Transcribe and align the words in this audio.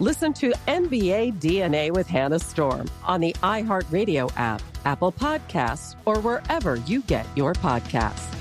Listen 0.00 0.32
to 0.34 0.52
NBA 0.68 1.40
DNA 1.40 1.90
with 1.92 2.06
Hannah 2.06 2.38
Storm 2.38 2.88
on 3.04 3.20
the 3.20 3.32
iHeartRadio 3.42 4.30
app, 4.36 4.62
Apple 4.84 5.10
Podcasts, 5.10 5.96
or 6.04 6.20
wherever 6.20 6.76
you 6.76 7.02
get 7.02 7.26
your 7.34 7.52
podcasts. 7.54 8.32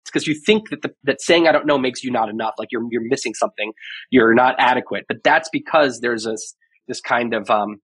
It's 0.00 0.10
because 0.10 0.26
you 0.26 0.34
think 0.34 0.70
that 0.70 0.80
the, 0.80 0.94
that 1.04 1.20
saying 1.20 1.48
I 1.48 1.52
don't 1.52 1.66
know 1.66 1.76
makes 1.76 2.02
you 2.02 2.10
not 2.10 2.30
enough, 2.30 2.54
like 2.58 2.68
you're 2.72 2.82
you're 2.90 3.06
missing 3.06 3.34
something, 3.34 3.74
you're 4.08 4.32
not 4.32 4.54
adequate. 4.58 5.04
But 5.06 5.18
that's 5.22 5.50
because 5.52 6.00
there's 6.00 6.24
this 6.24 6.54
this 6.88 7.02
kind 7.02 7.34
of 7.34 7.50
um, 7.50 7.82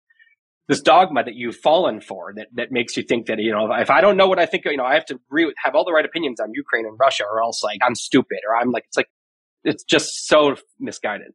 this 0.67 0.81
dogma 0.81 1.23
that 1.25 1.35
you've 1.35 1.57
fallen 1.57 2.01
for 2.01 2.33
that 2.37 2.47
that 2.55 2.73
makes 2.73 2.97
you 2.97 3.03
think 3.03 3.27
that 3.27 3.39
you 3.39 3.53
know 3.53 3.71
if 3.75 3.91
I 3.91 4.01
don't 4.01 4.17
know 4.17 4.29
what 4.29 4.39
I 4.39 4.47
think, 4.47 4.65
you 4.65 4.79
know, 4.79 4.87
I 4.87 4.95
have 4.95 5.05
to 5.07 5.21
agree 5.29 5.45
with 5.45 5.57
have 5.63 5.75
all 5.75 5.85
the 5.85 5.93
right 5.93 6.07
opinions 6.07 6.41
on 6.41 6.55
Ukraine 6.55 6.87
and 6.87 6.97
Russia, 6.99 7.25
or 7.31 7.43
else 7.43 7.63
like 7.63 7.81
I'm 7.87 7.95
stupid, 7.95 8.39
or 8.49 8.57
I'm 8.57 8.71
like 8.71 8.85
it's 8.87 8.97
like 8.97 9.11
it's 9.63 9.85
just 9.85 10.27
so 10.27 10.57
misguided. 10.79 11.33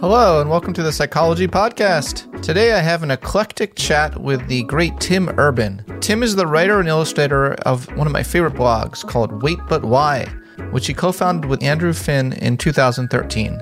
Hello, 0.00 0.40
and 0.40 0.48
welcome 0.48 0.72
to 0.74 0.84
the 0.84 0.92
Psychology 0.92 1.48
Podcast. 1.48 2.40
Today 2.40 2.72
I 2.72 2.78
have 2.78 3.02
an 3.02 3.10
eclectic 3.10 3.74
chat 3.74 4.16
with 4.20 4.46
the 4.46 4.62
great 4.62 5.00
Tim 5.00 5.28
Urban. 5.40 5.84
Tim 5.98 6.22
is 6.22 6.36
the 6.36 6.46
writer 6.46 6.78
and 6.78 6.88
illustrator 6.88 7.54
of 7.66 7.84
one 7.96 8.06
of 8.06 8.12
my 8.12 8.22
favorite 8.22 8.54
blogs 8.54 9.04
called 9.04 9.42
Wait 9.42 9.58
But 9.68 9.82
Why, 9.82 10.24
which 10.70 10.86
he 10.86 10.94
co 10.94 11.10
founded 11.10 11.50
with 11.50 11.64
Andrew 11.64 11.92
Finn 11.92 12.34
in 12.34 12.56
2013. 12.56 13.60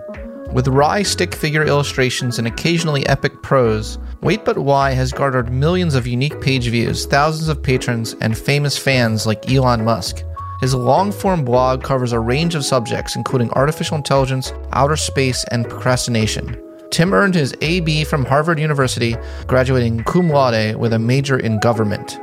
With 0.53 0.69
wry 0.69 1.03
stick 1.03 1.35
figure 1.35 1.65
illustrations 1.65 2.39
and 2.39 2.47
occasionally 2.47 3.07
epic 3.07 3.43
prose, 3.43 3.99
Wait 4.21 4.45
But 4.45 4.59
Why 4.59 4.91
has 4.91 5.13
garnered 5.13 5.51
millions 5.51 5.95
of 5.95 6.07
unique 6.07 6.43
page 6.43 6.69
views, 6.69 7.07
thousands 7.07 7.49
of 7.49 7.63
patrons, 7.63 8.15
and 8.21 8.37
famous 8.37 8.77
fans 8.77 9.27
like 9.27 9.51
Elon 9.51 9.87
Musk. 9.87 10.23
His 10.61 10.75
long 10.75 11.13
form 11.13 11.45
blog 11.45 11.83
covers 11.83 12.13
a 12.13 12.21
range 12.21 12.55
of 12.55 12.65
subjects, 12.65 13.17
including 13.17 13.51
artificial 13.51 13.97
intelligence, 13.97 14.53
outer 14.73 14.97
space, 14.97 15.45
and 15.51 15.69
procrastination. 15.69 16.63
Tim 16.91 17.13
earned 17.13 17.35
his 17.35 17.55
AB 17.61 18.05
from 18.05 18.25
Harvard 18.25 18.59
University, 18.59 19.17
graduating 19.47 20.05
cum 20.05 20.31
laude 20.31 20.77
with 20.77 20.93
a 20.93 20.99
major 20.99 21.39
in 21.39 21.59
government. 21.61 22.19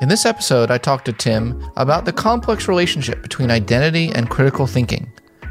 In 0.00 0.08
this 0.08 0.26
episode, 0.26 0.70
I 0.70 0.78
talked 0.78 1.06
to 1.06 1.12
Tim 1.12 1.60
about 1.76 2.04
the 2.04 2.12
complex 2.12 2.68
relationship 2.68 3.22
between 3.22 3.50
identity 3.50 4.10
and 4.14 4.28
critical 4.28 4.66
thinking. 4.66 5.10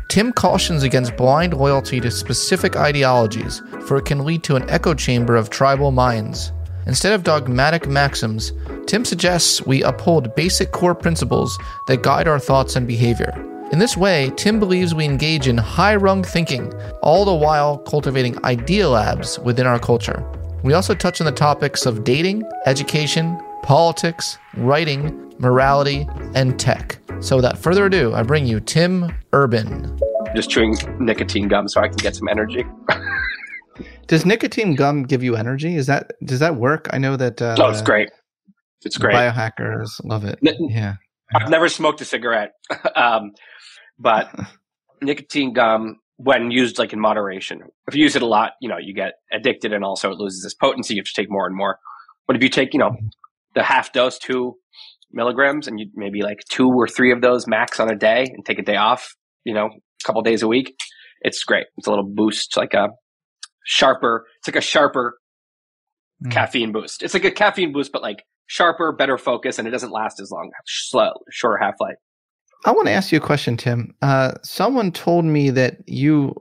Tim 0.09 0.31
cautions 0.31 0.83
against 0.83 1.17
blind 1.17 1.53
loyalty 1.53 1.99
to 1.99 2.09
specific 2.09 2.77
ideologies, 2.77 3.61
for 3.85 3.97
it 3.97 4.05
can 4.05 4.23
lead 4.23 4.43
to 4.43 4.55
an 4.55 4.69
echo 4.69 4.93
chamber 4.93 5.35
of 5.35 5.49
tribal 5.49 5.91
minds. 5.91 6.53
Instead 6.87 7.11
of 7.11 7.23
dogmatic 7.23 7.87
maxims, 7.87 8.53
Tim 8.85 9.03
suggests 9.03 9.65
we 9.65 9.83
uphold 9.83 10.33
basic 10.35 10.71
core 10.71 10.95
principles 10.95 11.57
that 11.87 12.01
guide 12.01 12.29
our 12.29 12.39
thoughts 12.39 12.77
and 12.77 12.87
behavior. 12.87 13.33
In 13.73 13.79
this 13.79 13.97
way, 13.97 14.31
Tim 14.37 14.57
believes 14.57 14.95
we 14.95 15.03
engage 15.03 15.49
in 15.49 15.57
high 15.57 15.97
rung 15.97 16.23
thinking, 16.23 16.73
all 17.01 17.25
the 17.25 17.33
while 17.33 17.77
cultivating 17.79 18.43
idea 18.45 18.87
labs 18.87 19.37
within 19.39 19.67
our 19.67 19.79
culture. 19.79 20.23
We 20.63 20.73
also 20.73 20.95
touch 20.95 21.19
on 21.19 21.25
the 21.25 21.33
topics 21.33 21.85
of 21.85 22.05
dating, 22.05 22.49
education, 22.65 23.37
politics, 23.63 24.37
writing, 24.55 25.33
morality, 25.39 26.07
and 26.35 26.57
tech. 26.57 26.99
So, 27.19 27.35
without 27.35 27.57
further 27.57 27.87
ado, 27.87 28.13
I 28.13 28.23
bring 28.23 28.45
you 28.45 28.61
Tim 28.61 29.11
Urban. 29.33 29.99
Just 30.33 30.49
chewing 30.49 30.77
nicotine 30.99 31.49
gum 31.49 31.67
so 31.67 31.81
I 31.81 31.89
can 31.89 31.97
get 31.97 32.15
some 32.15 32.29
energy. 32.29 32.65
Does 34.07 34.25
nicotine 34.25 34.75
gum 34.75 35.03
give 35.03 35.23
you 35.23 35.35
energy? 35.35 35.75
Is 35.75 35.87
that 35.87 36.13
does 36.23 36.39
that 36.39 36.55
work? 36.55 36.87
I 36.91 36.97
know 36.97 37.15
that. 37.17 37.41
Uh, 37.41 37.55
oh, 37.59 37.69
it's 37.69 37.81
great. 37.81 38.09
It's 38.83 38.97
great. 38.97 39.15
Biohackers 39.15 40.03
love 40.03 40.23
it. 40.23 40.39
N- 40.45 40.69
yeah. 40.69 40.95
I've 41.35 41.49
never 41.49 41.67
smoked 41.67 41.99
a 42.01 42.05
cigarette, 42.05 42.53
um, 42.95 43.31
but 43.99 44.33
nicotine 45.01 45.53
gum, 45.53 45.97
when 46.17 46.51
used 46.51 46.79
like 46.79 46.93
in 46.93 46.99
moderation, 46.99 47.61
if 47.87 47.95
you 47.95 48.03
use 48.03 48.15
it 48.15 48.21
a 48.21 48.25
lot, 48.27 48.53
you 48.61 48.69
know, 48.69 48.77
you 48.77 48.93
get 48.93 49.13
addicted, 49.31 49.73
and 49.73 49.83
also 49.83 50.11
it 50.11 50.17
loses 50.17 50.45
its 50.45 50.53
potency. 50.53 50.95
You 50.95 51.01
have 51.01 51.07
to 51.07 51.13
take 51.13 51.29
more 51.29 51.45
and 51.45 51.55
more. 51.55 51.79
But 52.27 52.35
if 52.35 52.43
you 52.43 52.49
take, 52.49 52.73
you 52.73 52.79
know, 52.79 52.95
the 53.55 53.63
half 53.63 53.91
dose, 53.93 54.17
two 54.17 54.55
milligrams, 55.11 55.67
and 55.67 55.79
you 55.79 55.87
maybe 55.95 56.21
like 56.21 56.39
two 56.49 56.69
or 56.69 56.87
three 56.87 57.11
of 57.11 57.21
those 57.21 57.47
max 57.47 57.79
on 57.79 57.89
a 57.91 57.95
day, 57.95 58.23
and 58.33 58.45
take 58.45 58.59
a 58.59 58.63
day 58.63 58.77
off, 58.77 59.13
you 59.43 59.53
know, 59.53 59.65
a 59.65 60.05
couple 60.05 60.21
days 60.21 60.43
a 60.43 60.47
week, 60.47 60.75
it's 61.21 61.43
great. 61.43 61.65
It's 61.77 61.87
a 61.87 61.89
little 61.89 62.05
boost, 62.05 62.55
like 62.55 62.73
a 62.73 62.89
sharper. 63.67 64.25
It's 64.39 64.47
like 64.47 64.55
a 64.55 64.61
sharper 64.61 65.19
mm. 66.25 66.31
caffeine 66.31 66.71
boost. 66.71 67.03
It's 67.03 67.13
like 67.13 67.25
a 67.25 67.31
caffeine 67.31 67.73
boost, 67.73 67.91
but 67.91 68.01
like 68.01 68.23
sharper, 68.47 68.91
better 68.93 69.17
focus, 69.17 69.59
and 69.59 69.67
it 69.67 69.71
doesn't 69.71 69.91
last 69.91 70.19
as 70.19 70.31
long. 70.31 70.49
Slow, 70.65 71.11
shorter 71.29 71.57
half 71.61 71.75
life. 71.79 71.97
I 72.65 72.71
want 72.71 72.87
to 72.87 72.93
ask 72.93 73.11
you 73.11 73.19
a 73.19 73.21
question, 73.21 73.57
Tim. 73.57 73.93
Uh, 74.01 74.33
someone 74.43 74.91
told 74.91 75.25
me 75.25 75.51
that 75.51 75.77
you 75.85 76.33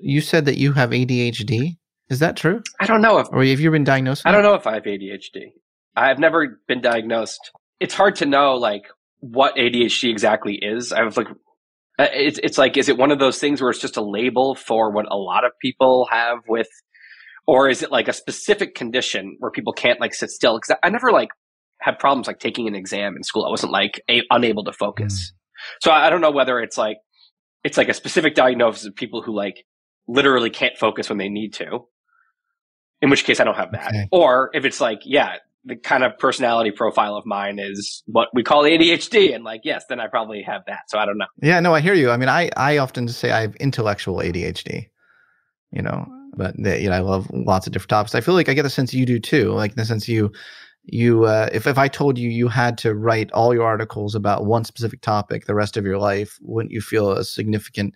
you 0.00 0.20
said 0.20 0.46
that 0.46 0.56
you 0.56 0.72
have 0.72 0.90
ADHD. 0.90 1.76
Is 2.08 2.18
that 2.18 2.36
true? 2.36 2.62
I 2.80 2.86
don't 2.86 3.02
know 3.02 3.18
if 3.18 3.28
or 3.30 3.44
have 3.44 3.60
you 3.60 3.70
been 3.70 3.84
diagnosed? 3.84 4.22
I 4.26 4.32
don't 4.32 4.42
know 4.42 4.54
if 4.54 4.66
I 4.66 4.74
have 4.74 4.84
ADHD. 4.84 5.52
I've 5.96 6.18
never 6.18 6.60
been 6.66 6.80
diagnosed. 6.80 7.52
It's 7.78 7.94
hard 7.94 8.16
to 8.16 8.26
know 8.26 8.54
like 8.54 8.84
what 9.20 9.54
ADHD 9.56 10.10
exactly 10.10 10.58
is. 10.60 10.92
I 10.92 11.02
was 11.02 11.16
like, 11.16 11.28
it's 11.98 12.40
it's 12.42 12.58
like, 12.58 12.76
is 12.76 12.88
it 12.88 12.98
one 12.98 13.10
of 13.10 13.18
those 13.18 13.38
things 13.38 13.60
where 13.60 13.70
it's 13.70 13.80
just 13.80 13.96
a 13.96 14.02
label 14.02 14.54
for 14.54 14.90
what 14.90 15.06
a 15.10 15.16
lot 15.16 15.44
of 15.44 15.52
people 15.60 16.08
have 16.10 16.38
with 16.48 16.68
or 17.46 17.68
is 17.68 17.82
it 17.82 17.90
like 17.90 18.08
a 18.08 18.12
specific 18.12 18.74
condition 18.74 19.36
where 19.38 19.50
people 19.50 19.72
can't 19.72 20.00
like 20.00 20.14
sit 20.14 20.30
still? 20.30 20.58
Because 20.58 20.76
I 20.82 20.90
never 20.90 21.12
like 21.12 21.28
had 21.80 21.98
problems 21.98 22.26
like 22.26 22.38
taking 22.38 22.66
an 22.66 22.74
exam 22.74 23.16
in 23.16 23.22
school. 23.22 23.44
I 23.44 23.50
wasn't 23.50 23.72
like 23.72 24.02
a, 24.08 24.22
unable 24.30 24.64
to 24.64 24.72
focus. 24.72 25.14
Mm. 25.14 25.82
So 25.82 25.90
I, 25.90 26.06
I 26.06 26.10
don't 26.10 26.20
know 26.20 26.30
whether 26.30 26.58
it's 26.60 26.78
like 26.78 26.96
it's 27.62 27.76
like 27.76 27.88
a 27.88 27.94
specific 27.94 28.34
diagnosis 28.34 28.86
of 28.86 28.94
people 28.94 29.22
who 29.22 29.34
like 29.34 29.64
literally 30.08 30.50
can't 30.50 30.76
focus 30.76 31.08
when 31.08 31.18
they 31.18 31.28
need 31.28 31.54
to. 31.54 31.86
In 33.02 33.10
which 33.10 33.24
case 33.24 33.40
I 33.40 33.44
don't 33.44 33.56
have 33.56 33.72
that. 33.72 33.88
Okay. 33.88 34.08
Or 34.12 34.50
if 34.54 34.64
it's 34.64 34.80
like, 34.80 35.00
yeah, 35.04 35.36
the 35.64 35.76
kind 35.76 36.04
of 36.04 36.16
personality 36.18 36.70
profile 36.70 37.16
of 37.16 37.24
mine 37.24 37.58
is 37.58 38.02
what 38.06 38.28
we 38.34 38.42
call 38.42 38.64
ADHD. 38.64 39.34
And 39.34 39.44
like, 39.44 39.62
yes, 39.64 39.84
then 39.88 40.00
I 40.00 40.06
probably 40.08 40.42
have 40.42 40.62
that. 40.66 40.80
So 40.88 40.98
I 40.98 41.06
don't 41.06 41.18
know. 41.18 41.26
Yeah, 41.42 41.60
no, 41.60 41.74
I 41.74 41.80
hear 41.80 41.94
you. 41.94 42.10
I 42.10 42.16
mean, 42.16 42.28
I, 42.28 42.50
I 42.56 42.78
often 42.78 43.08
say 43.08 43.30
I 43.30 43.40
have 43.42 43.56
intellectual 43.56 44.16
ADHD, 44.16 44.88
you 45.72 45.82
know, 45.82 46.06
but 46.36 46.56
you 46.58 46.90
know, 46.90 46.96
I 46.96 47.00
love 47.00 47.30
lots 47.32 47.66
of 47.66 47.72
different 47.72 47.90
topics. 47.90 48.14
I 48.14 48.20
feel 48.20 48.34
like 48.34 48.48
I 48.48 48.54
get 48.54 48.62
the 48.62 48.70
sense 48.70 48.92
you 48.92 49.06
do 49.06 49.18
too, 49.18 49.52
like 49.52 49.72
in 49.72 49.76
the 49.76 49.84
sense 49.84 50.08
you 50.08 50.32
you 50.86 51.24
uh, 51.24 51.48
if 51.52 51.66
if 51.66 51.78
I 51.78 51.88
told 51.88 52.18
you 52.18 52.28
you 52.28 52.48
had 52.48 52.76
to 52.78 52.94
write 52.94 53.32
all 53.32 53.54
your 53.54 53.64
articles 53.64 54.14
about 54.14 54.44
one 54.44 54.64
specific 54.64 55.00
topic 55.00 55.46
the 55.46 55.54
rest 55.54 55.76
of 55.76 55.84
your 55.86 55.98
life, 55.98 56.38
wouldn't 56.42 56.72
you 56.72 56.82
feel 56.82 57.12
a 57.12 57.24
significant 57.24 57.94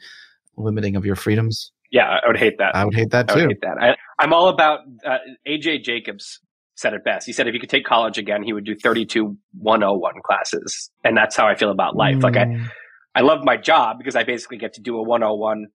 limiting 0.56 0.96
of 0.96 1.04
your 1.04 1.16
freedoms? 1.16 1.70
Yeah, 1.90 2.18
I 2.22 2.26
would 2.26 2.38
hate 2.38 2.58
that. 2.58 2.74
I 2.74 2.84
would 2.84 2.94
hate 2.94 3.10
that 3.10 3.28
too. 3.28 3.34
I 3.34 3.36
would 3.42 3.50
hate 3.50 3.60
that. 3.62 3.76
I, 3.80 3.96
I'm 4.18 4.32
all 4.32 4.48
about 4.48 4.80
uh, 5.06 5.18
AJ 5.46 5.84
Jacobs 5.84 6.40
said 6.78 6.94
it 6.94 7.04
best. 7.04 7.26
He 7.26 7.32
said 7.32 7.48
if 7.48 7.54
he 7.54 7.60
could 7.60 7.70
take 7.70 7.84
college 7.84 8.18
again, 8.18 8.42
he 8.42 8.52
would 8.52 8.64
do 8.64 8.74
32 8.74 9.36
101 9.58 10.14
classes, 10.24 10.90
and 11.04 11.16
that's 11.16 11.36
how 11.36 11.46
I 11.46 11.54
feel 11.54 11.70
about 11.70 11.96
life. 11.96 12.22
Like 12.22 12.36
I, 12.36 12.44
Mm. 12.44 12.70
I 13.14 13.22
love 13.22 13.40
my 13.42 13.56
job 13.56 13.98
because 13.98 14.14
I 14.14 14.22
basically 14.22 14.58
get 14.58 14.74
to 14.74 14.80
do 14.80 14.96
a 14.96 15.02
101, 15.02 15.66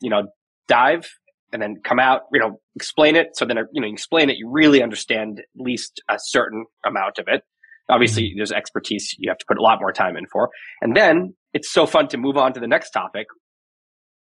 you 0.00 0.10
know, 0.10 0.24
dive 0.68 1.08
and 1.52 1.62
then 1.62 1.76
come 1.82 1.98
out, 1.98 2.22
you 2.32 2.40
know, 2.40 2.60
explain 2.76 3.16
it. 3.16 3.28
So 3.34 3.46
then, 3.46 3.56
you 3.72 3.80
know, 3.80 3.86
you 3.86 3.92
explain 3.92 4.28
it, 4.28 4.36
you 4.36 4.50
really 4.50 4.82
understand 4.82 5.38
at 5.40 5.46
least 5.56 6.02
a 6.10 6.16
certain 6.18 6.66
amount 6.84 7.18
of 7.18 7.24
it. 7.28 7.42
Obviously, 7.88 8.34
there's 8.36 8.52
expertise 8.52 9.14
you 9.18 9.30
have 9.30 9.38
to 9.38 9.46
put 9.48 9.58
a 9.58 9.62
lot 9.62 9.80
more 9.80 9.92
time 9.92 10.16
in 10.16 10.26
for. 10.30 10.50
And 10.82 10.94
then 10.94 11.34
it's 11.54 11.72
so 11.72 11.86
fun 11.86 12.06
to 12.08 12.18
move 12.18 12.36
on 12.36 12.52
to 12.52 12.60
the 12.60 12.68
next 12.68 12.90
topic. 12.90 13.26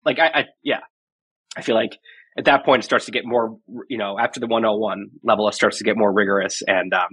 Like 0.04 0.18
I, 0.18 0.26
I 0.26 0.44
yeah, 0.64 0.80
I 1.56 1.62
feel 1.62 1.74
like 1.74 1.98
at 2.38 2.44
that 2.46 2.64
point 2.64 2.82
it 2.82 2.86
starts 2.86 3.04
to 3.06 3.12
get 3.12 3.24
more, 3.24 3.56
you 3.88 3.98
know, 3.98 4.18
after 4.18 4.40
the 4.40 4.46
101 4.46 5.08
level, 5.22 5.48
it 5.48 5.54
starts 5.54 5.78
to 5.78 5.84
get 5.84 5.96
more 5.96 6.12
rigorous 6.12 6.62
and, 6.66 6.92
um, 6.94 7.08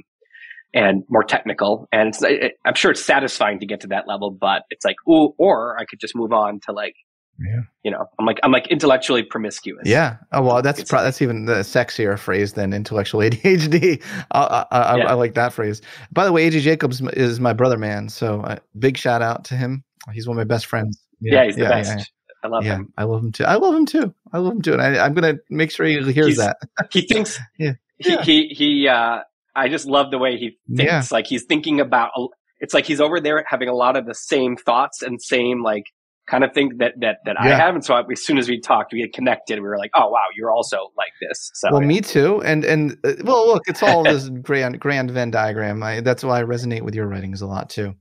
and 0.73 1.03
more 1.09 1.23
technical. 1.23 1.87
And 1.91 2.09
it's, 2.09 2.23
it, 2.23 2.53
I'm 2.65 2.75
sure 2.75 2.91
it's 2.91 3.03
satisfying 3.03 3.59
to 3.59 3.65
get 3.65 3.81
to 3.81 3.87
that 3.87 4.07
level, 4.07 4.31
but 4.31 4.63
it's 4.69 4.85
like, 4.85 4.95
ooh, 5.09 5.33
or 5.37 5.77
I 5.79 5.85
could 5.85 5.99
just 5.99 6.15
move 6.15 6.31
on 6.31 6.59
to 6.67 6.71
like, 6.71 6.93
Yeah. 7.39 7.61
you 7.83 7.91
know, 7.91 8.05
I'm 8.19 8.25
like, 8.25 8.39
I'm 8.43 8.51
like 8.51 8.67
intellectually 8.67 9.23
promiscuous. 9.23 9.83
Yeah. 9.85 10.17
Oh 10.31 10.41
well, 10.43 10.61
that's 10.61 10.83
pro- 10.83 11.03
that's 11.03 11.21
even 11.21 11.45
the 11.45 11.61
sexier 11.61 12.17
phrase 12.19 12.53
than 12.53 12.71
intellectual 12.73 13.19
ADHD. 13.29 14.01
I, 14.31 14.65
I, 14.71 14.77
I, 14.77 14.97
Yeah. 14.97 15.09
I 15.09 15.13
like 15.13 15.33
that 15.33 15.53
phrase. 15.53 15.81
By 16.11 16.25
the 16.25 16.31
way, 16.31 16.49
AJ 16.49 16.61
Jacobs 16.61 17.01
is 17.13 17.39
my 17.39 17.53
brother, 17.53 17.77
man. 17.77 18.07
So 18.09 18.41
uh, 18.41 18.57
big 18.77 18.95
shout 18.95 19.21
out 19.21 19.43
to 19.45 19.55
him. 19.55 19.83
He's 20.13 20.27
one 20.27 20.37
of 20.37 20.39
my 20.39 20.53
best 20.53 20.65
friends. 20.67 21.01
Yeah, 21.19 21.45
he's 21.45 21.55
the 21.55 21.63
yeah, 21.63 21.69
best. 21.69 22.11
Yeah, 22.43 22.47
I 22.47 22.51
love 22.51 22.65
yeah. 22.65 22.75
him. 22.75 22.93
I 22.97 23.03
love 23.03 23.23
him 23.23 23.31
too. 23.31 23.43
I 23.45 23.55
love 23.55 23.75
him 23.75 23.85
too. 23.85 24.13
I 24.33 24.37
love 24.37 24.53
him 24.53 24.61
too. 24.61 24.73
And 24.73 24.81
I, 24.81 25.05
I'm 25.05 25.13
gonna 25.13 25.35
make 25.49 25.71
sure 25.71 25.85
he 25.85 25.93
hears 26.11 26.35
He's- 26.35 26.37
that. 26.37 26.57
He 26.91 27.01
thinks, 27.01 27.39
Yeah. 27.59 27.73
he, 27.97 28.09
Yeah. 28.11 28.21
he, 28.23 28.47
he, 28.47 28.87
uh, 28.87 29.19
I 29.55 29.67
just 29.69 29.85
love 29.85 30.11
the 30.11 30.17
way 30.17 30.37
he 30.37 30.57
thinks. 30.75 30.83
Yeah. 30.91 31.03
Like 31.11 31.27
he's 31.27 31.43
thinking 31.43 31.79
about, 31.79 32.11
it's 32.59 32.73
like 32.73 32.85
he's 32.85 33.01
over 33.01 33.19
there 33.19 33.43
having 33.47 33.67
a 33.69 33.73
lot 33.73 33.95
of 33.97 34.05
the 34.05 34.15
same 34.15 34.55
thoughts 34.55 35.01
and 35.01 35.21
same 35.21 35.63
like 35.63 35.83
kind 36.27 36.43
of 36.43 36.53
thing 36.53 36.77
that, 36.77 36.93
that, 37.01 37.17
that 37.25 37.39
I 37.39 37.47
have. 37.47 37.73
And 37.73 37.83
so 37.83 37.95
I, 37.95 38.03
as 38.11 38.23
soon 38.23 38.37
as 38.37 38.47
we 38.47 38.59
talked, 38.61 38.93
we 38.93 39.01
had 39.01 39.11
connected. 39.13 39.55
We 39.59 39.67
were 39.67 39.77
like, 39.79 39.91
oh 39.95 40.09
wow, 40.09 40.25
you're 40.37 40.51
also 40.51 40.77
like 40.95 41.11
this. 41.19 41.49
So 41.55 41.69
well, 41.71 41.81
yeah. 41.81 41.87
me 41.87 42.01
too. 42.01 42.41
And 42.43 42.63
and 42.63 42.97
uh, 43.03 43.13
well, 43.23 43.47
look, 43.47 43.63
it's 43.67 43.81
all 43.81 44.03
this 44.11 44.29
grand 44.29 44.79
grand 44.79 45.09
Venn 45.11 45.31
diagram. 45.31 45.81
I, 45.81 46.01
that's 46.01 46.23
why 46.23 46.39
I 46.39 46.43
resonate 46.43 46.83
with 46.83 46.93
your 46.93 47.07
writings 47.07 47.41
a 47.41 47.47
lot 47.47 47.69
too. 47.69 47.95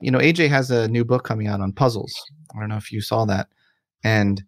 You 0.00 0.12
know, 0.12 0.18
AJ 0.18 0.48
has 0.50 0.70
a 0.70 0.86
new 0.86 1.04
book 1.04 1.24
coming 1.24 1.48
out 1.48 1.60
on 1.60 1.72
puzzles. 1.72 2.14
I 2.54 2.60
don't 2.60 2.68
know 2.68 2.76
if 2.76 2.92
you 2.92 3.00
saw 3.00 3.24
that. 3.24 3.48
And 4.04 4.42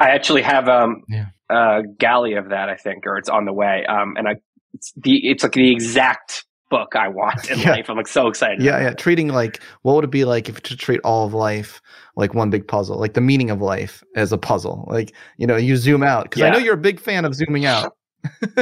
I 0.00 0.10
actually 0.10 0.42
have, 0.42 0.68
um, 0.68 1.02
Yeah. 1.08 1.26
a 1.50 1.82
galley 1.98 2.34
of 2.34 2.50
that, 2.50 2.68
I 2.68 2.76
think, 2.76 3.06
or 3.06 3.16
it's 3.18 3.28
on 3.28 3.44
the 3.44 3.52
way. 3.52 3.84
Um, 3.86 4.14
and 4.16 4.28
I, 4.28 4.36
it's 4.74 4.92
the, 4.96 5.16
it's 5.28 5.42
like 5.42 5.52
the 5.52 5.70
exact 5.72 6.44
book 6.70 6.94
I 6.94 7.08
want 7.08 7.50
in 7.50 7.58
Yeah. 7.62 7.70
life. 7.72 7.88
I'm 7.88 7.96
like 7.96 8.08
so 8.08 8.26
excited. 8.28 8.60
yeah, 8.60 8.78
yeah, 8.80 8.90
it. 8.90 8.98
treating 8.98 9.28
like 9.28 9.62
what 9.82 9.94
would 9.94 10.04
it 10.04 10.10
be 10.10 10.24
like 10.26 10.48
if 10.48 10.60
to 10.64 10.76
treat 10.76 11.00
all 11.04 11.26
of 11.26 11.32
life 11.32 11.80
like 12.16 12.34
one 12.34 12.50
big 12.50 12.66
puzzle, 12.68 12.98
like 12.98 13.14
the 13.14 13.20
meaning 13.22 13.50
of 13.50 13.60
life 13.62 14.04
as 14.16 14.32
a 14.32 14.38
puzzle. 14.38 14.86
Like 14.90 15.14
you 15.38 15.46
know, 15.46 15.56
you 15.56 15.76
zoom 15.76 16.02
out 16.02 16.24
because 16.24 16.42
I 16.42 16.50
know 16.50 16.58
you're 16.58 16.74
a 16.74 16.78
big 16.78 17.00
fan 17.00 17.24
of 17.24 17.34
zooming 17.34 17.64
out. 17.64 17.94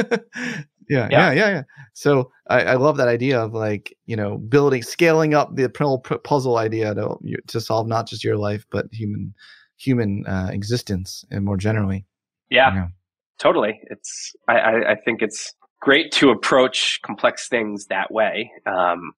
yeah, 0.89 1.07
yeah, 1.11 1.31
yeah, 1.31 1.31
yeah, 1.33 1.63
So 1.93 2.31
I, 2.49 2.61
I 2.61 2.73
love 2.75 2.97
that 2.97 3.07
idea 3.07 3.39
of 3.41 3.53
like 3.53 3.95
you 4.05 4.15
know 4.15 4.37
building, 4.37 4.83
scaling 4.83 5.33
up 5.33 5.55
the 5.55 5.69
puzzle 6.23 6.57
idea 6.57 6.93
to 6.95 7.17
to 7.47 7.59
solve 7.59 7.87
not 7.87 8.07
just 8.07 8.23
your 8.23 8.37
life 8.37 8.65
but 8.71 8.85
human 8.93 9.33
human 9.77 10.25
uh, 10.27 10.49
existence 10.51 11.23
and 11.31 11.45
more 11.45 11.57
generally. 11.57 12.05
Yeah, 12.49 12.87
totally. 13.39 13.79
It's 13.89 14.33
I, 14.47 14.53
I, 14.53 14.91
I 14.91 14.95
think 15.03 15.21
it's 15.21 15.53
great 15.81 16.11
to 16.13 16.29
approach 16.29 16.99
complex 17.05 17.47
things 17.47 17.85
that 17.87 18.11
way, 18.11 18.51
um, 18.65 19.11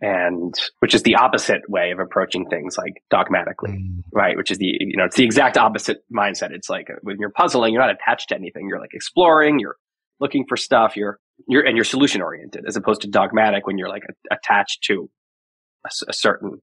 and 0.00 0.54
which 0.80 0.94
is 0.94 1.02
the 1.02 1.16
opposite 1.16 1.62
way 1.68 1.90
of 1.90 1.98
approaching 1.98 2.46
things 2.48 2.76
like 2.76 3.02
dogmatically, 3.10 3.70
Mm. 3.70 4.02
right? 4.12 4.36
Which 4.36 4.50
is 4.50 4.58
the 4.58 4.66
you 4.66 4.96
know 4.96 5.04
it's 5.04 5.16
the 5.16 5.24
exact 5.24 5.56
opposite 5.56 5.98
mindset. 6.14 6.50
It's 6.50 6.68
like 6.68 6.88
uh, 6.90 6.94
when 7.02 7.16
you're 7.18 7.30
puzzling, 7.30 7.72
you're 7.72 7.82
not 7.82 7.90
attached 7.90 8.28
to 8.30 8.34
anything. 8.36 8.66
You're 8.68 8.80
like 8.80 8.94
exploring. 8.94 9.58
You're 9.58 9.76
looking 10.20 10.44
for 10.48 10.56
stuff. 10.56 10.96
You're 10.96 11.18
you're 11.48 11.64
and 11.64 11.76
you're 11.76 11.84
solution 11.84 12.20
oriented 12.20 12.64
as 12.66 12.76
opposed 12.76 13.00
to 13.02 13.08
dogmatic 13.08 13.66
when 13.66 13.78
you're 13.78 13.88
like 13.88 14.02
a, 14.08 14.34
attached 14.34 14.82
to 14.84 15.08
a 16.08 16.12
certain 16.12 16.60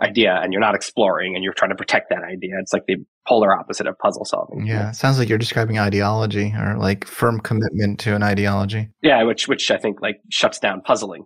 idea 0.00 0.38
and 0.42 0.52
you're 0.52 0.60
not 0.60 0.74
exploring 0.74 1.34
and 1.34 1.42
you're 1.42 1.54
trying 1.54 1.70
to 1.70 1.76
protect 1.76 2.10
that 2.10 2.22
idea. 2.22 2.54
It's 2.60 2.72
like 2.72 2.84
the 2.86 2.96
polar 3.26 3.56
opposite 3.56 3.86
of 3.86 3.98
puzzle 3.98 4.24
solving. 4.24 4.66
Yeah, 4.66 4.90
sounds 4.92 5.18
like 5.18 5.28
you're 5.28 5.38
describing 5.38 5.78
ideology 5.78 6.54
or 6.58 6.76
like 6.76 7.06
firm 7.06 7.40
commitment 7.40 7.98
to 8.00 8.14
an 8.14 8.22
ideology. 8.22 8.90
Yeah, 9.02 9.22
which 9.22 9.48
which 9.48 9.70
I 9.70 9.78
think 9.78 10.02
like 10.02 10.20
shuts 10.30 10.58
down 10.58 10.82
puzzling. 10.82 11.24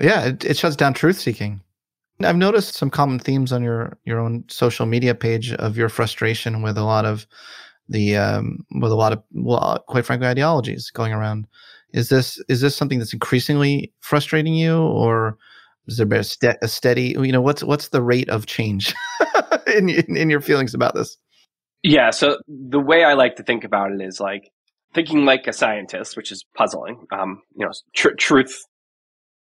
Yeah, 0.00 0.26
it, 0.26 0.44
it 0.44 0.56
shuts 0.56 0.76
down 0.76 0.94
truth 0.94 1.18
seeking. 1.18 1.60
I've 2.22 2.36
noticed 2.36 2.74
some 2.74 2.90
common 2.90 3.18
themes 3.18 3.52
on 3.52 3.62
your 3.62 3.98
your 4.04 4.20
own 4.20 4.44
social 4.48 4.86
media 4.86 5.14
page 5.14 5.52
of 5.54 5.76
your 5.76 5.88
frustration 5.88 6.62
with 6.62 6.76
a 6.76 6.84
lot 6.84 7.04
of 7.04 7.26
the 7.88 8.16
um, 8.16 8.64
with 8.80 8.92
a 8.92 8.96
lot 8.96 9.12
of 9.12 9.22
well, 9.32 9.82
quite 9.88 10.04
frankly, 10.04 10.28
ideologies 10.28 10.90
going 10.90 11.12
around. 11.12 11.46
Is 11.92 12.08
this 12.08 12.42
is 12.48 12.60
this 12.60 12.76
something 12.76 12.98
that's 12.98 13.12
increasingly 13.12 13.92
frustrating 14.00 14.54
you, 14.54 14.78
or 14.78 15.36
is 15.86 15.96
there 15.96 16.06
a, 16.12 16.24
ste- 16.24 16.58
a 16.62 16.68
steady? 16.68 17.16
You 17.18 17.32
know, 17.32 17.40
what's 17.40 17.62
what's 17.62 17.88
the 17.88 18.02
rate 18.02 18.28
of 18.28 18.46
change 18.46 18.94
in, 19.66 19.88
in 19.88 20.16
in 20.16 20.30
your 20.30 20.40
feelings 20.40 20.74
about 20.74 20.94
this? 20.94 21.16
Yeah, 21.82 22.10
so 22.10 22.38
the 22.46 22.80
way 22.80 23.02
I 23.02 23.14
like 23.14 23.36
to 23.36 23.42
think 23.42 23.64
about 23.64 23.90
it 23.90 24.00
is 24.00 24.20
like 24.20 24.50
thinking 24.94 25.24
like 25.24 25.46
a 25.46 25.52
scientist, 25.52 26.16
which 26.16 26.30
is 26.30 26.44
puzzling. 26.56 27.06
Um, 27.10 27.42
you 27.56 27.66
know, 27.66 27.72
tr- 27.94 28.14
truth, 28.18 28.56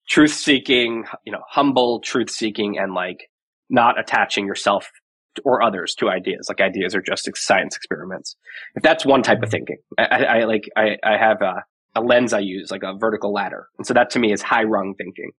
truth 0.08 0.34
seeking, 0.34 1.06
you 1.26 1.32
know, 1.32 1.42
humble 1.50 2.02
truth 2.02 2.30
seeking, 2.30 2.78
and 2.78 2.94
like 2.94 3.30
not 3.70 4.00
attaching 4.00 4.46
yourself 4.46 4.90
or 5.44 5.62
others 5.64 5.96
to 5.96 6.10
ideas. 6.10 6.48
Like 6.50 6.62
ideas 6.62 6.96
are 6.96 7.02
just 7.02 7.30
science 7.36 7.76
experiments. 7.76 8.36
If 8.76 8.84
that's 8.84 9.06
one 9.06 9.24
type 9.24 9.42
of 9.42 9.50
thinking, 9.50 9.78
I, 9.98 10.04
I, 10.04 10.24
I 10.24 10.44
like 10.46 10.70
I, 10.76 10.98
I 11.04 11.18
have 11.18 11.42
a, 11.42 11.64
a 11.96 12.02
lens 12.02 12.34
I 12.34 12.40
use, 12.40 12.70
like 12.70 12.84
a 12.84 12.94
vertical 12.96 13.34
ladder, 13.34 13.68
and 13.78 13.88
so 13.88 13.94
that 13.96 14.12
to 14.12 14.20
me 14.20 14.32
is 14.32 14.42
high 14.42 14.64
rung 14.64 14.94
thinking. 14.98 15.32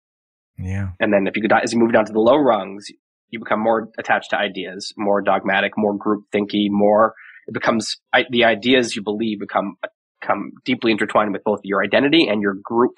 Yeah, 0.63 0.91
And 1.01 1.13
then 1.13 1.27
if 1.27 1.37
you 1.37 1.43
could, 1.43 1.53
as 1.53 1.73
you 1.73 1.79
move 1.79 1.93
down 1.93 2.05
to 2.07 2.13
the 2.13 2.21
low 2.21 2.37
rungs, 2.37 2.87
you 3.31 3.39
become 3.39 3.61
more 3.61 3.89
attached 3.99 4.31
to 4.31 4.39
ideas, 4.39 4.93
more 4.97 5.21
dogmatic, 5.23 5.73
more 5.77 5.97
group 5.97 6.25
thinky, 6.35 6.69
more, 6.69 7.15
it 7.47 7.55
becomes, 7.55 7.97
I, 8.13 8.25
the 8.31 8.45
ideas 8.45 8.97
you 8.97 9.03
believe 9.03 9.41
become, 9.41 9.77
become 10.21 10.53
deeply 10.65 10.93
intertwined 10.93 11.33
with 11.33 11.45
both 11.45 11.61
your 11.65 11.83
identity 11.83 12.29
and 12.29 12.43
your 12.43 12.55
group, 12.63 12.95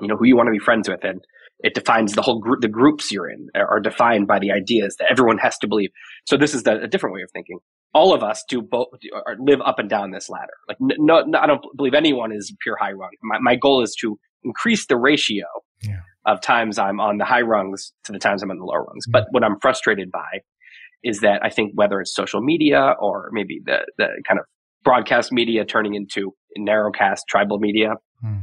you 0.00 0.08
know, 0.08 0.16
who 0.16 0.26
you 0.26 0.36
want 0.36 0.48
to 0.48 0.52
be 0.52 0.58
friends 0.58 0.88
with. 0.88 1.04
And 1.04 1.20
it 1.60 1.74
defines 1.74 2.14
the 2.14 2.22
whole 2.22 2.40
group, 2.40 2.60
the 2.60 2.68
groups 2.68 3.12
you're 3.12 3.28
in 3.28 3.48
are, 3.54 3.66
are 3.66 3.80
defined 3.80 4.26
by 4.26 4.38
the 4.38 4.50
ideas 4.50 4.96
that 4.98 5.10
everyone 5.10 5.38
has 5.38 5.56
to 5.58 5.68
believe. 5.68 5.90
So 6.26 6.36
this 6.36 6.54
is 6.54 6.64
the, 6.64 6.82
a 6.82 6.88
different 6.88 7.14
way 7.14 7.22
of 7.22 7.30
thinking. 7.32 7.58
All 7.92 8.12
of 8.12 8.24
us 8.24 8.42
do 8.48 8.60
both, 8.60 8.88
or 9.12 9.36
live 9.38 9.60
up 9.64 9.78
and 9.78 9.88
down 9.88 10.10
this 10.10 10.28
ladder. 10.28 10.54
Like, 10.68 10.78
no, 10.80 11.22
no, 11.22 11.38
I 11.38 11.46
don't 11.46 11.64
believe 11.76 11.94
anyone 11.94 12.32
is 12.32 12.52
pure 12.60 12.76
high 12.80 12.92
rung. 12.92 13.10
My, 13.22 13.38
my 13.38 13.56
goal 13.56 13.82
is 13.82 13.94
to 14.00 14.18
increase 14.42 14.86
the 14.86 14.96
ratio 14.96 15.44
Yeah. 15.80 16.00
Of 16.26 16.40
times 16.40 16.78
I'm 16.78 17.00
on 17.00 17.18
the 17.18 17.24
high 17.24 17.42
rungs 17.42 17.92
to 18.04 18.12
the 18.12 18.18
times 18.18 18.42
I'm 18.42 18.50
on 18.50 18.58
the 18.58 18.64
low 18.64 18.74
rungs. 18.76 19.04
But 19.10 19.24
what 19.30 19.44
I'm 19.44 19.58
frustrated 19.60 20.10
by 20.10 20.40
is 21.02 21.20
that 21.20 21.40
I 21.44 21.50
think 21.50 21.72
whether 21.74 22.00
it's 22.00 22.14
social 22.14 22.40
media 22.40 22.94
or 22.98 23.28
maybe 23.32 23.60
the, 23.64 23.84
the 23.98 24.06
kind 24.26 24.40
of 24.40 24.46
broadcast 24.84 25.32
media 25.32 25.64
turning 25.64 25.94
into 25.94 26.32
narrowcast 26.58 27.20
tribal 27.28 27.58
media 27.58 27.94
Hmm. 28.22 28.38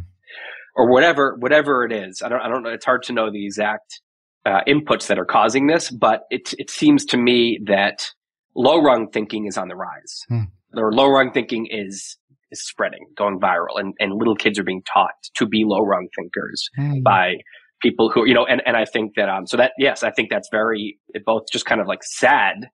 or 0.76 0.92
whatever, 0.92 1.36
whatever 1.40 1.86
it 1.86 1.92
is, 1.92 2.22
I 2.24 2.30
don't, 2.30 2.42
I 2.42 2.48
don't 2.50 2.62
know. 2.64 2.70
It's 2.70 2.86
hard 2.86 3.02
to 3.04 3.14
know 3.14 3.32
the 3.32 3.46
exact 3.46 4.00
uh, 4.46 4.62
inputs 4.68 5.08
that 5.08 5.18
are 5.18 5.26
causing 5.26 5.68
this, 5.68 5.90
but 5.90 6.22
it, 6.30 6.54
it 6.60 6.70
seems 6.70 7.06
to 7.06 7.18
me 7.18 7.60
that 7.66 8.12
low 8.56 8.82
rung 8.82 9.10
thinking 9.12 9.46
is 9.48 9.58
on 9.58 9.68
the 9.70 9.76
rise. 9.76 10.24
Hmm. 10.30 10.44
Or 10.76 10.92
low 10.94 11.10
rung 11.10 11.32
thinking 11.32 11.68
is, 11.70 12.18
is 12.52 12.64
spreading, 12.66 13.06
going 13.18 13.40
viral 13.40 13.78
and, 13.80 13.94
and 14.00 14.14
little 14.18 14.36
kids 14.36 14.60
are 14.60 14.64
being 14.64 14.84
taught 14.92 15.14
to 15.36 15.46
be 15.48 15.64
low 15.66 15.82
rung 15.82 16.08
thinkers 16.16 16.70
Hmm. 16.76 17.02
by 17.02 17.36
people 17.82 18.10
who 18.10 18.28
you 18.28 18.34
know 18.34 18.46
and, 18.46 18.62
and 18.66 18.78
i 18.78 18.86
think 18.86 19.16
that 19.16 19.30
um 19.30 19.48
so 19.48 19.58
that 19.58 19.72
yes 19.78 20.04
i 20.04 20.12
think 20.12 20.30
that's 20.30 20.50
very 20.52 20.98
it 21.10 21.26
both 21.26 21.44
just 21.52 21.66
kind 21.66 21.82
of 21.82 21.88
like 21.88 22.04
sad 22.04 22.68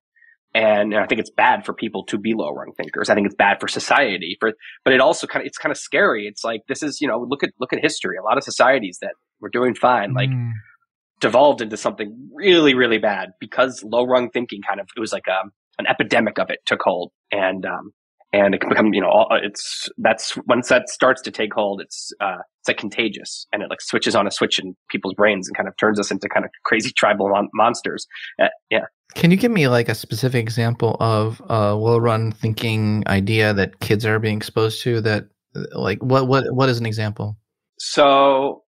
and, 0.54 0.96
i 0.96 1.06
think 1.06 1.20
it's 1.20 1.30
bad 1.30 1.66
for 1.66 1.74
people 1.74 2.04
to 2.06 2.18
be 2.18 2.34
low 2.34 2.52
rung 2.52 2.72
thinkers. 2.76 3.10
I 3.10 3.16
think 3.16 3.28
it's 3.28 3.36
bad 3.36 3.60
for 3.60 3.68
society 3.68 4.38
for 4.40 4.54
but 4.84 4.94
it 4.94 5.00
also 5.02 5.28
kind 5.28 5.44
of 5.44 5.48
it's 5.48 5.58
kind 5.58 5.72
of 5.72 5.78
scary. 5.78 6.26
It's 6.26 6.44
like 6.44 6.62
this 6.68 6.82
is 6.82 7.00
you 7.00 7.08
know 7.08 7.20
look 7.30 7.44
at 7.44 7.52
look 7.60 7.74
at 7.74 7.80
history. 7.80 8.18
A 8.18 8.24
lot 8.24 8.38
of 8.38 8.44
societies 8.44 8.98
that 9.02 9.14
were 9.40 9.50
doing 9.50 9.76
fine 9.76 10.14
like 10.14 10.30
Hmm. 10.30 10.50
devolved 11.20 11.62
into 11.62 11.78
something 11.78 12.30
really 12.34 12.74
really 12.74 12.98
bad 12.98 13.30
because 13.40 13.84
low 13.84 14.04
rung 14.06 14.30
thinking 14.32 14.62
kind 14.68 14.80
of 14.80 14.88
it 14.96 15.00
was 15.00 15.14
like 15.14 15.28
a, 15.28 15.42
an 15.80 15.86
epidemic 15.88 16.40
of 16.40 16.50
it 16.50 16.60
took 16.66 16.82
hold. 16.82 17.12
And 17.32 17.66
um 17.66 17.92
and 18.46 18.53
it 18.53 18.62
can 18.62 18.70
become 18.70 18.94
you 18.94 19.01
know 19.01 19.10
all, 19.10 19.27
it's 19.41 19.89
that's 19.98 20.38
once 20.48 20.70
that 20.70 20.89
starts 20.89 21.22
to 21.22 21.32
take 21.32 21.53
hold 21.53 21.82
it's 21.82 22.12
uh 22.22 22.38
it's 22.60 22.67
like 22.67 22.77
contagious 22.77 23.46
and 23.51 23.62
it 23.63 23.70
like 23.70 23.82
switches 23.82 24.15
on 24.15 24.27
a 24.27 24.32
switch 24.32 24.60
in 24.60 24.75
people's 24.89 25.13
brains 25.13 25.48
and 25.48 25.56
kind 25.56 25.67
of 25.67 25.75
turns 25.77 26.00
us 26.00 26.12
into 26.12 26.27
kind 26.27 26.46
of 26.46 26.51
crazy 26.65 26.91
tribal 26.91 27.29
mon- 27.29 27.50
monsters. 27.53 28.06
Uh, 28.41 28.48
yeah. 28.70 28.86
Can 29.15 29.32
you 29.32 29.38
give 29.38 29.51
me 29.51 29.67
like 29.67 29.88
a 29.88 29.96
specific 29.96 30.41
example 30.41 30.98
of 31.00 31.41
a 31.48 31.74
low 31.74 31.98
rung 31.98 32.32
thinking 32.32 33.03
idea 33.08 33.53
that 33.53 33.79
kids 33.79 34.06
are 34.06 34.20
being 34.20 34.38
exposed 34.38 34.82
to 34.84 35.01
that 35.01 35.25
like 35.72 36.03
what 36.03 36.27
what 36.27 36.44
what 36.53 36.70
is 36.70 36.79
an 36.79 36.86
example? 36.86 37.38
So 37.79 38.63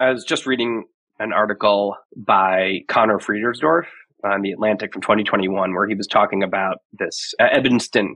i 0.00 0.10
was 0.10 0.24
just 0.24 0.46
reading 0.46 0.84
an 1.18 1.32
article 1.32 1.96
by 2.16 2.80
conor 2.88 3.18
friedersdorf 3.18 3.86
on 4.24 4.42
the 4.42 4.52
atlantic 4.52 4.92
from 4.92 5.02
2021 5.02 5.72
where 5.74 5.88
he 5.88 5.94
was 5.94 6.06
talking 6.06 6.42
about 6.42 6.78
this 6.92 7.34
uh, 7.40 7.46
evanston 7.52 8.14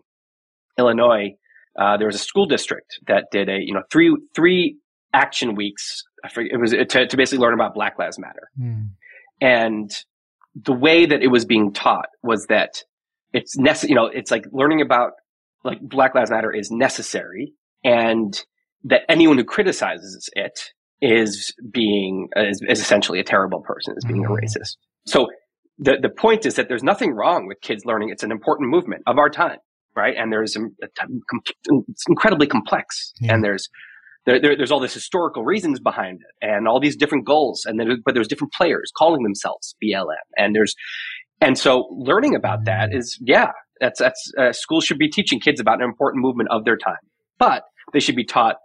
Illinois, 0.79 1.37
uh, 1.79 1.97
there 1.97 2.07
was 2.07 2.17
a 2.17 2.19
school 2.19 2.47
district 2.47 2.99
that 3.07 3.26
did 3.31 3.49
a 3.49 3.59
you 3.61 3.73
know 3.73 3.83
three 3.91 4.14
three 4.35 4.76
action 5.12 5.55
weeks. 5.55 6.02
I 6.25 6.29
forget, 6.29 6.52
it 6.52 6.59
was 6.59 6.71
to, 6.73 7.07
to 7.07 7.17
basically 7.17 7.43
learn 7.43 7.55
about 7.55 7.75
Black 7.75 7.99
Lives 7.99 8.19
Matter, 8.19 8.50
mm. 8.61 8.88
and 9.41 9.91
the 10.55 10.73
way 10.73 11.07
that 11.07 11.23
it 11.23 11.29
was 11.29 11.45
being 11.45 11.73
taught 11.73 12.09
was 12.23 12.47
that 12.47 12.85
it's 13.33 13.57
necessary. 13.57 13.91
You 13.91 13.97
know, 13.97 14.07
it's 14.07 14.31
like 14.31 14.45
learning 14.52 14.83
about 14.83 15.12
like 15.64 15.81
Black 15.81 16.14
Lives 16.14 16.31
Matter 16.31 16.52
is 16.52 16.71
necessary, 16.71 17.55
and 17.83 18.38
that 18.85 19.02
anyone 19.09 19.38
who 19.38 19.45
criticizes 19.45 20.29
it 20.35 20.73
is 21.00 21.55
being 21.73 22.29
is, 22.37 22.62
is 22.69 22.81
essentially 22.81 23.19
a 23.19 23.25
terrible 23.25 23.61
person, 23.61 23.95
is 23.97 24.05
being 24.05 24.25
mm. 24.25 24.26
a 24.26 24.43
racist. 24.43 24.76
So 25.07 25.29
the 25.79 25.97
the 26.00 26.11
point 26.11 26.45
is 26.45 26.57
that 26.57 26.69
there's 26.69 26.83
nothing 26.83 27.12
wrong 27.12 27.47
with 27.47 27.62
kids 27.62 27.87
learning. 27.87 28.11
It's 28.11 28.23
an 28.23 28.31
important 28.31 28.69
movement 28.69 29.02
of 29.07 29.17
our 29.17 29.31
time 29.31 29.59
right? 29.94 30.14
And 30.16 30.32
there's 30.32 30.56
a, 30.56 30.61
a, 30.61 30.88
it's 31.88 32.04
incredibly 32.08 32.46
complex, 32.46 33.12
yeah. 33.20 33.34
and 33.34 33.44
there's 33.44 33.68
there, 34.25 34.40
there, 34.40 34.56
there's 34.56 34.70
all 34.70 34.80
this 34.80 34.94
historical 34.94 35.44
reasons 35.44 35.80
behind 35.80 36.20
it, 36.20 36.46
and 36.46 36.68
all 36.68 36.80
these 36.80 36.96
different 36.96 37.26
goals, 37.26 37.64
and 37.66 37.78
then 37.78 38.02
but 38.04 38.14
there's 38.14 38.28
different 38.28 38.52
players 38.52 38.90
calling 38.96 39.22
themselves 39.22 39.75
BLM, 39.82 40.14
and 40.37 40.54
there's 40.54 40.75
and 41.40 41.58
so 41.58 41.88
learning 41.90 42.34
about 42.34 42.64
that 42.66 42.90
mm. 42.90 43.02
yeah, 43.20 43.50
that's 43.80 43.99
that's 43.99 44.32
uh, 44.38 44.52
schools 44.52 44.84
should 44.84 44.99
be 44.99 45.08
teaching 45.08 45.40
kids 45.40 45.61
about 45.61 45.80
an 45.80 45.84
important 45.84 46.22
movement 46.22 46.49
of 46.50 46.64
their 46.64 46.76
time, 46.76 47.02
but 47.38 47.64
they 47.92 48.00
should 48.00 48.16
be 48.16 48.25
taught 48.25 48.56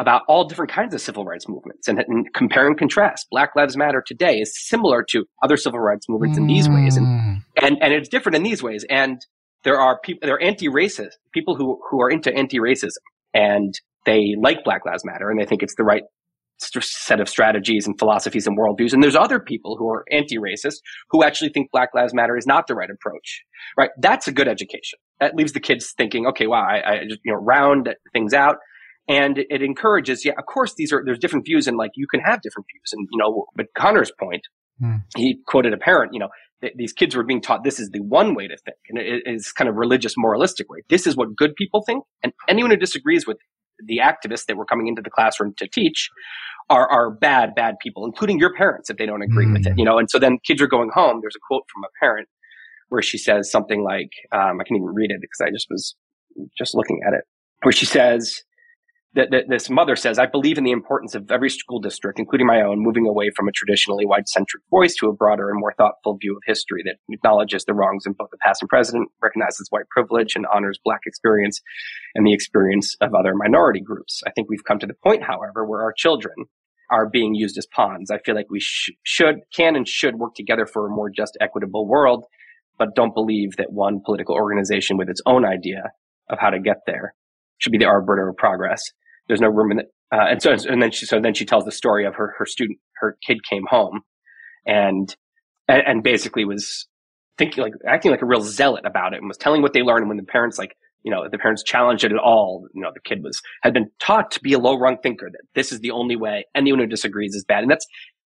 about 0.00 0.22
all 0.28 0.44
different 0.44 0.72
kinds 0.72 0.92
of 0.92 1.00
civil 1.00 1.24
rights 1.24 1.48
movements 1.48 1.86
and, 1.86 2.00
and, 2.08 2.34
compare 2.34 2.66
and 2.66 2.76
contrast. 2.76 3.28
Black 3.30 3.54
Lives 3.54 3.76
Matter 3.76 4.02
today 4.04 4.38
is 4.38 4.52
similar 4.68 5.04
to 5.10 5.24
other 5.40 5.56
civil 5.56 5.78
rights 5.78 6.08
movements 6.08 6.36
in 6.36 6.48
these 6.48 6.68
ways, 6.68 6.96
and, 6.96 7.06
mm. 7.06 7.42
and 7.62 7.78
and 7.82 7.92
it's 7.92 8.08
different 8.08 8.36
in 8.36 8.42
these 8.42 8.62
ways. 8.62 8.84
And 8.88 9.24
there 9.64 9.80
are 9.80 9.98
people, 10.00 10.26
there 10.26 10.36
are 10.36 10.42
anti-racist 10.42 11.16
people 11.32 11.56
who, 11.56 11.80
who 11.90 12.00
are 12.00 12.10
into 12.10 12.32
anti-racism 12.32 12.90
and 13.32 13.74
they 14.06 14.34
like 14.40 14.64
Black 14.64 14.84
Lives 14.86 15.04
Matter 15.04 15.30
and 15.30 15.40
they 15.40 15.46
think 15.46 15.62
it's 15.62 15.74
the 15.76 15.84
right 15.84 16.02
set 16.58 17.20
of 17.20 17.28
strategies 17.28 17.86
and 17.86 17.98
philosophies 17.98 18.46
and 18.46 18.56
worldviews. 18.56 18.92
And 18.92 19.02
there's 19.02 19.16
other 19.16 19.40
people 19.40 19.76
who 19.76 19.88
are 19.88 20.04
anti-racist 20.12 20.76
who 21.10 21.24
actually 21.24 21.50
think 21.50 21.70
Black 21.72 21.90
Lives 21.94 22.14
Matter 22.14 22.36
is 22.36 22.46
not 22.46 22.66
the 22.68 22.74
right 22.74 22.90
approach, 22.90 23.42
right? 23.76 23.90
That's 23.98 24.28
a 24.28 24.32
good 24.32 24.46
education. 24.46 24.98
That 25.20 25.34
leaves 25.34 25.52
the 25.52 25.60
kids 25.60 25.92
thinking, 25.96 26.26
okay, 26.28 26.46
wow, 26.46 26.64
I, 26.64 26.92
I 26.92 27.04
just, 27.08 27.20
you 27.24 27.32
know, 27.32 27.38
round 27.38 27.94
things 28.12 28.34
out. 28.34 28.56
And 29.08 29.38
it 29.38 29.62
encourages, 29.62 30.24
yeah, 30.24 30.32
of 30.38 30.46
course, 30.46 30.74
these 30.76 30.92
are, 30.92 31.02
there's 31.04 31.18
different 31.18 31.44
views 31.44 31.66
and 31.66 31.76
like 31.76 31.90
you 31.94 32.06
can 32.06 32.20
have 32.20 32.40
different 32.40 32.66
views. 32.72 32.92
And, 32.92 33.06
you 33.10 33.18
know, 33.18 33.46
but 33.54 33.66
Conor's 33.76 34.12
point, 34.18 34.42
hmm. 34.80 34.96
he 35.16 35.40
quoted 35.46 35.74
a 35.74 35.76
parent, 35.76 36.14
you 36.14 36.20
know, 36.20 36.28
these 36.76 36.92
kids 36.92 37.14
were 37.14 37.24
being 37.24 37.40
taught 37.40 37.64
this 37.64 37.78
is 37.78 37.90
the 37.90 38.00
one 38.00 38.34
way 38.34 38.48
to 38.48 38.56
think, 38.64 38.78
and 38.88 38.98
it 38.98 39.22
is 39.26 39.52
kind 39.52 39.68
of 39.68 39.76
religious 39.76 40.14
moralistic 40.16 40.68
way. 40.70 40.80
This 40.88 41.06
is 41.06 41.16
what 41.16 41.34
good 41.36 41.54
people 41.56 41.82
think, 41.86 42.04
and 42.22 42.32
anyone 42.48 42.70
who 42.70 42.76
disagrees 42.76 43.26
with 43.26 43.38
the 43.84 43.98
activists 43.98 44.46
that 44.46 44.56
were 44.56 44.64
coming 44.64 44.86
into 44.86 45.02
the 45.02 45.10
classroom 45.10 45.54
to 45.58 45.68
teach 45.68 46.08
are 46.70 46.88
are 46.90 47.10
bad 47.10 47.54
bad 47.54 47.76
people, 47.82 48.04
including 48.04 48.38
your 48.38 48.54
parents 48.54 48.90
if 48.90 48.96
they 48.96 49.06
don't 49.06 49.22
agree 49.22 49.46
mm. 49.46 49.52
with 49.54 49.66
it. 49.66 49.72
Hmm. 49.72 49.78
You 49.78 49.84
know, 49.84 49.98
and 49.98 50.10
so 50.10 50.18
then 50.18 50.38
kids 50.46 50.62
are 50.62 50.66
going 50.66 50.90
home. 50.92 51.20
There's 51.20 51.36
a 51.36 51.44
quote 51.46 51.64
from 51.72 51.84
a 51.84 51.88
parent 52.00 52.28
where 52.88 53.02
she 53.02 53.18
says 53.18 53.50
something 53.50 53.82
like, 53.82 54.10
um, 54.32 54.60
I 54.60 54.64
can't 54.64 54.76
even 54.76 54.94
read 54.94 55.10
it 55.10 55.18
because 55.20 55.40
I 55.40 55.50
just 55.50 55.66
was 55.70 55.96
just 56.56 56.74
looking 56.74 57.00
at 57.06 57.14
it, 57.14 57.24
where 57.62 57.72
she 57.72 57.86
says 57.86 58.42
that, 59.14 59.30
that 59.30 59.44
this 59.48 59.70
mother 59.70 59.94
says, 59.94 60.18
I 60.18 60.26
believe 60.26 60.58
in 60.58 60.64
the 60.64 60.72
importance 60.72 61.14
of 61.14 61.30
every 61.30 61.48
school 61.48 61.78
district, 61.78 62.18
including 62.18 62.46
my 62.46 62.62
own, 62.62 62.82
moving 62.82 63.06
away 63.06 63.30
from 63.34 63.46
a 63.46 63.52
traditionally 63.52 64.04
white 64.04 64.28
centric 64.28 64.62
voice 64.70 64.94
to 64.96 65.08
a 65.08 65.12
broader 65.12 65.50
and 65.50 65.60
more 65.60 65.72
thoughtful 65.78 66.16
view 66.16 66.36
of 66.36 66.42
history 66.46 66.82
that 66.84 66.96
acknowledges 67.08 67.64
the 67.64 67.74
wrongs 67.74 68.06
of 68.06 68.16
both 68.16 68.30
the 68.30 68.38
past 68.38 68.62
and 68.62 68.68
present, 68.68 69.08
recognizes 69.22 69.68
white 69.70 69.88
privilege, 69.88 70.34
and 70.34 70.46
honors 70.52 70.78
black 70.84 71.00
experience 71.06 71.60
and 72.14 72.26
the 72.26 72.34
experience 72.34 72.96
of 73.00 73.14
other 73.14 73.34
minority 73.34 73.80
groups. 73.80 74.20
I 74.26 74.30
think 74.32 74.48
we've 74.50 74.64
come 74.64 74.80
to 74.80 74.86
the 74.86 74.94
point, 74.94 75.22
however, 75.22 75.64
where 75.64 75.82
our 75.82 75.92
children 75.96 76.34
are 76.90 77.08
being 77.08 77.34
used 77.34 77.56
as 77.56 77.66
pawns. 77.66 78.10
I 78.10 78.18
feel 78.18 78.34
like 78.34 78.50
we 78.50 78.60
sh- 78.60 78.92
should, 79.04 79.36
can, 79.54 79.76
and 79.76 79.86
should 79.86 80.16
work 80.16 80.34
together 80.34 80.66
for 80.66 80.86
a 80.86 80.90
more 80.90 81.08
just, 81.08 81.38
equitable 81.40 81.86
world, 81.86 82.24
but 82.78 82.96
don't 82.96 83.14
believe 83.14 83.56
that 83.56 83.72
one 83.72 84.00
political 84.04 84.34
organization 84.34 84.96
with 84.96 85.08
its 85.08 85.22
own 85.24 85.44
idea 85.44 85.92
of 86.28 86.38
how 86.40 86.50
to 86.50 86.58
get 86.58 86.78
there 86.86 87.14
should 87.58 87.72
be 87.72 87.78
the 87.78 87.84
arbiter 87.84 88.28
of 88.28 88.36
progress 88.36 88.82
there's 89.28 89.40
no 89.40 89.48
room 89.48 89.72
in 89.72 89.80
it. 89.80 89.86
Uh, 90.12 90.26
and 90.30 90.42
so, 90.42 90.52
and 90.52 90.82
then 90.82 90.90
she, 90.90 91.06
so 91.06 91.20
then 91.20 91.34
she 91.34 91.44
tells 91.44 91.64
the 91.64 91.72
story 91.72 92.04
of 92.04 92.14
her, 92.14 92.34
her 92.38 92.46
student, 92.46 92.78
her 92.96 93.16
kid 93.26 93.38
came 93.48 93.64
home 93.68 94.00
and, 94.66 95.14
and, 95.66 95.82
and 95.86 96.02
basically 96.02 96.44
was 96.44 96.86
thinking 97.36 97.64
like, 97.64 97.72
acting 97.86 98.10
like 98.10 98.22
a 98.22 98.26
real 98.26 98.42
zealot 98.42 98.84
about 98.84 99.12
it 99.12 99.18
and 99.18 99.28
was 99.28 99.38
telling 99.38 99.62
what 99.62 99.72
they 99.72 99.82
learned. 99.82 100.02
And 100.02 100.08
when 100.08 100.18
the 100.18 100.24
parents 100.24 100.58
like, 100.58 100.76
you 101.02 101.10
know, 101.10 101.28
the 101.30 101.38
parents 101.38 101.62
challenged 101.62 102.04
it 102.04 102.12
at 102.12 102.18
all, 102.18 102.66
you 102.74 102.82
know, 102.82 102.90
the 102.94 103.00
kid 103.00 103.22
was, 103.22 103.40
had 103.62 103.74
been 103.74 103.90
taught 103.98 104.30
to 104.32 104.40
be 104.40 104.52
a 104.52 104.58
low 104.58 104.78
rung 104.78 104.98
thinker 105.02 105.28
that 105.30 105.42
this 105.54 105.72
is 105.72 105.80
the 105.80 105.90
only 105.90 106.16
way. 106.16 106.44
Anyone 106.54 106.80
who 106.80 106.86
disagrees 106.86 107.34
is 107.34 107.44
bad. 107.44 107.62
And 107.62 107.70
that's 107.70 107.86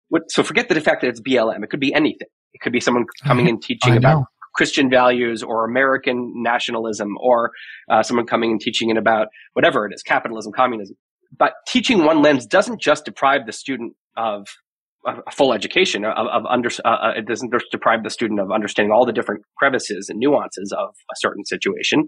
what, 0.10 0.30
so 0.30 0.44
forget 0.44 0.70
the 0.70 0.80
fact 0.82 1.02
that 1.02 1.08
it's 1.08 1.22
BLM. 1.22 1.64
It 1.64 1.70
could 1.70 1.80
be 1.80 1.94
anything. 1.94 2.28
It 2.54 2.62
could 2.62 2.74
be 2.74 2.80
someone 2.80 3.06
coming 3.24 3.48
and 3.48 3.62
teaching 3.62 3.98
about 3.98 4.26
Christian 4.54 4.90
values 4.90 5.44
or 5.44 5.66
American 5.66 6.34
nationalism 6.36 7.10
or 7.20 7.52
uh, 7.90 8.04
someone 8.04 8.26
coming 8.26 8.52
and 8.52 8.62
teaching 8.62 8.90
it 8.90 8.98
about 8.98 9.28
whatever 9.54 9.86
it 9.86 9.94
is, 9.94 10.04
capitalism, 10.04 10.52
communism. 10.52 10.96
But 11.38 11.54
teaching 11.68 12.04
one 12.04 12.22
lens 12.22 12.46
doesn't 12.46 12.82
just 12.82 13.06
deprive 13.06 13.46
the 13.46 13.54
student 13.54 13.94
of 14.18 14.48
a 15.06 15.32
full 15.32 15.54
education 15.54 16.06
of, 16.06 16.28
of 16.28 16.46
under, 16.46 16.70
uh, 16.86 16.90
uh, 16.90 17.14
it 17.16 17.26
doesn't 17.26 17.52
just 17.52 17.66
deprive 17.72 18.04
the 18.04 18.10
student 18.10 18.40
of 18.40 18.52
understanding 18.52 18.92
all 18.92 19.06
the 19.06 19.14
different 19.14 19.44
crevices 19.58 20.10
and 20.10 20.20
nuances 20.20 20.72
of 20.78 20.90
a 20.90 21.16
certain 21.16 21.46
situation. 21.46 22.08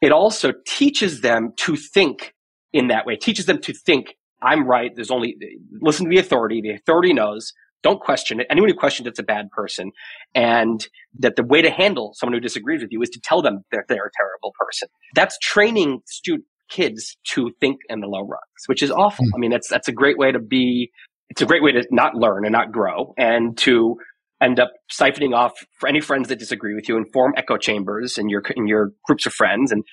It 0.00 0.12
also 0.12 0.52
teaches 0.66 1.20
them 1.20 1.52
to 1.58 1.76
think 1.76 2.34
in 2.72 2.88
that 2.88 3.06
way. 3.06 3.14
It 3.14 3.20
teaches 3.20 3.46
them 3.46 3.60
to 3.62 3.72
think, 3.72 4.16
I'm 4.42 4.66
right. 4.66 4.90
There's 4.94 5.10
only, 5.10 5.36
listen 5.80 6.06
to 6.06 6.10
the 6.10 6.18
authority. 6.18 6.60
The 6.60 6.74
authority 6.74 7.12
knows 7.12 7.52
don't 7.82 8.00
question 8.00 8.40
it. 8.40 8.46
Anyone 8.50 8.70
who 8.70 8.76
questions 8.76 9.06
it's 9.06 9.18
a 9.18 9.24
bad 9.24 9.50
person. 9.50 9.90
And 10.34 10.86
that 11.18 11.36
the 11.36 11.44
way 11.44 11.62
to 11.62 11.70
handle 11.70 12.12
someone 12.14 12.34
who 12.34 12.40
disagrees 12.40 12.80
with 12.80 12.90
you 12.92 13.02
is 13.02 13.10
to 13.10 13.20
tell 13.20 13.42
them 13.42 13.64
that 13.72 13.84
they're 13.88 14.06
a 14.06 14.16
terrible 14.16 14.52
person. 14.58 14.88
That's 15.14 15.38
training 15.38 16.00
student 16.06 16.46
kids 16.70 17.16
to 17.24 17.50
think 17.60 17.80
in 17.88 18.00
the 18.00 18.06
low 18.06 18.20
rungs, 18.20 18.62
which 18.66 18.82
is 18.82 18.90
awful. 18.90 19.26
Mm. 19.26 19.30
I 19.34 19.38
mean, 19.38 19.50
that's, 19.50 19.68
that's 19.68 19.88
a 19.88 19.92
great 19.92 20.16
way 20.16 20.32
to 20.32 20.38
be, 20.38 20.90
it's 21.28 21.42
a 21.42 21.46
great 21.46 21.62
way 21.62 21.72
to 21.72 21.86
not 21.90 22.14
learn 22.14 22.44
and 22.44 22.52
not 22.52 22.72
grow 22.72 23.12
and 23.18 23.58
to 23.58 23.96
end 24.42 24.58
up 24.58 24.72
siphoning 24.90 25.34
off 25.34 25.52
for 25.78 25.88
any 25.88 26.00
friends 26.00 26.28
that 26.28 26.38
disagree 26.38 26.74
with 26.74 26.88
you 26.88 26.96
and 26.96 27.06
form 27.12 27.34
echo 27.36 27.56
chambers 27.56 28.16
in 28.16 28.28
your, 28.28 28.42
in 28.56 28.66
your 28.66 28.92
groups 29.04 29.26
of 29.26 29.34
friends. 29.34 29.70
And, 29.70 29.84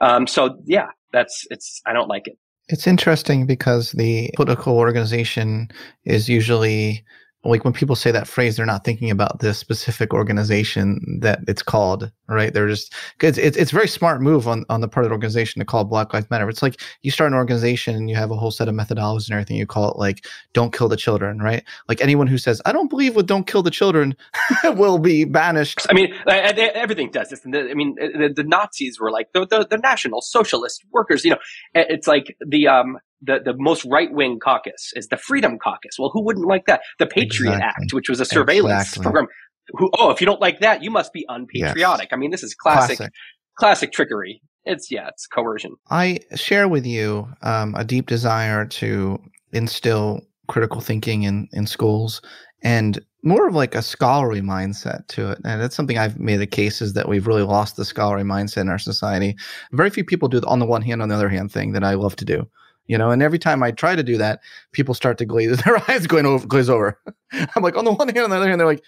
um, 0.00 0.26
so 0.26 0.58
yeah, 0.66 0.88
that's, 1.12 1.46
it's, 1.50 1.80
I 1.86 1.92
don't 1.92 2.08
like 2.08 2.26
it. 2.26 2.36
It's 2.68 2.86
interesting 2.86 3.46
because 3.46 3.92
the 3.92 4.30
political 4.34 4.76
organization 4.76 5.68
is 6.04 6.28
usually 6.28 7.04
like 7.48 7.64
when 7.64 7.72
people 7.72 7.96
say 7.96 8.10
that 8.10 8.26
phrase, 8.26 8.56
they're 8.56 8.66
not 8.66 8.84
thinking 8.84 9.10
about 9.10 9.40
this 9.40 9.58
specific 9.58 10.12
organization 10.12 11.18
that 11.20 11.40
it's 11.48 11.62
called, 11.62 12.10
right? 12.28 12.52
They're 12.52 12.68
just 12.68 12.94
because 13.18 13.38
it's 13.38 13.56
it's 13.56 13.72
a 13.72 13.74
very 13.74 13.88
smart 13.88 14.20
move 14.20 14.48
on 14.48 14.64
on 14.68 14.80
the 14.80 14.88
part 14.88 15.04
of 15.04 15.10
the 15.10 15.14
organization 15.14 15.60
to 15.60 15.64
call 15.64 15.84
Black 15.84 16.12
Lives 16.12 16.30
Matter. 16.30 16.48
It's 16.48 16.62
like 16.62 16.80
you 17.02 17.10
start 17.10 17.30
an 17.30 17.36
organization 17.36 17.94
and 17.94 18.10
you 18.10 18.16
have 18.16 18.30
a 18.30 18.36
whole 18.36 18.50
set 18.50 18.68
of 18.68 18.74
methodologies 18.74 19.28
and 19.28 19.34
everything. 19.34 19.56
You 19.56 19.66
call 19.66 19.90
it 19.90 19.98
like 19.98 20.26
"Don't 20.52 20.72
kill 20.72 20.88
the 20.88 20.96
children," 20.96 21.38
right? 21.38 21.62
Like 21.88 22.00
anyone 22.00 22.26
who 22.26 22.38
says 22.38 22.60
I 22.66 22.72
don't 22.72 22.90
believe 22.90 23.16
with 23.16 23.26
"Don't 23.26 23.46
kill 23.46 23.62
the 23.62 23.70
children" 23.70 24.16
will 24.64 24.98
be 24.98 25.24
banished. 25.24 25.86
I 25.88 25.94
mean, 25.94 26.14
everything 26.26 27.10
does 27.10 27.30
this. 27.30 27.42
I 27.44 27.74
mean, 27.74 27.94
the, 27.96 28.32
the 28.34 28.44
Nazis 28.44 28.98
were 29.00 29.10
like 29.10 29.32
the, 29.32 29.46
the 29.46 29.66
the 29.68 29.78
National 29.78 30.20
Socialist 30.20 30.84
Workers. 30.92 31.24
You 31.24 31.32
know, 31.32 31.38
it's 31.74 32.06
like 32.06 32.36
the 32.46 32.68
um 32.68 32.98
the, 33.22 33.38
the 33.44 33.54
most 33.56 33.84
right 33.84 34.12
wing 34.12 34.38
caucus 34.38 34.92
is 34.94 35.08
the 35.08 35.16
Freedom 35.16 35.58
Caucus. 35.58 35.98
Well, 35.98 36.10
who 36.12 36.24
wouldn't 36.24 36.46
like 36.46 36.66
that? 36.66 36.82
The 36.98 37.06
Patriot 37.06 37.54
exactly. 37.54 37.84
Act, 37.84 37.92
which 37.92 38.08
was 38.08 38.20
a 38.20 38.24
surveillance 38.24 38.88
exactly. 38.88 39.02
program. 39.02 39.26
Who, 39.70 39.90
oh, 39.98 40.10
if 40.10 40.20
you 40.20 40.26
don't 40.26 40.40
like 40.40 40.60
that, 40.60 40.82
you 40.82 40.90
must 40.90 41.12
be 41.12 41.24
unpatriotic. 41.28 42.04
Yes. 42.04 42.12
I 42.12 42.16
mean, 42.16 42.30
this 42.30 42.42
is 42.42 42.54
classic, 42.54 42.98
classic, 42.98 43.12
classic, 43.58 43.92
trickery. 43.92 44.40
It's, 44.64 44.90
yeah, 44.90 45.08
it's 45.08 45.26
coercion. 45.26 45.76
I 45.90 46.20
share 46.34 46.68
with 46.68 46.86
you 46.86 47.28
um, 47.42 47.74
a 47.74 47.84
deep 47.84 48.06
desire 48.06 48.66
to 48.66 49.20
instill 49.52 50.20
critical 50.48 50.80
thinking 50.80 51.22
in, 51.22 51.48
in 51.52 51.66
schools. 51.66 52.20
And 52.62 53.00
more 53.22 53.48
of 53.48 53.54
like 53.54 53.74
a 53.74 53.82
scholarly 53.82 54.40
mindset 54.40 55.06
to 55.08 55.32
it. 55.32 55.38
And 55.44 55.60
that's 55.60 55.74
something 55.74 55.98
I've 55.98 56.18
made 56.18 56.36
the 56.36 56.46
case 56.46 56.80
is 56.80 56.92
that 56.92 57.08
we've 57.08 57.26
really 57.26 57.42
lost 57.42 57.76
the 57.76 57.84
scholarly 57.84 58.24
mindset 58.24 58.62
in 58.62 58.68
our 58.68 58.78
society. 58.78 59.36
Very 59.72 59.90
few 59.90 60.04
people 60.04 60.28
do 60.28 60.38
the 60.38 60.46
on 60.46 60.60
the 60.60 60.66
one 60.66 60.82
hand, 60.82 61.02
on 61.02 61.08
the 61.08 61.14
other 61.14 61.28
hand 61.28 61.50
thing 61.50 61.72
that 61.72 61.82
I 61.82 61.94
love 61.94 62.14
to 62.16 62.24
do. 62.24 62.48
You 62.86 62.96
know, 62.98 63.10
and 63.10 63.22
every 63.22 63.38
time 63.38 63.62
I 63.62 63.72
try 63.72 63.96
to 63.96 64.02
do 64.02 64.16
that, 64.18 64.40
people 64.72 64.94
start 64.94 65.18
to 65.18 65.24
glaze 65.24 65.56
their 65.64 65.78
eyes 65.90 66.06
going 66.06 66.26
over 66.26 66.46
glaze 66.46 66.70
over. 66.70 67.00
I'm 67.32 67.62
like, 67.62 67.76
on 67.76 67.84
the 67.84 67.92
one 67.92 68.08
hand, 68.08 68.24
on 68.24 68.30
the 68.30 68.36
other 68.36 68.48
hand, 68.48 68.60
they're 68.60 68.66
like, 68.66 68.82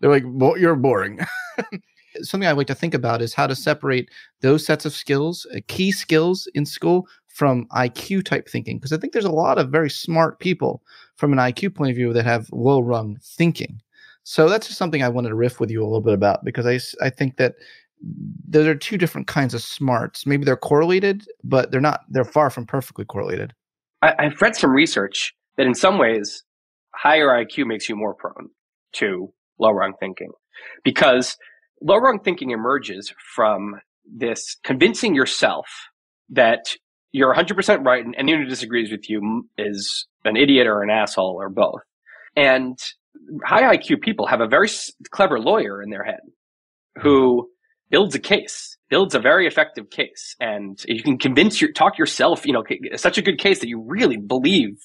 they're 0.00 0.10
like, 0.10 0.24
you're 0.58 0.76
boring. 0.76 1.20
Something 2.22 2.48
I 2.48 2.52
like 2.52 2.68
to 2.68 2.74
think 2.74 2.94
about 2.94 3.22
is 3.22 3.34
how 3.34 3.46
to 3.46 3.56
separate 3.56 4.08
those 4.40 4.64
sets 4.64 4.84
of 4.84 4.92
skills, 4.92 5.46
uh, 5.54 5.58
key 5.66 5.90
skills 5.90 6.46
in 6.54 6.64
school, 6.64 7.08
from 7.28 7.66
IQ 7.72 8.24
type 8.24 8.48
thinking. 8.48 8.78
Because 8.78 8.92
I 8.92 8.96
think 8.96 9.12
there's 9.12 9.24
a 9.24 9.30
lot 9.30 9.58
of 9.58 9.70
very 9.70 9.90
smart 9.90 10.38
people 10.38 10.82
from 11.16 11.32
an 11.32 11.38
IQ 11.38 11.74
point 11.74 11.90
of 11.90 11.96
view 11.96 12.12
that 12.12 12.24
have 12.24 12.48
low 12.52 12.80
rung 12.80 13.18
thinking. 13.22 13.80
So 14.22 14.48
that's 14.48 14.68
just 14.68 14.78
something 14.78 15.02
I 15.02 15.08
wanted 15.08 15.30
to 15.30 15.34
riff 15.34 15.60
with 15.60 15.70
you 15.70 15.82
a 15.82 15.84
little 15.84 16.00
bit 16.00 16.14
about 16.14 16.44
because 16.44 16.66
I, 16.66 17.04
I 17.04 17.10
think 17.10 17.36
that 17.36 17.56
there 18.00 18.70
are 18.70 18.74
two 18.74 18.98
different 18.98 19.26
kinds 19.26 19.54
of 19.54 19.62
smarts. 19.62 20.26
Maybe 20.26 20.44
they're 20.44 20.56
correlated, 20.56 21.26
but 21.42 21.70
they're 21.70 21.80
not, 21.80 22.00
they're 22.08 22.24
far 22.24 22.50
from 22.50 22.66
perfectly 22.66 23.04
correlated. 23.04 23.52
I, 24.02 24.14
I've 24.18 24.40
read 24.40 24.56
some 24.56 24.70
research 24.70 25.34
that 25.56 25.66
in 25.66 25.74
some 25.74 25.98
ways, 25.98 26.44
higher 26.94 27.28
IQ 27.28 27.66
makes 27.66 27.88
you 27.88 27.96
more 27.96 28.14
prone 28.14 28.50
to 28.94 29.32
low 29.58 29.70
rung 29.70 29.94
thinking 29.98 30.30
because 30.84 31.36
low 31.80 31.96
rung 31.96 32.20
thinking 32.20 32.50
emerges 32.50 33.12
from 33.34 33.80
this 34.04 34.56
convincing 34.64 35.14
yourself 35.14 35.66
that 36.30 36.76
you're 37.12 37.34
100% 37.34 37.84
right 37.84 38.04
and 38.04 38.14
anyone 38.18 38.42
who 38.42 38.48
disagrees 38.48 38.90
with 38.90 39.08
you 39.08 39.48
is 39.56 40.06
an 40.24 40.36
idiot 40.36 40.66
or 40.66 40.82
an 40.82 40.90
asshole 40.90 41.36
or 41.40 41.48
both. 41.48 41.80
And 42.36 42.76
high 43.44 43.76
IQ 43.76 44.00
people 44.02 44.26
have 44.26 44.40
a 44.40 44.48
very 44.48 44.68
clever 45.10 45.38
lawyer 45.38 45.82
in 45.82 45.90
their 45.90 46.04
head 46.04 46.20
who 47.00 47.48
builds 47.90 48.14
a 48.14 48.18
case, 48.18 48.76
builds 48.88 49.14
a 49.14 49.20
very 49.20 49.46
effective 49.46 49.90
case. 49.90 50.36
And 50.40 50.78
you 50.86 51.02
can 51.02 51.18
convince 51.18 51.60
your, 51.60 51.72
talk 51.72 51.98
yourself, 51.98 52.46
you 52.46 52.52
know, 52.52 52.64
such 52.96 53.18
a 53.18 53.22
good 53.22 53.38
case 53.38 53.60
that 53.60 53.68
you 53.68 53.82
really 53.86 54.16
believe 54.16 54.78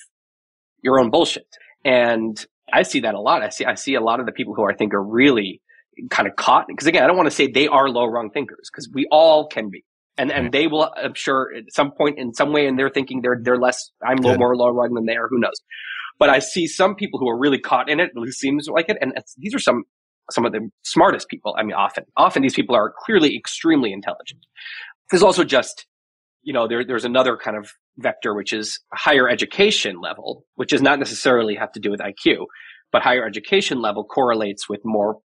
your 0.82 1.00
own 1.00 1.10
bullshit. 1.10 1.48
And 1.84 2.44
I 2.72 2.84
see 2.84 3.02
that 3.02 3.16
a 3.16 3.20
lot. 3.20 3.42
I 3.42 3.50
see, 3.50 3.66
I 3.66 3.76
see 3.76 3.96
a 3.96 4.02
lot 4.02 4.20
of 4.20 4.26
the 4.26 4.32
people 4.32 4.54
who 4.54 4.70
I 4.70 4.76
think 4.76 4.94
are 4.94 5.04
really 5.04 5.62
kind 6.10 6.28
of 6.28 6.36
caught. 6.36 6.66
Because 6.68 6.88
again, 6.88 7.04
I 7.04 7.08
don't 7.08 7.18
want 7.18 7.28
to 7.28 7.36
say 7.36 7.48
they 7.48 7.68
are 7.68 7.90
low 7.90 8.06
rung 8.06 8.30
thinkers 8.30 8.70
because 8.72 8.90
we 8.94 9.08
all 9.12 9.48
can 9.48 9.70
be 9.70 9.84
and 10.20 10.32
and 10.32 10.52
they 10.52 10.68
will 10.68 10.92
i'm 10.98 11.14
sure 11.16 11.52
at 11.56 11.64
some 11.70 11.92
point 11.92 12.20
in 12.20 12.34
some 12.34 12.52
way 12.52 12.68
in 12.68 12.76
their 12.76 12.90
thinking 12.90 13.22
they're 13.22 13.40
they're 13.42 13.58
less 13.58 13.92
i'm 14.06 14.18
little 14.18 14.38
more 14.38 14.56
low 14.56 14.70
rung 14.70 14.94
than 14.94 15.06
they 15.06 15.16
are 15.16 15.28
who 15.30 15.40
knows 15.40 15.62
but 16.20 16.30
i 16.30 16.40
see 16.40 16.68
some 16.68 16.94
people 16.94 17.20
who 17.20 17.28
are 17.28 17.38
really 17.38 17.58
caught 17.58 17.90
in 17.90 18.00
it 18.00 18.12
who 18.14 18.32
seems 18.32 18.68
like 18.68 18.90
it 18.90 18.98
and 19.02 19.14
these 19.38 19.56
are 19.56 19.60
some 19.60 19.84
some 20.32 20.46
of 20.46 20.52
the 20.52 20.70
smartest 20.84 21.28
people 21.30 21.56
i 21.58 21.64
mean 21.64 21.74
often. 21.74 22.06
Often 22.18 22.42
these 22.44 22.54
people 22.54 22.76
are 22.76 22.94
clearly 23.06 23.36
extremely 23.36 23.92
intelligent. 23.94 24.42
There's 25.10 25.24
also 25.24 25.44
just 25.44 25.86
you 26.44 26.54
know 26.54 26.68
there, 26.68 26.86
there's 26.86 27.06
another 27.06 27.38
kind 27.38 27.58
of 27.58 27.72
vector 27.98 28.34
which 28.34 28.54
is 28.54 28.80
higher 28.94 29.30
education 29.30 30.00
level 30.02 30.46
which 30.56 30.70
does 30.70 30.82
not 30.82 31.00
necessarily 31.00 31.56
have 31.56 31.72
to 31.74 31.80
do 31.80 31.92
with 31.92 32.00
iq 32.00 32.46
but 32.92 33.02
higher 33.02 33.26
education 33.26 33.82
level 33.82 34.04
correlates 34.06 34.70
with 34.70 34.80
more 34.86 35.20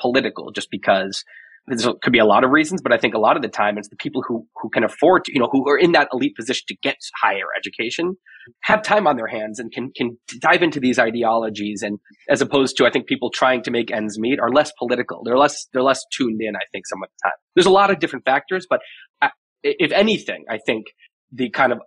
political 0.00 0.50
just 0.50 0.70
because 0.70 1.22
there 1.66 1.92
could 2.02 2.12
be 2.12 2.18
a 2.18 2.24
lot 2.24 2.44
of 2.44 2.50
reasons, 2.50 2.80
but 2.82 2.92
I 2.92 2.98
think 2.98 3.14
a 3.14 3.18
lot 3.18 3.36
of 3.36 3.42
the 3.42 3.48
time 3.48 3.76
it's 3.78 3.88
the 3.88 3.96
people 3.96 4.22
who, 4.26 4.46
who 4.60 4.70
can 4.70 4.84
afford 4.84 5.24
to, 5.24 5.32
you 5.32 5.38
know, 5.38 5.48
who 5.50 5.68
are 5.68 5.78
in 5.78 5.92
that 5.92 6.08
elite 6.12 6.34
position 6.36 6.64
to 6.68 6.76
get 6.82 6.96
higher 7.20 7.46
education, 7.56 8.16
have 8.62 8.82
time 8.82 9.06
on 9.06 9.16
their 9.16 9.26
hands 9.26 9.58
and 9.58 9.70
can, 9.72 9.90
can 9.96 10.16
dive 10.40 10.62
into 10.62 10.80
these 10.80 10.98
ideologies. 10.98 11.82
And 11.82 11.98
as 12.28 12.40
opposed 12.40 12.76
to, 12.78 12.86
I 12.86 12.90
think 12.90 13.06
people 13.06 13.30
trying 13.30 13.62
to 13.64 13.70
make 13.70 13.92
ends 13.92 14.18
meet 14.18 14.40
are 14.40 14.50
less 14.50 14.72
political. 14.78 15.22
They're 15.24 15.38
less, 15.38 15.66
they're 15.72 15.82
less 15.82 16.04
tuned 16.12 16.40
in, 16.40 16.56
I 16.56 16.64
think, 16.72 16.86
some 16.86 17.02
of 17.02 17.08
the 17.10 17.28
time. 17.28 17.36
There's 17.54 17.66
a 17.66 17.70
lot 17.70 17.90
of 17.90 17.98
different 17.98 18.24
factors, 18.24 18.66
but 18.68 18.80
if 19.62 19.92
anything, 19.92 20.44
I 20.48 20.58
think 20.58 20.86
the 21.32 21.50
kind 21.50 21.72
of 21.72 21.80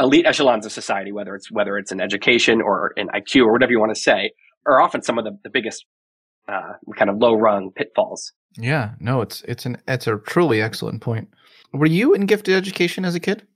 elite 0.00 0.26
echelons 0.26 0.66
of 0.66 0.72
society, 0.72 1.12
whether 1.12 1.34
it's, 1.34 1.50
whether 1.50 1.76
it's 1.76 1.92
in 1.92 2.00
education 2.00 2.60
or 2.62 2.92
in 2.96 3.08
IQ 3.08 3.44
or 3.44 3.52
whatever 3.52 3.72
you 3.72 3.78
want 3.78 3.94
to 3.94 4.00
say, 4.00 4.32
are 4.66 4.80
often 4.80 5.02
some 5.02 5.18
of 5.18 5.24
the, 5.24 5.38
the 5.44 5.50
biggest 5.50 5.84
uh, 6.48 6.72
kind 6.96 7.10
of 7.10 7.18
low 7.18 7.34
rung 7.34 7.70
pitfalls. 7.74 8.32
Yeah, 8.58 8.92
no, 8.98 9.20
it's 9.20 9.42
it's 9.42 9.66
an 9.66 9.80
it's 9.86 10.06
a 10.06 10.18
truly 10.18 10.60
excellent 10.60 11.02
point. 11.02 11.28
Were 11.72 11.86
you 11.86 12.14
in 12.14 12.26
gifted 12.26 12.54
education 12.54 13.04
as 13.04 13.14
a 13.14 13.20
kid? 13.20 13.46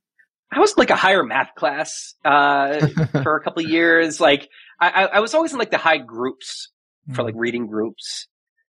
I 0.53 0.61
was 0.61 0.77
like 0.77 0.91
a 0.91 0.97
higher 0.97 1.25
math 1.25 1.55
class 1.57 2.15
uh, 2.25 2.87
for 3.23 3.37
a 3.37 3.43
couple 3.43 3.65
of 3.65 3.71
years. 3.71 4.21
Like 4.21 4.49
I, 4.81 5.07
I 5.15 5.21
was 5.21 5.35
always 5.35 5.53
in 5.53 5.59
like 5.59 5.71
the 5.71 5.79
high 5.79 5.99
groups 5.99 6.71
for 7.13 7.23
like 7.23 7.35
hmm. 7.35 7.41
reading 7.41 7.67
groups 7.67 8.29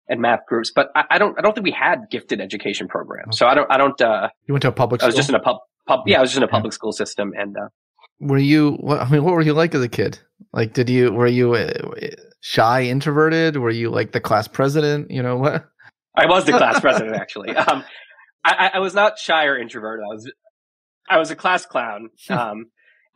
and 0.09 0.21
math 0.21 0.47
groups, 0.47 0.73
but 0.75 0.91
I, 0.95 1.05
I 1.13 1.19
don't 1.19 1.39
I 1.39 1.43
don't 1.43 1.55
think 1.55 1.65
we 1.65 1.73
had 1.73 2.11
gifted 2.11 2.41
education 2.41 2.89
programs. 2.89 3.39
So 3.39 3.47
I 3.47 3.55
don't 3.55 3.71
I 3.71 3.79
don't. 3.79 4.01
Uh, 4.01 4.29
you 4.47 4.55
went 4.55 4.63
to 4.63 4.69
a 4.69 4.73
public. 4.73 5.03
I 5.03 5.07
was 5.07 5.15
just 5.15 5.29
in 5.29 5.35
a 5.35 5.41
pub. 5.41 5.59
pub 5.87 6.01
yeah, 6.07 6.19
I 6.19 6.21
was 6.21 6.31
just 6.31 6.39
in 6.39 6.43
a 6.43 6.49
public 6.49 6.73
yeah. 6.73 6.77
school 6.77 6.93
system, 6.93 7.33
and 7.37 7.57
uh, 7.57 7.69
were 8.21 8.39
you? 8.39 8.73
What, 8.73 9.01
I 9.01 9.09
mean, 9.09 9.25
what 9.25 9.35
were 9.35 9.43
you 9.43 9.55
like 9.55 9.75
as 9.75 9.83
a 9.83 9.89
kid? 9.89 10.19
Like, 10.53 10.75
did 10.75 10.91
you 10.91 11.13
were 11.13 11.27
you 11.27 11.55
uh, 11.55 11.73
shy, 12.41 12.85
introverted? 12.85 13.57
Were 13.57 13.71
you 13.71 13.91
like 13.91 14.13
the 14.13 14.21
class 14.21 14.49
president? 14.49 15.11
You 15.11 15.23
know 15.23 15.37
what? 15.37 15.69
I 16.17 16.27
was 16.27 16.45
the 16.45 16.53
class 16.53 16.81
president 16.81 17.17
actually. 17.17 17.55
Um, 17.57 17.85
I, 18.45 18.71
I, 18.75 18.79
was 18.79 18.95
not 18.95 19.19
shy 19.19 19.45
or 19.45 19.59
introverted. 19.59 20.05
I 20.05 20.15
was 20.15 20.33
I 21.09 21.19
was 21.19 21.31
a 21.31 21.37
class 21.37 21.67
clown. 21.67 22.11
Um, 22.31 22.67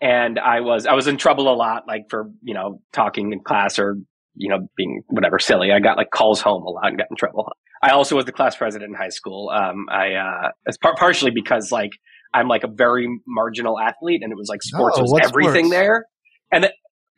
and 0.00 0.38
I 0.38 0.60
was 0.60 0.86
I 0.86 0.92
was 0.92 1.06
in 1.06 1.16
trouble 1.16 1.52
a 1.52 1.56
lot, 1.56 1.84
like 1.86 2.02
for 2.10 2.30
you 2.42 2.52
know 2.52 2.80
talking 2.92 3.32
in 3.32 3.40
class 3.40 3.78
or 3.78 3.96
you 4.34 4.50
know 4.50 4.68
being 4.76 5.02
whatever 5.08 5.38
silly. 5.38 5.72
I 5.72 5.80
got 5.80 5.96
like 5.96 6.10
calls 6.10 6.40
home 6.40 6.62
a 6.62 6.70
lot 6.70 6.88
and 6.88 6.98
got 6.98 7.06
in 7.10 7.16
trouble. 7.16 7.50
I 7.82 7.90
also 7.90 8.16
was 8.16 8.24
the 8.24 8.32
class 8.32 8.56
president 8.56 8.90
in 8.90 8.94
high 8.94 9.08
school. 9.08 9.50
Um, 9.50 9.86
I 9.90 10.14
uh, 10.14 10.50
as 10.66 10.76
par- 10.76 10.96
partially 10.98 11.30
because 11.30 11.72
like 11.72 11.92
I'm 12.34 12.48
like 12.48 12.64
a 12.64 12.68
very 12.68 13.08
marginal 13.26 13.78
athlete, 13.78 14.22
and 14.22 14.32
it 14.32 14.36
was 14.36 14.48
like 14.48 14.62
sports 14.62 14.96
oh, 14.98 15.02
was 15.02 15.20
everything 15.22 15.70
there. 15.70 16.06
And 16.52 16.68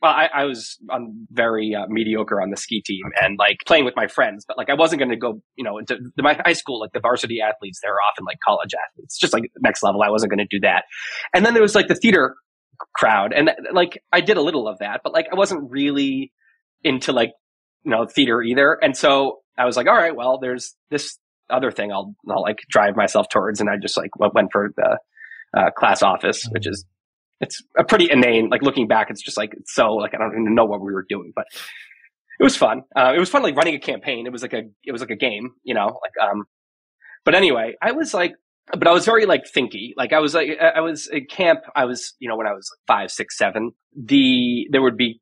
well, 0.03 0.13
I, 0.13 0.29
I 0.35 0.45
was 0.45 0.77
on 0.91 1.27
very 1.31 1.75
uh, 1.75 1.87
mediocre 1.89 2.41
on 2.41 2.51
the 2.51 2.57
ski 2.57 2.83
team 2.85 3.05
and 3.21 3.39
like 3.39 3.59
playing 3.67 3.85
with 3.85 3.95
my 3.97 4.07
friends, 4.07 4.45
but 4.47 4.59
like 4.59 4.69
I 4.69 4.75
wasn't 4.75 4.99
going 4.99 5.11
to 5.11 5.17
go, 5.17 5.41
you 5.57 5.65
know, 5.65 5.79
into 5.79 5.97
the, 6.17 6.23
my 6.23 6.39
high 6.45 6.53
school, 6.53 6.81
like 6.81 6.93
the 6.93 7.01
varsity 7.01 7.41
athletes, 7.41 7.81
they're 7.83 7.97
often 8.11 8.25
like 8.25 8.37
college 8.47 8.73
athletes, 8.75 9.19
just 9.19 9.33
like 9.33 9.45
next 9.61 9.83
level. 9.83 10.03
I 10.03 10.11
wasn't 10.11 10.31
going 10.31 10.47
to 10.47 10.57
do 10.57 10.61
that. 10.61 10.85
And 11.35 11.47
then 11.47 11.55
there 11.55 11.63
was 11.63 11.75
like 11.75 11.89
the 11.89 11.95
theater 11.95 12.37
crowd 12.95 13.33
and 13.33 13.51
like 13.73 14.03
I 14.13 14.21
did 14.21 14.37
a 14.37 14.43
little 14.43 14.69
of 14.69 14.79
that, 14.81 15.01
but 15.03 15.15
like 15.15 15.29
I 15.33 15.35
wasn't 15.35 15.71
really 15.71 16.31
into 16.85 17.13
like, 17.13 17.33
you 17.83 17.91
know, 17.91 18.07
theater 18.07 18.43
either. 18.43 18.79
And 18.83 18.95
so 18.95 19.39
I 19.57 19.65
was 19.65 19.79
like, 19.79 19.87
all 19.87 19.97
right, 19.97 20.15
well, 20.15 20.39
there's 20.39 20.77
this 20.91 21.19
other 21.49 21.71
thing 21.71 21.91
I'll, 21.91 22.15
I'll 22.29 22.43
like 22.43 22.59
drive 22.69 22.97
myself 22.97 23.29
towards. 23.31 23.61
And 23.61 23.71
I 23.71 23.77
just 23.81 23.97
like 23.97 24.11
went 24.19 24.49
for 24.53 24.73
the 24.77 24.99
uh, 25.57 25.71
class 25.71 26.03
office, 26.03 26.47
which 26.51 26.67
is 26.67 26.85
it's 27.40 27.62
a 27.79 27.85
pretty 27.85 28.11
inane. 28.11 28.49
Like 28.49 28.62
looking 28.62 28.87
back, 28.87 29.11
it's 29.11 29.22
just 29.22 29.37
like 29.37 29.53
it's 29.55 29.75
so 29.75 29.94
like 29.94 30.14
I 30.14 30.18
don't 30.18 30.33
even 30.33 30.55
know 30.55 30.64
what 30.64 30.81
we 30.81 30.92
were 30.92 31.07
doing, 31.09 31.33
but 31.35 31.46
it 32.38 32.44
was 32.44 32.57
fun. 32.57 32.83
Uh, 32.94 33.12
it 33.14 33.18
was 33.18 33.31
fun 33.31 33.42
like 33.42 33.57
running 33.57 33.75
a 33.75 33.79
campaign. 33.79 34.27
It 34.27 34.33
was 34.33 34.42
like 34.42 34.53
a 34.53 34.62
it 34.85 34.92
was 34.92 35.01
like 35.01 35.11
a 35.11 35.16
game, 35.16 35.53
you 35.64 35.75
know. 35.75 35.87
Like 35.87 36.29
um, 36.31 36.44
but 37.25 37.35
anyway, 37.35 37.75
I 37.83 37.92
was 37.92 38.14
like, 38.14 38.35
but 38.72 38.87
I 38.87 38.92
was 38.92 39.05
very 39.05 39.27
like 39.27 39.44
thinky. 39.44 39.92
Like 39.96 40.12
I 40.12 40.18
was 40.20 40.35
like 40.35 40.51
I 40.61 40.81
was 40.81 41.09
at 41.09 41.29
camp. 41.29 41.61
I 41.75 41.85
was 41.85 42.14
you 42.18 42.29
know 42.29 42.37
when 42.37 42.46
I 42.46 42.53
was 42.53 42.70
like 42.72 42.87
five, 42.87 43.11
six, 43.11 43.37
seven. 43.37 43.72
The 43.94 44.66
there 44.70 44.83
would 44.83 44.96
be 44.96 45.20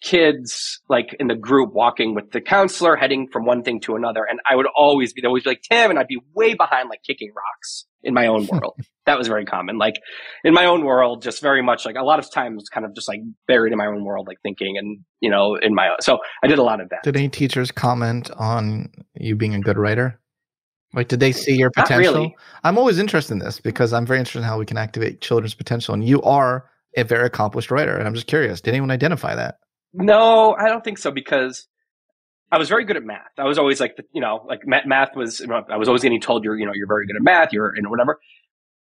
kids 0.00 0.80
like 0.88 1.14
in 1.18 1.26
the 1.26 1.34
group 1.34 1.72
walking 1.72 2.14
with 2.14 2.30
the 2.30 2.40
counselor 2.40 2.96
heading 2.96 3.26
from 3.32 3.44
one 3.44 3.62
thing 3.62 3.80
to 3.80 3.96
another 3.96 4.24
and 4.24 4.38
i 4.48 4.54
would 4.54 4.66
always 4.76 5.12
be 5.12 5.24
always 5.26 5.42
be 5.42 5.50
like 5.50 5.62
tim 5.62 5.90
and 5.90 5.98
i'd 5.98 6.06
be 6.06 6.20
way 6.34 6.54
behind 6.54 6.88
like 6.88 7.02
kicking 7.02 7.32
rocks 7.34 7.86
in 8.02 8.14
my 8.14 8.26
own 8.26 8.46
world. 8.46 8.74
That 9.06 9.16
was 9.16 9.26
very 9.26 9.46
common. 9.46 9.78
Like 9.78 9.94
in 10.44 10.52
my 10.52 10.66
own 10.66 10.84
world 10.84 11.22
just 11.22 11.40
very 11.40 11.62
much 11.62 11.86
like 11.86 11.96
a 11.96 12.02
lot 12.02 12.18
of 12.18 12.30
times 12.30 12.68
kind 12.68 12.84
of 12.84 12.94
just 12.94 13.08
like 13.08 13.20
buried 13.46 13.72
in 13.72 13.78
my 13.78 13.86
own 13.86 14.04
world 14.04 14.26
like 14.26 14.36
thinking 14.42 14.76
and 14.76 14.98
you 15.20 15.30
know 15.30 15.54
in 15.54 15.74
my 15.74 15.88
own 15.88 15.96
so 16.02 16.18
i 16.42 16.46
did 16.46 16.58
a 16.58 16.62
lot 16.62 16.78
of 16.78 16.90
that. 16.90 17.04
Did 17.04 17.16
any 17.16 17.30
teachers 17.30 17.70
comment 17.70 18.30
on 18.32 18.90
you 19.14 19.34
being 19.34 19.54
a 19.54 19.60
good 19.60 19.78
writer? 19.78 20.20
Like 20.92 21.08
did 21.08 21.20
they 21.20 21.32
see 21.32 21.56
your 21.56 21.70
potential 21.70 22.12
really. 22.12 22.36
i'm 22.64 22.76
always 22.76 22.98
interested 22.98 23.32
in 23.32 23.38
this 23.38 23.60
because 23.60 23.94
i'm 23.94 24.04
very 24.04 24.18
interested 24.18 24.40
in 24.40 24.44
how 24.44 24.58
we 24.58 24.66
can 24.66 24.76
activate 24.76 25.22
children's 25.22 25.54
potential 25.54 25.94
and 25.94 26.06
you 26.06 26.20
are 26.20 26.68
a 26.94 27.02
very 27.02 27.24
accomplished 27.24 27.70
writer 27.70 27.96
and 27.96 28.06
i'm 28.06 28.14
just 28.14 28.26
curious 28.26 28.60
did 28.60 28.72
anyone 28.72 28.90
identify 28.90 29.34
that 29.34 29.58
no, 29.92 30.54
I 30.54 30.68
don't 30.68 30.84
think 30.84 30.98
so 30.98 31.10
because 31.10 31.66
I 32.50 32.58
was 32.58 32.68
very 32.68 32.84
good 32.84 32.96
at 32.96 33.04
math. 33.04 33.32
I 33.38 33.44
was 33.44 33.58
always 33.58 33.80
like, 33.80 33.96
you 34.12 34.20
know, 34.20 34.44
like 34.48 34.60
math 34.66 35.14
was, 35.14 35.42
I 35.42 35.76
was 35.76 35.88
always 35.88 36.02
getting 36.02 36.20
told 36.20 36.44
you're, 36.44 36.56
you 36.56 36.66
know, 36.66 36.72
you're 36.74 36.86
very 36.86 37.06
good 37.06 37.16
at 37.16 37.22
math, 37.22 37.52
you're, 37.52 37.72
and 37.74 37.90
whatever. 37.90 38.18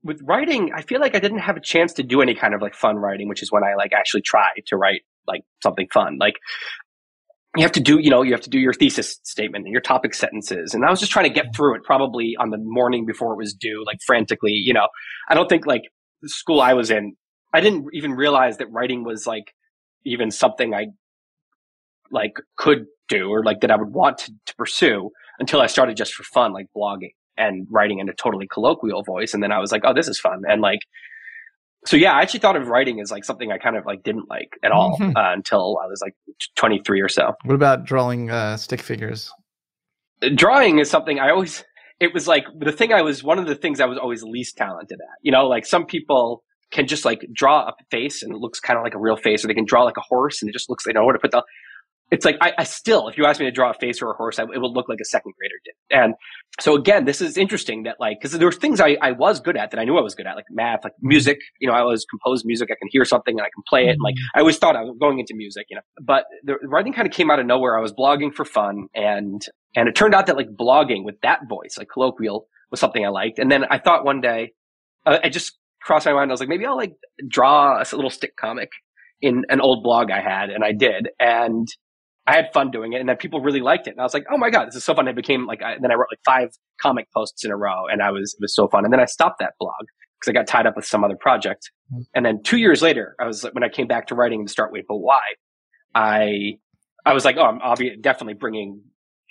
With 0.02 0.20
writing, 0.22 0.70
I 0.74 0.82
feel 0.82 1.00
like 1.00 1.14
I 1.14 1.18
didn't 1.18 1.40
have 1.40 1.58
a 1.58 1.60
chance 1.60 1.92
to 1.94 2.02
do 2.02 2.22
any 2.22 2.34
kind 2.34 2.54
of 2.54 2.62
like 2.62 2.74
fun 2.74 2.96
writing, 2.96 3.28
which 3.28 3.42
is 3.42 3.52
when 3.52 3.62
I 3.62 3.74
like 3.74 3.92
actually 3.92 4.22
try 4.22 4.46
to 4.66 4.76
write 4.76 5.02
like 5.26 5.42
something 5.62 5.88
fun. 5.92 6.16
Like 6.18 6.36
you 7.56 7.62
have 7.62 7.72
to 7.72 7.80
do, 7.80 7.98
you 7.98 8.08
know, 8.08 8.22
you 8.22 8.32
have 8.32 8.40
to 8.42 8.50
do 8.50 8.58
your 8.58 8.72
thesis 8.72 9.18
statement 9.24 9.66
and 9.66 9.72
your 9.72 9.82
topic 9.82 10.14
sentences. 10.14 10.72
And 10.72 10.84
I 10.84 10.90
was 10.90 11.00
just 11.00 11.12
trying 11.12 11.26
to 11.26 11.34
get 11.34 11.54
through 11.54 11.76
it 11.76 11.82
probably 11.82 12.36
on 12.38 12.48
the 12.50 12.58
morning 12.58 13.04
before 13.04 13.34
it 13.34 13.36
was 13.36 13.52
due, 13.52 13.84
like 13.84 13.98
frantically, 14.06 14.52
you 14.52 14.72
know, 14.72 14.88
I 15.28 15.34
don't 15.34 15.48
think 15.48 15.66
like 15.66 15.82
the 16.22 16.30
school 16.30 16.62
I 16.62 16.72
was 16.72 16.90
in, 16.90 17.16
I 17.52 17.60
didn't 17.60 17.88
even 17.92 18.12
realize 18.12 18.58
that 18.58 18.70
writing 18.70 19.04
was 19.04 19.26
like 19.26 19.52
even 20.04 20.30
something 20.30 20.74
I 20.74 20.86
like 22.10 22.34
could 22.56 22.86
do 23.08 23.28
or 23.28 23.44
like 23.44 23.60
that 23.60 23.70
I 23.70 23.76
would 23.76 23.92
want 23.92 24.18
to, 24.18 24.32
to 24.46 24.54
pursue 24.56 25.10
until 25.38 25.60
I 25.60 25.66
started 25.66 25.96
just 25.96 26.12
for 26.14 26.22
fun, 26.24 26.52
like 26.52 26.66
blogging 26.76 27.10
and 27.36 27.66
writing 27.70 27.98
in 27.98 28.08
a 28.08 28.12
totally 28.14 28.46
colloquial 28.46 29.02
voice. 29.02 29.32
And 29.34 29.42
then 29.42 29.52
I 29.52 29.58
was 29.58 29.72
like, 29.72 29.82
oh, 29.84 29.94
this 29.94 30.08
is 30.08 30.18
fun. 30.20 30.42
And 30.48 30.60
like, 30.60 30.80
so 31.86 31.96
yeah, 31.96 32.12
I 32.12 32.20
actually 32.20 32.40
thought 32.40 32.56
of 32.56 32.68
writing 32.68 33.00
as 33.00 33.10
like 33.10 33.24
something 33.24 33.50
I 33.50 33.58
kind 33.58 33.76
of 33.76 33.86
like 33.86 34.02
didn't 34.02 34.28
like 34.28 34.50
at 34.62 34.70
all 34.70 34.98
Mhm. 34.98 35.16
uh, 35.16 35.32
until 35.32 35.78
I 35.82 35.86
was 35.86 36.02
like 36.02 36.14
23 36.56 37.00
or 37.00 37.08
so. 37.08 37.32
What 37.44 37.54
about 37.54 37.84
drawing 37.84 38.30
uh, 38.30 38.56
stick 38.58 38.82
figures? 38.82 39.30
Drawing 40.34 40.78
is 40.78 40.90
something 40.90 41.18
I 41.18 41.30
always, 41.30 41.64
it 42.00 42.12
was 42.12 42.28
like 42.28 42.44
the 42.58 42.72
thing 42.72 42.92
I 42.92 43.00
was, 43.00 43.24
one 43.24 43.38
of 43.38 43.46
the 43.46 43.54
things 43.54 43.80
I 43.80 43.86
was 43.86 43.96
always 43.96 44.22
least 44.22 44.56
talented 44.58 44.98
at. 45.00 45.16
You 45.22 45.32
know, 45.32 45.46
like 45.46 45.64
some 45.64 45.86
people 45.86 46.42
can 46.70 46.86
just 46.86 47.04
like 47.04 47.26
draw 47.32 47.68
a 47.68 47.74
face 47.90 48.22
and 48.22 48.32
it 48.32 48.38
looks 48.38 48.60
kind 48.60 48.78
of 48.78 48.84
like 48.84 48.94
a 48.94 48.98
real 48.98 49.16
face, 49.16 49.44
or 49.44 49.48
they 49.48 49.54
can 49.54 49.64
draw 49.64 49.82
like 49.82 49.96
a 49.96 50.02
horse 50.02 50.42
and 50.42 50.48
it 50.48 50.52
just 50.52 50.68
looks, 50.68 50.84
they 50.84 50.92
know 50.92 51.04
where 51.04 51.14
to 51.14 51.18
put 51.18 51.30
the, 51.30 51.42
it's 52.10 52.24
like 52.24 52.36
I, 52.40 52.52
I 52.58 52.64
still, 52.64 53.06
if 53.08 53.16
you 53.16 53.24
ask 53.24 53.38
me 53.38 53.46
to 53.46 53.52
draw 53.52 53.70
a 53.70 53.74
face 53.74 54.02
or 54.02 54.10
a 54.10 54.14
horse, 54.14 54.38
I, 54.38 54.42
it 54.42 54.60
would 54.60 54.72
look 54.72 54.88
like 54.88 54.98
a 55.00 55.04
second 55.04 55.32
grader 55.38 55.54
did. 55.64 55.96
And 55.96 56.14
so 56.58 56.74
again, 56.74 57.04
this 57.04 57.20
is 57.20 57.36
interesting 57.36 57.84
that 57.84 57.96
like 58.00 58.18
because 58.20 58.36
there 58.36 58.48
were 58.48 58.52
things 58.52 58.80
I, 58.80 58.96
I 59.00 59.12
was 59.12 59.38
good 59.38 59.56
at 59.56 59.70
that 59.70 59.78
I 59.78 59.84
knew 59.84 59.96
I 59.96 60.00
was 60.00 60.16
good 60.16 60.26
at, 60.26 60.34
like 60.34 60.46
math, 60.50 60.82
like 60.82 60.94
music. 61.00 61.38
You 61.60 61.68
know, 61.68 61.74
I 61.74 61.80
always 61.80 62.04
compose 62.04 62.44
music. 62.44 62.68
I 62.70 62.74
can 62.74 62.88
hear 62.90 63.04
something 63.04 63.38
and 63.38 63.42
I 63.42 63.50
can 63.54 63.62
play 63.68 63.86
it. 63.86 63.90
And 63.90 64.00
like 64.02 64.16
I 64.34 64.40
always 64.40 64.58
thought 64.58 64.74
I 64.74 64.82
was 64.82 64.96
going 64.98 65.20
into 65.20 65.34
music. 65.36 65.66
You 65.70 65.76
know, 65.76 65.82
but 66.02 66.24
the 66.42 66.56
writing 66.64 66.92
kind 66.92 67.06
of 67.06 67.14
came 67.14 67.30
out 67.30 67.38
of 67.38 67.46
nowhere. 67.46 67.78
I 67.78 67.80
was 67.80 67.92
blogging 67.92 68.34
for 68.34 68.44
fun, 68.44 68.88
and 68.92 69.40
and 69.76 69.88
it 69.88 69.94
turned 69.94 70.14
out 70.14 70.26
that 70.26 70.36
like 70.36 70.48
blogging 70.48 71.04
with 71.04 71.20
that 71.22 71.48
voice, 71.48 71.76
like 71.78 71.88
colloquial, 71.92 72.48
was 72.72 72.80
something 72.80 73.06
I 73.06 73.10
liked. 73.10 73.38
And 73.38 73.52
then 73.52 73.64
I 73.70 73.78
thought 73.78 74.04
one 74.04 74.20
day, 74.20 74.50
uh, 75.06 75.18
I 75.22 75.28
just 75.28 75.59
crossed 75.82 76.06
my 76.06 76.12
mind. 76.12 76.30
I 76.30 76.34
was 76.34 76.40
like, 76.40 76.48
maybe 76.48 76.66
I'll 76.66 76.76
like 76.76 76.94
draw 77.28 77.78
a 77.78 77.84
little 77.94 78.10
stick 78.10 78.36
comic 78.36 78.70
in 79.20 79.44
an 79.48 79.60
old 79.60 79.82
blog 79.82 80.10
I 80.10 80.20
had, 80.20 80.50
and 80.50 80.64
I 80.64 80.72
did, 80.72 81.08
and 81.18 81.68
I 82.26 82.36
had 82.36 82.52
fun 82.52 82.70
doing 82.70 82.92
it, 82.92 83.00
and 83.00 83.08
then 83.08 83.16
people 83.16 83.40
really 83.40 83.60
liked 83.60 83.86
it. 83.86 83.92
And 83.92 84.00
I 84.00 84.04
was 84.04 84.14
like, 84.14 84.24
"Oh 84.30 84.38
my 84.38 84.50
god, 84.50 84.68
this 84.68 84.76
is 84.76 84.84
so 84.84 84.94
fun!" 84.94 85.08
It 85.08 85.16
became 85.16 85.46
like, 85.46 85.62
I, 85.62 85.76
then 85.80 85.90
I 85.90 85.94
wrote 85.94 86.08
like 86.10 86.20
five 86.24 86.50
comic 86.80 87.10
posts 87.12 87.44
in 87.44 87.50
a 87.50 87.56
row, 87.56 87.86
and 87.90 88.02
I 88.02 88.10
was 88.10 88.34
it 88.34 88.40
was 88.40 88.54
so 88.54 88.68
fun. 88.68 88.84
And 88.84 88.92
then 88.92 89.00
I 89.00 89.06
stopped 89.06 89.38
that 89.40 89.54
blog 89.58 89.86
because 90.20 90.30
I 90.30 90.32
got 90.32 90.46
tied 90.46 90.66
up 90.66 90.76
with 90.76 90.84
some 90.84 91.02
other 91.02 91.16
project. 91.16 91.70
Mm-hmm. 91.92 92.02
And 92.14 92.26
then 92.26 92.42
two 92.42 92.58
years 92.58 92.82
later, 92.82 93.16
I 93.18 93.26
was 93.26 93.42
when 93.52 93.64
I 93.64 93.68
came 93.68 93.86
back 93.86 94.06
to 94.08 94.14
writing 94.14 94.46
to 94.46 94.52
start 94.52 94.72
Wait 94.72 94.84
But 94.86 94.98
Why, 94.98 95.20
I 95.94 96.58
I 97.04 97.14
was 97.14 97.24
like, 97.24 97.36
"Oh, 97.36 97.44
I'm, 97.44 97.60
I'll 97.62 97.76
be 97.76 97.96
definitely 98.00 98.34
bringing 98.34 98.82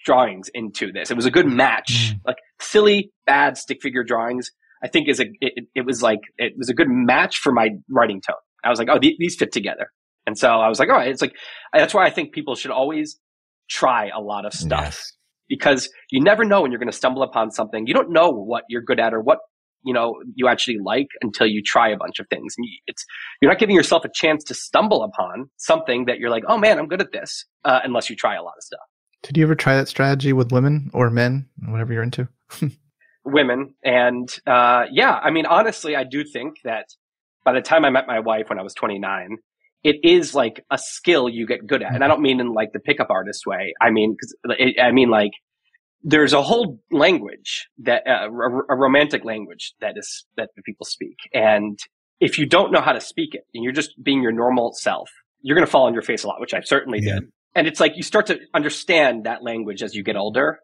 drawings 0.06 0.50
into 0.54 0.92
this." 0.92 1.12
It 1.12 1.16
was 1.16 1.26
a 1.26 1.32
good 1.32 1.48
match, 1.48 2.12
mm-hmm. 2.12 2.18
like 2.26 2.38
silly, 2.60 3.12
bad 3.26 3.58
stick 3.58 3.82
figure 3.82 4.04
drawings. 4.04 4.52
I 4.84 4.88
think 4.88 5.08
is 5.10 5.20
a 5.20 5.26
it, 5.42 5.66
it 5.76 5.86
was 5.86 6.02
like 6.02 6.20
it 6.38 6.54
was 6.58 6.70
a 6.70 6.74
good 6.74 6.88
match 6.90 7.38
for 7.38 7.52
my 7.52 7.70
writing 7.90 8.22
tone. 8.22 8.36
I 8.64 8.70
was 8.70 8.80
like, 8.80 8.90
"Oh, 8.92 9.00
th- 9.00 9.18
these 9.20 9.36
fit 9.36 9.52
together." 9.52 9.88
And 10.28 10.38
so 10.38 10.48
I 10.50 10.68
was 10.68 10.78
like, 10.78 10.90
all 10.90 10.96
right, 10.96 11.08
it's 11.08 11.22
like, 11.24 11.34
that's 11.74 11.92
why 11.94 12.06
I 12.06 12.12
think 12.12 12.34
people 12.34 12.54
should 12.56 12.70
always 12.70 13.20
try 13.68 14.10
a 14.16 14.20
lot 14.22 14.46
of 14.46 14.54
stuff 14.54 14.82
Yes. 14.84 15.14
because 15.48 15.90
you 16.12 16.22
never 16.22 16.46
know 16.46 16.62
when 16.62 16.72
you're 16.72 16.78
going 16.78 16.92
to 16.92 16.96
stumble 16.96 17.24
upon 17.24 17.50
something. 17.50 17.88
You 17.88 17.96
don't 17.96 18.12
know 18.12 18.30
what 18.30 18.64
you're 18.70 18.84
good 18.84 19.00
at 19.00 19.12
or 19.12 19.22
what, 19.22 19.40
you 19.84 19.92
know, 19.92 20.16
you 20.36 20.48
actually 20.48 20.78
like 20.84 21.08
until 21.24 21.48
you 21.48 21.64
try 21.64 21.90
a 21.90 21.98
bunch 21.98 22.20
of 22.20 22.28
things. 22.30 22.54
And 22.58 22.66
you, 22.68 22.78
it's, 22.86 23.04
you're 23.42 23.50
not 23.50 23.60
giving 23.60 23.76
yourself 23.76 24.06
a 24.06 24.10
chance 24.14 24.44
to 24.44 24.54
stumble 24.54 25.04
upon 25.04 25.50
something 25.58 26.06
that 26.06 26.20
you're 26.20 26.30
like, 26.30 26.44
oh 26.48 26.60
man, 26.60 26.78
I'm 26.78 26.88
good 26.88 27.02
at 27.02 27.12
this, 27.12 27.46
uh, 27.66 27.80
unless 27.84 28.08
you 28.10 28.16
try 28.16 28.36
a 28.36 28.44
lot 28.44 28.54
of 28.56 28.64
stuff. 28.64 28.80
Did 29.24 29.36
you 29.36 29.44
ever 29.44 29.56
try 29.56 29.78
that 29.78 29.88
strategy 29.88 30.32
with 30.32 30.52
women 30.52 30.92
or 30.94 31.10
men, 31.10 31.48
or 31.66 31.72
whatever 31.72 31.92
you're 31.94 32.04
into? 32.04 32.28
Women. 33.26 33.76
And, 33.84 34.30
uh, 34.48 34.86
yeah, 34.92 35.14
I 35.22 35.30
mean, 35.32 35.46
honestly, 35.46 35.96
I 35.96 36.04
do 36.04 36.24
think 36.24 36.56
that 36.64 36.86
by 37.46 37.54
the 37.54 37.62
time 37.62 37.86
I 37.86 37.90
met 37.90 38.08
my 38.08 38.20
wife 38.20 38.50
when 38.50 38.60
I 38.60 38.64
was 38.64 38.74
29, 38.74 39.38
it 39.84 39.98
is 40.04 40.36
like 40.36 40.66
a 40.72 40.78
skill 40.78 41.30
you 41.30 41.48
get 41.48 41.66
good 41.66 41.82
at. 41.84 41.94
And 41.94 42.04
I 42.04 42.08
don't 42.08 42.22
mean 42.22 42.40
in 42.40 42.54
like 42.54 42.74
the 42.74 42.80
pickup 42.80 43.10
artist 43.10 43.46
way. 43.46 43.74
I 43.82 43.92
mean, 43.92 44.16
cause 44.20 44.36
it, 44.60 44.80
I 44.82 44.92
mean 44.92 45.10
like 45.10 45.32
there's 46.04 46.34
a 46.34 46.42
whole 46.42 46.80
language 46.92 47.68
that, 47.80 48.04
uh, 48.08 48.26
a, 48.30 48.76
romantic 48.76 49.24
language 49.26 49.74
that 49.82 49.98
is, 49.98 50.26
that 50.38 50.50
people 50.66 50.86
speak. 50.86 51.18
And 51.34 51.78
if 52.20 52.38
you 52.38 52.46
don't 52.46 52.72
know 52.72 52.82
how 52.82 52.94
to 52.94 53.02
speak 53.02 53.36
it 53.36 53.44
and 53.54 53.64
you're 53.64 53.74
just 53.74 53.92
being 54.02 54.22
your 54.22 54.32
normal 54.32 54.74
self, 54.74 55.10
you're 55.42 55.56
going 55.56 55.66
to 55.66 55.72
fall 55.72 55.86
on 55.88 55.94
your 55.94 56.02
face 56.02 56.24
a 56.24 56.28
lot, 56.28 56.40
which 56.40 56.54
I 56.54 56.62
certainly 56.62 57.00
Yeah. 57.02 57.16
did. 57.16 57.24
And 57.56 57.68
it's 57.68 57.80
like 57.80 57.94
you 57.96 58.04
start 58.04 58.28
to 58.28 58.40
understand 58.54 59.26
that 59.26 59.44
language 59.44 59.82
as 59.82 59.96
you 59.96 60.04
get 60.04 60.16
older. 60.16 60.60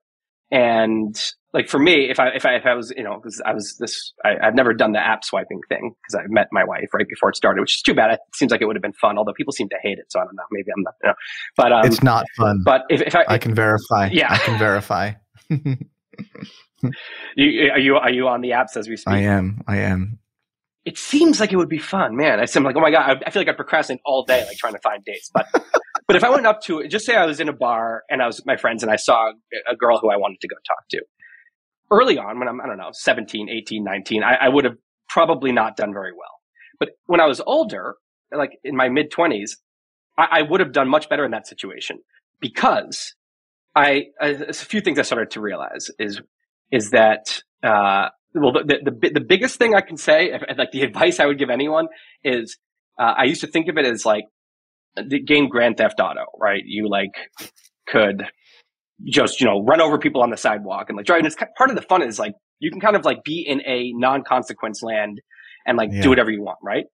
And 0.51 1.19
like 1.53 1.69
for 1.69 1.79
me, 1.79 2.09
if 2.09 2.19
I 2.19 2.29
if 2.29 2.45
I 2.45 2.55
if 2.55 2.65
I 2.65 2.75
was 2.75 2.93
you 2.95 3.03
know 3.03 3.15
because 3.15 3.41
I 3.45 3.53
was 3.53 3.77
this 3.79 4.13
I, 4.23 4.35
I've 4.43 4.55
never 4.55 4.73
done 4.73 4.91
the 4.91 4.99
app 4.99 5.23
swiping 5.23 5.61
thing 5.69 5.95
because 6.03 6.21
I 6.23 6.27
met 6.27 6.47
my 6.51 6.63
wife 6.63 6.89
right 6.93 7.07
before 7.07 7.29
it 7.29 7.35
started, 7.35 7.61
which 7.61 7.77
is 7.77 7.81
too 7.81 7.93
bad. 7.93 8.11
It 8.11 8.19
seems 8.35 8.51
like 8.51 8.61
it 8.61 8.65
would 8.65 8.75
have 8.75 8.83
been 8.83 8.93
fun, 8.93 9.17
although 9.17 9.33
people 9.33 9.53
seem 9.53 9.69
to 9.69 9.77
hate 9.81 9.97
it. 9.97 10.05
So 10.09 10.19
I 10.19 10.23
don't 10.25 10.35
know. 10.35 10.43
Maybe 10.51 10.67
I'm 10.75 10.83
not. 10.83 10.93
You 11.03 11.09
know. 11.09 11.15
But 11.57 11.71
um, 11.71 11.85
it's 11.85 12.03
not 12.03 12.25
fun. 12.37 12.61
but 12.63 12.81
if, 12.89 13.01
if 13.01 13.15
I, 13.15 13.25
I 13.27 13.37
can 13.37 13.55
verify. 13.55 14.09
Yeah. 14.11 14.31
I 14.31 14.37
can 14.37 14.59
verify. 14.59 15.13
you, 17.35 17.71
are 17.71 17.79
you 17.79 17.95
are 17.95 18.11
you 18.11 18.27
on 18.27 18.41
the 18.41 18.51
apps 18.51 18.77
as 18.77 18.87
we 18.87 18.97
speak? 18.97 19.13
I 19.13 19.19
am. 19.19 19.61
I 19.67 19.77
am. 19.77 20.19
it 20.85 20.97
seems 20.99 21.39
like 21.39 21.51
it 21.51 21.57
would 21.57 21.69
be 21.69 21.79
fun, 21.79 22.15
man. 22.15 22.39
I 22.39 22.45
seem 22.45 22.63
like, 22.63 22.75
oh 22.75 22.79
my 22.79 22.91
god, 22.91 23.09
I, 23.09 23.27
I 23.27 23.31
feel 23.31 23.41
like 23.41 23.49
I 23.49 23.53
procrastinate 23.53 24.01
all 24.05 24.23
day, 24.23 24.45
like 24.45 24.57
trying 24.57 24.73
to 24.73 24.79
find 24.79 25.03
dates. 25.03 25.31
But, 25.33 25.47
but 26.07 26.15
if 26.15 26.23
I 26.23 26.29
went 26.29 26.45
up 26.45 26.61
to, 26.63 26.87
just 26.87 27.05
say 27.05 27.15
I 27.15 27.25
was 27.25 27.39
in 27.39 27.49
a 27.49 27.53
bar 27.53 28.03
and 28.09 28.21
I 28.21 28.27
was 28.27 28.37
with 28.37 28.45
my 28.45 28.57
friends 28.57 28.83
and 28.83 28.91
I 28.91 28.95
saw 28.95 29.31
a 29.69 29.75
girl 29.75 29.99
who 29.99 30.11
I 30.11 30.17
wanted 30.17 30.39
to 30.41 30.47
go 30.47 30.55
talk 30.67 30.87
to. 30.91 31.01
Early 31.91 32.17
on, 32.17 32.39
when 32.39 32.47
I'm, 32.47 32.61
I 32.61 32.67
don't 32.67 32.77
know, 32.77 32.89
17, 32.91 33.49
18, 33.49 33.83
19, 33.83 34.23
I, 34.23 34.35
I 34.41 34.49
would 34.49 34.65
have 34.65 34.75
probably 35.09 35.51
not 35.51 35.77
done 35.77 35.93
very 35.93 36.11
well. 36.11 36.39
But 36.79 36.89
when 37.05 37.21
I 37.21 37.25
was 37.25 37.41
older, 37.45 37.95
like 38.31 38.57
in 38.63 38.75
my 38.75 38.89
mid 38.89 39.11
twenties, 39.11 39.57
I, 40.17 40.27
I 40.31 40.41
would 40.43 40.59
have 40.59 40.73
done 40.73 40.89
much 40.89 41.09
better 41.09 41.25
in 41.25 41.31
that 41.31 41.47
situation 41.47 41.99
because 42.39 43.15
I, 43.75 44.05
I, 44.21 44.27
a 44.27 44.53
few 44.53 44.81
things 44.81 44.99
I 44.99 45.03
started 45.03 45.31
to 45.31 45.41
realize 45.41 45.89
is, 45.99 46.21
is 46.71 46.91
that, 46.91 47.41
uh, 47.63 48.09
well, 48.33 48.51
the, 48.53 48.79
the, 48.83 48.91
the, 48.91 49.09
the 49.15 49.21
biggest 49.21 49.57
thing 49.57 49.75
I 49.75 49.81
can 49.81 49.97
say, 49.97 50.37
like 50.57 50.71
the 50.71 50.81
advice 50.81 51.19
I 51.19 51.25
would 51.25 51.39
give 51.39 51.49
anyone 51.49 51.87
is, 52.23 52.57
uh, 52.99 53.13
I 53.17 53.23
used 53.25 53.41
to 53.41 53.47
think 53.47 53.67
of 53.67 53.77
it 53.77 53.85
as 53.85 54.05
like 54.05 54.25
the 54.95 55.19
game 55.19 55.47
Grand 55.49 55.77
Theft 55.77 55.99
Auto, 55.99 56.25
right? 56.39 56.63
You 56.65 56.89
like 56.89 57.11
could 57.87 58.25
just, 59.03 59.41
you 59.41 59.47
know, 59.47 59.63
run 59.63 59.81
over 59.81 59.97
people 59.97 60.21
on 60.21 60.29
the 60.29 60.37
sidewalk 60.37 60.85
and 60.89 60.97
like 60.97 61.05
drive. 61.05 61.19
And 61.19 61.27
it's 61.27 61.35
part 61.57 61.69
of 61.69 61.75
the 61.75 61.81
fun 61.81 62.01
is 62.01 62.19
like, 62.19 62.33
you 62.59 62.71
can 62.71 62.79
kind 62.79 62.95
of 62.95 63.05
like 63.05 63.23
be 63.23 63.41
in 63.45 63.61
a 63.65 63.91
non-consequence 63.93 64.81
land 64.81 65.21
and 65.65 65.77
like 65.77 65.89
Yeah. 65.91 66.01
do 66.01 66.09
whatever 66.09 66.31
you 66.31 66.41
want, 66.41 66.59
right? 66.63 66.85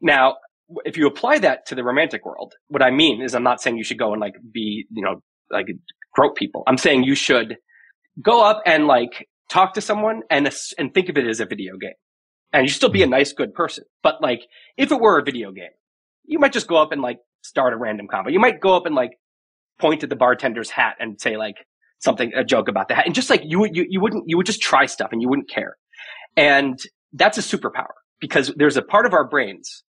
Now, 0.00 0.36
if 0.84 0.96
you 0.96 1.06
apply 1.06 1.38
that 1.40 1.66
to 1.66 1.74
the 1.74 1.84
romantic 1.84 2.24
world, 2.24 2.54
what 2.68 2.82
I 2.82 2.90
mean 2.90 3.22
is 3.22 3.34
I'm 3.34 3.42
not 3.42 3.60
saying 3.60 3.76
you 3.76 3.84
should 3.84 3.98
go 3.98 4.12
and 4.12 4.20
like 4.20 4.34
be, 4.52 4.86
you 4.90 5.02
know, 5.02 5.22
like 5.50 5.66
grope 6.14 6.36
people. 6.36 6.62
I'm 6.66 6.78
saying 6.78 7.04
you 7.04 7.14
should 7.14 7.56
go 8.22 8.42
up 8.44 8.62
and 8.66 8.86
like 8.86 9.28
talk 9.48 9.74
to 9.74 9.80
someone 9.80 10.22
and 10.30 10.50
and 10.78 10.92
think 10.92 11.08
of 11.08 11.16
it 11.16 11.26
as 11.26 11.40
a 11.40 11.46
video 11.46 11.76
game. 11.76 11.92
And 12.52 12.64
you 12.64 12.70
still 12.70 12.88
be 12.88 13.02
a 13.02 13.06
hmm. 13.06 13.12
nice, 13.12 13.32
good 13.32 13.52
person. 13.54 13.84
But 14.02 14.22
like, 14.22 14.40
if 14.76 14.90
it 14.90 15.00
were 15.00 15.18
a 15.18 15.24
video 15.24 15.52
game, 15.52 15.70
you 16.28 16.38
might 16.38 16.52
just 16.52 16.68
go 16.68 16.76
up 16.76 16.92
and 16.92 17.02
like 17.02 17.18
start 17.42 17.72
a 17.72 17.76
random 17.76 18.06
combo. 18.06 18.30
You 18.30 18.38
might 18.38 18.60
go 18.60 18.76
up 18.76 18.86
and 18.86 18.94
like 18.94 19.12
point 19.80 20.02
at 20.02 20.10
the 20.10 20.16
bartender's 20.16 20.70
hat 20.70 20.96
and 21.00 21.20
say 21.20 21.36
like 21.36 21.56
something, 22.00 22.32
a 22.34 22.44
joke 22.44 22.68
about 22.68 22.88
the 22.88 22.94
hat. 22.94 23.06
And 23.06 23.14
just 23.14 23.30
like 23.30 23.42
you 23.44 23.58
would, 23.60 23.74
you, 23.74 23.86
you 23.88 24.00
wouldn't, 24.00 24.24
you 24.26 24.36
would 24.36 24.46
just 24.46 24.60
try 24.60 24.86
stuff 24.86 25.10
and 25.12 25.22
you 25.22 25.28
wouldn't 25.28 25.48
care. 25.48 25.76
And 26.36 26.78
that's 27.12 27.38
a 27.38 27.40
superpower 27.40 27.94
because 28.20 28.52
there's 28.56 28.76
a 28.76 28.82
part 28.82 29.06
of 29.06 29.12
our 29.12 29.26
brains, 29.26 29.82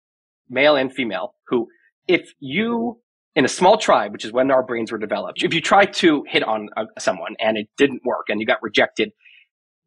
male 0.48 0.76
and 0.76 0.92
female, 0.92 1.34
who 1.48 1.66
if 2.06 2.32
you 2.40 3.00
in 3.34 3.44
a 3.44 3.48
small 3.48 3.76
tribe, 3.76 4.12
which 4.12 4.24
is 4.24 4.32
when 4.32 4.50
our 4.50 4.64
brains 4.64 4.90
were 4.90 4.98
developed, 4.98 5.42
if 5.42 5.54
you 5.54 5.60
try 5.60 5.84
to 5.84 6.24
hit 6.26 6.42
on 6.42 6.68
uh, 6.76 6.84
someone 6.98 7.36
and 7.38 7.56
it 7.56 7.68
didn't 7.76 8.02
work 8.04 8.26
and 8.28 8.40
you 8.40 8.46
got 8.46 8.60
rejected, 8.62 9.12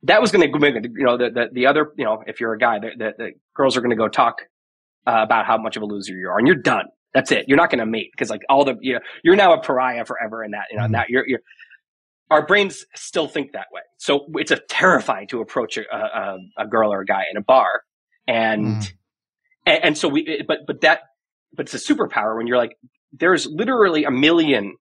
that 0.03 0.21
was 0.21 0.31
going 0.31 0.49
to, 0.49 0.89
you 0.95 1.05
know, 1.05 1.17
the, 1.17 1.29
the, 1.29 1.47
the 1.51 1.65
other, 1.65 1.91
you 1.97 2.05
know, 2.05 2.23
if 2.27 2.39
you're 2.39 2.53
a 2.53 2.57
guy, 2.57 2.79
the, 2.79 2.91
the, 2.97 3.13
the 3.17 3.31
girls 3.55 3.75
are 3.75 3.81
going 3.81 3.89
to 3.89 3.95
go 3.95 4.07
talk 4.07 4.43
uh, 5.07 5.21
about 5.23 5.45
how 5.45 5.57
much 5.57 5.75
of 5.77 5.83
a 5.83 5.85
loser 5.85 6.13
you 6.13 6.29
are 6.29 6.37
and 6.37 6.47
you're 6.47 6.55
done. 6.55 6.85
That's 7.13 7.31
it. 7.31 7.45
You're 7.47 7.57
not 7.57 7.69
going 7.69 7.79
to 7.79 7.85
mate 7.85 8.09
because 8.13 8.29
like 8.29 8.41
all 8.49 8.63
the, 8.63 8.75
you 8.81 8.93
know, 8.93 8.99
you're 9.23 9.35
now 9.35 9.53
a 9.53 9.61
pariah 9.61 10.05
forever 10.05 10.43
in 10.43 10.51
that, 10.51 10.65
you 10.71 10.77
know, 10.77 10.83
Mhm. 10.85 10.91
now 10.91 11.03
you're, 11.09 11.27
you're, 11.27 11.39
our 12.29 12.45
brains 12.45 12.85
still 12.95 13.27
think 13.27 13.51
that 13.53 13.67
way. 13.73 13.81
So 13.97 14.25
it's 14.35 14.51
a 14.51 14.59
terrifying 14.69 15.27
to 15.27 15.41
approach 15.41 15.77
a, 15.77 15.81
a, 15.93 16.37
a 16.59 16.67
girl 16.67 16.93
or 16.93 17.01
a 17.01 17.05
guy 17.05 17.23
in 17.29 17.35
a 17.37 17.41
bar. 17.41 17.81
And, 18.27 18.65
Mm. 18.77 18.91
and, 19.65 19.83
and 19.83 19.97
so 19.97 20.07
we, 20.07 20.43
but, 20.47 20.59
but 20.65 20.81
that, 20.81 21.01
but 21.53 21.71
it's 21.71 21.89
a 21.89 21.93
superpower 21.93 22.37
when 22.37 22.47
you're 22.47 22.57
like, 22.57 22.77
there's 23.11 23.45
literally 23.47 24.05
a 24.05 24.11
million 24.11 24.75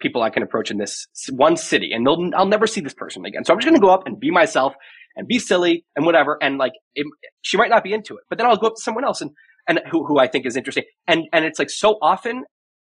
people 0.00 0.22
I 0.22 0.30
can 0.30 0.42
approach 0.44 0.70
in 0.70 0.78
this 0.78 1.06
one 1.32 1.56
city 1.56 1.90
and 1.92 2.06
they'll, 2.06 2.30
I'll 2.36 2.46
never 2.46 2.66
see 2.68 2.80
this 2.80 2.94
person 2.94 3.24
again. 3.24 3.44
So 3.44 3.52
I'm 3.52 3.58
just 3.58 3.66
going 3.68 3.80
to 3.80 3.84
go 3.84 3.92
up 3.92 4.06
and 4.06 4.20
be 4.20 4.30
myself 4.30 4.74
and 5.16 5.26
be 5.26 5.40
silly 5.40 5.84
and 5.96 6.06
whatever. 6.06 6.38
And 6.40 6.58
like, 6.58 6.72
it, 6.94 7.06
she 7.42 7.56
might 7.56 7.70
not 7.70 7.82
be 7.82 7.92
into 7.92 8.14
it, 8.16 8.22
but 8.28 8.38
then 8.38 8.46
I'll 8.46 8.56
go 8.56 8.68
up 8.68 8.74
to 8.76 8.82
someone 8.82 9.04
else 9.04 9.20
and, 9.20 9.32
and 9.68 9.80
who, 9.90 10.04
who 10.06 10.18
I 10.18 10.26
think 10.26 10.46
is 10.46 10.56
interesting. 10.56 10.84
And, 11.06 11.24
and 11.32 11.44
it's 11.44 11.58
like 11.58 11.70
so 11.70 11.98
often 12.02 12.44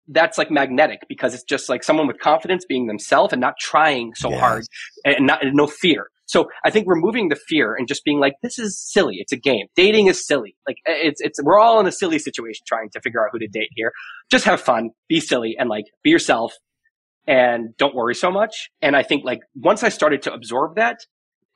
that's 0.09 0.39
like 0.39 0.51
magnetic 0.51 1.01
because 1.09 1.35
it's 1.35 1.43
just 1.45 1.69
like 1.69 1.85
someone 1.85 2.07
with 2.07 2.19
confidence 2.19 2.65
being 2.67 2.87
themselves 2.87 3.33
and 3.33 3.41
not 3.41 3.55
trying 3.61 4.15
so 4.15 4.31
Yes. 4.31 4.41
hard 4.41 4.65
and 5.05 5.27
not, 5.27 5.45
and 5.45 5.55
no 5.55 5.67
fear. 5.67 6.09
So 6.25 6.49
I 6.65 6.71
think 6.71 6.87
removing 6.89 7.29
the 7.29 7.37
fear 7.37 7.75
and 7.75 7.89
just 7.89 8.05
being 8.05 8.19
like, 8.19 8.35
this 8.43 8.59
is 8.59 8.79
silly. 8.79 9.17
It's 9.19 9.33
a 9.33 9.37
game. 9.37 9.67
Dating 9.77 10.07
is 10.07 10.27
silly. 10.27 10.57
Like 10.67 10.77
it's, 10.87 11.21
it's, 11.21 11.43
we're 11.43 11.59
all 11.59 11.81
in 11.81 11.87
a 11.87 11.93
silly 11.93 12.19
situation 12.19 12.65
trying 12.67 12.91
to 12.91 13.01
figure 13.01 13.23
out 13.23 13.31
who 13.33 13.39
to 13.39 13.49
date 13.49 13.71
here. 13.75 13.93
Just 14.31 14.45
have 14.45 14.61
fun, 14.61 14.91
be 15.09 15.21
silly 15.21 15.57
and 15.59 15.69
like 15.69 15.85
be 16.03 16.11
yourself 16.11 16.53
and 17.27 17.77
don't 17.77 17.95
worry 17.95 18.15
so 18.15 18.31
much. 18.31 18.71
And 18.81 18.97
I 18.97 19.03
think 19.03 19.25
like 19.25 19.41
once 19.55 19.83
I 19.83 19.91
started 19.91 20.23
to 20.23 20.33
absorb 20.33 20.77
that, 20.77 20.99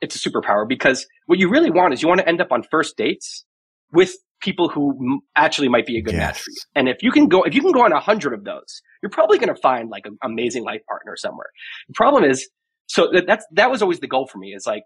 it's 0.01 0.15
a 0.15 0.29
superpower 0.29 0.67
because 0.67 1.07
what 1.27 1.39
you 1.39 1.49
really 1.49 1.71
want 1.71 1.93
is 1.93 2.01
you 2.01 2.07
want 2.07 2.19
to 2.19 2.27
end 2.27 2.41
up 2.41 2.51
on 2.51 2.63
first 2.63 2.97
dates 2.97 3.45
with 3.93 4.13
people 4.41 4.67
who 4.67 5.21
actually 5.37 5.69
might 5.69 5.85
be 5.85 5.97
a 5.97 6.01
good 6.01 6.13
Yes. 6.15 6.19
match 6.35 6.41
for 6.41 6.49
you. 6.51 6.57
And 6.75 6.89
if 6.89 7.01
you 7.01 7.11
can 7.11 7.27
go, 7.29 7.43
if 7.43 7.53
you 7.55 7.61
can 7.61 7.71
go 7.71 7.85
on 7.85 7.93
a 7.93 7.99
hundred 7.99 8.33
of 8.33 8.43
those, 8.43 8.81
you're 9.01 9.09
probably 9.09 9.37
going 9.37 9.53
to 9.53 9.61
find 9.61 9.89
like 9.89 10.05
an 10.05 10.17
amazing 10.21 10.63
life 10.65 10.81
partner 10.89 11.15
somewhere. 11.15 11.47
The 11.87 11.93
problem 11.93 12.25
is, 12.25 12.49
so 12.87 13.09
that, 13.13 13.25
that's, 13.25 13.45
that 13.53 13.71
was 13.71 13.81
always 13.81 14.01
the 14.01 14.07
goal 14.07 14.27
for 14.27 14.37
me 14.39 14.53
is 14.53 14.65
like, 14.67 14.83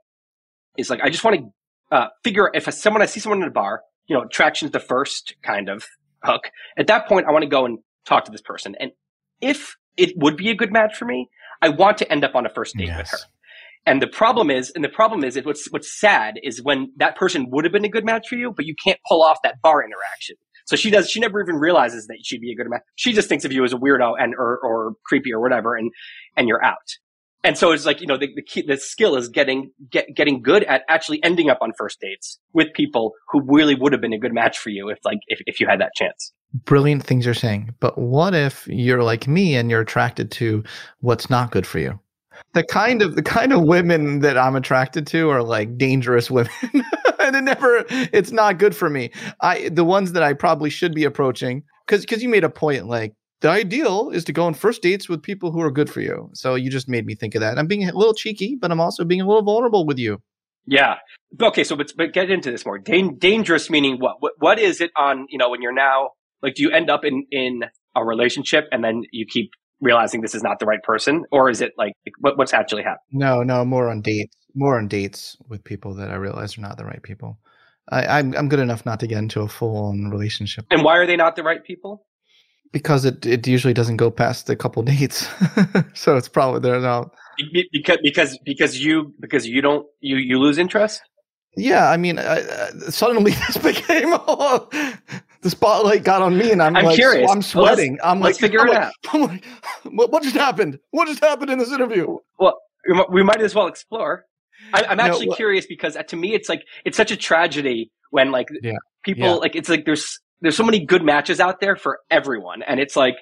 is 0.77 0.89
like, 0.91 1.01
I 1.01 1.09
just 1.09 1.23
want 1.23 1.37
to, 1.37 1.95
uh, 1.95 2.07
figure 2.23 2.51
if 2.53 2.71
someone, 2.73 3.01
I 3.01 3.07
see 3.07 3.19
someone 3.19 3.41
in 3.41 3.47
a 3.47 3.51
bar, 3.51 3.81
you 4.07 4.15
know, 4.15 4.21
attraction's 4.23 4.71
the 4.71 4.79
first 4.79 5.35
kind 5.41 5.69
of 5.69 5.85
hook. 6.23 6.51
At 6.77 6.87
that 6.87 7.07
point, 7.07 7.25
I 7.27 7.31
want 7.31 7.43
to 7.43 7.49
go 7.49 7.65
and 7.65 7.79
talk 8.05 8.25
to 8.25 8.31
this 8.31 8.41
person. 8.41 8.75
And 8.79 8.91
if 9.41 9.75
it 9.95 10.11
would 10.17 10.37
be 10.37 10.49
a 10.51 10.55
good 10.55 10.71
match 10.71 10.95
for 10.95 11.05
me, 11.05 11.29
I 11.61 11.69
want 11.69 11.97
to 11.99 12.11
end 12.11 12.23
up 12.23 12.35
on 12.35 12.45
a 12.45 12.49
first 12.49 12.75
date 12.77 12.89
with 12.89 12.97
Yes. 12.97 13.11
her. 13.11 13.17
And 13.87 14.01
the 14.01 14.07
problem 14.07 14.51
is, 14.51 14.69
and 14.75 14.83
the 14.83 14.89
problem 14.89 15.23
is, 15.23 15.39
what's 15.45 15.71
what's 15.71 15.97
sad 15.97 16.35
is 16.43 16.61
when 16.61 16.91
that 16.97 17.15
person 17.15 17.47
would 17.51 17.63
have 17.63 17.71
been 17.71 17.85
a 17.85 17.89
good 17.89 18.03
match 18.03 18.27
for 18.27 18.35
you, 18.35 18.51
but 18.53 18.65
you 18.65 18.75
can't 18.83 18.99
pull 19.07 19.23
off 19.23 19.37
that 19.43 19.61
bar 19.63 19.81
interaction. 19.81 20.35
So 20.65 20.75
she 20.75 20.91
does. 20.91 21.09
She 21.09 21.21
never 21.21 21.41
even 21.41 21.55
realizes 21.55 22.05
that 22.07 22.17
she'd 22.21 22.41
be 22.41 22.51
a 22.51 22.55
good 22.55 22.69
match. 22.69 22.81
She 22.95 23.13
just 23.13 23.29
thinks 23.29 23.45
of 23.45 23.53
you 23.53 23.63
as 23.63 23.71
a 23.71 23.77
weirdo 23.77 24.15
and 24.19 24.35
or, 24.37 24.59
or 24.61 24.93
creepy 25.05 25.31
or 25.31 25.39
whatever, 25.39 25.73
and 25.73 25.89
and 26.35 26.49
you're 26.49 26.63
out. 26.63 26.75
And 27.45 27.57
so 27.57 27.71
it's 27.71 27.85
like 27.85 28.01
you 28.01 28.07
know 28.07 28.17
the 28.17 28.27
the, 28.35 28.41
key, 28.41 28.61
the 28.61 28.75
skill 28.75 29.15
is 29.15 29.29
getting 29.29 29.71
get, 29.89 30.13
getting 30.13 30.41
good 30.41 30.65
at 30.65 30.81
actually 30.89 31.23
ending 31.23 31.49
up 31.49 31.59
on 31.61 31.71
first 31.77 32.01
dates 32.01 32.39
with 32.51 32.67
people 32.75 33.13
who 33.29 33.41
really 33.45 33.73
would 33.73 33.93
have 33.93 34.01
been 34.01 34.11
a 34.11 34.19
good 34.19 34.33
match 34.33 34.57
for 34.57 34.69
you 34.69 34.89
if 34.89 34.99
like 35.05 35.19
if, 35.27 35.39
if 35.45 35.61
you 35.61 35.67
had 35.67 35.79
that 35.79 35.91
chance. 35.95 36.33
Brilliant 36.65 37.03
things 37.03 37.23
you're 37.23 37.33
saying. 37.33 37.73
But 37.79 37.97
what 37.97 38.35
if 38.35 38.67
you're 38.67 39.03
like 39.03 39.29
me 39.29 39.55
and 39.55 39.71
you're 39.71 39.79
attracted 39.79 40.29
to 40.31 40.65
what's 40.99 41.29
not 41.29 41.51
good 41.51 41.65
for 41.65 41.79
you? 41.79 41.97
The 42.53 42.63
kind 42.63 43.01
of 43.01 43.15
the 43.15 43.23
kind 43.23 43.53
of 43.53 43.63
women 43.63 44.19
that 44.19 44.37
I'm 44.37 44.55
attracted 44.55 45.07
to 45.07 45.29
are 45.29 45.43
like 45.43 45.77
dangerous 45.77 46.31
women. 46.31 46.51
and 47.19 47.35
it 47.35 47.43
never 47.43 47.85
it's 47.89 48.31
not 48.31 48.57
good 48.57 48.75
for 48.75 48.89
me. 48.89 49.11
I 49.41 49.69
the 49.69 49.85
ones 49.85 50.13
that 50.13 50.23
I 50.23 50.33
probably 50.33 50.69
should 50.69 50.93
be 50.93 51.03
approaching 51.03 51.63
cuz 51.87 52.05
cuz 52.05 52.23
you 52.23 52.29
made 52.29 52.43
a 52.43 52.49
point 52.49 52.87
like 52.87 53.13
the 53.41 53.49
ideal 53.49 54.09
is 54.09 54.23
to 54.25 54.33
go 54.33 54.45
on 54.45 54.53
first 54.53 54.81
dates 54.81 55.07
with 55.07 55.21
people 55.21 55.51
who 55.51 55.61
are 55.61 55.71
good 55.71 55.89
for 55.89 56.01
you. 56.01 56.29
So 56.33 56.55
you 56.55 56.71
just 56.71 56.89
made 56.89 57.05
me 57.05 57.13
think 57.13 57.35
of 57.35 57.41
that. 57.41 57.59
I'm 57.59 57.67
being 57.67 57.87
a 57.87 57.95
little 57.95 58.15
cheeky, 58.15 58.57
but 58.59 58.71
I'm 58.71 58.79
also 58.79 59.05
being 59.05 59.21
a 59.21 59.27
little 59.27 59.43
vulnerable 59.43 59.85
with 59.85 59.99
you. 59.99 60.19
Yeah. 60.65 60.95
Okay. 61.41 61.63
So, 61.63 61.75
but, 61.75 61.91
but 61.95 62.13
get 62.13 62.31
into 62.31 62.51
this 62.51 62.65
more. 62.65 62.79
Dan- 62.79 63.17
dangerous 63.17 63.69
meaning 63.69 63.97
what? 63.99 64.17
what? 64.19 64.33
What 64.39 64.59
is 64.59 64.81
it 64.81 64.91
on, 64.97 65.27
you 65.29 65.37
know, 65.37 65.49
when 65.49 65.61
you're 65.61 65.73
now, 65.73 66.11
like, 66.41 66.55
do 66.55 66.63
you 66.63 66.71
end 66.71 66.89
up 66.89 67.05
in, 67.05 67.25
in 67.31 67.61
a 67.95 68.03
relationship 68.03 68.65
and 68.71 68.83
then 68.83 69.03
you 69.11 69.25
keep 69.25 69.51
realizing 69.81 70.21
this 70.21 70.35
is 70.35 70.43
not 70.43 70.59
the 70.59 70.65
right 70.65 70.81
person? 70.83 71.25
Or 71.31 71.49
is 71.49 71.61
it 71.61 71.73
like, 71.77 71.93
what, 72.19 72.37
what's 72.37 72.53
actually 72.53 72.83
happening? 72.83 73.19
No, 73.19 73.43
no, 73.43 73.63
more 73.65 73.89
on 73.89 74.01
dates, 74.01 74.35
more 74.55 74.77
on 74.77 74.87
dates 74.87 75.37
with 75.49 75.63
people 75.63 75.93
that 75.95 76.09
I 76.09 76.15
realize 76.15 76.57
are 76.57 76.61
not 76.61 76.77
the 76.77 76.85
right 76.85 77.01
people. 77.01 77.39
I, 77.89 78.19
I'm 78.19 78.35
I'm 78.35 78.49
good 78.49 78.59
enough 78.59 78.85
not 78.85 78.99
to 78.99 79.07
get 79.07 79.19
into 79.19 79.41
a 79.41 79.47
full 79.47 79.85
on 79.85 80.09
relationship 80.09 80.65
And 80.71 80.83
why 80.83 80.97
are 80.97 81.05
they 81.05 81.15
not 81.15 81.37
the 81.37 81.43
right 81.43 81.63
people? 81.63 82.05
because 82.71 83.05
it 83.05 83.25
it 83.25 83.47
usually 83.47 83.73
doesn't 83.73 83.97
go 83.97 84.11
past 84.11 84.49
a 84.49 84.55
couple 84.55 84.83
dates, 84.83 85.27
so 85.93 86.17
it's 86.17 86.27
probably 86.27 86.59
they're 86.59 86.79
not. 86.79 87.11
Because, 87.71 87.99
because, 88.01 88.39
because 88.45 88.79
you, 88.79 89.13
because 89.19 89.47
you 89.47 89.61
don't, 89.61 89.85
you, 89.99 90.17
you 90.17 90.39
lose 90.39 90.57
interest? 90.57 91.01
Yeah, 91.55 91.89
I 91.89 91.97
mean, 91.97 92.17
I, 92.17 92.41
uh, 92.41 92.71
suddenly 92.89 93.31
this 93.47 93.57
became 93.57 94.13
the 95.41 95.49
spotlight 95.49 96.03
got 96.03 96.21
on 96.21 96.37
me, 96.37 96.51
and 96.51 96.61
I'm, 96.61 96.75
I'm 96.75 96.85
like, 96.85 96.95
curious. 96.95 97.23
I'm 97.23 97.27
Well, 97.27 97.35
let's- 97.37 97.47
sweating. 97.47 97.99
I'm 98.03 98.19
let's 98.19 98.41
like, 98.41 98.41
figure 98.51 98.61
I'm 98.61 98.67
it 98.67 98.71
like- 98.73 98.83
out. 98.83 98.93
I'm 99.13 99.21
like, 99.21 99.45
what, 99.83 100.11
what 100.11 100.23
just 100.23 100.35
happened? 100.35 100.79
What 100.91 101.07
just 101.07 101.23
happened 101.23 101.49
in 101.51 101.59
this 101.59 101.71
interview? 101.71 102.17
Well, 102.39 102.57
we 103.11 103.23
might 103.23 103.41
as 103.41 103.53
well 103.53 103.67
explore. 103.67 104.25
I, 104.73 104.83
I'm 104.83 104.99
actually 104.99 105.27
what- 105.27 105.37
curious 105.37 105.65
because 105.67 105.95
uh, 105.95 106.03
to 106.03 106.15
me, 106.15 106.33
it's 106.33 106.49
like 106.49 106.63
it's 106.85 106.97
such 106.97 107.11
a 107.11 107.17
tragedy 107.17 107.91
when 108.11 108.31
like 108.31 108.47
Yeah. 108.61 108.73
people 109.03 109.25
Yeah. 109.25 109.33
like 109.35 109.55
it's 109.55 109.69
like 109.69 109.85
there's 109.85 110.19
there's 110.41 110.55
so 110.57 110.63
many 110.63 110.85
good 110.85 111.03
matches 111.03 111.39
out 111.39 111.59
there 111.59 111.75
for 111.75 111.99
everyone, 112.09 112.63
and 112.63 112.79
it's 112.79 112.95
like 112.95 113.15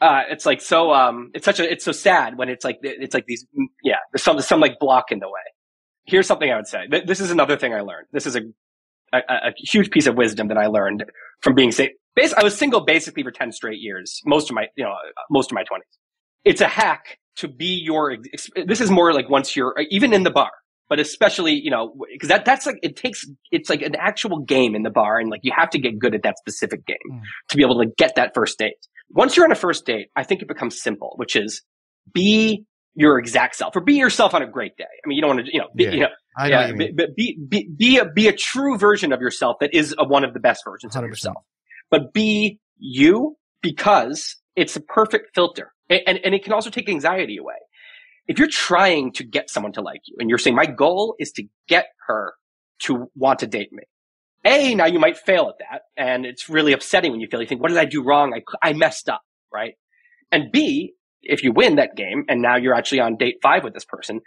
uh, 0.00 0.22
it's 0.28 0.44
like 0.44 0.60
so 0.60 0.92
um 0.92 1.30
it's 1.34 1.44
such 1.44 1.60
a 1.60 1.70
it's 1.70 1.84
so 1.84 1.92
sad 1.92 2.36
when 2.36 2.48
it's 2.48 2.64
like 2.64 2.78
it's 2.82 3.14
like 3.14 3.26
these 3.26 3.46
yeah 3.82 3.96
there's 4.12 4.22
some 4.22 4.40
some 4.40 4.60
like 4.60 4.78
block 4.80 5.12
in 5.12 5.18
the 5.20 5.26
way. 5.28 5.40
Here's 6.06 6.26
something 6.26 6.50
I 6.50 6.56
would 6.56 6.66
say. 6.66 6.86
This 7.06 7.20
is 7.20 7.30
another 7.30 7.56
thing 7.56 7.72
I 7.72 7.80
learned. 7.80 8.08
This 8.12 8.26
is 8.26 8.36
a 8.36 8.40
a, 9.18 9.48
a 9.48 9.52
huge 9.56 9.90
piece 9.90 10.06
of 10.06 10.16
wisdom 10.16 10.48
that 10.48 10.58
I 10.58 10.66
learned 10.66 11.04
from 11.42 11.54
being 11.54 11.70
bas- 12.16 12.34
I 12.36 12.42
was 12.42 12.56
single 12.56 12.84
basically 12.84 13.22
for 13.22 13.30
10 13.30 13.52
straight 13.52 13.78
years, 13.80 14.20
most 14.24 14.50
of 14.50 14.54
my, 14.54 14.66
you 14.76 14.84
know, 14.84 14.94
most 15.30 15.50
of 15.50 15.54
my 15.54 15.62
20s. 15.62 15.80
It's 16.44 16.60
a 16.60 16.68
hack 16.68 17.18
to 17.36 17.48
be 17.48 17.80
your, 17.84 18.16
this 18.66 18.80
is 18.80 18.90
more 18.90 19.12
like 19.12 19.28
once 19.28 19.56
you're, 19.56 19.74
even 19.90 20.12
in 20.12 20.22
the 20.22 20.30
bar, 20.30 20.50
but 20.88 21.00
especially, 21.00 21.54
you 21.54 21.70
know, 21.70 21.94
because 22.12 22.28
that, 22.28 22.44
that's 22.44 22.66
like, 22.66 22.76
it 22.82 22.96
takes, 22.96 23.24
it's 23.50 23.68
like 23.70 23.82
an 23.82 23.94
actual 23.96 24.40
game 24.40 24.74
in 24.74 24.82
the 24.82 24.90
bar 24.90 25.18
and 25.18 25.30
like 25.30 25.40
you 25.42 25.52
have 25.56 25.70
to 25.70 25.78
get 25.78 25.98
good 25.98 26.14
at 26.14 26.22
that 26.22 26.36
specific 26.38 26.86
game 26.86 26.96
Mm. 27.10 27.20
to 27.48 27.56
be 27.56 27.62
able 27.62 27.80
to 27.82 27.90
get 27.98 28.14
that 28.16 28.32
first 28.34 28.58
date. 28.58 28.74
Once 29.10 29.36
you're 29.36 29.44
on 29.46 29.52
a 29.52 29.56
first 29.56 29.84
date, 29.86 30.08
I 30.16 30.22
think 30.24 30.42
it 30.42 30.48
becomes 30.48 30.80
simple, 30.80 31.14
which 31.16 31.36
is 31.36 31.62
be 32.12 32.64
your 32.94 33.18
exact 33.18 33.56
self 33.56 33.74
or 33.76 33.80
be 33.80 33.94
yourself 33.94 34.34
on 34.34 34.42
a 34.42 34.46
great 34.46 34.76
day. 34.76 34.84
I 34.84 35.08
mean, 35.08 35.16
you 35.16 35.22
don't 35.22 35.36
want 35.36 35.46
to, 35.46 35.52
you 35.52 35.58
know, 35.60 35.68
be, 35.74 35.84
Yeah. 35.84 35.90
you 35.90 36.00
know, 36.00 36.08
I 36.36 36.48
yeah, 36.48 36.72
mean. 36.72 36.96
but 36.96 37.14
be, 37.14 37.38
be, 37.48 37.68
be, 37.68 37.98
a, 37.98 38.04
be 38.04 38.28
a 38.28 38.32
true 38.32 38.76
version 38.76 39.12
of 39.12 39.20
yourself 39.20 39.56
that 39.60 39.74
is 39.74 39.94
a, 39.98 40.04
one 40.06 40.24
of 40.24 40.34
the 40.34 40.40
best 40.40 40.64
versions 40.64 40.96
of 40.96 41.02
100%. 41.02 41.08
yourself. 41.08 41.44
But 41.90 42.12
be 42.12 42.58
you 42.78 43.36
because 43.62 44.36
it's 44.56 44.76
a 44.76 44.80
perfect 44.80 45.34
filter. 45.34 45.72
And, 45.88 46.00
and, 46.06 46.20
and 46.24 46.34
it 46.34 46.44
can 46.44 46.52
also 46.52 46.70
take 46.70 46.88
anxiety 46.88 47.36
away. 47.36 47.54
If 48.26 48.38
you're 48.38 48.48
trying 48.48 49.12
to 49.12 49.24
get 49.24 49.50
someone 49.50 49.72
to 49.72 49.82
like 49.82 50.00
you 50.06 50.16
and 50.18 50.28
you're 50.28 50.38
saying, 50.38 50.56
my 50.56 50.66
goal 50.66 51.14
is 51.18 51.30
to 51.32 51.44
get 51.68 51.86
her 52.06 52.34
to 52.80 53.10
want 53.14 53.40
to 53.40 53.46
date 53.46 53.72
me. 53.72 53.84
A, 54.46 54.74
now 54.74 54.86
you 54.86 54.98
might 54.98 55.16
fail 55.16 55.48
at 55.48 55.54
that. 55.58 55.82
And 55.96 56.26
it's 56.26 56.48
really 56.48 56.72
upsetting 56.72 57.12
when 57.12 57.20
you 57.20 57.28
feel, 57.30 57.40
you 57.40 57.46
think, 57.46 57.62
what 57.62 57.68
did 57.68 57.78
I 57.78 57.84
do 57.84 58.02
wrong? 58.02 58.34
I, 58.34 58.68
I 58.68 58.72
messed 58.72 59.08
up, 59.08 59.22
right? 59.52 59.74
And 60.32 60.50
B, 60.52 60.94
if 61.22 61.42
you 61.42 61.52
win 61.52 61.76
that 61.76 61.96
game 61.96 62.24
and 62.28 62.42
now 62.42 62.56
you're 62.56 62.74
actually 62.74 63.00
on 63.00 63.16
date 63.16 63.36
five 63.42 63.64
with 63.64 63.72
this 63.72 63.84
person, 63.84 64.20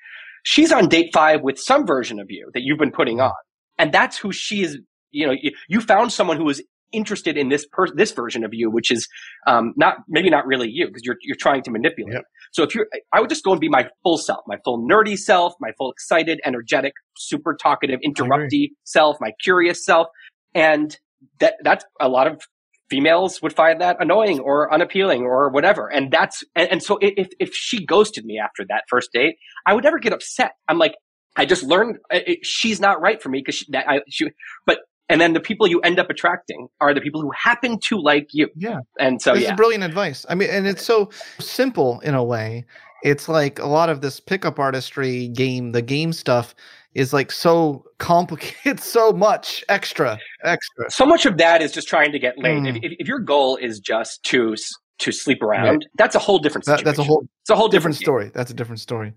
she's 0.48 0.72
on 0.72 0.88
date 0.88 1.10
five 1.14 1.42
with 1.42 1.60
some 1.60 1.86
version 1.86 2.22
of 2.22 2.28
you 2.30 2.50
that 2.54 2.62
you've 2.64 2.80
been 2.80 2.92
putting 2.92 3.20
on. 3.20 3.34
And 3.78 3.94
that's 3.94 4.18
who 4.18 4.32
she 4.32 4.64
is. 4.64 4.80
You 5.12 5.28
know, 5.28 5.36
you, 5.42 5.52
you 5.68 5.82
found 5.82 6.14
someone 6.14 6.38
who 6.38 6.48
is 6.48 6.64
interested 6.94 7.36
in 7.36 7.50
this 7.50 7.68
per- 7.70 7.94
this 7.94 8.14
version 8.14 8.46
of 8.46 8.54
you, 8.54 8.72
which 8.72 8.90
is, 8.90 9.10
um, 9.46 9.74
not, 9.76 9.96
maybe 10.08 10.30
not 10.30 10.46
really 10.46 10.70
you 10.70 10.88
because 10.88 11.02
you're, 11.04 11.18
you're 11.22 11.36
trying 11.38 11.64
to 11.64 11.70
manipulate. 11.70 12.14
Yep. 12.14 12.24
So 12.54 12.64
if 12.64 12.74
you're, 12.74 12.88
I 13.12 13.20
would 13.20 13.30
just 13.30 13.44
go 13.44 13.52
and 13.52 13.60
be 13.60 13.68
my 13.68 13.90
full 14.04 14.18
self, 14.18 14.40
my 14.48 14.56
full 14.64 14.80
nerdy 14.90 15.18
self, 15.18 15.54
my 15.60 15.72
full 15.78 15.92
excited, 15.92 16.40
energetic, 16.46 16.94
super 17.18 17.58
talkative, 17.62 18.00
interrupty 18.06 18.70
self, 18.86 19.18
my 19.20 19.32
curious 19.44 19.84
self. 19.84 20.08
And 20.56 20.98
that, 21.42 21.56
that's 21.62 21.84
a 22.00 22.08
lot 22.08 22.28
of 22.28 22.42
females 22.90 23.42
would 23.42 23.54
find 23.54 23.82
that 23.82 23.98
annoying 24.00 24.40
or 24.40 24.74
unappealing 24.74 25.24
or 25.24 25.50
whatever. 25.50 25.88
And 25.88 26.12
that's, 26.12 26.44
and, 26.56 26.72
and 26.72 26.84
so 26.84 26.98
if, 27.02 27.28
if 27.40 27.54
she 27.54 27.86
ghosted 27.86 28.26
me 28.26 28.40
after 28.40 28.66
that 28.70 28.84
first 28.88 29.12
date, 29.12 29.36
I 29.66 29.74
would 29.74 29.84
never 29.84 30.00
get 30.00 30.14
upset. 30.14 30.54
I'm 30.68 30.78
like, 30.78 30.96
I 31.36 31.46
just 31.46 31.64
learned 31.64 31.98
uh, 32.14 32.20
it, 32.26 32.46
she's 32.46 32.80
not 32.80 33.02
right 33.02 33.22
for 33.22 33.30
me 33.30 33.40
because 33.40 33.56
she, 33.56 33.66
that 33.72 33.90
I, 33.90 34.02
she, 34.10 34.28
but, 34.66 34.80
and 35.10 35.22
then 35.22 35.34
the 35.34 35.40
people 35.40 35.68
you 35.68 35.80
end 35.82 36.00
up 36.00 36.10
attracting 36.10 36.68
are 36.82 36.94
the 36.94 37.02
people 37.02 37.22
who 37.22 37.32
happen 37.32 37.80
to 37.86 37.98
like 37.98 38.30
you. 38.32 38.50
Yeah. 38.56 38.80
And 39.00 39.22
so, 39.22 39.34
this 39.34 39.44
yeah. 39.44 39.52
is 39.52 39.56
brilliant 39.56 39.84
advice. 39.84 40.26
I 40.28 40.36
mean, 40.36 40.50
and 40.50 40.68
it's 40.68 40.84
so 40.84 41.12
simple 41.40 42.00
in 42.02 42.14
a 42.14 42.24
way. 42.24 42.66
It's 43.04 43.30
like 43.30 43.60
a 43.60 43.68
lot 43.68 43.90
of 43.90 44.02
this 44.02 44.20
pickup 44.20 44.60
artistry 44.60 45.28
game, 45.30 45.72
the 45.72 45.82
game 45.82 46.12
stuff 46.12 46.56
is 46.94 47.14
like 47.14 47.32
so 47.32 47.86
complicated, 48.00 48.58
it's 48.66 48.86
so 48.92 49.12
much 49.12 49.64
extra, 49.70 50.18
extra. 50.44 50.90
so 50.90 51.06
much 51.06 51.26
of 51.26 51.38
that 51.38 51.62
is 51.62 51.72
just 51.72 51.88
trying 51.88 52.12
to 52.12 52.20
get 52.20 52.38
laid. 52.38 52.64
Mm. 52.64 52.78
If, 52.84 52.94
if, 53.00 53.08
your 53.08 53.20
goal 53.20 53.58
is 53.58 53.80
just 53.80 54.24
to 54.24 54.56
to 55.00 55.12
sleep 55.12 55.42
around, 55.42 55.86
that's 55.98 56.16
a 56.16 56.20
whole 56.20 56.40
different 56.40 56.66
That, 56.66 56.84
that's 56.84 57.00
a 57.00 57.04
whole 57.04 57.28
it's 57.42 57.50
a 57.50 57.56
whole 57.56 57.68
different 57.68 57.98
different, 57.98 58.06
story. 58.06 58.32
That's 58.34 58.52
a 58.52 58.54
different 58.54 58.80
story. 58.80 59.14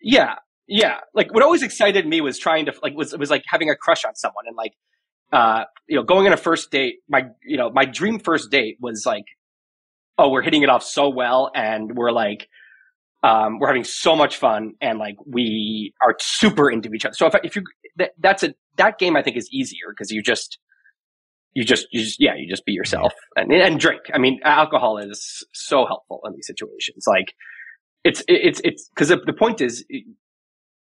Yeah, 0.00 0.34
yeah. 0.68 1.00
Like 1.14 1.32
what 1.34 1.42
always 1.42 1.62
excited 1.62 2.06
me 2.06 2.20
was 2.20 2.38
trying 2.38 2.66
to 2.66 2.74
like 2.82 2.94
was 2.94 3.16
was 3.16 3.30
like 3.30 3.42
having 3.46 3.70
a 3.70 3.76
crush 3.76 4.04
on 4.04 4.14
someone 4.14 4.44
and 4.46 4.56
like 4.56 4.74
uh 5.32 5.64
you 5.88 5.96
know 5.96 6.02
going 6.02 6.26
on 6.26 6.32
a 6.32 6.36
first 6.36 6.70
date. 6.70 6.96
My 7.08 7.26
you 7.44 7.56
know 7.56 7.70
my 7.70 7.84
dream 7.84 8.18
first 8.18 8.50
date 8.50 8.76
was 8.80 9.04
like 9.04 9.24
oh 10.18 10.28
we're 10.30 10.42
hitting 10.42 10.62
it 10.62 10.68
off 10.68 10.82
so 10.82 11.08
well 11.08 11.50
and 11.54 11.96
we're 11.96 12.12
like 12.12 12.48
um 13.26 13.58
we're 13.58 13.66
having 13.66 13.84
so 13.84 14.14
much 14.14 14.36
fun 14.36 14.72
and 14.80 14.98
like 14.98 15.16
we 15.26 15.92
are 16.00 16.14
super 16.20 16.70
into 16.70 16.92
each 16.94 17.04
other. 17.04 17.14
So 17.14 17.26
if 17.26 17.34
if 17.42 17.56
you 17.56 17.64
that, 17.96 18.12
that's 18.18 18.42
a 18.42 18.54
that 18.76 18.98
game 18.98 19.16
I 19.16 19.22
think 19.22 19.36
is 19.36 19.48
easier 19.52 19.86
because 19.90 20.10
you 20.10 20.22
just 20.22 20.58
you 21.54 21.64
just 21.64 21.86
you 21.90 22.02
just 22.02 22.20
yeah 22.20 22.34
you 22.36 22.48
just 22.48 22.64
be 22.64 22.72
yourself 22.72 23.12
and 23.34 23.52
and 23.52 23.80
drink. 23.80 24.02
I 24.14 24.18
mean 24.18 24.38
alcohol 24.44 24.98
is 24.98 25.44
so 25.52 25.86
helpful 25.86 26.20
in 26.24 26.34
these 26.34 26.46
situations. 26.46 27.04
Like 27.06 27.34
it's 28.04 28.22
it's 28.28 28.60
it's 28.62 28.88
because 28.90 29.08
the, 29.08 29.20
the 29.26 29.32
point 29.32 29.60
is 29.60 29.84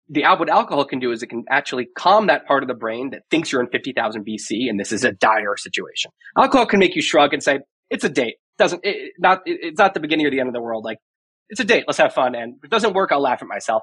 the 0.08 0.22
what 0.22 0.48
alcohol 0.48 0.84
can 0.84 0.98
do 0.98 1.12
is 1.12 1.22
it 1.22 1.28
can 1.28 1.44
actually 1.50 1.88
calm 1.96 2.26
that 2.28 2.46
part 2.46 2.62
of 2.62 2.68
the 2.68 2.74
brain 2.74 3.10
that 3.10 3.22
thinks 3.30 3.52
you're 3.52 3.60
in 3.60 3.68
50,000 3.68 4.26
BC 4.26 4.68
and 4.68 4.80
this 4.80 4.90
is 4.90 5.04
a 5.04 5.12
dire 5.12 5.56
situation. 5.56 6.10
Alcohol 6.36 6.66
can 6.66 6.80
make 6.80 6.96
you 6.96 7.02
shrug 7.02 7.32
and 7.34 7.42
say 7.42 7.60
it's 7.90 8.04
a 8.04 8.08
date. 8.08 8.36
Doesn't 8.58 8.80
it, 8.84 9.12
not 9.18 9.40
it, 9.46 9.58
it's 9.62 9.78
not 9.78 9.94
the 9.94 10.00
beginning 10.00 10.26
or 10.26 10.30
the 10.30 10.40
end 10.40 10.48
of 10.48 10.54
the 10.54 10.60
world. 10.60 10.84
Like 10.84 10.98
it's 11.50 11.60
a 11.60 11.64
date. 11.64 11.84
Let's 11.86 11.98
have 11.98 12.14
fun. 12.14 12.34
And 12.34 12.54
if 12.58 12.64
it 12.64 12.70
doesn't 12.70 12.94
work, 12.94 13.12
I'll 13.12 13.20
laugh 13.20 13.42
at 13.42 13.48
myself. 13.48 13.82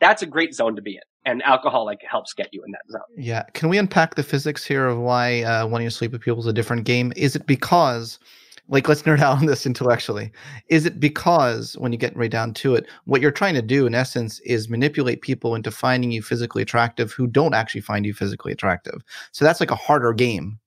That's 0.00 0.22
a 0.22 0.26
great 0.26 0.54
zone 0.54 0.76
to 0.76 0.82
be 0.82 0.92
in. 0.92 1.00
And 1.24 1.42
alcohol 1.42 1.84
like 1.84 2.00
helps 2.08 2.32
get 2.34 2.48
you 2.52 2.62
in 2.64 2.70
that 2.72 2.82
zone. 2.90 3.00
Yeah. 3.16 3.42
Can 3.54 3.68
we 3.68 3.78
unpack 3.78 4.14
the 4.14 4.22
physics 4.22 4.64
here 4.64 4.86
of 4.86 4.98
why 4.98 5.42
uh, 5.42 5.66
wanting 5.66 5.88
to 5.88 5.90
sleep 5.90 6.12
with 6.12 6.20
people 6.20 6.40
is 6.40 6.46
a 6.46 6.52
different 6.52 6.84
game? 6.84 7.12
Is 7.16 7.34
it 7.34 7.46
because 7.46 8.18
like 8.68 8.88
let's 8.88 9.02
nerd 9.02 9.20
out 9.22 9.38
on 9.38 9.46
this 9.46 9.66
intellectually 9.66 10.32
is 10.68 10.86
it 10.86 10.98
because 10.98 11.74
when 11.78 11.92
you 11.92 11.98
get 11.98 12.16
right 12.16 12.30
down 12.30 12.52
to 12.54 12.74
it 12.74 12.86
what 13.04 13.20
you're 13.20 13.30
trying 13.30 13.54
to 13.54 13.62
do 13.62 13.86
in 13.86 13.94
essence 13.94 14.40
is 14.40 14.68
manipulate 14.68 15.22
people 15.22 15.54
into 15.54 15.70
finding 15.70 16.10
you 16.10 16.22
physically 16.22 16.62
attractive 16.62 17.12
who 17.12 17.26
don't 17.26 17.54
actually 17.54 17.80
find 17.80 18.04
you 18.04 18.12
physically 18.12 18.52
attractive 18.52 19.02
so 19.32 19.44
that's 19.44 19.60
like 19.60 19.70
a 19.70 19.76
harder 19.76 20.12
game 20.12 20.58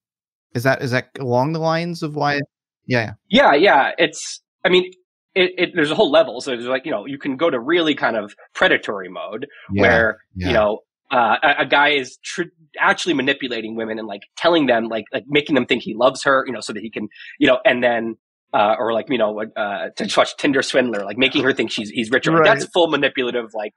is 0.56 0.64
that 0.64 0.82
is 0.82 0.92
that 0.92 1.10
along 1.20 1.54
the 1.54 1.60
lines 1.60 2.02
of 2.02 2.16
why 2.16 2.40
yeah 2.88 3.14
yeah 3.30 3.54
yeah 3.54 3.92
it's 3.98 4.42
i 4.66 4.70
mean 4.70 4.90
it, 5.36 5.52
it, 5.58 5.70
there's 5.76 5.92
a 5.92 5.96
whole 5.96 6.12
level. 6.12 6.42
So 6.42 6.52
there's 6.52 6.66
like, 6.66 6.86
you 6.86 6.92
know, 6.92 7.06
you 7.06 7.18
can 7.18 7.38
go 7.38 7.50
to 7.50 7.60
really 7.60 7.96
kind 7.96 8.18
of 8.18 8.34
predatory 8.54 9.10
mode 9.10 9.48
yeah, 9.72 9.82
where, 9.82 10.18
yeah. 10.36 10.48
you 10.48 10.54
know, 10.54 10.80
uh, 11.12 11.38
a, 11.42 11.62
a, 11.64 11.66
guy 11.66 11.90
is 11.90 12.18
tr- 12.24 12.44
actually 12.80 13.16
manipulating 13.16 13.76
women 13.76 13.98
and 13.98 14.08
like 14.08 14.22
telling 14.38 14.68
them 14.68 14.90
like 14.90 15.06
like 15.12 15.24
making 15.28 15.56
them 15.56 15.66
think 15.66 15.82
he 15.82 15.96
loves 15.96 16.24
her, 16.24 16.44
you 16.46 16.54
know, 16.54 16.60
so 16.60 16.72
that 16.72 16.82
he 16.82 16.92
can, 16.92 17.08
you 17.40 17.48
know, 17.48 17.58
and 17.66 17.84
then 17.84 18.16
uh, 18.54 18.76
or 18.78 18.94
like 18.94 19.08
you 19.10 19.18
know 19.18 19.44
uh, 19.56 19.90
to 19.96 20.14
watch 20.18 20.36
Tinder 20.38 20.62
swindler, 20.62 21.04
like 21.06 21.18
making 21.18 21.44
her 21.44 21.54
think 21.54 21.72
she's 21.72 21.90
he's 21.90 22.12
richer. 22.12 22.32
Right. 22.32 22.44
That's 22.46 22.66
full 22.66 22.88
manipulative. 22.88 23.52
Like, 23.54 23.74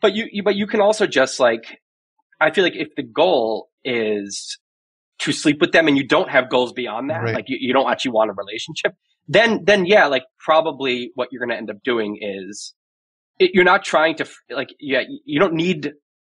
but 0.00 0.14
you, 0.14 0.26
you 0.30 0.42
but 0.42 0.56
you 0.56 0.66
can 0.66 0.80
also 0.80 1.06
just 1.06 1.40
like 1.40 1.78
I 2.40 2.50
feel 2.50 2.64
like 2.64 2.76
if 2.76 2.88
the 2.96 3.02
goal 3.02 3.68
is 3.84 4.58
to 5.20 5.32
sleep 5.32 5.60
with 5.60 5.72
them 5.72 5.86
and 5.86 5.96
you 5.96 6.06
don't 6.06 6.30
have 6.30 6.48
goals 6.48 6.72
beyond 6.72 7.10
that, 7.10 7.22
right. 7.22 7.34
like 7.34 7.44
you, 7.48 7.58
you 7.60 7.72
don't 7.72 7.90
actually 7.90 8.12
want 8.12 8.30
a 8.30 8.34
relationship, 8.34 8.94
then 9.30 9.60
then 9.64 9.86
yeah, 9.86 10.06
like 10.06 10.24
probably 10.40 11.12
what 11.14 11.28
you're 11.30 11.38
going 11.38 11.50
to 11.50 11.56
end 11.56 11.70
up 11.70 11.76
doing 11.84 12.18
is 12.20 12.74
it, 13.38 13.52
you're 13.54 13.64
not 13.64 13.84
trying 13.84 14.16
to 14.16 14.28
like 14.50 14.68
yeah 14.80 15.02
you 15.24 15.38
don't 15.38 15.54
need 15.54 15.92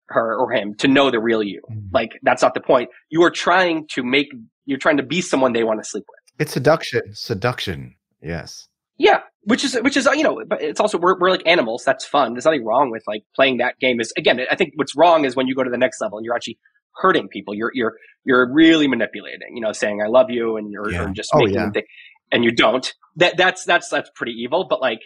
her 0.10 0.38
or 0.38 0.52
him 0.52 0.76
to 0.76 0.90
know 0.90 1.10
the 1.10 1.20
real 1.20 1.42
you. 1.42 1.62
Mm-hmm. 1.72 1.88
Like 1.94 2.20
that's 2.22 2.42
not 2.42 2.54
the 2.54 2.60
point. 2.60 2.90
You 3.10 3.24
are 3.24 3.32
trying 3.32 3.88
to 3.94 4.04
make 4.04 4.28
you're 4.66 4.78
trying 4.78 4.98
to 4.98 5.04
be 5.04 5.22
someone 5.22 5.54
they 5.54 5.64
want 5.64 5.82
to 5.82 5.90
sleep 5.90 6.04
with. 6.08 6.42
It's 6.42 6.52
seduction. 6.52 7.02
Seduction. 7.14 7.96
Yes. 8.22 8.68
Yeah, 8.98 9.22
which 9.44 9.64
is 9.64 9.76
which 9.82 9.96
is 9.96 10.06
you 10.14 10.24
know, 10.24 10.44
but 10.46 10.62
it's 10.62 10.82
also 10.82 11.00
we're 11.00 11.18
we're 11.18 11.32
like 11.32 11.48
animals. 11.48 11.84
That's 11.86 12.06
fun. 12.06 12.34
There's 12.34 12.46
nothing 12.46 12.66
wrong 12.66 12.92
with 12.92 13.04
like 13.08 13.24
playing 13.36 13.58
that 13.58 13.80
game. 13.80 14.02
Is 14.02 14.14
again, 14.18 14.42
I 14.52 14.56
think 14.56 14.74
what's 14.76 14.98
wrong 14.98 15.24
is 15.24 15.34
when 15.36 15.48
you 15.48 15.56
go 15.56 15.64
to 15.64 15.72
the 15.72 15.78
next 15.78 16.02
level 16.02 16.18
and 16.18 16.26
you're 16.26 16.36
actually 16.36 16.60
hurting 16.98 17.28
people. 17.30 17.56
You're 17.56 17.72
you're 17.74 17.94
you're 18.26 18.52
really 18.54 18.88
manipulating. 18.88 19.56
You 19.56 19.62
know, 19.62 19.72
saying 19.72 20.02
I 20.04 20.08
love 20.08 20.30
you 20.30 20.58
and 20.58 20.72
you're, 20.72 20.92
yeah. 20.92 21.10
just 21.14 21.32
oh, 21.34 21.40
making 21.40 21.56
yeah. 21.56 21.62
them 21.62 21.72
think, 21.72 21.86
and 22.32 22.44
you 22.44 22.52
don't. 22.52 22.94
That 23.16 23.38
that's 23.38 23.66
that's 23.66 23.90
that's 23.90 24.10
pretty 24.16 24.34
evil. 24.34 24.66
But 24.70 24.82
like, 24.82 25.02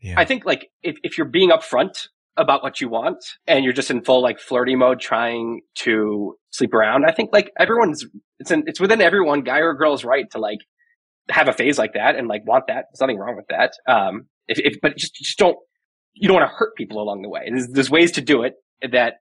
yeah. 0.00 0.14
I 0.16 0.24
think 0.24 0.44
like 0.44 0.68
if 0.82 0.96
if 1.02 1.18
you're 1.18 1.28
being 1.28 1.50
upfront 1.50 2.08
about 2.36 2.62
what 2.62 2.80
you 2.80 2.88
want 2.88 3.16
and 3.46 3.64
you're 3.64 3.72
just 3.72 3.90
in 3.90 4.04
full 4.04 4.22
like 4.22 4.38
flirty 4.38 4.76
mode 4.76 5.00
trying 5.00 5.60
to 5.74 6.36
sleep 6.50 6.74
around. 6.74 7.04
I 7.06 7.12
think 7.12 7.30
like 7.32 7.50
everyone's 7.58 8.04
it's 8.38 8.50
in, 8.50 8.64
it's 8.66 8.80
within 8.80 9.00
everyone, 9.00 9.42
guy 9.42 9.58
or 9.58 9.74
girl's 9.74 10.04
right 10.04 10.30
to 10.32 10.38
like 10.38 10.58
have 11.30 11.48
a 11.48 11.52
phase 11.52 11.78
like 11.78 11.94
that 11.94 12.16
and 12.16 12.28
like 12.28 12.46
want 12.46 12.66
that. 12.68 12.86
There's 12.90 13.00
nothing 13.00 13.18
wrong 13.18 13.36
with 13.36 13.46
that. 13.48 13.72
Um, 13.88 14.26
if, 14.48 14.58
if 14.58 14.80
but 14.80 14.96
just 14.96 15.14
just 15.14 15.38
don't 15.38 15.56
you 16.14 16.28
don't 16.28 16.36
want 16.36 16.50
to 16.50 16.54
hurt 16.54 16.76
people 16.76 17.00
along 17.02 17.22
the 17.22 17.28
way. 17.28 17.48
There's, 17.48 17.68
there's 17.68 17.90
ways 17.90 18.12
to 18.12 18.20
do 18.20 18.42
it 18.42 18.54
that 18.90 19.14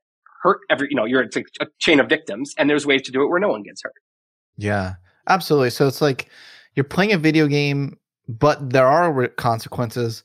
hurt 0.44 0.60
every 0.70 0.88
you 0.90 0.96
know 0.96 1.06
you're 1.06 1.22
it's 1.22 1.38
a, 1.38 1.44
a 1.62 1.68
chain 1.80 2.00
of 2.00 2.10
victims, 2.10 2.54
and 2.58 2.70
there's 2.70 2.86
ways 2.86 3.02
to 3.04 3.12
do 3.12 3.24
it 3.24 3.30
where 3.30 3.40
no 3.40 3.50
one 3.50 3.64
gets 3.64 3.82
hurt. 3.84 3.94
Yeah, 4.58 4.96
absolutely. 5.28 5.70
So 5.70 5.88
it's 5.88 6.02
like 6.02 6.30
you're 6.76 6.84
playing 6.84 7.14
a 7.14 7.18
video 7.18 7.48
game, 7.48 7.98
but 8.28 8.70
there 8.70 8.88
are 8.88 9.28
consequences, 9.30 10.24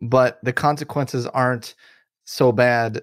but 0.00 0.38
the 0.42 0.52
consequences 0.52 1.26
aren't 1.26 1.74
so 2.24 2.52
bad. 2.52 3.02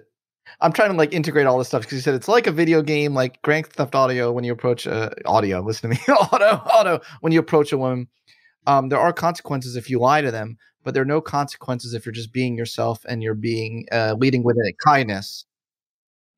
I'm 0.60 0.72
trying 0.72 0.90
to 0.90 0.96
like 0.96 1.12
integrate 1.12 1.46
all 1.46 1.58
this 1.58 1.68
stuff 1.68 1.82
because 1.82 1.94
you 1.94 2.02
said 2.02 2.14
it's 2.14 2.28
like 2.28 2.46
a 2.46 2.52
video 2.52 2.82
game, 2.82 3.14
like 3.14 3.40
Grand 3.42 3.66
Theft 3.66 3.94
Audio. 3.94 4.32
When 4.32 4.44
you 4.44 4.52
approach 4.52 4.86
uh, 4.86 5.10
audio, 5.24 5.60
listen 5.66 5.90
to 5.90 5.96
me, 5.96 6.14
auto, 6.14 6.44
auto. 6.44 7.00
When 7.20 7.32
you 7.32 7.40
approach 7.40 7.72
a 7.72 7.78
woman, 7.78 8.08
um, 8.66 8.88
there 8.88 8.98
are 8.98 9.12
consequences 9.12 9.76
if 9.76 9.88
you 9.88 9.98
lie 9.98 10.20
to 10.20 10.30
them, 10.30 10.58
but 10.84 10.92
there 10.92 11.02
are 11.02 11.06
no 11.06 11.20
consequences 11.20 11.94
if 11.94 12.04
you're 12.04 12.12
just 12.12 12.32
being 12.32 12.56
yourself 12.56 13.04
and 13.08 13.22
you're 13.22 13.34
being 13.34 13.86
uh, 13.92 14.14
leading 14.18 14.42
with 14.42 14.56
it 14.62 14.76
kindness. 14.84 15.46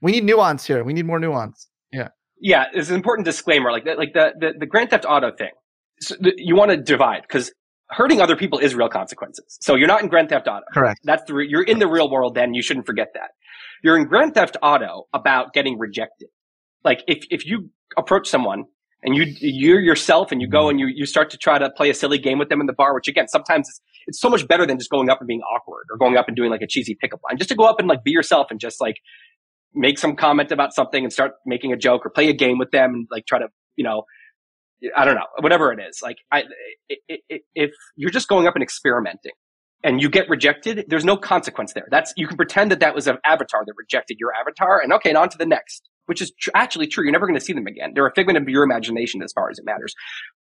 We 0.01 0.13
need 0.13 0.25
nuance 0.25 0.67
here. 0.67 0.83
We 0.85 0.93
need 0.93 1.07
more 1.07 1.19
nuance. 1.19 1.69
Yeah. 1.93 2.09
Yeah, 2.41 2.67
it's 2.75 2.89
an 2.89 2.97
important 2.97 3.25
disclaimer, 3.25 3.71
like 3.71 3.85
that, 3.85 3.99
like 3.99 4.15
the 4.15 4.33
the, 4.39 4.53
the 4.59 4.67
Grand 4.67 4.91
Theft 4.91 5.05
Auto 5.09 5.31
thing. 5.31 5.53
So 6.03 6.17
the, 6.21 6.33
you 6.37 6.57
want 6.57 6.71
to 6.71 6.77
divide 6.77 7.23
because 7.23 7.53
hurting 7.91 8.21
other 8.21 8.37
people 8.37 8.59
is 8.59 8.75
real 8.75 8.89
consequences. 8.89 9.59
So 9.61 9.75
you're 9.75 9.89
not 9.89 10.03
in 10.03 10.09
Grand 10.09 10.29
Theft 10.29 10.49
Auto. 10.49 10.65
Correct. 10.73 11.01
That's 11.05 11.23
the, 11.27 11.45
you're 11.49 11.63
in 11.63 11.79
the 11.79 11.87
real 11.87 12.11
world 12.11 12.35
then. 12.35 12.55
You 12.55 12.63
shouldn't 12.63 12.87
forget 12.87 13.09
that. 13.15 13.31
You're 13.83 13.97
in 13.97 14.07
Grand 14.07 14.35
Theft 14.35 14.57
Auto 14.63 15.09
about 15.13 15.53
getting 15.53 15.79
rejected. 15.79 16.29
Like 16.85 17.03
if, 17.07 17.25
if 17.31 17.47
you 17.47 17.71
approach 17.97 18.29
someone 18.29 18.65
and 19.03 19.15
you, 19.15 19.25
you're 19.41 19.81
yourself 19.81 20.33
and 20.33 20.41
you 20.41 20.49
go 20.49 20.69
and 20.69 20.81
you, 20.81 20.87
you 20.87 21.07
start 21.07 21.31
to 21.31 21.37
try 21.37 21.59
to 21.59 21.71
play 21.71 21.91
a 21.91 21.95
silly 21.95 22.19
game 22.19 22.39
with 22.39 22.49
them 22.49 22.61
in 22.61 22.67
the 22.67 22.73
bar, 22.73 22.95
which 22.95 23.09
again, 23.09 23.29
sometimes 23.29 23.69
it's, 23.69 23.81
it's 24.07 24.21
so 24.21 24.29
much 24.31 24.49
better 24.49 24.67
than 24.67 24.79
just 24.79 24.91
going 24.91 25.11
up 25.11 25.21
and 25.21 25.29
being 25.29 25.43
awkward 25.43 25.85
or 25.91 25.99
going 25.99 26.17
up 26.17 26.29
and 26.29 26.37
doing 26.37 26.51
like 26.51 26.63
a 26.63 26.67
cheesy 26.67 26.97
pickup 26.99 27.21
line. 27.29 27.37
Just 27.37 27.51
to 27.51 27.57
go 27.57 27.65
up 27.65 27.79
and 27.79 27.89
like 27.89 28.03
be 28.03 28.11
yourself 28.11 28.49
and 28.51 28.59
just 28.59 28.81
like 28.81 28.97
make 29.75 29.99
some 29.99 30.17
comment 30.17 30.51
about 30.51 30.73
something 30.73 31.05
and 31.05 31.13
start 31.13 31.33
making 31.47 31.73
a 31.73 31.77
joke 31.77 32.07
or 32.07 32.11
play 32.11 32.29
a 32.29 32.33
game 32.33 32.59
with 32.59 32.71
them 32.71 32.95
and 32.95 33.09
like 33.11 33.27
try 33.27 33.39
to, 33.39 33.47
you 33.77 33.85
know, 33.85 34.05
I 34.97 35.05
don't 35.05 35.15
know, 35.15 35.27
whatever 35.41 35.73
it 35.73 35.81
is. 35.81 36.01
Like, 36.03 36.19
I, 36.31 36.45
it, 36.89 37.21
it, 37.29 37.43
if 37.55 37.71
you're 37.97 38.11
just 38.11 38.29
going 38.29 38.47
up 38.47 38.55
and 38.55 38.63
experimenting 38.63 39.33
and 39.85 40.01
you 40.01 40.09
get 40.09 40.29
rejected, 40.29 40.85
there's 40.89 41.05
no 41.05 41.17
consequence 41.17 41.73
there. 41.73 41.87
That's, 41.91 42.13
you 42.17 42.27
can 42.27 42.37
pretend 42.37 42.71
that 42.71 42.81
that 42.81 42.95
was 42.95 43.07
an 43.07 43.19
avatar 43.25 43.65
that 43.65 43.75
rejected 43.77 44.19
your 44.21 44.33
avatar 44.35 44.81
and 44.81 44.93
okay, 44.95 45.11
and 45.11 45.19
on 45.19 45.29
to 45.31 45.39
the 45.39 45.47
next, 45.47 45.89
which 46.07 46.21
is 46.21 46.33
tr- 46.39 46.51
actually 46.55 46.87
true. 46.87 47.05
You're 47.05 47.13
never 47.13 47.27
going 47.27 47.39
to 47.39 47.45
see 47.45 47.53
them 47.53 47.67
again. 47.67 47.93
They're 47.95 48.07
a 48.07 48.15
figment 48.15 48.39
of 48.39 48.49
your 48.49 48.65
imagination 48.65 49.23
as 49.23 49.33
far 49.33 49.51
as 49.51 49.59
it 49.59 49.65
matters. 49.65 49.95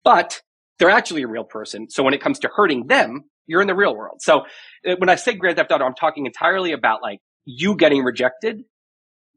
But 0.04 0.42
they're 0.80 0.90
actually 0.90 1.24
a 1.24 1.28
real 1.28 1.44
person. 1.44 1.90
So 1.90 2.04
when 2.04 2.13
it 2.13 2.22
comes 2.22 2.40
to 2.40 2.50
hurting 2.54 2.88
them, 2.88 3.24
you're 3.48 3.62
in 3.62 3.68
the 3.68 3.76
real 3.76 3.96
world. 3.96 4.22
So 4.22 4.42
uh, 4.88 4.96
when 4.98 5.10
I 5.10 5.16
say 5.16 5.34
Grand 5.34 5.58
Theft 5.58 5.72
Auto, 5.72 5.86
I'm 5.86 5.96
talking 5.96 6.26
entirely 6.26 6.72
about 6.72 7.02
like 7.02 7.20
you 7.46 7.76
getting 7.76 8.04
rejected 8.04 8.63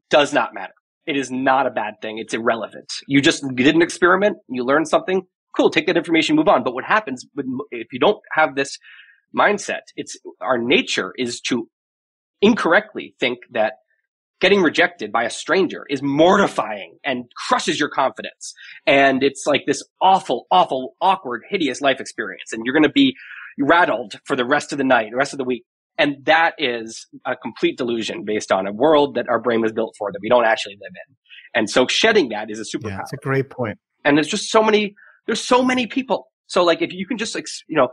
does 0.09 0.33
not 0.33 0.53
matter. 0.53 0.73
It 1.05 1.17
is 1.17 1.31
not 1.31 1.65
a 1.67 1.71
bad 1.71 1.95
thing. 2.01 2.19
It's 2.19 2.33
irrelevant. 2.33 2.91
You 3.07 3.21
just 3.21 3.43
did 3.55 3.75
an 3.75 3.81
experiment. 3.81 4.37
You 4.49 4.63
learned 4.63 4.87
something. 4.87 5.23
Cool. 5.55 5.69
Take 5.69 5.87
that 5.87 5.97
information, 5.97 6.35
move 6.35 6.47
on. 6.47 6.63
But 6.63 6.73
what 6.73 6.85
happens 6.85 7.25
if 7.71 7.87
you 7.91 7.99
don't 7.99 8.19
have 8.31 8.55
this 8.55 8.77
mindset? 9.37 9.81
It's 9.95 10.17
our 10.39 10.57
nature 10.57 11.13
is 11.17 11.41
to 11.41 11.67
incorrectly 12.41 13.15
think 13.19 13.39
that 13.51 13.73
getting 14.39 14.61
rejected 14.61 15.11
by 15.11 15.23
a 15.23 15.29
stranger 15.29 15.85
is 15.89 16.01
mortifying 16.01 16.97
and 17.03 17.25
crushes 17.47 17.79
your 17.79 17.89
confidence. 17.89 18.53
And 18.87 19.23
it's 19.23 19.45
like 19.45 19.63
this 19.67 19.83
awful, 20.01 20.47
awful, 20.51 20.95
awkward, 20.99 21.43
hideous 21.49 21.81
life 21.81 21.99
experience. 21.99 22.51
And 22.51 22.63
you're 22.65 22.73
going 22.73 22.83
to 22.83 22.89
be 22.89 23.15
rattled 23.59 24.15
for 24.25 24.35
the 24.35 24.45
rest 24.45 24.71
of 24.71 24.77
the 24.77 24.83
night, 24.83 25.11
the 25.11 25.17
rest 25.17 25.33
of 25.33 25.37
the 25.37 25.43
week. 25.43 25.63
And 25.97 26.15
that 26.25 26.55
is 26.57 27.05
a 27.25 27.35
complete 27.35 27.77
delusion 27.77 28.23
based 28.25 28.51
on 28.51 28.65
a 28.65 28.71
world 28.71 29.15
that 29.15 29.27
our 29.29 29.39
brain 29.39 29.61
was 29.61 29.71
built 29.71 29.95
for 29.97 30.11
that 30.11 30.19
we 30.21 30.29
don't 30.29 30.45
actually 30.45 30.77
live 30.81 30.91
in. 31.07 31.15
And 31.53 31.69
so 31.69 31.85
shedding 31.87 32.29
that 32.29 32.49
is 32.49 32.59
a 32.59 32.63
superpower. 32.63 32.89
Yeah, 32.89 32.97
that's 32.97 33.13
a 33.13 33.17
great 33.17 33.49
point. 33.49 33.77
And 34.03 34.17
there's 34.17 34.27
just 34.27 34.49
so 34.49 34.63
many, 34.63 34.95
there's 35.27 35.41
so 35.41 35.63
many 35.63 35.85
people. 35.87 36.27
So 36.47 36.63
like 36.63 36.81
if 36.81 36.91
you 36.91 37.05
can 37.05 37.17
just, 37.17 37.35
you 37.67 37.77
know, 37.77 37.89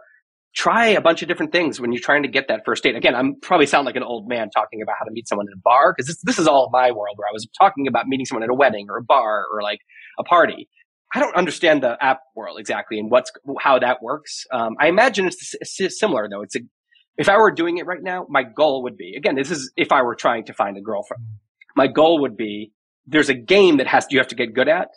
try 0.55 0.87
a 0.87 1.01
bunch 1.01 1.23
of 1.23 1.29
different 1.29 1.53
things 1.53 1.81
when 1.81 1.93
you're 1.93 2.03
trying 2.03 2.23
to 2.23 2.29
get 2.29 2.49
that 2.49 2.63
first 2.65 2.83
date. 2.83 2.97
Again, 2.97 3.15
I'm 3.15 3.39
probably 3.41 3.67
sound 3.67 3.87
like 3.87 3.97
an 3.97 4.03
old 4.03 4.29
man 4.29 4.49
talking 4.51 4.83
about 4.83 4.97
how 4.99 5.05
to 5.05 5.11
meet 5.13 5.29
someone 5.29 5.47
in 5.47 5.53
a 5.53 5.61
bar 5.63 5.93
because 5.93 6.09
this, 6.09 6.21
this 6.23 6.39
is 6.39 6.49
all 6.49 6.71
my 6.73 6.91
world 6.91 7.17
where 7.17 7.29
I 7.29 7.33
was 7.33 7.47
talking 7.61 7.87
about 7.87 8.09
meeting 8.09 8.27
someone 8.27 8.43
at 8.43 8.51
a 8.51 8.55
wedding 8.55 8.87
or 8.89 8.97
a 8.97 9.03
bar 9.03 9.45
or 9.53 9.63
like 9.63 9.81
a 10.19 10.25
party. 10.25 10.69
I 11.15 11.21
don't 11.21 11.35
understand 11.37 11.83
the 11.83 11.97
app 12.03 12.21
world 12.35 12.59
exactly 12.59 12.99
and 12.99 13.11
what's 13.11 13.31
how 13.61 13.79
that 13.79 14.03
works. 14.03 14.45
Um, 14.53 14.75
I 14.81 14.89
imagine 14.89 15.27
it's 15.27 15.99
similar 15.99 16.29
though. 16.31 16.43
It's 16.43 16.57
a 16.57 16.61
if 17.19 17.29
I 17.29 17.37
were 17.37 17.51
doing 17.51 17.79
it 17.79 17.87
right 17.87 18.03
now, 18.03 18.27
my 18.29 18.45
goal 18.45 18.85
would 18.85 18.97
be, 18.97 19.15
again, 19.17 19.35
this 19.35 19.51
is 19.51 19.73
if 19.77 19.93
I 19.93 20.03
were 20.03 20.15
trying 20.15 20.45
to 20.45 20.55
find 20.55 20.77
a 20.77 20.81
girlfriend. 20.81 21.25
My 21.77 21.89
goal 21.89 22.23
would 22.23 22.37
be 22.37 22.73
there's 23.07 23.29
a 23.29 23.35
game 23.35 23.79
that 23.79 23.87
has 23.89 24.07
you 24.11 24.19
have 24.19 24.29
to 24.29 24.35
get 24.35 24.55
good 24.55 24.69
at, 24.69 24.89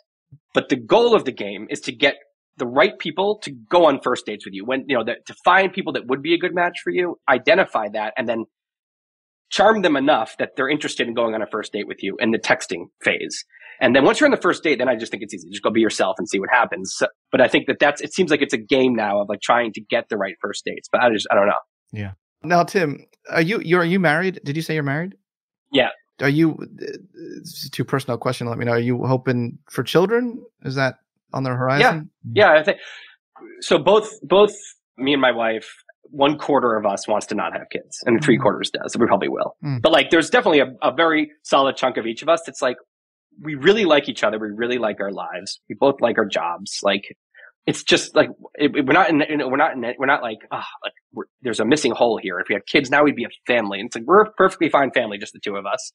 but 0.54 0.68
the 0.68 0.76
goal 0.76 1.14
of 1.14 1.24
the 1.24 1.32
game 1.32 1.66
is 1.68 1.80
to 1.82 1.92
get 1.92 2.14
the 2.58 2.66
right 2.66 2.98
people 2.98 3.38
to 3.42 3.50
go 3.50 3.86
on 3.86 4.00
first 4.02 4.26
dates 4.26 4.44
with 4.44 4.54
you. 4.54 4.64
When 4.64 4.84
you 4.86 4.96
know 4.96 5.04
the, 5.04 5.16
to 5.26 5.34
find 5.44 5.72
people 5.72 5.94
that 5.94 6.06
would 6.06 6.22
be 6.22 6.34
a 6.34 6.38
good 6.38 6.54
match 6.54 6.78
for 6.82 6.90
you, 6.90 7.18
identify 7.28 7.88
that, 7.92 8.14
and 8.16 8.28
then 8.28 8.44
charm 9.50 9.82
them 9.82 9.96
enough 9.96 10.36
that 10.38 10.50
they're 10.56 10.68
interested 10.68 11.06
in 11.06 11.14
going 11.14 11.34
on 11.34 11.42
a 11.42 11.46
first 11.46 11.72
date 11.72 11.86
with 11.86 12.02
you 12.02 12.16
in 12.20 12.30
the 12.30 12.38
texting 12.38 12.86
phase. 13.02 13.44
And 13.80 13.96
then 13.96 14.04
once 14.04 14.20
you're 14.20 14.26
on 14.26 14.30
the 14.30 14.40
first 14.40 14.62
date, 14.62 14.78
then 14.78 14.88
I 14.88 14.96
just 14.96 15.10
think 15.10 15.22
it's 15.22 15.34
easy. 15.34 15.50
Just 15.50 15.62
go 15.62 15.70
be 15.70 15.80
yourself 15.80 16.16
and 16.18 16.28
see 16.28 16.38
what 16.38 16.48
happens. 16.50 16.94
So, 16.96 17.06
but 17.30 17.40
I 17.40 17.48
think 17.48 17.66
that 17.66 17.78
that's, 17.80 18.00
it 18.00 18.14
seems 18.14 18.30
like 18.30 18.40
it's 18.40 18.54
a 18.54 18.58
game 18.58 18.94
now 18.94 19.20
of 19.20 19.28
like 19.28 19.40
trying 19.40 19.72
to 19.72 19.80
get 19.80 20.08
the 20.08 20.16
right 20.16 20.34
first 20.40 20.64
dates, 20.64 20.88
but 20.90 21.02
I 21.02 21.10
just, 21.10 21.26
I 21.30 21.34
don't 21.34 21.46
know. 21.46 21.54
Yeah. 21.92 22.12
Now, 22.42 22.64
Tim, 22.64 23.06
are 23.30 23.42
you 23.42 23.60
you 23.60 23.76
are 23.78 23.84
you 23.84 24.00
married? 24.00 24.40
Did 24.44 24.56
you 24.56 24.62
say 24.62 24.74
you're 24.74 24.82
married? 24.82 25.14
Yeah. 25.70 25.88
Are 26.20 26.28
you? 26.28 26.56
It's 27.38 27.66
a 27.66 27.70
too 27.70 27.84
personal 27.84 28.18
question. 28.18 28.46
Let 28.46 28.58
me 28.58 28.64
know. 28.64 28.72
Are 28.72 28.78
you 28.78 29.04
hoping 29.04 29.58
for 29.70 29.82
children? 29.82 30.44
Is 30.64 30.74
that 30.74 30.96
on 31.32 31.42
the 31.42 31.50
horizon? 31.50 32.10
Yeah. 32.32 32.52
Yeah. 32.52 32.60
I 32.60 32.62
think 32.64 32.78
so. 33.60 33.78
Both 33.78 34.10
both 34.22 34.54
me 34.96 35.12
and 35.12 35.20
my 35.22 35.32
wife 35.32 35.68
one 36.10 36.36
quarter 36.36 36.76
of 36.76 36.84
us 36.84 37.08
wants 37.08 37.26
to 37.26 37.34
not 37.34 37.54
have 37.54 37.68
kids, 37.70 38.02
and 38.04 38.22
three 38.22 38.36
Mm. 38.36 38.42
quarters 38.42 38.70
does. 38.70 38.94
We 38.98 39.06
probably 39.06 39.28
will. 39.28 39.56
Mm. 39.64 39.80
But 39.80 39.92
like, 39.92 40.10
there's 40.10 40.28
definitely 40.28 40.60
a, 40.60 40.66
a 40.82 40.92
very 40.94 41.30
solid 41.42 41.76
chunk 41.76 41.96
of 41.96 42.06
each 42.06 42.20
of 42.20 42.28
us 42.28 42.42
that's 42.44 42.60
like, 42.60 42.76
we 43.40 43.54
really 43.54 43.86
like 43.86 44.10
each 44.10 44.22
other. 44.22 44.38
We 44.38 44.48
really 44.50 44.76
like 44.76 45.00
our 45.00 45.10
lives. 45.10 45.58
We 45.70 45.74
both 45.80 46.02
like 46.02 46.18
our 46.18 46.26
jobs. 46.26 46.80
Like, 46.82 47.16
it's 47.66 47.84
just 47.84 48.14
like 48.16 48.28
it, 48.54 48.74
it- 48.76 48.86
we're 48.86 48.92
not 48.92 49.08
in, 49.10 49.22
you 49.28 49.36
know, 49.36 49.48
we're 49.48 49.56
not 49.56 49.72
in, 49.74 49.84
we're 49.98 50.06
not 50.06 50.22
like 50.22 50.38
ah 50.50 50.66
like 50.82 50.92
we're, 51.12 51.24
there's 51.42 51.60
a 51.60 51.64
missing 51.64 51.92
hole 51.92 52.18
here. 52.22 52.38
If 52.40 52.48
we 52.48 52.54
had 52.54 52.66
kids 52.66 52.90
now, 52.90 53.04
we'd 53.04 53.14
be 53.16 53.24
a 53.24 53.28
family. 53.46 53.78
And 53.78 53.86
it's 53.86 53.96
like 53.96 54.04
we're 54.04 54.22
a 54.22 54.32
perfectly 54.32 54.68
fine 54.68 54.90
family, 54.92 55.18
just 55.18 55.32
the 55.32 55.40
two 55.40 55.56
of 55.56 55.64
us. 55.66 55.92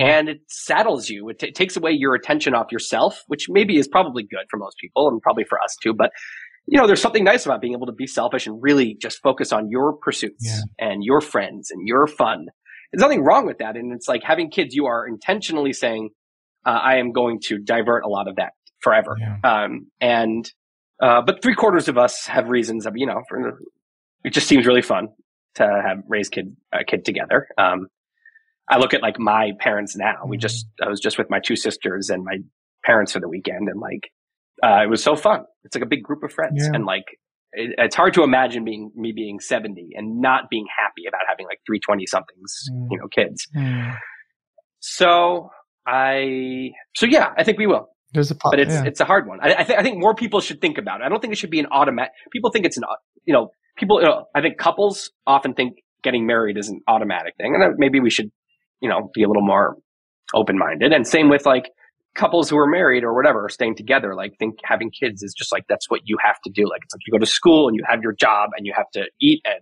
And 0.00 0.28
it 0.28 0.40
saddles 0.48 1.08
you. 1.10 1.28
It, 1.28 1.38
t- 1.40 1.48
it 1.48 1.54
takes 1.54 1.76
away 1.76 1.92
your 1.92 2.14
attention 2.14 2.54
off 2.54 2.72
yourself, 2.72 3.22
which 3.26 3.46
maybe 3.48 3.76
is 3.78 3.88
probably 3.88 4.22
good 4.22 4.46
for 4.50 4.56
most 4.56 4.76
people 4.78 5.08
and 5.08 5.20
probably 5.20 5.44
for 5.44 5.60
us 5.60 5.76
too. 5.82 5.92
But 5.94 6.10
you 6.66 6.78
know, 6.78 6.86
there's 6.86 7.02
something 7.02 7.24
nice 7.24 7.44
about 7.44 7.60
being 7.60 7.72
able 7.74 7.86
to 7.86 7.92
be 7.92 8.06
selfish 8.06 8.46
and 8.46 8.56
really 8.62 8.96
just 9.02 9.18
focus 9.20 9.52
on 9.52 9.68
your 9.68 9.94
pursuits 9.94 10.46
Yeah. 10.46 10.60
and 10.78 11.02
your 11.02 11.20
friends 11.20 11.70
and 11.72 11.86
your 11.88 12.06
fun. 12.06 12.46
There's 12.92 13.00
nothing 13.02 13.24
wrong 13.24 13.46
with 13.46 13.58
that. 13.58 13.76
And 13.76 13.92
it's 13.92 14.06
like 14.06 14.22
having 14.22 14.48
kids, 14.50 14.72
you 14.74 14.86
are 14.86 15.06
intentionally 15.06 15.72
saying, 15.72 16.10
uh, 16.64 16.70
I 16.70 16.98
am 16.98 17.10
going 17.10 17.40
to 17.46 17.58
divert 17.58 18.04
a 18.04 18.08
lot 18.08 18.28
of 18.28 18.36
that 18.36 18.52
forever. 18.78 19.16
Yeah. 19.18 19.38
Um, 19.42 19.88
and, 20.00 20.48
uh, 21.02 21.20
but 21.20 21.42
three 21.42 21.54
quarters 21.54 21.88
of 21.88 21.98
us 21.98 22.26
have 22.26 22.48
reasons 22.48 22.86
of, 22.86 22.94
you 22.96 23.06
know, 23.06 23.20
for, 23.28 23.58
it 24.24 24.32
just 24.32 24.48
seems 24.48 24.66
really 24.66 24.82
fun 24.82 25.08
to 25.56 25.64
have 25.86 25.98
raise 26.08 26.28
kid, 26.30 26.56
a 26.72 26.84
kid 26.84 27.04
together. 27.04 27.46
Um, 27.58 27.88
I 28.70 28.78
look 28.78 28.94
at 28.94 29.02
like 29.02 29.18
my 29.18 29.50
parents 29.60 29.94
now. 29.96 30.14
We 30.26 30.38
just, 30.38 30.66
I 30.82 30.88
was 30.88 31.00
just 31.00 31.18
with 31.18 31.28
my 31.28 31.40
two 31.44 31.56
sisters 31.56 32.08
and 32.08 32.24
my 32.24 32.38
parents 32.84 33.12
for 33.12 33.20
the 33.20 33.28
weekend 33.28 33.68
and 33.68 33.80
like, 33.80 34.08
uh, 34.64 34.82
it 34.84 34.88
was 34.88 35.02
so 35.02 35.16
fun. 35.16 35.40
It's 35.64 35.74
like 35.76 35.82
a 35.84 35.88
big 35.88 36.02
group 36.02 36.22
of 36.22 36.32
friends 36.32 36.62
Yeah. 36.64 36.70
and 36.74 36.84
like, 36.86 37.04
it, 37.52 37.74
it's 37.76 37.96
hard 37.96 38.14
to 38.14 38.22
imagine 38.22 38.64
being 38.64 38.90
me 38.94 39.12
being 39.12 39.40
70 39.40 39.90
and 39.94 40.20
not 40.20 40.44
being 40.48 40.66
happy 40.78 41.02
about 41.08 41.22
having 41.28 41.44
like 41.46 41.58
320 41.66 42.06
somethings, 42.06 42.54
Mm. 42.72 42.86
you 42.90 42.98
know, 42.98 43.08
kids. 43.08 43.46
Mm. 43.54 43.96
So 44.80 45.50
I, 45.86 46.70
so 46.96 47.06
yeah, 47.06 47.32
I 47.36 47.44
think 47.44 47.58
we 47.58 47.66
will 47.66 47.88
There's 48.12 48.30
a 48.30 48.34
po- 48.34 48.50
but 48.50 48.60
it's 48.60 48.74
yeah. 48.74 48.84
it's 48.84 49.00
a 49.00 49.04
hard 49.04 49.26
one. 49.26 49.38
I, 49.40 49.54
I 49.54 49.64
think 49.64 49.78
I 49.78 49.82
think 49.82 49.98
more 49.98 50.14
people 50.14 50.40
should 50.40 50.60
think 50.60 50.78
about 50.78 51.00
it. 51.00 51.04
I 51.04 51.08
don't 51.08 51.20
think 51.20 51.32
it 51.32 51.36
should 51.36 51.50
be 51.50 51.60
an 51.60 51.66
automatic. 51.70 52.12
People 52.30 52.50
think 52.50 52.66
it's 52.66 52.76
an 52.76 52.84
you 53.24 53.32
know 53.32 53.50
people. 53.76 54.00
You 54.00 54.08
know, 54.08 54.26
I 54.34 54.42
think 54.42 54.58
couples 54.58 55.10
often 55.26 55.54
think 55.54 55.78
getting 56.02 56.26
married 56.26 56.58
is 56.58 56.68
an 56.68 56.80
automatic 56.88 57.34
thing, 57.36 57.54
and 57.54 57.74
maybe 57.78 58.00
we 58.00 58.10
should 58.10 58.30
you 58.80 58.88
know 58.88 59.10
be 59.14 59.22
a 59.22 59.28
little 59.28 59.44
more 59.44 59.76
open 60.34 60.58
minded. 60.58 60.92
And 60.92 61.06
same 61.06 61.30
with 61.30 61.46
like 61.46 61.70
couples 62.14 62.50
who 62.50 62.58
are 62.58 62.66
married 62.66 63.04
or 63.04 63.14
whatever, 63.14 63.48
staying 63.48 63.76
together. 63.76 64.14
Like 64.14 64.36
think 64.38 64.58
having 64.64 64.90
kids 64.90 65.22
is 65.22 65.32
just 65.32 65.50
like 65.50 65.64
that's 65.68 65.88
what 65.88 66.02
you 66.04 66.18
have 66.22 66.36
to 66.44 66.50
do. 66.50 66.68
Like 66.68 66.82
it's 66.84 66.94
like 66.94 67.00
you 67.06 67.12
go 67.12 67.18
to 67.18 67.26
school 67.26 67.68
and 67.68 67.76
you 67.76 67.82
have 67.88 68.02
your 68.02 68.12
job 68.12 68.50
and 68.56 68.66
you 68.66 68.74
have 68.76 68.90
to 68.92 69.04
eat 69.20 69.40
and 69.44 69.60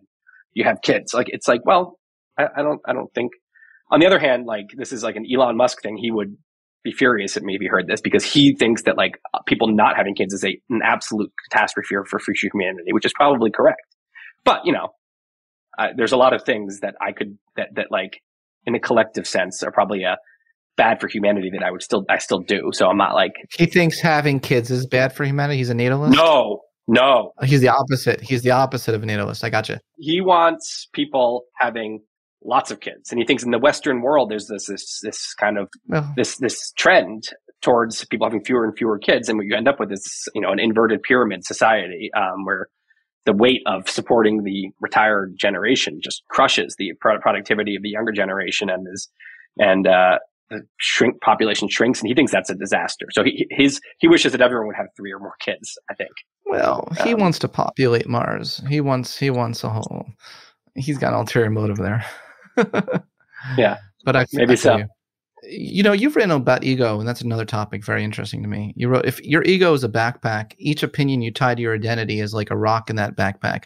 you 0.54 0.64
have 0.64 0.82
kids. 0.82 1.14
Like 1.14 1.28
it's 1.30 1.46
like 1.46 1.64
well, 1.64 1.98
I, 2.36 2.46
I 2.56 2.62
don't 2.62 2.80
I 2.86 2.92
don't 2.92 3.12
think. 3.14 3.32
On 3.92 3.98
the 3.98 4.06
other 4.06 4.20
hand, 4.20 4.46
like 4.46 4.66
this 4.76 4.92
is 4.92 5.02
like 5.02 5.16
an 5.16 5.26
Elon 5.32 5.56
Musk 5.56 5.82
thing. 5.82 5.96
He 5.96 6.12
would 6.12 6.36
be 6.82 6.92
furious 6.92 7.36
at 7.36 7.42
me 7.42 7.54
if 7.54 7.60
he 7.60 7.66
heard 7.66 7.86
this 7.86 8.00
because 8.00 8.24
he 8.24 8.54
thinks 8.54 8.82
that 8.84 8.96
like 8.96 9.20
uh, 9.34 9.38
people 9.46 9.68
not 9.68 9.96
having 9.96 10.14
kids 10.14 10.32
is 10.32 10.44
a, 10.44 10.60
an 10.70 10.80
absolute 10.82 11.30
catastrophe 11.50 11.94
for 12.08 12.18
future 12.18 12.48
humanity, 12.52 12.92
which 12.92 13.04
is 13.04 13.12
probably 13.12 13.50
correct. 13.50 13.82
But 14.44 14.60
you 14.64 14.72
know, 14.72 14.88
uh, 15.78 15.88
there's 15.96 16.12
a 16.12 16.16
lot 16.16 16.32
of 16.32 16.42
things 16.44 16.80
that 16.80 16.94
I 17.00 17.12
could 17.12 17.38
that 17.56 17.68
that 17.74 17.86
like 17.90 18.20
in 18.66 18.74
a 18.74 18.80
collective 18.80 19.26
sense 19.26 19.62
are 19.62 19.72
probably 19.72 20.04
uh, 20.04 20.16
bad 20.76 21.00
for 21.00 21.08
humanity 21.08 21.50
that 21.52 21.62
I 21.62 21.70
would 21.70 21.82
still 21.82 22.04
I 22.08 22.18
still 22.18 22.40
do. 22.40 22.70
So 22.72 22.88
I'm 22.88 22.96
not 22.96 23.14
like 23.14 23.32
he 23.56 23.66
thinks 23.66 24.00
having 24.00 24.40
kids 24.40 24.70
is 24.70 24.86
bad 24.86 25.12
for 25.12 25.24
humanity. 25.24 25.58
He's 25.58 25.70
a 25.70 25.74
natalist. 25.74 26.16
no, 26.16 26.60
no. 26.88 27.32
he's 27.44 27.60
the 27.60 27.68
opposite. 27.68 28.20
He's 28.20 28.42
the 28.42 28.52
opposite 28.52 28.94
of 28.94 29.02
a 29.02 29.06
natalist. 29.06 29.44
I 29.44 29.50
got 29.50 29.66
gotcha. 29.66 29.80
He 29.98 30.20
wants 30.20 30.88
people 30.92 31.44
having 31.58 32.00
lots 32.42 32.70
of 32.70 32.80
kids, 32.80 33.10
and 33.10 33.18
he 33.18 33.26
thinks 33.26 33.42
in 33.42 33.50
the 33.50 33.58
Western 33.58 34.00
world 34.02 34.30
there's 34.30 34.46
this 34.48 34.66
this 34.66 35.00
this 35.02 35.34
kind 35.34 35.58
of 35.58 35.68
Well, 35.86 36.12
this 36.16 36.36
this 36.38 36.72
trend 36.72 37.24
towards 37.62 38.04
people 38.06 38.26
having 38.26 38.42
fewer 38.44 38.64
and 38.64 38.76
fewer 38.76 38.98
kids, 38.98 39.28
and 39.28 39.36
what 39.38 39.46
you 39.46 39.54
end 39.56 39.68
up 39.68 39.78
with 39.80 39.92
is 39.92 40.28
you 40.34 40.40
know 40.40 40.50
an 40.52 40.58
inverted 40.58 41.02
pyramid 41.02 41.44
society 41.44 42.10
um, 42.16 42.44
where 42.44 42.68
the 43.26 43.34
weight 43.34 43.60
of 43.66 43.88
supporting 43.88 44.44
the 44.44 44.70
retired 44.80 45.34
generation 45.38 46.00
just 46.02 46.22
crushes 46.30 46.74
the 46.78 46.92
pro- 47.00 47.20
productivity 47.20 47.76
of 47.76 47.82
the 47.82 47.90
younger 47.90 48.12
generation, 48.12 48.70
and 48.70 48.86
is 48.92 49.08
and 49.58 49.86
uh, 49.86 50.18
the 50.48 50.62
shrink 50.78 51.20
population 51.20 51.68
shrinks, 51.68 52.00
and 52.00 52.08
he 52.08 52.14
thinks 52.14 52.32
that's 52.32 52.48
a 52.50 52.54
disaster. 52.54 53.06
So 53.12 53.22
he 53.22 53.46
his 53.50 53.80
he 53.98 54.08
wishes 54.08 54.32
that 54.32 54.40
everyone 54.40 54.68
would 54.68 54.76
have 54.76 54.86
three 54.96 55.12
or 55.12 55.18
more 55.18 55.34
kids. 55.40 55.76
I 55.90 55.94
think. 55.94 56.10
well, 56.46 56.88
he 57.04 57.12
Um, 57.12 57.20
wants 57.20 57.38
to 57.40 57.48
populate 57.48 58.08
Mars. 58.08 58.62
He 58.68 58.80
wants. 58.80 59.18
He 59.18 59.28
wants 59.30 59.62
a 59.62 59.68
whole. 59.68 60.06
He's 60.74 60.96
got 60.98 61.12
an 61.12 61.18
ulterior 61.20 61.50
motive 61.50 61.76
there. 61.76 62.04
Yeah. 63.56 63.78
but 64.04 64.16
I 64.16 64.26
Maybe 64.32 64.52
I 64.52 64.56
so. 64.56 64.76
You. 64.78 64.86
You 65.42 65.82
know, 65.82 65.92
you've 65.92 66.16
written 66.16 66.32
about 66.32 66.64
ego, 66.64 67.00
and 67.00 67.08
that's 67.08 67.22
another 67.22 67.46
topic 67.46 67.82
very 67.82 68.04
interesting 68.04 68.42
to 68.42 68.48
me. 68.48 68.74
You 68.76 68.88
wrote, 68.88 69.06
if 69.06 69.24
your 69.24 69.42
ego 69.44 69.72
is 69.72 69.82
a 69.82 69.88
backpack, 69.88 70.52
each 70.58 70.82
opinion 70.82 71.22
you 71.22 71.32
tie 71.32 71.54
to 71.54 71.62
your 71.62 71.74
identity 71.74 72.20
is 72.20 72.34
like 72.34 72.50
a 72.50 72.56
rock 72.56 72.90
in 72.90 72.96
that 72.96 73.16
backpack. 73.16 73.64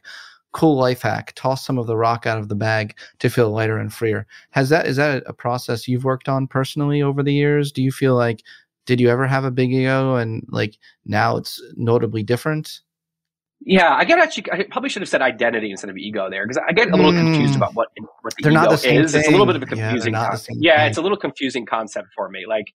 Cool 0.53 0.77
life 0.77 1.03
hack: 1.03 1.33
toss 1.35 1.67
some 1.67 1.79
of 1.79 1.89
the 1.89 1.97
rock 1.97 2.27
out 2.27 2.39
of 2.39 2.49
the 2.49 2.55
bag 2.55 2.97
to 3.19 3.29
feel 3.29 3.51
lighter 3.51 3.77
and 3.77 3.93
freer. 3.93 4.25
Has 4.51 4.69
that 4.69 4.87
is 4.87 4.97
that 4.97 5.25
a 5.27 5.33
process 5.33 5.89
you've 5.89 6.05
worked 6.05 6.29
on 6.29 6.47
personally 6.47 7.03
over 7.03 7.25
the 7.25 7.35
years? 7.35 7.73
Do 7.73 7.83
you 7.83 7.91
feel 7.91 8.15
like 8.15 8.43
did 8.87 9.01
you 9.01 9.09
ever 9.09 9.27
have 9.27 9.45
a 9.45 9.51
big 9.51 9.73
ego, 9.73 10.15
and 10.15 10.47
like 10.51 10.79
now 11.07 11.37
it's 11.37 11.61
notably 11.75 12.23
different? 12.23 12.81
Yeah, 13.67 13.95
I 13.95 14.05
get 14.05 14.19
actually. 14.19 14.45
I 14.53 14.65
probably 14.71 14.91
should 14.91 15.01
have 15.03 15.09
said 15.09 15.23
identity 15.23 15.71
instead 15.71 15.89
of 15.91 15.97
ego 15.97 16.29
there 16.29 16.47
because 16.47 16.63
I 16.69 16.73
get 16.73 16.91
a 16.91 16.97
little 16.97 17.13
Mm. 17.13 17.33
confused 17.33 17.57
about 17.57 17.75
what 17.75 17.89
what 18.23 18.35
the 18.37 18.43
They're 18.43 18.53
ego 18.53 18.61
not 18.61 18.71
the 18.71 18.77
same 18.77 19.03
is. 19.03 19.15
It's 19.15 19.27
a 19.29 19.31
little 19.31 19.47
bit 19.47 19.57
of 19.57 19.63
a 19.63 19.67
thing. 19.67 19.79
Yeah, 19.79 19.89
confusing. 19.91 20.13
concept. 20.15 20.59
yeah, 20.61 20.79
thing. 20.81 20.89
it's 20.89 20.99
a 20.99 21.03
little 21.03 21.17
confusing 21.17 21.65
concept 21.65 22.09
for 22.15 22.29
me. 22.29 22.45
Like, 22.47 22.75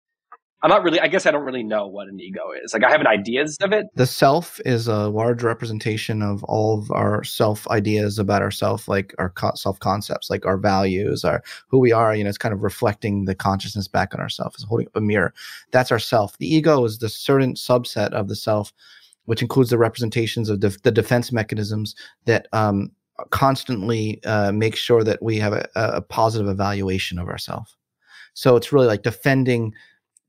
I'm 0.64 0.70
not 0.70 0.84
really. 0.84 1.00
I 1.02 1.08
guess 1.08 1.26
I 1.26 1.32
don't 1.32 1.44
really 1.44 1.62
know 1.64 1.88
what 1.88 2.08
an 2.08 2.20
ego 2.22 2.42
is. 2.64 2.74
Like, 2.74 2.86
I 2.86 2.90
have 2.90 3.02
an 3.02 3.08
ideas 3.08 3.58
of 3.62 3.74
it. 3.74 3.88
the 3.96 4.06
self 4.08 4.62
is 4.66 4.88
a 4.88 5.10
large 5.10 5.44
representation 5.44 6.22
of 6.22 6.42
all 6.46 6.80
of 6.80 6.90
our 6.92 7.22
self 7.26 7.68
ideas 7.68 8.18
about 8.18 8.42
ourself 8.42 8.88
like 8.88 9.14
our 9.20 9.30
co- 9.30 9.52
self 9.56 9.78
concepts 9.80 10.30
like 10.30 10.46
our 10.46 10.58
values 10.58 11.26
our 11.26 11.44
who 11.68 11.80
we 11.80 11.92
are 11.92 12.16
you 12.16 12.24
know 12.24 12.30
it's 12.30 12.38
kind 12.38 12.54
of 12.54 12.64
reflecting 12.64 13.26
the 13.26 13.36
consciousness 13.36 13.88
back 13.90 14.14
on 14.16 14.22
ourselves 14.22 14.56
it's 14.56 14.64
holding 14.64 14.88
up 14.88 14.96
a 14.96 15.02
mirror 15.02 15.34
that's 15.72 15.92
our 15.92 16.00
self 16.00 16.38
the 16.38 16.48
ego 16.48 16.84
is 16.86 17.00
the 17.00 17.10
certain 17.10 17.54
subset 17.56 18.12
of 18.14 18.28
the 18.30 18.36
self 18.36 18.72
which 19.28 19.41
includes 19.41 19.69
the 19.69 19.78
representations 19.78 20.49
of 20.49 20.59
def- 20.59 20.82
the 20.82 20.91
defense 20.91 21.32
mechanisms 21.32 21.95
that 22.25 22.47
um, 22.51 22.91
constantly 23.30 24.21
uh, 24.25 24.51
make 24.51 24.75
sure 24.75 25.03
that 25.03 25.21
we 25.21 25.38
have 25.38 25.53
a, 25.53 25.67
a 25.75 26.01
positive 26.01 26.47
evaluation 26.47 27.19
of 27.19 27.28
ourselves 27.28 27.75
so 28.34 28.55
it's 28.55 28.71
really 28.71 28.88
like 28.88 29.03
defending 29.03 29.73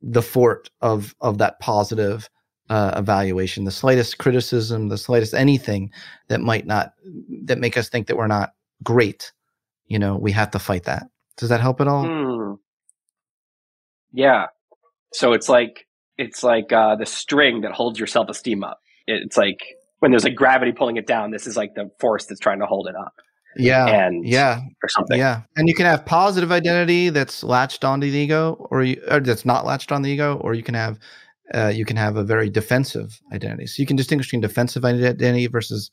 the 0.02 0.22
fort 0.22 0.70
of 0.80 1.14
of 1.20 1.38
that 1.38 1.58
positive 1.60 2.30
uh, 2.70 2.92
evaluation 2.96 3.64
the 3.64 3.70
slightest 3.70 4.18
criticism 4.18 4.88
the 4.88 4.98
slightest 4.98 5.34
anything 5.34 5.90
that 6.28 6.40
might 6.40 6.66
not 6.66 6.92
that 7.44 7.58
make 7.58 7.76
us 7.76 7.88
think 7.88 8.06
that 8.06 8.16
we're 8.16 8.26
not 8.26 8.52
great 8.82 9.32
you 9.86 9.98
know 9.98 10.16
we 10.16 10.30
have 10.30 10.50
to 10.50 10.58
fight 10.58 10.84
that 10.84 11.04
does 11.36 11.48
that 11.48 11.60
help 11.60 11.80
at 11.80 11.88
all 11.88 12.04
Hmm. 12.04 12.54
Yeah. 14.12 14.46
So 15.12 15.32
it's 15.32 15.48
like 15.48 15.86
it's 16.16 16.42
like 16.42 16.72
uh, 16.72 16.96
the 16.96 17.06
string 17.06 17.62
that 17.62 17.72
holds 17.72 17.98
your 17.98 18.06
self 18.06 18.28
esteem 18.28 18.64
up. 18.64 18.80
It's 19.08 19.36
like 19.36 19.60
when 19.98 20.10
there's 20.10 20.24
like 20.24 20.36
gravity 20.36 20.72
pulling 20.72 20.96
it 20.96 21.06
down. 21.06 21.30
This 21.30 21.46
is 21.46 21.56
like 21.56 21.74
the 21.74 21.90
force 22.00 22.26
that's 22.26 22.40
trying 22.40 22.60
to 22.60 22.66
hold 22.66 22.88
it 22.88 22.94
up, 22.94 23.14
yeah 23.56 23.86
and 23.86 24.26
yeah 24.26 24.60
or 24.82 24.88
something. 24.88 25.18
yeah 25.18 25.42
and 25.56 25.68
you 25.68 25.74
can 25.74 25.86
have 25.86 26.04
positive 26.04 26.52
identity 26.52 27.08
that's 27.10 27.42
latched 27.42 27.84
onto 27.84 28.10
the 28.10 28.16
ego 28.16 28.68
or, 28.70 28.82
you, 28.82 29.02
or 29.10 29.20
that's 29.20 29.44
not 29.44 29.64
latched 29.64 29.90
on 29.90 30.02
the 30.02 30.10
ego 30.10 30.36
or 30.42 30.54
you 30.54 30.62
can 30.62 30.74
have 30.74 30.98
uh, 31.54 31.68
you 31.68 31.84
can 31.84 31.96
have 31.96 32.16
a 32.16 32.22
very 32.22 32.50
defensive 32.50 33.20
identity 33.32 33.66
so 33.66 33.80
you 33.80 33.86
can 33.86 33.96
distinguish 33.96 34.26
between 34.28 34.42
defensive 34.42 34.84
identity 34.84 35.46
versus 35.46 35.90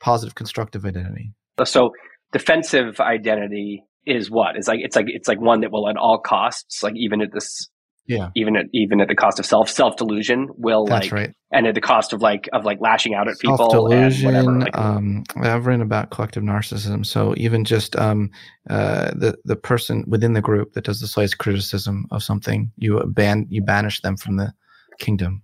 positive 0.00 0.34
constructive 0.34 0.84
identity 0.84 1.32
So 1.64 1.92
defensive 2.32 3.00
identity 3.00 3.84
is 4.06 4.30
what? 4.30 4.56
It's 4.56 4.68
like 4.68 4.80
it's 4.82 4.96
like 4.96 5.06
it's 5.08 5.28
like 5.28 5.40
one 5.40 5.60
that 5.60 5.70
will 5.70 5.88
at 5.88 5.96
all 5.96 6.18
costs, 6.18 6.82
like 6.82 6.94
even 6.96 7.20
at 7.20 7.32
this 7.32 7.68
yeah. 8.08 8.30
even 8.34 8.56
at 8.56 8.66
even 8.72 9.00
at 9.00 9.08
the 9.08 9.14
cost 9.14 9.38
of 9.38 9.46
self 9.46 9.68
self 9.68 9.96
delusion 9.96 10.48
will 10.56 10.86
that's 10.86 11.06
like 11.06 11.12
right. 11.12 11.34
and 11.52 11.66
at 11.66 11.74
the 11.74 11.80
cost 11.80 12.12
of 12.12 12.22
like 12.22 12.48
of 12.52 12.64
like 12.64 12.80
lashing 12.80 13.14
out 13.14 13.28
at 13.28 13.38
people 13.38 13.60
and 13.60 13.70
self-delusion 13.70 14.26
whatever. 14.26 14.58
Like, 14.58 14.76
um 14.76 15.24
i've 15.42 15.66
written 15.66 15.82
about 15.82 16.10
collective 16.10 16.42
narcissism. 16.42 17.04
So 17.04 17.34
even 17.36 17.64
just 17.64 17.94
um 17.96 18.30
uh 18.70 19.12
the 19.14 19.36
the 19.44 19.56
person 19.56 20.04
within 20.08 20.32
the 20.32 20.40
group 20.40 20.72
that 20.72 20.84
does 20.84 21.00
the 21.00 21.06
slightest 21.06 21.38
criticism 21.38 22.06
of 22.10 22.22
something 22.22 22.72
you 22.76 23.00
ban 23.06 23.46
you 23.50 23.62
banish 23.62 24.00
them 24.00 24.16
from 24.16 24.36
the 24.36 24.52
kingdom 24.98 25.42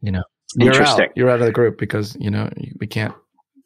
you 0.00 0.12
know? 0.12 0.22
You're 0.54 0.82
out. 0.82 1.00
You're 1.16 1.28
out 1.28 1.40
of 1.40 1.46
the 1.46 1.52
group 1.52 1.76
because 1.78 2.16
you 2.20 2.30
know 2.30 2.48
we 2.78 2.86
can't 2.86 3.14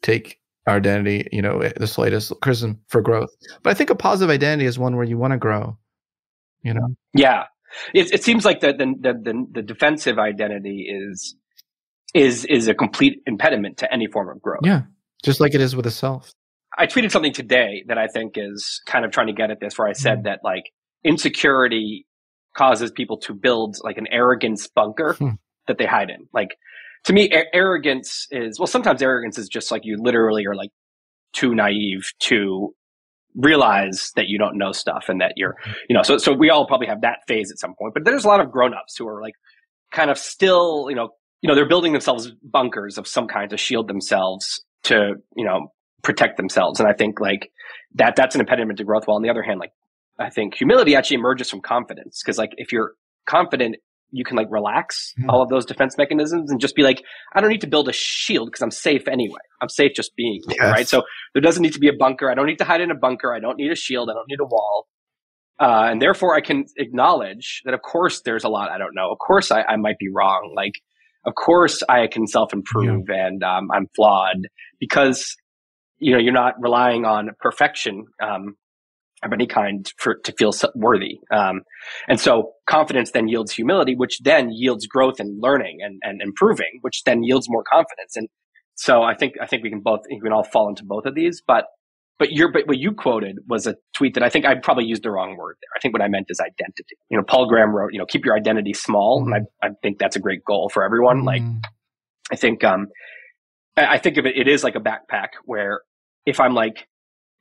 take 0.01 0.39
our 0.65 0.77
identity 0.77 1.27
you 1.31 1.41
know 1.41 1.61
the 1.77 1.87
slightest 1.87 2.33
criticism 2.41 2.79
for 2.87 3.01
growth. 3.01 3.29
But 3.61 3.69
i 3.69 3.73
think 3.75 3.91
a 3.91 3.95
positive 3.95 4.31
identity 4.31 4.65
is 4.65 4.79
one 4.79 4.95
where 4.95 5.05
you 5.05 5.17
want 5.17 5.31
to 5.31 5.37
grow 5.37 5.77
you 6.63 6.73
know? 6.73 6.95
Yeah, 7.13 7.45
it, 7.93 8.13
it 8.13 8.23
seems 8.23 8.45
like 8.45 8.59
the, 8.59 8.73
the 8.73 9.13
the 9.13 9.47
the 9.51 9.61
defensive 9.61 10.19
identity 10.19 10.87
is 10.89 11.35
is 12.13 12.45
is 12.45 12.67
a 12.67 12.73
complete 12.73 13.21
impediment 13.25 13.77
to 13.77 13.93
any 13.93 14.07
form 14.07 14.29
of 14.29 14.41
growth. 14.41 14.61
yeah 14.63 14.81
just 15.23 15.39
like 15.39 15.53
it 15.53 15.61
is 15.61 15.75
with 15.75 15.85
a 15.85 15.91
self 15.91 16.33
I 16.77 16.87
tweeted 16.87 17.11
something 17.11 17.33
today 17.33 17.83
that 17.87 17.97
I 17.97 18.07
think 18.07 18.33
is 18.37 18.81
kind 18.85 19.03
of 19.03 19.11
trying 19.11 19.27
to 19.27 19.33
get 19.33 19.51
at 19.51 19.59
this, 19.59 19.77
where 19.77 19.87
I 19.87 19.93
said 19.93 20.19
mm. 20.19 20.23
that 20.23 20.39
like 20.43 20.71
insecurity 21.03 22.05
causes 22.55 22.91
people 22.91 23.17
to 23.17 23.33
build 23.33 23.77
like 23.83 23.97
an 23.97 24.07
arrogance 24.11 24.67
bunker 24.67 25.13
hmm. 25.13 25.29
that 25.67 25.77
they 25.77 25.85
hide 25.85 26.09
in. 26.09 26.27
Like 26.33 26.57
to 27.05 27.13
me, 27.13 27.29
a- 27.31 27.53
arrogance 27.55 28.27
is 28.31 28.59
well, 28.59 28.67
sometimes 28.67 29.01
arrogance 29.01 29.37
is 29.37 29.47
just 29.47 29.71
like 29.71 29.81
you 29.85 29.97
literally 29.99 30.45
are 30.45 30.55
like 30.55 30.69
too 31.33 31.55
naive 31.55 32.03
to 32.19 32.73
realize 33.35 34.11
that 34.15 34.27
you 34.27 34.37
don't 34.37 34.57
know 34.57 34.71
stuff 34.71 35.05
and 35.07 35.21
that 35.21 35.33
you're, 35.35 35.55
you 35.89 35.95
know, 35.95 36.03
so 36.03 36.17
so 36.17 36.33
we 36.33 36.49
all 36.49 36.67
probably 36.67 36.87
have 36.87 37.01
that 37.01 37.19
phase 37.27 37.51
at 37.51 37.59
some 37.59 37.73
point. 37.75 37.93
But 37.93 38.05
there's 38.05 38.25
a 38.25 38.27
lot 38.27 38.39
of 38.39 38.51
grown-ups 38.51 38.97
who 38.97 39.07
are 39.07 39.21
like 39.21 39.35
kind 39.91 40.09
of 40.09 40.17
still, 40.17 40.87
you 40.89 40.95
know, 40.95 41.09
you 41.41 41.47
know, 41.47 41.55
they're 41.55 41.67
building 41.67 41.91
themselves 41.93 42.31
bunkers 42.43 42.97
of 42.97 43.07
some 43.07 43.27
kind 43.27 43.49
to 43.49 43.57
shield 43.57 43.87
themselves 43.87 44.63
to, 44.83 45.13
you 45.35 45.45
know, 45.45 45.71
protect 46.03 46.37
themselves. 46.37 46.79
And 46.79 46.87
I 46.87 46.93
think 46.93 47.19
like 47.19 47.51
that, 47.95 48.15
that's 48.15 48.35
an 48.35 48.41
impediment 48.41 48.77
to 48.77 48.83
growth. 48.83 49.03
While 49.05 49.17
on 49.17 49.23
the 49.23 49.29
other 49.29 49.43
hand, 49.43 49.59
like 49.59 49.71
I 50.19 50.29
think 50.29 50.55
humility 50.55 50.95
actually 50.95 51.15
emerges 51.15 51.49
from 51.49 51.61
confidence. 51.61 52.21
Cause 52.23 52.37
like 52.37 52.51
if 52.57 52.71
you're 52.71 52.93
confident, 53.25 53.77
you 54.11 54.23
can 54.23 54.37
like 54.37 54.47
relax 54.49 55.13
mm. 55.19 55.25
all 55.29 55.41
of 55.41 55.49
those 55.49 55.65
defense 55.65 55.97
mechanisms 55.97 56.51
and 56.51 56.59
just 56.59 56.75
be 56.75 56.83
like, 56.83 57.01
I 57.33 57.41
don't 57.41 57.49
need 57.49 57.61
to 57.61 57.67
build 57.67 57.87
a 57.89 57.93
shield 57.93 58.47
because 58.47 58.61
I'm 58.61 58.71
safe 58.71 59.07
anyway. 59.07 59.39
I'm 59.61 59.69
safe 59.69 59.93
just 59.95 60.15
being 60.15 60.41
here, 60.47 60.57
yes. 60.59 60.71
right? 60.71 60.87
So 60.87 61.03
there 61.33 61.41
doesn't 61.41 61.61
need 61.61 61.73
to 61.73 61.79
be 61.79 61.87
a 61.87 61.93
bunker. 61.97 62.29
I 62.29 62.35
don't 62.35 62.45
need 62.45 62.57
to 62.57 62.65
hide 62.65 62.81
in 62.81 62.91
a 62.91 62.95
bunker. 62.95 63.33
I 63.33 63.39
don't 63.39 63.57
need 63.57 63.71
a 63.71 63.75
shield. 63.75 64.09
I 64.09 64.13
don't 64.13 64.27
need 64.27 64.39
a 64.39 64.45
wall. 64.45 64.87
Uh, 65.59 65.89
and 65.91 66.01
therefore 66.01 66.35
I 66.35 66.41
can 66.41 66.65
acknowledge 66.77 67.61
that 67.65 67.73
of 67.73 67.81
course 67.81 68.21
there's 68.25 68.43
a 68.43 68.49
lot 68.49 68.69
I 68.71 68.77
don't 68.77 68.95
know. 68.95 69.11
Of 69.11 69.19
course 69.19 69.51
I, 69.51 69.61
I 69.61 69.75
might 69.77 69.97
be 69.99 70.09
wrong. 70.13 70.53
Like, 70.55 70.73
of 71.25 71.35
course 71.35 71.83
I 71.87 72.07
can 72.07 72.27
self 72.27 72.51
improve 72.51 73.03
yeah. 73.07 73.27
and 73.27 73.43
um, 73.43 73.69
I'm 73.71 73.87
flawed 73.95 74.47
because 74.79 75.35
you 75.99 76.13
know 76.13 76.19
you're 76.19 76.33
not 76.33 76.55
relying 76.59 77.05
on 77.05 77.29
perfection 77.39 78.05
um, 78.21 78.55
of 79.23 79.33
any 79.33 79.47
kind 79.47 79.91
for 79.97 80.15
to 80.23 80.31
feel 80.33 80.51
worthy. 80.75 81.19
Um, 81.31 81.61
and 82.07 82.19
so 82.19 82.53
confidence 82.67 83.11
then 83.11 83.27
yields 83.27 83.51
humility, 83.51 83.95
which 83.95 84.19
then 84.23 84.49
yields 84.51 84.87
growth 84.87 85.19
and 85.19 85.41
learning 85.41 85.79
and, 85.81 85.99
and 86.03 86.21
improving, 86.21 86.79
which 86.81 87.03
then 87.03 87.23
yields 87.23 87.47
more 87.49 87.63
confidence. 87.63 88.15
And 88.15 88.27
so 88.75 89.03
I 89.03 89.15
think 89.15 89.33
I 89.41 89.45
think 89.45 89.63
we 89.63 89.69
can 89.69 89.81
both 89.81 90.01
we 90.09 90.19
can 90.19 90.33
all 90.33 90.43
fall 90.43 90.69
into 90.69 90.83
both 90.83 91.05
of 91.05 91.13
these, 91.13 91.41
but 91.45 91.65
but 92.17 92.31
your 92.31 92.51
but 92.51 92.67
what 92.67 92.77
you 92.77 92.93
quoted 92.93 93.39
was 93.47 93.67
a 93.67 93.75
tweet 93.95 94.13
that 94.13 94.23
I 94.23 94.29
think 94.29 94.45
I 94.45 94.55
probably 94.55 94.85
used 94.85 95.03
the 95.03 95.11
wrong 95.11 95.37
word 95.37 95.55
there. 95.61 95.69
I 95.75 95.79
think 95.79 95.93
what 95.93 96.01
I 96.01 96.07
meant 96.07 96.27
is 96.29 96.39
identity. 96.39 96.95
You 97.09 97.17
know, 97.17 97.23
Paul 97.23 97.47
Graham 97.47 97.75
wrote, 97.75 97.93
you 97.93 97.99
know, 97.99 98.05
keep 98.05 98.25
your 98.25 98.35
identity 98.35 98.73
small, 98.73 99.21
mm-hmm. 99.21 99.33
and 99.33 99.47
I, 99.63 99.67
I 99.67 99.69
think 99.81 99.97
that's 99.99 100.15
a 100.15 100.19
great 100.19 100.43
goal 100.45 100.69
for 100.69 100.83
everyone. 100.83 101.17
Mm-hmm. 101.17 101.25
Like, 101.25 101.41
I 102.31 102.35
think 102.35 102.63
um, 102.63 102.87
I 103.75 103.97
think 103.97 104.17
of 104.17 104.25
it, 104.25 104.37
it 104.37 104.47
is 104.47 104.63
like 104.63 104.75
a 104.75 104.79
backpack 104.79 105.29
where 105.45 105.81
if 106.25 106.39
I'm 106.39 106.53
like, 106.53 106.87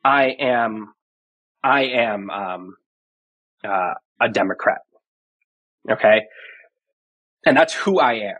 I 0.04 0.34
am, 0.40 0.94
I 1.62 1.82
am 1.84 2.30
um, 2.30 2.74
uh, 3.64 3.94
a 4.20 4.28
Democrat, 4.28 4.78
okay, 5.90 6.22
and 7.44 7.56
that's 7.56 7.74
who 7.74 8.00
I 8.00 8.14
am. 8.14 8.36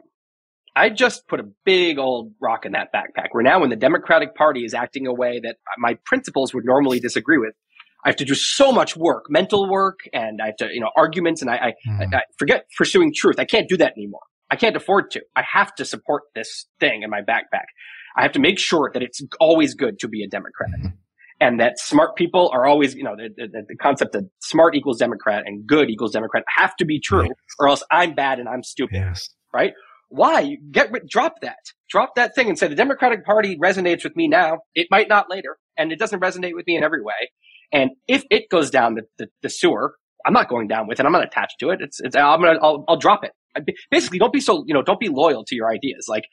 I 0.77 0.89
just 0.89 1.27
put 1.29 1.41
a 1.41 1.45
big 1.65 1.99
old 1.99 2.33
rock 2.41 2.65
in 2.65 2.73
that 2.73 2.89
backpack. 2.95 3.29
Where 3.33 3.43
now, 3.43 3.61
when 3.61 3.71
the 3.71 3.77
Democratic 3.77 4.35
Party 4.35 4.65
is 4.65 4.73
acting 4.73 5.07
a 5.07 5.13
way 5.13 5.41
that 5.43 5.57
my 5.79 5.99
principles 6.07 6.55
would 6.55 6.65
normally 6.65 7.01
disagree 7.01 7.39
with, 7.39 7.55
I 8.05 8.09
have 8.09 8.17
to 8.17 8.25
do 8.25 8.35
so 8.35 8.73
much 8.73 8.97
work, 8.97 9.25
mental 9.29 9.69
work, 9.69 9.99
and 10.13 10.41
I 10.43 10.47
have 10.47 10.57
to, 10.57 10.69
you 10.73 10.81
know, 10.81 10.91
arguments, 10.97 11.43
and 11.43 11.51
I, 11.51 11.57
I, 11.57 11.73
mm. 11.89 12.15
I 12.15 12.23
forget 12.39 12.65
pursuing 12.79 13.13
truth. 13.15 13.37
I 13.39 13.45
can't 13.45 13.69
do 13.69 13.77
that 13.79 13.93
anymore. 13.97 14.23
I 14.51 14.57
can't 14.57 14.75
afford 14.75 15.11
to. 15.13 15.21
I 15.37 15.43
have 15.53 15.75
to 15.77 15.85
support 15.85 16.23
this 16.35 16.67
thing 16.81 17.03
in 17.03 17.11
my 17.11 17.21
backpack. 17.21 17.67
I 18.17 18.23
have 18.23 18.33
to 18.33 18.41
make 18.41 18.59
sure 18.59 18.91
that 18.93 19.03
it's 19.03 19.21
always 19.39 19.75
good 19.75 19.99
to 20.01 20.09
be 20.09 20.25
a 20.25 20.29
Democrat. 20.29 20.71
Mm. 20.79 20.93
And 21.41 21.59
that 21.59 21.79
smart 21.79 22.17
people 22.17 22.51
are 22.53 22.67
always, 22.67 22.95
you 22.95 23.03
know, 23.03 23.17
the, 23.17 23.31
the, 23.35 23.63
the, 23.67 23.77
concept 23.77 24.13
that 24.13 24.25
smart 24.41 24.75
equals 24.75 24.99
Democrat 24.99 25.45
and 25.47 25.67
good 25.67 25.89
equals 25.89 26.13
Democrat 26.13 26.45
have 26.55 26.77
to 26.77 26.85
be 26.85 27.01
true, 27.01 27.29
or 27.59 27.69
else 27.69 27.83
I'm 27.91 28.15
bad 28.15 28.39
and 28.39 28.49
I'm 28.49 28.63
stupid. 28.63 28.97
Yes. 28.97 29.31
Right? 29.53 29.73
Why? 30.11 30.57
Get 30.71 30.91
rid, 30.93 31.09
drop 31.09 31.41
that. 31.41 31.59
Drop 31.89 32.15
that 32.17 32.35
thing 32.35 32.49
and 32.49 32.59
say 32.59 32.67
the 32.67 32.75
Democratic 32.75 33.25
Party 33.25 33.57
resonates 33.57 34.05
with 34.05 34.17
me 34.17 34.29
now. 34.29 34.59
It 34.75 34.89
might 34.91 35.09
not 35.09 35.31
later, 35.31 35.57
and 35.79 35.93
it 35.93 35.99
doesn't 35.99 36.21
resonate 36.21 36.55
with 36.55 36.67
me 36.67 36.77
in 36.77 36.83
every 36.83 37.03
way. 37.03 37.31
And 37.73 37.91
if 38.09 38.25
it 38.31 38.51
goes 38.51 38.71
down 38.71 38.95
the, 38.95 39.03
the, 39.19 39.29
the 39.43 39.49
sewer, 39.49 39.95
I'm 40.27 40.33
not 40.33 40.49
going 40.49 40.69
down 40.69 40.89
with 40.89 41.01
it. 41.01 41.07
I'm 41.07 41.13
not 41.13 41.25
attached 41.25 41.57
to 41.61 41.71
it. 41.71 41.81
It's, 41.81 42.01
it's 42.01 42.17
I'm 42.17 42.41
gonna 42.41 42.59
I'll, 42.61 42.85
I'll 42.89 42.99
drop 42.99 43.25
it. 43.25 43.33
Basically, 43.91 44.19
don't 44.19 44.33
be 44.33 44.41
so 44.41 44.65
you 44.67 44.75
know 44.75 44.83
don't 44.83 45.01
be 45.01 45.09
loyal 45.09 45.45
to 45.47 45.55
your 45.55 45.71
ideas. 45.71 46.07
Like 46.09 46.25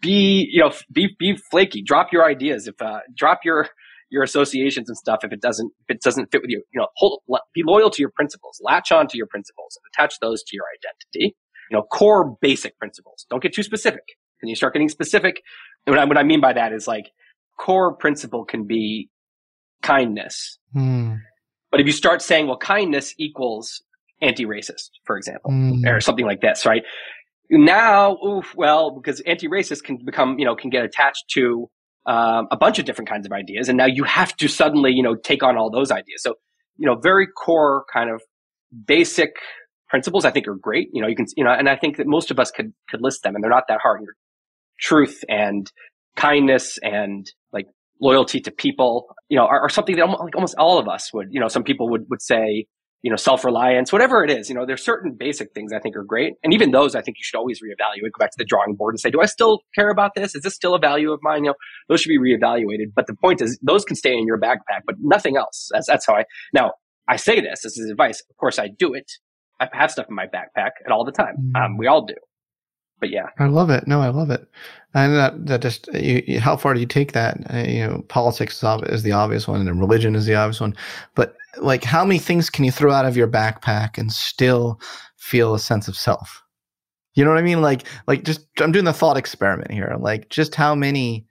be 0.00 0.48
you 0.50 0.60
know 0.60 0.72
be 0.92 1.14
be 1.18 1.36
flaky. 1.50 1.82
Drop 1.82 2.12
your 2.12 2.24
ideas. 2.24 2.66
If 2.66 2.80
uh, 2.80 3.00
drop 3.16 3.40
your 3.44 3.68
your 4.12 4.22
associations 4.22 4.88
and 4.88 4.96
stuff 4.96 5.24
if 5.24 5.32
it 5.32 5.40
doesn't 5.40 5.72
if 5.88 5.96
it 5.96 6.02
doesn't 6.02 6.30
fit 6.30 6.42
with 6.42 6.50
you. 6.50 6.62
You 6.72 6.80
know, 6.80 6.86
hold 6.96 7.22
be 7.54 7.62
loyal 7.66 7.90
to 7.90 8.00
your 8.00 8.10
principles. 8.14 8.60
Latch 8.62 8.92
on 8.92 9.08
to 9.08 9.16
your 9.16 9.26
principles 9.26 9.76
and 9.76 9.90
attach 9.92 10.20
those 10.20 10.44
to 10.44 10.56
your 10.56 10.64
identity 10.78 11.34
you 11.72 11.78
know, 11.78 11.84
core 11.84 12.36
basic 12.42 12.78
principles. 12.78 13.26
Don't 13.30 13.42
get 13.42 13.54
too 13.54 13.62
specific. 13.62 14.02
And 14.42 14.50
you 14.50 14.54
start 14.54 14.74
getting 14.74 14.90
specific, 14.90 15.42
what 15.86 15.98
I, 15.98 16.04
what 16.04 16.18
I 16.18 16.22
mean 16.22 16.40
by 16.40 16.52
that 16.52 16.72
is 16.72 16.86
like 16.86 17.10
core 17.58 17.96
principle 17.96 18.44
can 18.44 18.66
be 18.66 19.08
kindness. 19.82 20.58
Hmm. 20.74 21.14
But 21.70 21.80
if 21.80 21.86
you 21.86 21.92
start 21.92 22.20
saying, 22.20 22.46
well, 22.46 22.58
kindness 22.58 23.14
equals 23.18 23.82
anti-racist, 24.20 24.90
for 25.04 25.16
example, 25.16 25.50
hmm. 25.50 25.86
or 25.86 26.00
something 26.00 26.26
like 26.26 26.42
this, 26.42 26.66
right? 26.66 26.82
Now, 27.48 28.18
oof, 28.22 28.54
well, 28.54 28.90
because 28.90 29.20
anti-racist 29.20 29.82
can 29.82 29.98
become, 30.04 30.38
you 30.38 30.44
know, 30.44 30.54
can 30.54 30.68
get 30.68 30.84
attached 30.84 31.24
to 31.34 31.70
um, 32.06 32.48
a 32.50 32.56
bunch 32.56 32.78
of 32.78 32.84
different 32.84 33.08
kinds 33.08 33.26
of 33.26 33.32
ideas, 33.32 33.68
and 33.68 33.76
now 33.78 33.86
you 33.86 34.04
have 34.04 34.36
to 34.36 34.48
suddenly, 34.48 34.92
you 34.92 35.02
know, 35.02 35.14
take 35.14 35.42
on 35.42 35.56
all 35.56 35.70
those 35.70 35.90
ideas. 35.90 36.22
So, 36.22 36.34
you 36.76 36.86
know, 36.86 36.96
very 36.96 37.26
core 37.26 37.84
kind 37.92 38.10
of 38.10 38.22
basic 38.86 39.34
principles 39.88 40.24
I 40.24 40.30
think 40.30 40.48
are 40.48 40.54
great. 40.54 40.88
You 40.92 41.02
know, 41.02 41.08
you 41.08 41.14
can, 41.14 41.26
you 41.36 41.44
know, 41.44 41.50
and 41.50 41.68
I 41.68 41.76
think 41.76 41.98
that 41.98 42.06
most 42.06 42.30
of 42.30 42.38
us 42.38 42.50
could, 42.50 42.72
could 42.88 43.02
list 43.02 43.22
them 43.22 43.34
and 43.34 43.44
they're 43.44 43.50
not 43.50 43.64
that 43.68 43.80
hard. 43.82 44.00
Truth 44.80 45.22
and 45.28 45.70
kindness 46.16 46.78
and 46.82 47.30
like 47.52 47.66
loyalty 48.00 48.40
to 48.40 48.50
people, 48.50 49.14
you 49.28 49.36
know, 49.36 49.44
are, 49.44 49.60
are 49.60 49.68
something 49.68 49.94
that 49.96 50.02
almost, 50.02 50.22
like 50.22 50.34
almost 50.34 50.54
all 50.58 50.78
of 50.78 50.88
us 50.88 51.12
would, 51.12 51.28
you 51.30 51.38
know, 51.38 51.48
some 51.48 51.62
people 51.62 51.90
would, 51.90 52.06
would 52.08 52.22
say, 52.22 52.66
you 53.02 53.10
know, 53.10 53.16
self-reliance, 53.16 53.92
whatever 53.92 54.24
it 54.24 54.30
is, 54.30 54.48
you 54.48 54.54
know, 54.54 54.64
there's 54.64 54.84
certain 54.84 55.14
basic 55.18 55.52
things 55.54 55.72
I 55.72 55.80
think 55.80 55.96
are 55.96 56.04
great. 56.04 56.34
And 56.44 56.54
even 56.54 56.70
those, 56.70 56.94
I 56.94 57.02
think 57.02 57.18
you 57.18 57.24
should 57.24 57.36
always 57.36 57.60
reevaluate, 57.60 58.12
go 58.12 58.18
back 58.20 58.30
to 58.30 58.36
the 58.38 58.44
drawing 58.44 58.76
board 58.76 58.94
and 58.94 59.00
say, 59.00 59.10
do 59.10 59.20
I 59.20 59.26
still 59.26 59.58
care 59.74 59.90
about 59.90 60.12
this? 60.14 60.34
Is 60.34 60.42
this 60.42 60.54
still 60.54 60.74
a 60.74 60.78
value 60.78 61.10
of 61.12 61.18
mine? 61.22 61.44
You 61.44 61.50
know, 61.50 61.54
those 61.88 62.00
should 62.00 62.10
be 62.10 62.18
reevaluated. 62.18 62.92
But 62.94 63.08
the 63.08 63.14
point 63.14 63.42
is 63.42 63.58
those 63.62 63.84
can 63.84 63.96
stay 63.96 64.12
in 64.12 64.26
your 64.26 64.38
backpack, 64.38 64.82
but 64.86 64.96
nothing 65.00 65.36
else. 65.36 65.68
That's, 65.72 65.88
that's 65.88 66.06
how 66.06 66.14
I, 66.14 66.24
now 66.54 66.72
I 67.08 67.16
say 67.16 67.40
this, 67.40 67.62
this 67.62 67.76
is 67.76 67.90
advice. 67.90 68.22
Of 68.30 68.36
course 68.36 68.58
I 68.58 68.68
do 68.68 68.94
it. 68.94 69.10
I 69.60 69.68
have 69.72 69.90
stuff 69.90 70.06
in 70.08 70.14
my 70.14 70.26
backpack 70.26 70.70
at 70.84 70.92
all 70.92 71.04
the 71.04 71.12
time. 71.12 71.34
Mm. 71.54 71.64
Um, 71.64 71.76
we 71.78 71.88
all 71.88 72.04
do. 72.04 72.14
But 73.02 73.10
yeah, 73.10 73.30
I 73.40 73.46
love 73.46 73.68
it. 73.68 73.88
No, 73.88 74.00
I 74.00 74.10
love 74.10 74.30
it. 74.30 74.46
And 74.94 75.12
that, 75.16 75.46
that 75.46 75.60
just, 75.60 75.88
you, 75.92 76.38
how 76.38 76.56
far 76.56 76.72
do 76.72 76.78
you 76.78 76.86
take 76.86 77.10
that? 77.14 77.36
Uh, 77.52 77.68
you 77.68 77.84
know, 77.84 78.04
politics 78.06 78.62
is 78.62 79.02
the 79.02 79.10
obvious 79.10 79.48
one 79.48 79.66
and 79.66 79.80
religion 79.80 80.14
is 80.14 80.24
the 80.24 80.36
obvious 80.36 80.60
one. 80.60 80.76
But 81.16 81.34
like, 81.60 81.82
how 81.82 82.04
many 82.04 82.20
things 82.20 82.48
can 82.48 82.64
you 82.64 82.70
throw 82.70 82.92
out 82.92 83.04
of 83.04 83.16
your 83.16 83.26
backpack 83.26 83.98
and 83.98 84.12
still 84.12 84.80
feel 85.16 85.52
a 85.52 85.58
sense 85.58 85.88
of 85.88 85.96
self? 85.96 86.44
You 87.14 87.24
know 87.24 87.32
what 87.32 87.40
I 87.40 87.42
mean? 87.42 87.60
Like, 87.60 87.88
like 88.06 88.22
just, 88.22 88.46
I'm 88.60 88.70
doing 88.70 88.84
the 88.84 88.92
thought 88.92 89.16
experiment 89.16 89.72
here. 89.72 89.96
Like, 89.98 90.28
just 90.28 90.54
how 90.54 90.76
many, 90.76 91.26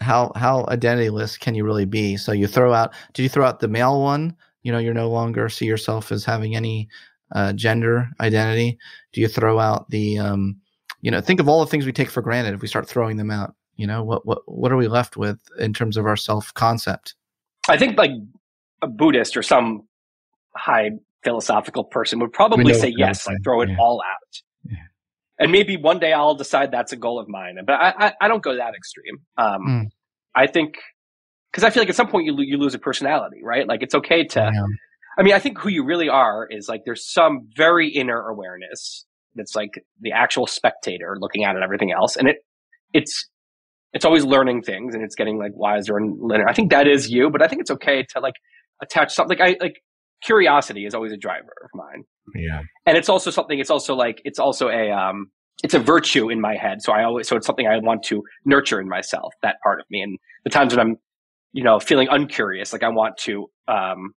how, 0.00 0.30
how 0.36 0.62
identityless 0.66 1.40
can 1.40 1.56
you 1.56 1.64
really 1.64 1.86
be? 1.86 2.16
So 2.16 2.30
you 2.30 2.46
throw 2.46 2.72
out, 2.72 2.94
did 3.14 3.24
you 3.24 3.28
throw 3.28 3.44
out 3.44 3.58
the 3.58 3.66
male 3.66 4.00
one? 4.00 4.36
You 4.62 4.70
know, 4.70 4.78
you're 4.78 4.94
no 4.94 5.10
longer 5.10 5.48
see 5.48 5.66
yourself 5.66 6.12
as 6.12 6.24
having 6.24 6.54
any 6.54 6.88
uh, 7.32 7.52
gender 7.52 8.10
identity? 8.20 8.78
Do 9.12 9.20
you 9.20 9.26
throw 9.26 9.58
out 9.58 9.90
the, 9.90 10.20
um, 10.20 10.60
you 11.04 11.10
know, 11.10 11.20
think 11.20 11.38
of 11.38 11.50
all 11.50 11.60
the 11.60 11.66
things 11.66 11.84
we 11.84 11.92
take 11.92 12.08
for 12.08 12.22
granted 12.22 12.54
if 12.54 12.62
we 12.62 12.66
start 12.66 12.88
throwing 12.88 13.18
them 13.18 13.30
out. 13.30 13.54
You 13.76 13.86
know, 13.86 14.02
what 14.02 14.24
what 14.24 14.38
what 14.46 14.72
are 14.72 14.76
we 14.76 14.88
left 14.88 15.18
with 15.18 15.38
in 15.58 15.74
terms 15.74 15.98
of 15.98 16.06
our 16.06 16.16
self 16.16 16.54
concept? 16.54 17.14
I 17.68 17.76
think 17.76 17.98
like 17.98 18.12
a 18.80 18.86
Buddhist 18.86 19.36
or 19.36 19.42
some 19.42 19.82
high 20.56 20.92
philosophical 21.22 21.84
person 21.84 22.20
would 22.20 22.32
probably 22.32 22.72
say 22.72 22.90
yes, 22.96 23.26
like 23.26 23.36
throw 23.44 23.60
it 23.60 23.68
yeah. 23.68 23.76
all 23.78 24.00
out. 24.00 24.40
Yeah. 24.64 24.76
And 25.38 25.52
maybe 25.52 25.76
one 25.76 25.98
day 25.98 26.14
I'll 26.14 26.36
decide 26.36 26.70
that's 26.70 26.92
a 26.92 26.96
goal 26.96 27.20
of 27.20 27.28
mine, 27.28 27.58
but 27.66 27.74
I 27.74 27.94
I, 27.98 28.12
I 28.22 28.28
don't 28.28 28.42
go 28.42 28.56
that 28.56 28.74
extreme. 28.74 29.18
Um, 29.36 29.60
mm. 29.68 29.84
I 30.34 30.46
think 30.46 30.76
because 31.52 31.64
I 31.64 31.70
feel 31.70 31.82
like 31.82 31.90
at 31.90 31.96
some 31.96 32.08
point 32.08 32.24
you 32.24 32.34
you 32.38 32.56
lose 32.56 32.72
a 32.72 32.78
personality, 32.78 33.40
right? 33.44 33.68
Like 33.68 33.82
it's 33.82 33.94
okay 33.94 34.24
to. 34.24 34.40
Yeah 34.40 34.62
I 35.16 35.22
mean, 35.22 35.34
I 35.34 35.38
think 35.38 35.58
who 35.58 35.68
you 35.68 35.84
really 35.84 36.08
are 36.08 36.46
is 36.50 36.68
like 36.68 36.82
there's 36.84 37.08
some 37.08 37.48
very 37.56 37.88
inner 37.88 38.20
awareness 38.28 39.06
that's 39.34 39.54
like 39.54 39.82
the 40.00 40.12
actual 40.12 40.46
spectator 40.46 41.16
looking 41.18 41.44
at 41.44 41.56
it, 41.56 41.62
everything 41.62 41.92
else, 41.92 42.16
and 42.16 42.28
it 42.28 42.36
it's 42.92 43.28
it's 43.92 44.04
always 44.04 44.24
learning 44.24 44.62
things 44.62 44.94
and 44.94 45.04
it's 45.04 45.14
getting 45.14 45.38
like 45.38 45.52
wiser 45.54 45.96
and 45.96 46.16
linear. 46.20 46.48
I 46.48 46.52
think 46.52 46.70
that 46.70 46.88
is 46.88 47.10
you, 47.10 47.30
but 47.30 47.42
I 47.42 47.48
think 47.48 47.60
it's 47.60 47.70
okay 47.70 48.04
to 48.10 48.20
like 48.20 48.34
attach 48.82 49.14
something 49.14 49.38
like 49.38 49.56
I 49.60 49.64
like 49.64 49.80
curiosity 50.22 50.86
is 50.86 50.94
always 50.94 51.12
a 51.12 51.16
driver 51.16 51.52
of 51.64 51.70
mine. 51.74 52.04
Yeah, 52.34 52.62
and 52.86 52.96
it's 52.96 53.08
also 53.08 53.30
something. 53.30 53.58
It's 53.58 53.70
also 53.70 53.94
like 53.94 54.20
it's 54.24 54.38
also 54.38 54.68
a 54.68 54.90
um 54.90 55.30
it's 55.62 55.74
a 55.74 55.78
virtue 55.78 56.30
in 56.30 56.40
my 56.40 56.56
head. 56.56 56.82
So 56.82 56.92
I 56.92 57.04
always 57.04 57.28
so 57.28 57.36
it's 57.36 57.46
something 57.46 57.66
I 57.66 57.78
want 57.78 58.02
to 58.04 58.22
nurture 58.44 58.80
in 58.80 58.88
myself. 58.88 59.34
That 59.42 59.56
part 59.62 59.80
of 59.80 59.86
me, 59.90 60.00
and 60.02 60.18
the 60.44 60.50
times 60.50 60.74
when 60.74 60.86
I'm 60.86 60.96
you 61.54 61.62
know, 61.62 61.78
feeling 61.80 62.08
uncurious. 62.10 62.72
Like 62.72 62.82
I 62.82 62.88
want 62.90 63.16
to, 63.18 63.46
um, 63.68 64.12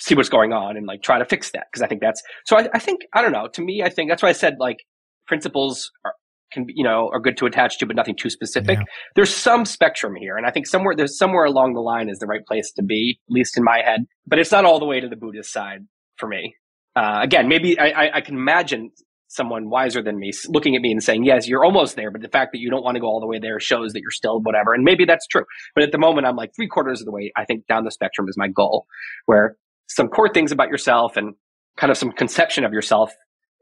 see 0.00 0.14
what's 0.14 0.28
going 0.28 0.52
on 0.52 0.76
and 0.76 0.86
like 0.86 1.02
try 1.02 1.18
to 1.18 1.24
fix 1.24 1.50
that. 1.52 1.66
Cause 1.72 1.82
I 1.82 1.86
think 1.86 2.00
that's, 2.00 2.22
so 2.46 2.58
I, 2.58 2.68
I 2.74 2.78
think, 2.78 3.02
I 3.14 3.22
don't 3.22 3.32
know, 3.32 3.48
to 3.48 3.62
me, 3.62 3.82
I 3.82 3.88
think 3.88 4.10
that's 4.10 4.22
why 4.22 4.30
I 4.30 4.32
said 4.32 4.56
like 4.58 4.78
principles 5.26 5.90
are, 6.04 6.14
can 6.52 6.64
be, 6.64 6.72
you 6.76 6.84
know, 6.84 7.08
are 7.12 7.20
good 7.20 7.36
to 7.36 7.46
attach 7.46 7.78
to, 7.78 7.86
but 7.86 7.96
nothing 7.96 8.16
too 8.16 8.30
specific. 8.30 8.78
Yeah. 8.78 8.84
There's 9.14 9.34
some 9.34 9.64
spectrum 9.64 10.14
here. 10.16 10.36
And 10.36 10.46
I 10.46 10.50
think 10.50 10.66
somewhere, 10.66 10.96
there's 10.96 11.16
somewhere 11.16 11.44
along 11.44 11.74
the 11.74 11.80
line 11.80 12.08
is 12.08 12.18
the 12.18 12.26
right 12.26 12.44
place 12.44 12.72
to 12.72 12.82
be, 12.82 13.20
at 13.28 13.32
least 13.32 13.56
in 13.56 13.62
my 13.62 13.82
head, 13.84 14.00
but 14.26 14.38
it's 14.38 14.50
not 14.50 14.64
all 14.64 14.80
the 14.80 14.86
way 14.86 15.00
to 15.00 15.08
the 15.08 15.16
Buddhist 15.16 15.52
side 15.52 15.86
for 16.16 16.28
me. 16.28 16.54
Uh, 16.96 17.20
again, 17.22 17.48
maybe 17.48 17.78
I, 17.78 17.86
I, 17.86 18.16
I, 18.16 18.20
can 18.20 18.34
imagine 18.34 18.90
someone 19.28 19.70
wiser 19.70 20.02
than 20.02 20.18
me 20.18 20.32
looking 20.48 20.74
at 20.74 20.82
me 20.82 20.90
and 20.90 21.00
saying, 21.00 21.24
yes, 21.24 21.46
you're 21.46 21.64
almost 21.64 21.94
there. 21.94 22.10
But 22.10 22.20
the 22.20 22.28
fact 22.28 22.50
that 22.52 22.58
you 22.58 22.68
don't 22.68 22.82
want 22.82 22.96
to 22.96 23.00
go 23.00 23.06
all 23.06 23.20
the 23.20 23.28
way 23.28 23.38
there 23.38 23.60
shows 23.60 23.92
that 23.92 24.00
you're 24.00 24.10
still 24.10 24.40
whatever. 24.40 24.74
And 24.74 24.82
maybe 24.82 25.04
that's 25.04 25.26
true. 25.28 25.44
But 25.76 25.84
at 25.84 25.92
the 25.92 25.98
moment, 25.98 26.26
I'm 26.26 26.34
like 26.34 26.50
three 26.54 26.66
quarters 26.66 27.00
of 27.00 27.06
the 27.06 27.12
way, 27.12 27.32
I 27.36 27.44
think 27.44 27.66
down 27.68 27.84
the 27.84 27.92
spectrum 27.92 28.28
is 28.28 28.36
my 28.36 28.48
goal 28.48 28.86
where 29.26 29.56
some 29.90 30.08
core 30.08 30.28
things 30.28 30.52
about 30.52 30.68
yourself 30.68 31.16
and 31.16 31.34
kind 31.76 31.90
of 31.90 31.96
some 31.96 32.12
conception 32.12 32.64
of 32.64 32.72
yourself 32.72 33.12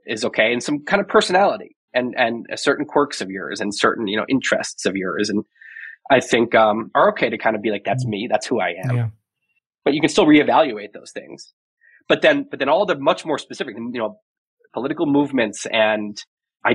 is 0.06 0.24
okay 0.24 0.52
and 0.52 0.62
some 0.62 0.84
kind 0.84 1.00
of 1.00 1.08
personality 1.08 1.76
and, 1.94 2.14
and 2.16 2.46
certain 2.56 2.84
quirks 2.84 3.20
of 3.20 3.30
yours 3.30 3.60
and 3.60 3.74
certain, 3.74 4.06
you 4.06 4.16
know, 4.16 4.26
interests 4.28 4.86
of 4.86 4.94
yours. 4.94 5.30
And 5.30 5.44
I 6.10 6.20
think, 6.20 6.54
um, 6.54 6.90
are 6.94 7.10
okay 7.10 7.30
to 7.30 7.38
kind 7.38 7.56
of 7.56 7.62
be 7.62 7.70
like, 7.70 7.82
that's 7.84 8.06
me. 8.06 8.28
That's 8.30 8.46
who 8.46 8.60
I 8.60 8.74
am. 8.84 8.96
Yeah. 8.96 9.08
But 9.84 9.94
you 9.94 10.00
can 10.00 10.08
still 10.08 10.26
reevaluate 10.26 10.92
those 10.92 11.12
things. 11.12 11.52
But 12.08 12.22
then, 12.22 12.46
but 12.50 12.58
then 12.58 12.68
all 12.68 12.86
the 12.86 12.98
much 12.98 13.24
more 13.24 13.38
specific, 13.38 13.74
you 13.76 13.98
know, 13.98 14.18
political 14.72 15.06
movements 15.06 15.66
and 15.70 16.22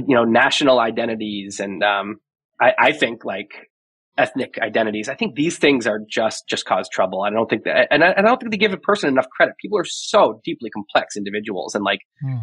you 0.07 0.15
know 0.15 0.23
national 0.23 0.79
identities 0.79 1.59
and 1.59 1.83
um, 1.83 2.19
I, 2.59 2.73
I, 2.79 2.91
think 2.93 3.25
like 3.25 3.69
ethnic 4.17 4.57
identities. 4.61 5.09
I 5.09 5.15
think 5.15 5.35
these 5.35 5.57
things 5.57 5.87
are 5.87 5.99
just 6.09 6.47
just 6.47 6.65
cause 6.65 6.87
trouble. 6.89 7.21
I 7.21 7.29
don't 7.29 7.49
think 7.49 7.63
that, 7.63 7.87
and 7.91 8.03
I, 8.03 8.09
and 8.09 8.25
I 8.25 8.29
don't 8.29 8.39
think 8.39 8.51
they 8.51 8.57
give 8.57 8.73
a 8.73 8.77
person 8.77 9.09
enough 9.09 9.27
credit. 9.29 9.55
People 9.61 9.77
are 9.79 9.85
so 9.85 10.41
deeply 10.43 10.69
complex 10.69 11.15
individuals, 11.15 11.75
and 11.75 11.83
like 11.83 11.99
mm. 12.23 12.41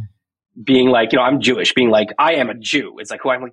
being 0.64 0.88
like 0.88 1.12
you 1.12 1.18
know 1.18 1.24
I'm 1.24 1.40
Jewish, 1.40 1.72
being 1.74 1.90
like 1.90 2.08
I 2.18 2.34
am 2.34 2.50
a 2.50 2.54
Jew. 2.54 2.96
It's 2.98 3.10
like 3.10 3.20
who 3.22 3.30
I'm 3.30 3.42
like. 3.42 3.52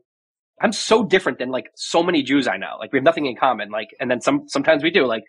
I'm 0.59 0.71
so 0.71 1.03
different 1.05 1.37
than 1.37 1.51
like 1.51 1.69
so 1.75 2.01
many 2.01 2.23
Jews 2.23 2.47
I 2.47 2.57
know. 2.57 2.77
Like 2.79 2.91
we 2.91 2.97
have 2.97 3.03
nothing 3.03 3.27
in 3.27 3.35
common. 3.35 3.69
Like, 3.69 3.89
and 3.99 4.09
then 4.09 4.21
some, 4.21 4.47
sometimes 4.47 4.81
we 4.81 4.89
do. 4.89 5.05
Like, 5.05 5.21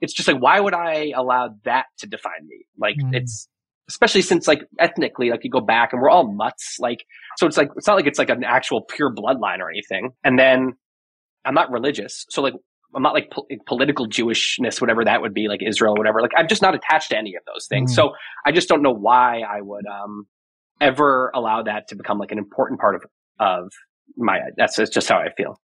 it's 0.00 0.14
just 0.14 0.26
like, 0.26 0.40
why 0.40 0.58
would 0.58 0.72
I 0.72 1.12
allow 1.14 1.50
that 1.66 1.84
to 1.98 2.06
define 2.06 2.46
me? 2.46 2.64
Like, 2.78 2.96
mm. 2.96 3.14
it's, 3.14 3.46
especially 3.90 4.22
since 4.22 4.48
like 4.48 4.62
ethnically, 4.78 5.28
like 5.28 5.44
you 5.44 5.50
go 5.50 5.60
back 5.60 5.92
and 5.92 6.00
we're 6.00 6.08
all 6.08 6.32
mutts. 6.32 6.76
Like, 6.80 7.04
so 7.36 7.46
it's 7.46 7.58
like, 7.58 7.68
it's 7.76 7.86
not 7.86 7.96
like 7.96 8.06
it's 8.06 8.18
like 8.18 8.30
an 8.30 8.42
actual 8.42 8.80
pure 8.80 9.14
bloodline 9.14 9.58
or 9.58 9.68
anything. 9.68 10.12
And 10.24 10.38
then 10.38 10.72
I'm 11.44 11.54
not 11.54 11.70
religious. 11.70 12.26
So 12.30 12.42
like, 12.42 12.54
I'm 12.94 13.02
not 13.02 13.14
like 13.14 13.30
po- 13.30 13.46
political 13.66 14.08
Jewishness, 14.08 14.80
whatever 14.80 15.04
that 15.04 15.22
would 15.22 15.32
be, 15.32 15.48
like 15.48 15.62
Israel, 15.62 15.94
whatever. 15.96 16.20
Like, 16.20 16.32
I'm 16.36 16.48
just 16.48 16.62
not 16.62 16.74
attached 16.74 17.10
to 17.10 17.18
any 17.18 17.34
of 17.36 17.42
those 17.46 17.66
things. 17.66 17.92
Mm. 17.92 17.94
So 17.94 18.12
I 18.44 18.52
just 18.52 18.68
don't 18.68 18.82
know 18.82 18.94
why 18.94 19.40
I 19.40 19.60
would, 19.60 19.86
um, 19.86 20.26
ever 20.80 21.30
allow 21.34 21.62
that 21.62 21.88
to 21.88 21.94
become 21.94 22.18
like 22.18 22.32
an 22.32 22.38
important 22.38 22.80
part 22.80 22.96
of, 22.96 23.04
of 23.38 23.72
my, 24.16 24.40
that's, 24.56 24.76
that's 24.76 24.90
just 24.90 25.08
how 25.08 25.18
I 25.18 25.28
feel. 25.36 25.60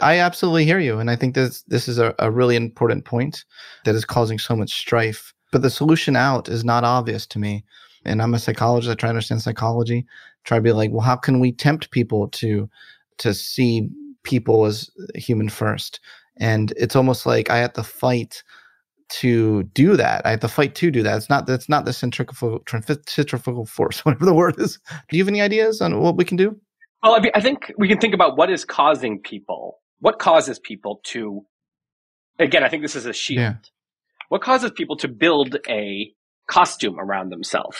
I 0.00 0.18
absolutely 0.18 0.64
hear 0.64 0.78
you. 0.78 0.98
And 0.98 1.10
I 1.10 1.16
think 1.16 1.34
this 1.34 1.62
this 1.62 1.88
is 1.88 1.98
a, 1.98 2.14
a 2.18 2.30
really 2.30 2.56
important 2.56 3.04
point 3.06 3.44
that 3.84 3.94
is 3.94 4.04
causing 4.04 4.38
so 4.38 4.54
much 4.54 4.72
strife. 4.72 5.32
But 5.52 5.62
the 5.62 5.70
solution 5.70 6.16
out 6.16 6.48
is 6.48 6.64
not 6.64 6.84
obvious 6.84 7.26
to 7.28 7.38
me. 7.38 7.64
And 8.04 8.20
I'm 8.20 8.34
a 8.34 8.38
psychologist. 8.38 8.90
I 8.90 8.94
try 8.94 9.06
to 9.06 9.10
understand 9.10 9.42
psychology. 9.42 10.06
Try 10.46 10.58
to 10.58 10.62
be 10.62 10.72
like, 10.72 10.90
well, 10.90 11.00
how 11.00 11.16
can 11.16 11.40
we 11.40 11.52
tempt 11.52 11.90
people 11.90 12.28
to 12.28 12.68
to 13.18 13.34
see 13.34 13.88
people 14.22 14.64
as 14.64 14.90
human 15.14 15.48
first? 15.48 16.00
And 16.38 16.72
it's 16.76 16.96
almost 16.96 17.26
like 17.26 17.50
I 17.50 17.58
have 17.58 17.72
to 17.74 17.82
fight 17.82 18.42
to 19.08 19.62
do 19.74 19.96
that. 19.96 20.26
I 20.26 20.30
have 20.30 20.40
to 20.40 20.48
fight 20.48 20.74
to 20.76 20.90
do 20.90 21.02
that. 21.02 21.16
It's 21.16 21.30
not 21.30 21.46
that's 21.46 21.68
not 21.68 21.84
the 21.84 21.92
centrifugal 21.92 22.62
centrifugal 23.06 23.66
force, 23.66 24.00
whatever 24.04 24.24
the 24.24 24.34
word 24.34 24.58
is. 24.58 24.78
Do 25.08 25.16
you 25.16 25.22
have 25.22 25.28
any 25.28 25.40
ideas 25.40 25.80
on 25.80 26.00
what 26.00 26.16
we 26.16 26.24
can 26.24 26.36
do? 26.36 26.58
Well, 27.02 27.20
I 27.34 27.40
think 27.40 27.72
we 27.78 27.88
can 27.88 27.98
think 27.98 28.14
about 28.14 28.36
what 28.36 28.50
is 28.50 28.64
causing 28.64 29.20
people 29.20 29.78
what 30.00 30.18
causes 30.18 30.58
people 30.58 31.00
to 31.04 31.44
again 32.38 32.62
i 32.62 32.68
think 32.68 32.82
this 32.82 32.96
is 32.96 33.06
a 33.06 33.12
shield 33.12 33.40
yeah. 33.40 33.54
what 34.28 34.42
causes 34.42 34.70
people 34.70 34.96
to 34.96 35.08
build 35.08 35.56
a 35.68 36.12
costume 36.48 36.98
around 36.98 37.30
themselves 37.30 37.78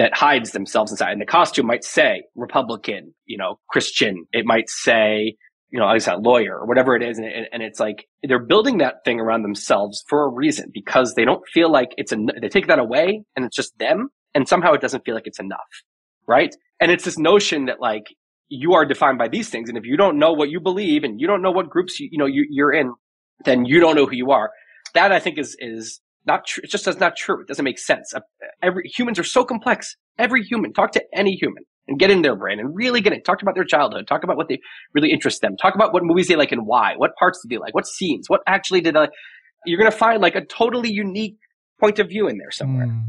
that 0.00 0.16
hides 0.16 0.50
themselves 0.50 0.90
inside 0.90 1.12
and 1.12 1.20
the 1.20 1.26
costume 1.26 1.66
might 1.66 1.84
say 1.84 2.22
republican 2.34 3.14
you 3.26 3.36
know 3.36 3.60
christian 3.68 4.24
it 4.32 4.44
might 4.44 4.68
say 4.68 5.36
you 5.70 5.78
know, 5.78 5.86
like 5.86 5.96
I 5.96 5.98
said, 5.98 6.16
lawyer 6.22 6.58
or 6.58 6.66
whatever 6.66 6.96
it 6.96 7.02
is. 7.02 7.18
And, 7.18 7.26
it, 7.26 7.48
and, 7.52 7.62
it's 7.62 7.78
like 7.78 8.08
they're 8.22 8.44
building 8.44 8.78
that 8.78 9.04
thing 9.04 9.20
around 9.20 9.42
themselves 9.42 10.04
for 10.08 10.24
a 10.24 10.28
reason 10.28 10.70
because 10.72 11.14
they 11.14 11.24
don't 11.24 11.42
feel 11.52 11.70
like 11.70 11.90
it's, 11.96 12.12
an, 12.12 12.28
they 12.40 12.48
take 12.48 12.66
that 12.66 12.78
away 12.78 13.22
and 13.36 13.44
it's 13.44 13.56
just 13.56 13.78
them. 13.78 14.08
And 14.34 14.48
somehow 14.48 14.72
it 14.72 14.80
doesn't 14.80 15.04
feel 15.04 15.14
like 15.14 15.26
it's 15.26 15.40
enough. 15.40 15.58
Right. 16.26 16.54
And 16.80 16.90
it's 16.90 17.04
this 17.04 17.18
notion 17.18 17.66
that 17.66 17.80
like 17.80 18.06
you 18.48 18.74
are 18.74 18.84
defined 18.84 19.18
by 19.18 19.28
these 19.28 19.48
things. 19.48 19.68
And 19.68 19.78
if 19.78 19.84
you 19.84 19.96
don't 19.96 20.18
know 20.18 20.32
what 20.32 20.50
you 20.50 20.60
believe 20.60 21.04
and 21.04 21.20
you 21.20 21.26
don't 21.26 21.42
know 21.42 21.52
what 21.52 21.70
groups 21.70 22.00
you, 22.00 22.08
you 22.10 22.18
know, 22.18 22.26
you, 22.26 22.46
you're 22.50 22.72
in, 22.72 22.92
then 23.44 23.64
you 23.64 23.80
don't 23.80 23.94
know 23.94 24.06
who 24.06 24.16
you 24.16 24.32
are. 24.32 24.50
That 24.94 25.12
I 25.12 25.20
think 25.20 25.38
is, 25.38 25.56
is 25.60 26.00
not 26.30 26.46
true. 26.46 26.62
It 26.64 26.70
just 26.70 26.84
does 26.84 27.00
not 27.00 27.16
true. 27.16 27.40
It 27.40 27.48
doesn't 27.48 27.64
make 27.64 27.78
sense. 27.78 28.14
Uh, 28.14 28.20
every 28.62 28.84
humans 28.96 29.18
are 29.18 29.24
so 29.24 29.44
complex. 29.44 29.96
Every 30.18 30.42
human, 30.44 30.72
talk 30.72 30.92
to 30.92 31.02
any 31.12 31.32
human 31.32 31.64
and 31.88 31.98
get 31.98 32.10
in 32.10 32.22
their 32.22 32.36
brain 32.36 32.60
and 32.60 32.74
really 32.74 33.00
get 33.00 33.12
it. 33.12 33.24
Talk 33.24 33.42
about 33.42 33.54
their 33.56 33.64
childhood. 33.64 34.06
Talk 34.06 34.22
about 34.22 34.36
what 34.36 34.48
they 34.48 34.58
really 34.94 35.10
interest 35.10 35.40
them. 35.40 35.56
Talk 35.56 35.74
about 35.74 35.92
what 35.92 36.04
movies 36.04 36.28
they 36.28 36.36
like 36.36 36.52
and 36.52 36.62
why. 36.66 36.94
What 36.96 37.10
parts 37.18 37.40
did 37.42 37.54
they 37.54 37.58
like? 37.58 37.74
What 37.74 37.86
scenes? 37.86 38.26
What 38.28 38.42
actually 38.46 38.80
did 38.80 38.94
they 38.94 39.00
like? 39.00 39.10
You're 39.66 39.78
going 39.78 39.90
to 39.90 39.96
find 39.96 40.22
like 40.22 40.36
a 40.36 40.44
totally 40.44 40.90
unique 40.90 41.36
point 41.80 41.98
of 41.98 42.08
view 42.08 42.28
in 42.28 42.38
there 42.38 42.52
somewhere 42.52 42.86
mm. 42.86 43.04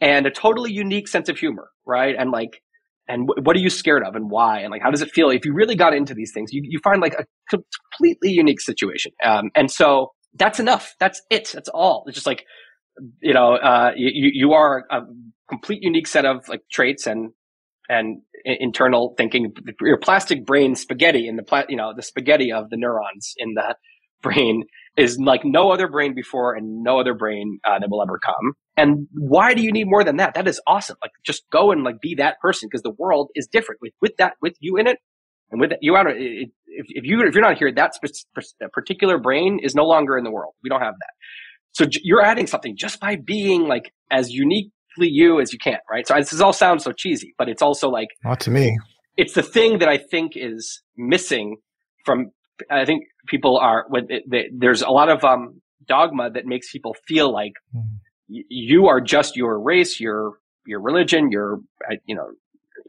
and 0.00 0.26
a 0.26 0.30
totally 0.30 0.72
unique 0.72 1.08
sense 1.08 1.28
of 1.28 1.38
humor, 1.38 1.68
right? 1.86 2.14
And 2.18 2.30
like, 2.30 2.62
and 3.08 3.26
w- 3.26 3.42
what 3.44 3.54
are 3.56 3.60
you 3.60 3.70
scared 3.70 4.04
of 4.04 4.14
and 4.14 4.30
why 4.30 4.60
and 4.60 4.70
like 4.70 4.80
how 4.80 4.90
does 4.90 5.02
it 5.02 5.10
feel 5.10 5.28
if 5.30 5.44
you 5.44 5.52
really 5.52 5.74
got 5.74 5.92
into 5.92 6.14
these 6.14 6.30
things 6.32 6.52
you, 6.52 6.62
you 6.64 6.78
find 6.84 7.02
like 7.02 7.14
a 7.14 7.24
completely 7.50 8.30
unique 8.30 8.60
situation 8.60 9.10
um, 9.24 9.50
and 9.56 9.72
so 9.72 10.12
that's 10.34 10.60
enough 10.60 10.94
that's 10.98 11.22
it 11.30 11.50
that's 11.52 11.68
all 11.68 12.04
it's 12.06 12.14
just 12.14 12.26
like 12.26 12.44
you 13.20 13.34
know 13.34 13.54
uh, 13.54 13.92
you, 13.96 14.30
you 14.32 14.52
are 14.52 14.84
a 14.90 15.00
complete 15.48 15.82
unique 15.82 16.06
set 16.06 16.24
of 16.24 16.46
like 16.48 16.60
traits 16.70 17.06
and 17.06 17.30
and 17.88 18.22
internal 18.44 19.14
thinking 19.16 19.52
your 19.80 19.98
plastic 19.98 20.44
brain 20.44 20.74
spaghetti 20.74 21.28
in 21.28 21.36
the 21.36 21.42
pla- 21.42 21.64
you 21.68 21.76
know 21.76 21.92
the 21.94 22.02
spaghetti 22.02 22.52
of 22.52 22.70
the 22.70 22.76
neurons 22.76 23.34
in 23.38 23.54
the 23.54 23.74
brain 24.22 24.64
is 24.96 25.18
like 25.18 25.44
no 25.44 25.70
other 25.70 25.88
brain 25.88 26.14
before 26.14 26.54
and 26.54 26.82
no 26.82 27.00
other 27.00 27.14
brain 27.14 27.58
uh, 27.64 27.78
that 27.78 27.90
will 27.90 28.02
ever 28.02 28.18
come. 28.18 28.52
And 28.76 29.08
why 29.14 29.54
do 29.54 29.62
you 29.62 29.72
need 29.72 29.86
more 29.88 30.04
than 30.04 30.16
that? 30.16 30.34
That 30.34 30.46
is 30.48 30.60
awesome. 30.66 30.96
Like 31.02 31.12
just 31.24 31.44
go 31.50 31.72
and 31.72 31.82
like 31.82 32.00
be 32.00 32.14
that 32.16 32.38
person 32.40 32.68
because 32.70 32.82
the 32.82 32.94
world 32.98 33.30
is 33.34 33.46
different 33.46 33.80
with, 33.80 33.92
with 34.00 34.16
that, 34.18 34.34
with 34.40 34.54
you 34.60 34.76
in 34.76 34.86
it 34.86 34.98
and 35.50 35.60
with 35.60 35.72
you 35.80 35.96
out. 35.96 36.06
If, 36.74 36.86
if 36.88 37.04
you, 37.04 37.22
if 37.26 37.34
you're 37.34 37.42
not 37.42 37.58
here, 37.58 37.72
that 37.72 37.92
particular 38.72 39.18
brain 39.18 39.60
is 39.62 39.74
no 39.74 39.84
longer 39.84 40.16
in 40.16 40.24
the 40.24 40.30
world. 40.30 40.54
We 40.62 40.70
don't 40.70 40.80
have 40.80 40.94
that. 40.94 41.12
So 41.72 41.86
you're 42.02 42.22
adding 42.22 42.46
something 42.46 42.76
just 42.76 43.00
by 43.00 43.16
being 43.16 43.66
like 43.66 43.92
as 44.10 44.30
uniquely 44.30 44.70
you 44.98 45.40
as 45.40 45.52
you 45.52 45.58
can, 45.58 45.78
right? 45.90 46.06
So 46.06 46.14
this 46.14 46.40
all 46.40 46.52
sounds 46.52 46.84
so 46.84 46.92
cheesy, 46.92 47.34
but 47.38 47.48
it's 47.48 47.62
also 47.62 47.88
like, 47.88 48.08
not 48.24 48.40
to 48.40 48.50
me. 48.50 48.78
It's 49.16 49.34
the 49.34 49.42
thing 49.42 49.78
that 49.78 49.88
I 49.88 49.98
think 49.98 50.32
is 50.36 50.82
missing 50.96 51.56
from 52.04 52.30
I 52.70 52.84
think 52.84 53.04
people 53.26 53.58
are 53.58 53.86
when 53.88 54.08
there's 54.56 54.82
a 54.82 54.90
lot 54.90 55.08
of 55.08 55.24
um, 55.24 55.60
dogma 55.86 56.30
that 56.30 56.46
makes 56.46 56.70
people 56.70 56.94
feel 57.06 57.32
like 57.32 57.52
mm. 57.74 57.82
y- 58.28 58.44
you 58.48 58.86
are 58.86 59.00
just 59.00 59.36
your 59.36 59.60
race, 59.60 60.00
your 60.00 60.34
your 60.66 60.80
religion, 60.80 61.30
your 61.30 61.60
uh, 61.90 61.96
you 62.06 62.14
know 62.14 62.28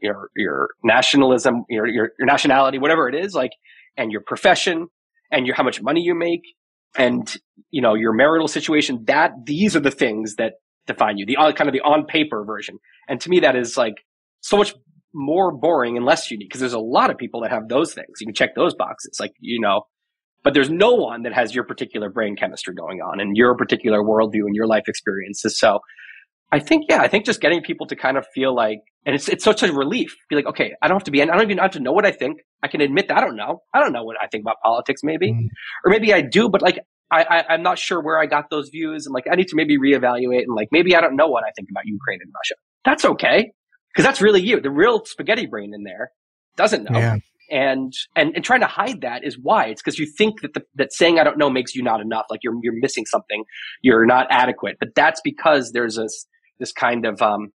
your 0.02 0.30
your 0.36 0.70
nationalism, 0.82 1.64
your, 1.68 1.86
your 1.86 2.10
your 2.18 2.26
nationality, 2.26 2.78
whatever 2.78 3.08
it 3.08 3.14
is, 3.14 3.34
like, 3.34 3.52
and 3.96 4.12
your 4.12 4.20
profession, 4.20 4.88
and 5.30 5.46
your 5.46 5.56
how 5.56 5.62
much 5.62 5.82
money 5.82 6.00
you 6.00 6.14
make, 6.14 6.42
and 6.96 7.36
you 7.70 7.82
know 7.82 7.94
your 7.94 8.12
marital 8.12 8.48
situation. 8.48 9.04
That 9.06 9.32
these 9.44 9.76
are 9.76 9.80
the 9.80 9.90
things 9.90 10.36
that 10.36 10.54
define 10.86 11.18
you. 11.18 11.26
The 11.26 11.36
kind 11.56 11.68
of 11.68 11.72
the 11.72 11.80
on 11.80 12.06
paper 12.06 12.44
version, 12.44 12.78
and 13.08 13.20
to 13.20 13.30
me, 13.30 13.40
that 13.40 13.56
is 13.56 13.76
like 13.76 13.94
so 14.40 14.56
much 14.56 14.74
more 15.14 15.52
boring 15.52 15.96
and 15.96 16.04
less 16.04 16.30
unique 16.30 16.48
because 16.48 16.60
there's 16.60 16.72
a 16.72 16.78
lot 16.78 17.10
of 17.10 17.16
people 17.16 17.40
that 17.42 17.50
have 17.50 17.68
those 17.68 17.94
things. 17.94 18.20
You 18.20 18.26
can 18.26 18.34
check 18.34 18.54
those 18.54 18.74
boxes, 18.74 19.18
like, 19.20 19.32
you 19.38 19.60
know, 19.60 19.82
but 20.42 20.52
there's 20.54 20.68
no 20.68 20.92
one 20.94 21.22
that 21.22 21.32
has 21.32 21.54
your 21.54 21.64
particular 21.64 22.10
brain 22.10 22.36
chemistry 22.36 22.74
going 22.74 23.00
on 23.00 23.20
and 23.20 23.36
your 23.36 23.56
particular 23.56 24.02
worldview 24.02 24.42
and 24.44 24.54
your 24.54 24.66
life 24.66 24.84
experiences. 24.88 25.58
So 25.58 25.78
I 26.52 26.60
think, 26.60 26.86
yeah, 26.88 27.00
I 27.00 27.08
think 27.08 27.24
just 27.24 27.40
getting 27.40 27.62
people 27.62 27.86
to 27.88 27.96
kind 27.96 28.16
of 28.16 28.26
feel 28.34 28.54
like, 28.54 28.78
and 29.04 29.14
it's, 29.14 29.28
it's 29.28 29.44
such 29.44 29.62
a 29.62 29.72
relief. 29.72 30.14
Be 30.30 30.36
like, 30.36 30.46
okay, 30.46 30.72
I 30.80 30.88
don't 30.88 30.96
have 30.96 31.04
to 31.04 31.10
be, 31.10 31.20
I 31.20 31.26
don't 31.26 31.42
even 31.42 31.58
have 31.58 31.72
to 31.72 31.80
know 31.80 31.92
what 31.92 32.06
I 32.06 32.12
think. 32.12 32.40
I 32.62 32.68
can 32.68 32.80
admit 32.80 33.08
that 33.08 33.18
I 33.18 33.20
don't 33.20 33.36
know. 33.36 33.62
I 33.74 33.80
don't 33.80 33.92
know 33.92 34.04
what 34.04 34.16
I 34.22 34.28
think 34.28 34.42
about 34.42 34.56
politics, 34.62 35.00
maybe, 35.02 35.32
mm. 35.32 35.46
or 35.84 35.90
maybe 35.90 36.14
I 36.14 36.20
do, 36.20 36.48
but 36.48 36.62
like, 36.62 36.78
I, 37.10 37.44
I, 37.48 37.54
am 37.54 37.62
not 37.62 37.78
sure 37.78 38.02
where 38.02 38.18
I 38.18 38.26
got 38.26 38.50
those 38.50 38.70
views, 38.70 39.06
and 39.06 39.14
like 39.14 39.26
I 39.30 39.36
need 39.36 39.48
to 39.48 39.56
maybe 39.56 39.78
reevaluate, 39.78 40.42
and 40.42 40.54
like 40.54 40.68
maybe 40.72 40.96
I 40.96 41.00
don't 41.00 41.16
know 41.16 41.28
what 41.28 41.44
I 41.44 41.50
think 41.54 41.68
about 41.70 41.86
Ukraine 41.86 42.20
and 42.22 42.32
Russia. 42.34 42.54
That's 42.84 43.04
okay 43.04 43.52
because 43.94 44.04
that's 44.04 44.20
really 44.20 44.42
you. 44.42 44.60
The 44.60 44.70
real 44.70 45.04
spaghetti 45.04 45.46
brain 45.46 45.72
in 45.74 45.84
there 45.84 46.10
doesn't 46.56 46.90
know. 46.90 46.98
Yeah. 46.98 47.16
and 47.50 47.92
and 48.16 48.34
and 48.34 48.44
trying 48.44 48.60
to 48.60 48.66
hide 48.66 49.02
that 49.02 49.24
is 49.24 49.38
why 49.40 49.66
it's 49.66 49.82
because 49.82 49.98
you 49.98 50.06
think 50.06 50.40
that 50.40 50.54
the, 50.54 50.62
that 50.74 50.92
saying 50.92 51.18
I 51.18 51.24
don't 51.24 51.38
know 51.38 51.50
makes 51.50 51.74
you 51.74 51.82
not 51.82 52.00
enough, 52.00 52.26
like 52.30 52.40
you're 52.42 52.58
you're 52.62 52.78
missing 52.78 53.06
something, 53.06 53.44
you're 53.82 54.06
not 54.06 54.26
adequate. 54.30 54.76
But 54.80 54.94
that's 54.96 55.20
because 55.22 55.72
there's 55.72 55.96
this 55.96 56.26
this 56.58 56.72
kind 56.72 57.06
of 57.06 57.20
um, 57.22 57.50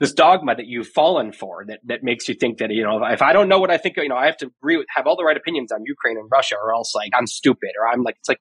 this 0.00 0.12
dogma 0.12 0.56
that 0.56 0.66
you've 0.66 0.88
fallen 0.88 1.32
for 1.32 1.64
that 1.68 1.80
that 1.84 2.02
makes 2.02 2.28
you 2.28 2.34
think 2.34 2.58
that 2.58 2.70
you 2.70 2.82
know 2.82 3.04
if 3.04 3.22
I 3.22 3.32
don't 3.32 3.48
know 3.48 3.60
what 3.60 3.70
I 3.70 3.78
think 3.78 3.96
you 3.96 4.08
know 4.08 4.16
I 4.16 4.26
have 4.26 4.36
to 4.38 4.50
agree 4.62 4.84
have 4.94 5.06
all 5.06 5.16
the 5.16 5.24
right 5.24 5.36
opinions 5.36 5.72
on 5.72 5.80
Ukraine 5.84 6.16
and 6.16 6.28
Russia 6.30 6.56
or 6.62 6.74
else 6.74 6.94
like 6.94 7.10
I'm 7.14 7.26
stupid 7.26 7.70
or 7.80 7.88
I'm 7.88 8.02
like 8.02 8.16
it's 8.18 8.28
like 8.28 8.40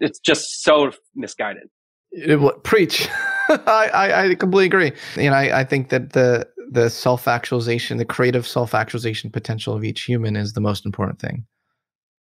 it's 0.00 0.18
just 0.18 0.62
so 0.62 0.92
misguided. 1.14 1.64
It, 2.12 2.64
preach. 2.64 3.08
I, 3.48 3.90
I, 3.92 4.22
I 4.22 4.34
completely 4.34 4.66
agree. 4.66 4.92
You 5.22 5.30
know, 5.30 5.36
I, 5.36 5.60
I 5.60 5.64
think 5.64 5.90
that 5.90 6.12
the 6.12 6.48
the 6.70 6.90
self 6.90 7.28
actualization, 7.28 7.98
the 7.98 8.04
creative 8.04 8.46
self 8.46 8.74
actualization 8.74 9.30
potential 9.30 9.74
of 9.74 9.84
each 9.84 10.02
human 10.02 10.36
is 10.36 10.52
the 10.52 10.60
most 10.60 10.86
important 10.86 11.20
thing. 11.20 11.46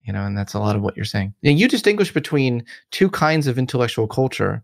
You 0.02 0.12
know, 0.12 0.24
and 0.24 0.36
that's 0.36 0.54
a 0.54 0.60
lot 0.60 0.76
of 0.76 0.82
what 0.82 0.96
you're 0.96 1.04
saying. 1.04 1.34
And 1.42 1.58
you 1.58 1.66
distinguish 1.66 2.12
between 2.12 2.64
two 2.92 3.10
kinds 3.10 3.46
of 3.46 3.58
intellectual 3.58 4.06
culture: 4.06 4.62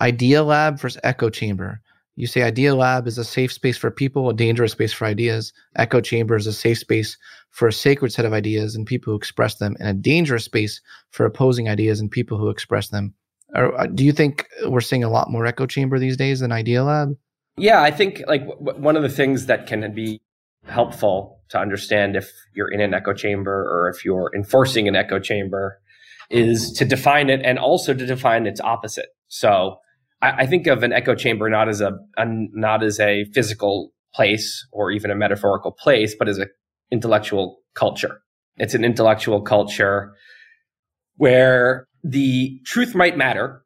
idea 0.00 0.42
lab 0.42 0.78
versus 0.78 1.00
echo 1.04 1.30
chamber. 1.30 1.80
You 2.16 2.26
say 2.26 2.42
idea 2.42 2.74
lab 2.74 3.06
is 3.06 3.18
a 3.18 3.24
safe 3.24 3.52
space 3.52 3.78
for 3.78 3.90
people, 3.90 4.28
a 4.28 4.34
dangerous 4.34 4.72
space 4.72 4.92
for 4.92 5.06
ideas. 5.06 5.52
Echo 5.76 6.00
chamber 6.00 6.36
is 6.36 6.46
a 6.46 6.52
safe 6.52 6.78
space 6.78 7.16
for 7.50 7.68
a 7.68 7.72
sacred 7.72 8.12
set 8.12 8.24
of 8.24 8.32
ideas 8.32 8.74
and 8.74 8.86
people 8.86 9.12
who 9.12 9.16
express 9.16 9.56
them, 9.56 9.76
and 9.78 9.88
a 9.88 9.94
dangerous 9.94 10.44
space 10.44 10.80
for 11.10 11.24
opposing 11.24 11.68
ideas 11.68 12.00
and 12.00 12.10
people 12.10 12.36
who 12.36 12.50
express 12.50 12.88
them. 12.88 13.14
Or, 13.54 13.78
uh, 13.80 13.86
do 13.86 14.04
you 14.04 14.12
think 14.12 14.46
we're 14.66 14.80
seeing 14.80 15.02
a 15.02 15.10
lot 15.10 15.30
more 15.30 15.46
echo 15.46 15.66
chamber 15.66 15.98
these 15.98 16.16
days 16.16 16.40
than 16.40 16.52
idea 16.52 16.84
lab? 16.84 17.16
Yeah, 17.56 17.82
I 17.82 17.90
think 17.90 18.22
like 18.28 18.46
w- 18.46 18.78
one 18.78 18.96
of 18.96 19.02
the 19.02 19.08
things 19.08 19.46
that 19.46 19.66
can 19.66 19.92
be 19.94 20.20
helpful 20.66 21.40
to 21.48 21.58
understand 21.58 22.16
if 22.16 22.30
you're 22.54 22.70
in 22.70 22.80
an 22.80 22.94
echo 22.94 23.12
chamber 23.12 23.66
or 23.70 23.88
if 23.88 24.04
you're 24.04 24.30
enforcing 24.34 24.86
an 24.88 24.94
echo 24.94 25.18
chamber 25.18 25.80
is 26.28 26.70
to 26.72 26.84
define 26.84 27.28
it 27.28 27.40
and 27.44 27.58
also 27.58 27.92
to 27.92 28.06
define 28.06 28.46
its 28.46 28.60
opposite. 28.60 29.08
So 29.28 29.78
I, 30.22 30.30
I 30.30 30.46
think 30.46 30.66
of 30.66 30.82
an 30.82 30.92
echo 30.92 31.14
chamber 31.14 31.48
not 31.48 31.68
as 31.68 31.80
a, 31.80 31.92
a 32.16 32.24
not 32.26 32.82
as 32.82 33.00
a 33.00 33.24
physical 33.32 33.92
place 34.14 34.66
or 34.72 34.90
even 34.90 35.10
a 35.10 35.14
metaphorical 35.14 35.72
place, 35.72 36.14
but 36.18 36.28
as 36.28 36.38
an 36.38 36.48
intellectual 36.90 37.58
culture. 37.74 38.20
It's 38.56 38.74
an 38.74 38.84
intellectual 38.84 39.40
culture 39.40 40.12
where 41.16 41.86
the 42.02 42.60
truth 42.64 42.94
might 42.94 43.16
matter 43.16 43.62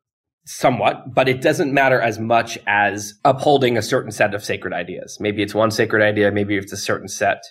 somewhat, 0.47 1.15
but 1.15 1.29
it 1.29 1.41
doesn't 1.41 1.73
matter 1.73 2.01
as 2.01 2.19
much 2.19 2.59
as 2.67 3.15
upholding 3.25 3.79
a 3.79 3.83
certain 3.83 4.13
set 4.13 4.35
of 4.35 4.45
sacred 4.45 4.75
ideas. 4.75 5.17
Maybe 5.21 5.43
it's 5.43 5.55
one 5.55 5.71
sacred 5.71 6.03
idea, 6.03 6.31
maybe 6.31 6.57
it's 6.57 6.73
a 6.73 6.77
certain 6.77 7.09
set. 7.09 7.43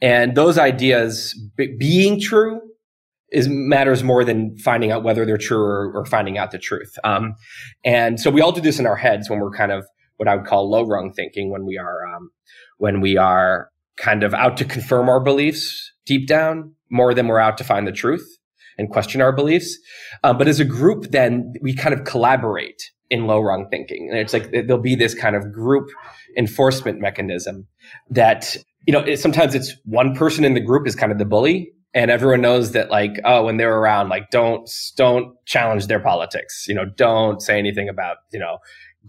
And 0.00 0.36
those 0.36 0.58
ideas 0.58 1.34
b- 1.56 1.74
being 1.78 2.20
true 2.20 2.60
is 3.34 3.48
matters 3.48 4.02
more 4.02 4.24
than 4.24 4.56
finding 4.58 4.90
out 4.92 5.02
whether 5.02 5.26
they're 5.26 5.36
true 5.36 5.62
or, 5.62 5.92
or 5.94 6.06
finding 6.06 6.38
out 6.38 6.50
the 6.50 6.58
truth. 6.58 6.96
Um, 7.04 7.34
and 7.84 8.20
so 8.20 8.30
we 8.30 8.40
all 8.40 8.52
do 8.52 8.60
this 8.60 8.78
in 8.78 8.86
our 8.86 8.96
heads 8.96 9.28
when 9.28 9.40
we're 9.40 9.50
kind 9.50 9.72
of 9.72 9.84
what 10.16 10.28
I 10.28 10.36
would 10.36 10.46
call 10.46 10.70
low 10.70 10.86
rung 10.86 11.12
thinking 11.12 11.50
when 11.50 11.66
we 11.66 11.76
are 11.76 12.06
um, 12.14 12.30
when 12.78 13.00
we 13.00 13.16
are 13.16 13.70
kind 13.96 14.22
of 14.22 14.34
out 14.34 14.56
to 14.58 14.64
confirm 14.64 15.08
our 15.08 15.20
beliefs 15.20 15.92
deep 16.06 16.26
down 16.26 16.74
more 16.90 17.14
than 17.14 17.26
we're 17.26 17.40
out 17.40 17.58
to 17.58 17.64
find 17.64 17.86
the 17.86 17.92
truth 17.92 18.38
and 18.78 18.90
question 18.90 19.20
our 19.20 19.32
beliefs. 19.32 19.78
Um, 20.22 20.38
but 20.38 20.48
as 20.48 20.60
a 20.60 20.64
group, 20.64 21.10
then 21.10 21.52
we 21.60 21.74
kind 21.74 21.94
of 21.94 22.04
collaborate 22.04 22.82
in 23.10 23.26
low 23.26 23.40
rung 23.40 23.68
thinking. 23.70 24.08
And 24.10 24.18
it's 24.18 24.32
like 24.32 24.50
there'll 24.50 24.78
be 24.78 24.96
this 24.96 25.14
kind 25.14 25.36
of 25.36 25.52
group 25.52 25.88
enforcement 26.36 27.00
mechanism 27.00 27.66
that, 28.10 28.56
you 28.86 28.92
know, 28.92 29.00
it, 29.00 29.18
sometimes 29.18 29.54
it's 29.54 29.74
one 29.84 30.14
person 30.14 30.44
in 30.44 30.54
the 30.54 30.60
group 30.60 30.86
is 30.86 30.96
kind 30.96 31.12
of 31.12 31.18
the 31.18 31.24
bully 31.24 31.72
and 31.94 32.10
everyone 32.10 32.40
knows 32.40 32.72
that 32.72 32.90
like 32.90 33.20
oh 33.24 33.44
when 33.44 33.56
they're 33.56 33.78
around 33.78 34.08
like 34.08 34.30
don't 34.30 34.68
don't 34.96 35.34
challenge 35.46 35.86
their 35.86 36.00
politics 36.00 36.66
you 36.68 36.74
know 36.74 36.84
don't 36.84 37.40
say 37.40 37.58
anything 37.58 37.88
about 37.88 38.16
you 38.32 38.38
know 38.38 38.58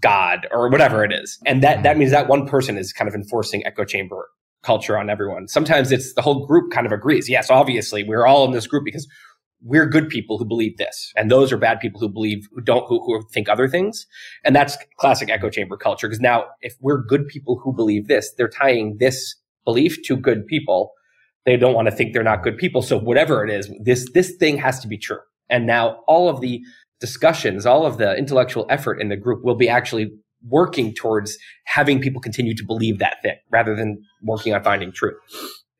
god 0.01 0.47
or 0.51 0.69
whatever 0.69 1.03
it 1.03 1.11
is. 1.13 1.39
And 1.45 1.63
that 1.63 1.83
that 1.83 1.97
means 1.97 2.11
that 2.11 2.27
one 2.27 2.47
person 2.47 2.77
is 2.77 2.93
kind 2.93 3.07
of 3.07 3.15
enforcing 3.15 3.65
echo 3.65 3.85
chamber 3.85 4.29
culture 4.63 4.97
on 4.97 5.09
everyone. 5.09 5.47
Sometimes 5.47 5.91
it's 5.91 6.13
the 6.15 6.21
whole 6.21 6.45
group 6.45 6.71
kind 6.71 6.85
of 6.85 6.91
agrees. 6.91 7.29
Yes 7.29 7.49
obviously 7.49 8.03
we're 8.03 8.25
all 8.25 8.45
in 8.45 8.51
this 8.51 8.67
group 8.67 8.83
because 8.83 9.07
we're 9.61 9.87
good 9.87 10.09
people 10.09 10.37
who 10.37 10.45
believe 10.45 10.77
this 10.77 11.11
and 11.15 11.31
those 11.31 11.51
are 11.51 11.57
bad 11.57 11.79
people 11.79 11.99
who 11.99 12.09
believe 12.09 12.47
who 12.53 12.61
don't 12.61 12.87
who, 12.87 13.03
who 13.05 13.23
think 13.31 13.47
other 13.47 13.67
things. 13.67 14.05
And 14.43 14.55
that's 14.55 14.77
classic 14.97 15.29
echo 15.29 15.49
chamber 15.49 15.77
culture 15.77 16.07
because 16.07 16.19
now 16.19 16.45
if 16.61 16.75
we're 16.81 17.01
good 17.01 17.27
people 17.27 17.59
who 17.63 17.73
believe 17.73 18.07
this 18.07 18.33
they're 18.37 18.49
tying 18.49 18.97
this 18.99 19.35
belief 19.63 20.03
to 20.03 20.17
good 20.17 20.45
people 20.45 20.91
they 21.45 21.57
don't 21.57 21.73
want 21.73 21.87
to 21.87 21.95
think 21.95 22.13
they're 22.13 22.23
not 22.23 22.43
good 22.43 22.57
people 22.57 22.81
so 22.81 22.97
whatever 22.97 23.43
it 23.43 23.51
is 23.51 23.69
this 23.83 24.09
this 24.13 24.35
thing 24.37 24.57
has 24.57 24.79
to 24.79 24.87
be 24.87 24.97
true 24.97 25.19
and 25.49 25.65
now 25.65 25.99
all 26.07 26.29
of 26.29 26.41
the 26.41 26.61
discussions 26.99 27.65
all 27.65 27.85
of 27.85 27.97
the 27.97 28.15
intellectual 28.17 28.65
effort 28.69 29.01
in 29.01 29.09
the 29.09 29.17
group 29.17 29.43
will 29.43 29.55
be 29.55 29.69
actually 29.69 30.11
working 30.47 30.93
towards 30.93 31.37
having 31.65 31.99
people 31.99 32.21
continue 32.21 32.55
to 32.55 32.63
believe 32.63 32.99
that 32.99 33.21
thing 33.21 33.35
rather 33.51 33.75
than 33.75 34.01
working 34.23 34.53
on 34.53 34.63
finding 34.63 34.91
truth 34.91 35.15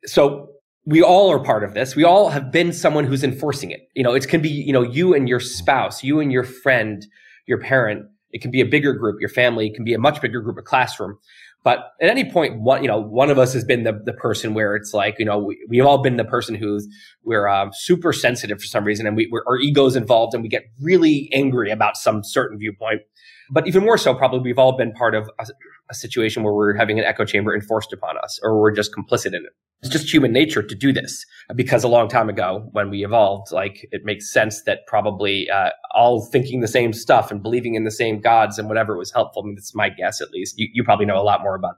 so 0.05 0.49
we 0.85 1.01
all 1.01 1.31
are 1.31 1.39
part 1.39 1.63
of 1.63 1.73
this. 1.73 1.95
We 1.95 2.03
all 2.03 2.29
have 2.29 2.51
been 2.51 2.71
someone 2.71 3.05
who's 3.05 3.23
enforcing 3.23 3.71
it. 3.71 3.89
You 3.95 4.03
know, 4.03 4.13
it 4.13 4.27
can 4.27 4.41
be, 4.41 4.49
you 4.49 4.71
know, 4.71 4.83
you 4.83 5.13
and 5.13 5.27
your 5.27 5.39
spouse, 5.39 6.03
you 6.03 6.19
and 6.19 6.31
your 6.31 6.43
friend, 6.43 7.05
your 7.47 7.57
parent. 7.59 8.05
It 8.31 8.41
can 8.41 8.51
be 8.51 8.61
a 8.61 8.65
bigger 8.65 8.93
group, 8.93 9.19
your 9.19 9.29
family. 9.29 9.67
It 9.67 9.73
can 9.73 9.83
be 9.83 9.93
a 9.93 9.99
much 9.99 10.21
bigger 10.21 10.41
group, 10.41 10.57
a 10.57 10.61
classroom. 10.61 11.17
But 11.65 11.93
at 11.99 12.11
any 12.11 12.29
point, 12.29 12.61
one, 12.61 12.83
you 12.83 12.87
know, 12.87 12.99
one 12.99 13.31
of 13.31 13.39
us 13.39 13.51
has 13.53 13.65
been 13.65 13.83
the, 13.85 13.99
the 14.05 14.13
person 14.13 14.53
where 14.53 14.75
it's 14.75 14.93
like, 14.93 15.15
you 15.17 15.25
know, 15.25 15.39
we, 15.39 15.57
we've 15.67 15.83
all 15.83 15.97
been 15.97 16.15
the 16.15 16.23
person 16.23 16.53
who's, 16.53 16.87
we're 17.23 17.47
um, 17.47 17.71
super 17.73 18.13
sensitive 18.13 18.59
for 18.59 18.67
some 18.67 18.83
reason 18.83 19.07
and 19.07 19.17
we, 19.17 19.27
our 19.47 19.57
ego's 19.57 19.95
involved 19.95 20.35
and 20.35 20.43
we 20.43 20.47
get 20.47 20.65
really 20.79 21.27
angry 21.33 21.71
about 21.71 21.97
some 21.97 22.23
certain 22.23 22.59
viewpoint. 22.59 23.01
But 23.49 23.67
even 23.67 23.83
more 23.83 23.97
so, 23.97 24.13
probably 24.13 24.39
we've 24.39 24.59
all 24.59 24.75
been 24.75 24.91
part 24.93 25.15
of 25.15 25.29
a, 25.39 25.45
a 25.89 25.93
situation 25.93 26.43
where 26.43 26.53
we're 26.53 26.75
having 26.75 26.99
an 26.99 27.05
echo 27.05 27.25
chamber 27.25 27.53
enforced 27.53 27.93
upon 27.93 28.17
us 28.17 28.39
or 28.43 28.59
we're 28.59 28.71
just 28.71 28.91
complicit 28.93 29.27
in 29.27 29.35
it. 29.35 29.53
It's 29.81 29.91
just 29.91 30.11
human 30.11 30.31
nature 30.31 30.63
to 30.63 30.75
do 30.75 30.91
this 30.91 31.25
because 31.55 31.83
a 31.83 31.87
long 31.87 32.07
time 32.07 32.29
ago 32.29 32.67
when 32.71 32.89
we 32.89 33.05
evolved, 33.05 33.51
like 33.51 33.87
it 33.91 34.01
makes 34.03 34.31
sense 34.31 34.63
that 34.63 34.79
probably 34.87 35.49
uh, 35.49 35.69
all 35.93 36.25
thinking 36.25 36.61
the 36.61 36.67
same 36.67 36.93
stuff 36.93 37.29
and 37.29 37.43
believing 37.43 37.75
in 37.75 37.83
the 37.83 37.91
same 37.91 38.19
gods 38.19 38.57
and 38.57 38.67
whatever 38.67 38.97
was 38.97 39.11
helpful. 39.11 39.43
I 39.43 39.45
mean, 39.47 39.55
that's 39.55 39.75
my 39.75 39.89
guess 39.89 40.21
at 40.21 40.31
least. 40.31 40.57
You, 40.57 40.69
you 40.73 40.83
probably 40.83 41.05
know 41.05 41.21
a 41.21 41.23
lot 41.23 41.41
more 41.41 41.55
about 41.55 41.75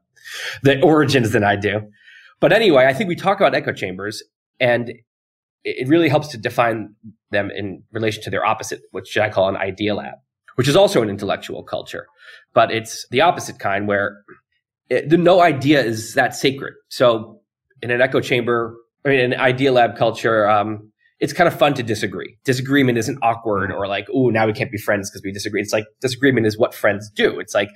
the 0.63 0.82
origins 0.84 1.32
than 1.32 1.43
I 1.43 1.55
do. 1.55 1.82
But 2.39 2.53
anyway, 2.53 2.86
I 2.86 2.93
think 2.93 3.07
we 3.07 3.15
talk 3.15 3.39
about 3.39 3.55
echo 3.55 3.74
chambers 3.74 4.24
and 4.59 4.91
it 5.63 5.88
really 5.89 6.07
helps 6.07 6.30
to 6.30 6.38
define 6.38 6.95
them 7.32 7.51
in 7.51 7.84
relation 7.91 8.24
to 8.24 8.30
their 8.30 8.45
opposite, 8.45 8.82
which 8.91 9.18
I 9.18 9.30
call 9.30 9.49
an 9.49 9.57
idea 9.57 9.95
lab 9.95 10.13
which 10.58 10.68
is 10.68 10.76
also 10.76 11.03
an 11.03 11.10
intellectual 11.10 11.64
culture, 11.64 12.08
but 12.53 12.72
it's 12.72 13.05
the 13.12 13.22
opposite 13.22 13.60
kind 13.60 13.88
where 13.88 14.24
it, 14.89 15.08
the, 15.08 15.16
no 15.16 15.39
idea 15.39 15.84
is 15.84 16.16
that 16.16 16.34
sacred. 16.34 16.74
So 16.89 17.41
in 17.84 17.91
an 17.91 18.01
echo 18.01 18.20
chamber, 18.22 18.76
I 19.05 19.10
mean, 19.10 19.20
an 19.20 19.39
idea 19.39 19.72
lab 19.72 19.95
culture, 19.97 20.49
um, 20.49 20.91
it's 21.20 21.32
kind 21.32 21.47
of 21.47 21.58
fun 21.58 21.76
to 21.76 21.84
disagree. 21.84 22.38
Disagreement 22.43 22.97
isn't 22.97 23.20
awkward 23.22 23.72
or 23.72 23.88
like, 23.88 24.08
oh, 24.12 24.30
now 24.30 24.47
we 24.47 24.53
can't 24.53 24.72
be 24.72 24.80
friends 24.80 25.12
because 25.12 25.22
we 25.24 25.32
disagree. 25.32 25.62
It's 25.62 25.74
like 25.74 25.86
disagreement 26.01 26.47
is 26.47 26.58
what 26.58 26.74
friends 26.74 27.12
do. 27.16 27.39
It's 27.39 27.53
like 27.53 27.70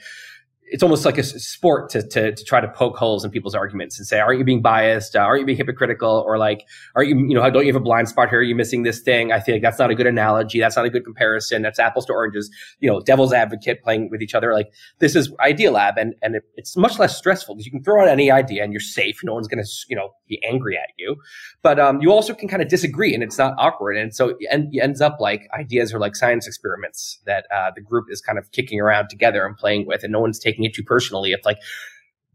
it's 0.72 0.84
almost 0.84 1.03
like 1.03 1.17
a 1.17 1.24
sport 1.24 1.89
to, 1.89 2.01
to, 2.01 2.34
to 2.34 2.43
try 2.45 2.61
to 2.61 2.67
poke 2.69 2.95
holes 2.95 3.26
in 3.26 3.30
people's 3.30 3.53
arguments 3.53 3.99
and 3.99 4.07
say, 4.07 4.22
aren't 4.22 4.39
you 4.39 4.45
being 4.45 4.61
biased? 4.61 5.17
Uh, 5.17 5.19
aren't 5.19 5.41
you 5.41 5.45
being 5.45 5.57
hypocritical? 5.57 6.24
Or 6.26 6.38
like, 6.38 6.65
are 6.95 7.03
you, 7.03 7.17
you 7.28 7.36
know, 7.36 7.49
don't 7.49 7.65
you 7.65 7.74
have 7.74 7.82
a 7.82 7.84
blind 7.84 8.07
spot 8.07 8.30
here? 8.30 8.39
Are 8.39 8.43
you 8.43 8.55
missing 8.55 8.84
this 8.84 9.01
thing? 9.01 9.34
I 9.34 9.41
think 9.41 9.61
that's 9.61 9.78
not 9.78 9.91
a 9.91 9.95
good 9.95 10.07
analogy. 10.07 10.61
That's 10.61 10.78
not 10.78 10.86
a 10.86 10.89
good 10.89 11.03
comparison. 11.03 11.61
That's 11.61 11.78
apples 11.78 12.05
to 12.05 12.13
oranges. 12.13 12.49
You 12.80 12.89
know, 12.89 13.01
devil's 13.01 13.34
advocate 13.34 13.84
playing 13.84 14.09
with 14.09 14.22
each 14.22 14.34
other. 14.34 14.53
Like 14.53 14.72
this 14.99 15.13
is 15.13 15.30
Idea 15.41 15.72
Lab 15.72 15.97
and, 15.97 16.15
and 16.22 16.38
it, 16.38 16.43
it's 16.55 16.78
much 16.78 16.97
less 16.99 17.17
stressful 17.17 17.55
because 17.55 17.65
you 17.65 17.72
can 17.72 17.84
throw 17.84 18.01
out 18.01 18.07
any 18.07 18.32
idea 18.32 18.63
and 18.63 18.72
you're 18.72 18.80
safe. 18.80 19.19
No 19.26 19.34
one's 19.34 19.49
going 19.49 19.61
to, 19.61 19.69
you 19.89 19.97
know, 19.97 20.11
be 20.30 20.41
angry 20.47 20.78
at 20.78 20.91
you. 20.97 21.17
But, 21.63 21.82
um, 21.82 22.01
you 22.01 22.13
also 22.13 22.34
can 22.34 22.47
kind 22.47 22.61
of 22.61 22.69
disagree 22.69 23.13
and 23.13 23.24
it's 23.24 23.38
not 23.38 23.55
awkward. 23.57 23.97
And 23.97 24.15
so 24.15 24.36
it, 24.39 24.61
ends 24.82 25.01
up 25.01 25.17
like 25.19 25.49
ideas 25.53 25.93
are 25.93 25.99
like 25.99 26.15
science 26.15 26.47
experiments 26.47 27.19
that, 27.26 27.45
uh, 27.53 27.72
the 27.76 27.82
group 27.82 28.05
is 28.09 28.22
kind 28.22 28.39
of 28.39 28.49
kicking 28.53 28.80
around 28.80 29.09
together 29.09 29.45
and 29.45 29.57
playing 29.57 29.86
with 29.86 30.03
and 30.03 30.13
no 30.13 30.22
one's 30.22 30.39
taking 30.39 30.61
it 30.64 30.74
too 30.74 30.84
personally. 30.84 31.32
It's 31.32 31.45
like 31.45 31.57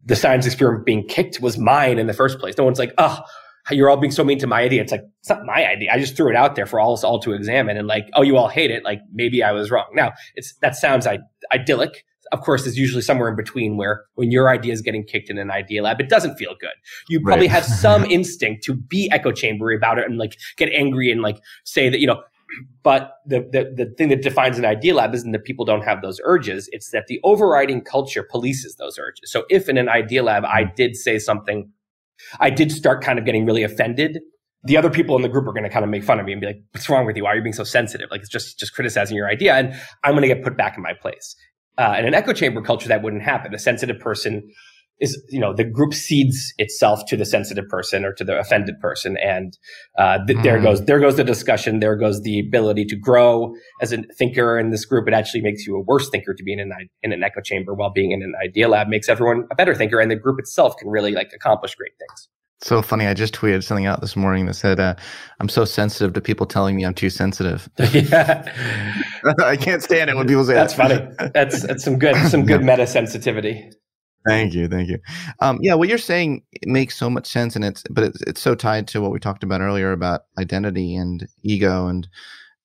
the 0.05 0.17
science 0.17 0.47
experiment 0.47 0.87
being 0.87 1.07
kicked 1.07 1.41
was 1.41 1.59
mine 1.59 1.99
in 1.99 2.07
the 2.07 2.15
first 2.15 2.39
place. 2.39 2.57
No 2.57 2.65
one's 2.65 2.79
like, 2.79 2.95
oh, 2.99 3.21
you're 3.71 3.91
all 3.91 3.97
being 3.97 4.13
so 4.13 4.23
mean 4.23 4.39
to 4.39 4.47
my 4.47 4.63
idea. 4.63 4.81
It's 4.81 4.93
like, 4.93 5.03
it's 5.21 5.29
not 5.29 5.45
my 5.45 5.67
idea. 5.67 5.91
I 5.93 5.99
just 5.99 6.17
threw 6.17 6.31
it 6.31 6.37
out 6.37 6.55
there 6.55 6.67
for 6.67 6.79
all 6.79 6.93
us 6.93 7.03
all 7.03 7.19
to 7.21 7.33
examine 7.33 7.77
and 7.77 7.89
like, 7.89 8.09
oh, 8.15 8.23
you 8.23 8.37
all 8.37 8.49
hate 8.49 8.71
it. 8.71 8.85
Like 8.85 9.01
maybe 9.13 9.43
I 9.43 9.53
was 9.53 9.71
wrong. 9.71 9.87
Now 9.93 10.13
it's, 10.37 10.55
that 10.63 10.77
sounds 10.77 11.07
idyllic. 11.53 12.05
Of 12.33 12.41
course, 12.41 12.65
there's 12.65 12.77
usually 12.77 13.03
somewhere 13.03 13.29
in 13.29 13.37
between 13.37 13.77
where 13.77 14.05
when 14.15 14.31
your 14.31 14.49
idea 14.49 14.73
is 14.73 14.83
getting 14.83 15.05
kicked 15.05 15.31
in 15.31 15.39
an 15.39 15.51
idea 15.51 15.83
lab, 15.83 16.01
it 16.01 16.09
doesn't 16.09 16.37
feel 16.37 16.55
good. 16.61 16.71
You 17.09 17.21
probably 17.21 17.47
right. 17.47 17.55
have 17.55 17.65
some 17.65 18.05
instinct 18.11 18.65
to 18.65 18.75
be 18.75 19.09
echo 19.13 19.33
chambery 19.33 19.77
about 19.77 19.99
it 19.99 20.07
and 20.07 20.19
like 20.19 20.37
get 20.57 20.69
angry 20.73 21.11
and 21.11 21.23
like 21.23 21.39
say 21.65 21.89
that, 21.89 22.01
you 22.01 22.07
know, 22.07 22.23
but 22.83 23.15
the, 23.27 23.41
the, 23.53 23.85
the 23.85 23.91
thing 23.97 24.09
that 24.09 24.23
defines 24.23 24.59
an 24.59 24.65
idea 24.65 24.95
lab 24.95 25.15
isn't 25.15 25.33
that 25.33 25.45
people 25.45 25.65
don't 25.65 25.83
have 25.83 26.03
those 26.03 26.21
urges. 26.25 26.69
It's 26.73 26.91
that 26.91 27.07
the 27.07 27.21
overriding 27.25 27.83
culture 27.83 28.27
polices 28.33 28.77
those 28.79 28.99
urges. 28.99 29.31
So 29.31 29.45
if 29.49 29.69
in 29.69 29.79
an 29.79 29.89
idea 29.89 30.23
lab 30.23 30.45
I 30.45 30.65
did 30.65 30.97
say 30.97 31.19
something 31.19 31.71
I 32.41 32.51
did 32.51 32.73
start 32.73 33.03
kind 33.03 33.19
of 33.19 33.25
getting 33.25 33.47
really 33.47 33.63
offended. 33.63 34.21
The 34.65 34.77
other 34.77 34.91
people 34.91 35.17
in 35.17 35.23
the 35.23 35.29
group 35.29 35.47
are 35.47 35.53
going 35.53 35.65
to 35.65 35.71
kind 35.71 35.85
of 35.85 35.91
make 35.91 36.03
fun 36.03 36.19
of 36.19 36.27
me 36.27 36.33
and 36.33 36.41
be 36.41 36.47
like, 36.47 36.61
what's 36.73 36.89
wrong 36.89 37.07
with 37.07 37.17
you? 37.17 37.25
Why 37.25 37.33
are 37.33 37.37
you 37.37 37.43
being 37.43 37.53
so 37.53 37.65
sensitive? 37.65 38.09
Like 38.11 38.21
it's 38.21 38.31
just, 38.31 38.59
just 38.59 38.75
criticizing 38.75 39.17
your 39.17 39.29
idea. 39.29 39.55
And 39.55 39.75
I'm 40.03 40.13
going 40.13 40.23
to 40.23 40.29
get 40.29 40.43
put 40.43 40.57
back 40.57 40.77
in 40.77 40.83
my 40.83 40.93
place. 41.01 41.37
Uh, 41.79 41.95
in 41.99 42.07
an 42.07 42.15
echo 42.15 42.33
chamber 42.33 42.63
culture, 42.63 42.89
that 42.89 43.03
wouldn't 43.03 43.23
happen. 43.23 43.55
A 43.55 43.59
sensitive 43.59 44.01
person 44.01 44.51
is 45.01 45.23
you 45.29 45.41
know 45.41 45.53
the 45.53 45.65
group 45.65 45.93
cedes 45.93 46.55
itself 46.59 47.05
to 47.07 47.17
the 47.17 47.25
sensitive 47.25 47.67
person 47.69 48.05
or 48.05 48.13
to 48.13 48.25
the 48.25 48.39
offended 48.39 48.79
person 48.81 49.17
and 49.19 49.59
uh, 49.99 50.19
th- 50.27 50.39
mm. 50.39 50.43
there 50.43 50.61
goes 50.61 50.85
there 50.87 51.01
goes 51.01 51.17
the 51.17 51.25
discussion 51.25 51.81
there 51.81 51.97
goes 51.97 52.23
the 52.23 52.41
ability 52.41 52.85
to 52.85 52.97
grow 52.97 53.55
as 53.81 53.93
a 53.93 54.03
thinker 54.19 54.59
in 54.59 54.71
this 54.71 54.85
group 54.85 55.07
it 55.07 55.15
actually 55.15 55.43
makes 55.43 55.67
you 55.67 55.77
a 55.77 55.81
worse 55.81 56.09
thinker 56.09 56.35
to 56.35 56.43
be 56.43 56.53
in 56.53 56.61
an 56.61 56.73
in 57.03 57.13
an 57.13 57.23
echo 57.23 57.41
chamber 57.41 57.75
while 57.75 57.91
being 57.91 58.13
in 58.13 58.23
an 58.23 58.33
idea 58.43 58.69
lab 58.69 58.89
makes 58.89 59.09
everyone 59.09 59.47
a 59.51 59.55
better 59.55 59.75
thinker 59.75 60.01
and 60.01 60.11
the 60.11 60.17
group 60.17 60.39
itself 60.39 60.77
can 60.77 60.89
really 60.89 61.13
like 61.13 61.31
accomplish 61.35 61.75
great 61.75 61.93
things 61.99 62.29
so 62.63 62.81
funny. 62.81 63.07
I 63.07 63.13
just 63.13 63.35
tweeted 63.35 63.63
something 63.63 63.85
out 63.85 64.01
this 64.01 64.17
morning 64.17 64.47
that 64.47 64.55
said, 64.55 64.81
uh, 64.81 64.95
"I'm 65.41 65.49
so 65.49 65.67
sensitive 65.67 66.15
to 66.15 66.23
people 66.23 66.47
telling 66.47 66.75
me 66.75 66.85
I'm 66.85 66.95
too 66.95 67.11
sensitive." 67.11 67.69
yeah, 67.93 68.51
I 69.45 69.57
can't 69.57 69.83
stand 69.83 70.09
it 70.09 70.17
when 70.17 70.27
people 70.27 70.45
say 70.45 70.55
that's 70.55 70.75
that. 70.75 71.17
funny. 71.17 71.31
That's 71.35 71.67
that's 71.67 71.85
some 71.85 71.99
good 71.99 72.17
some 72.29 72.47
good 72.47 72.63
meta 72.65 72.87
sensitivity. 72.87 73.71
Thank 74.27 74.55
you, 74.55 74.67
thank 74.69 74.89
you. 74.89 74.99
Um, 75.41 75.59
yeah, 75.63 75.75
what 75.75 75.89
you're 75.89 75.99
saying 75.99 76.43
makes 76.65 76.97
so 76.97 77.09
much 77.09 77.27
sense, 77.27 77.55
and 77.55 77.65
it's 77.65 77.85
but 77.91 78.05
it's, 78.05 78.21
it's 78.23 78.41
so 78.41 78.55
tied 78.55 78.89
to 78.89 79.01
what 79.01 79.13
we 79.13 79.21
talked 79.21 79.45
about 79.45 79.61
earlier 79.61 79.93
about 79.93 80.23
identity 80.39 80.97
and 80.97 81.29
ego. 81.43 81.87
And 81.87 82.09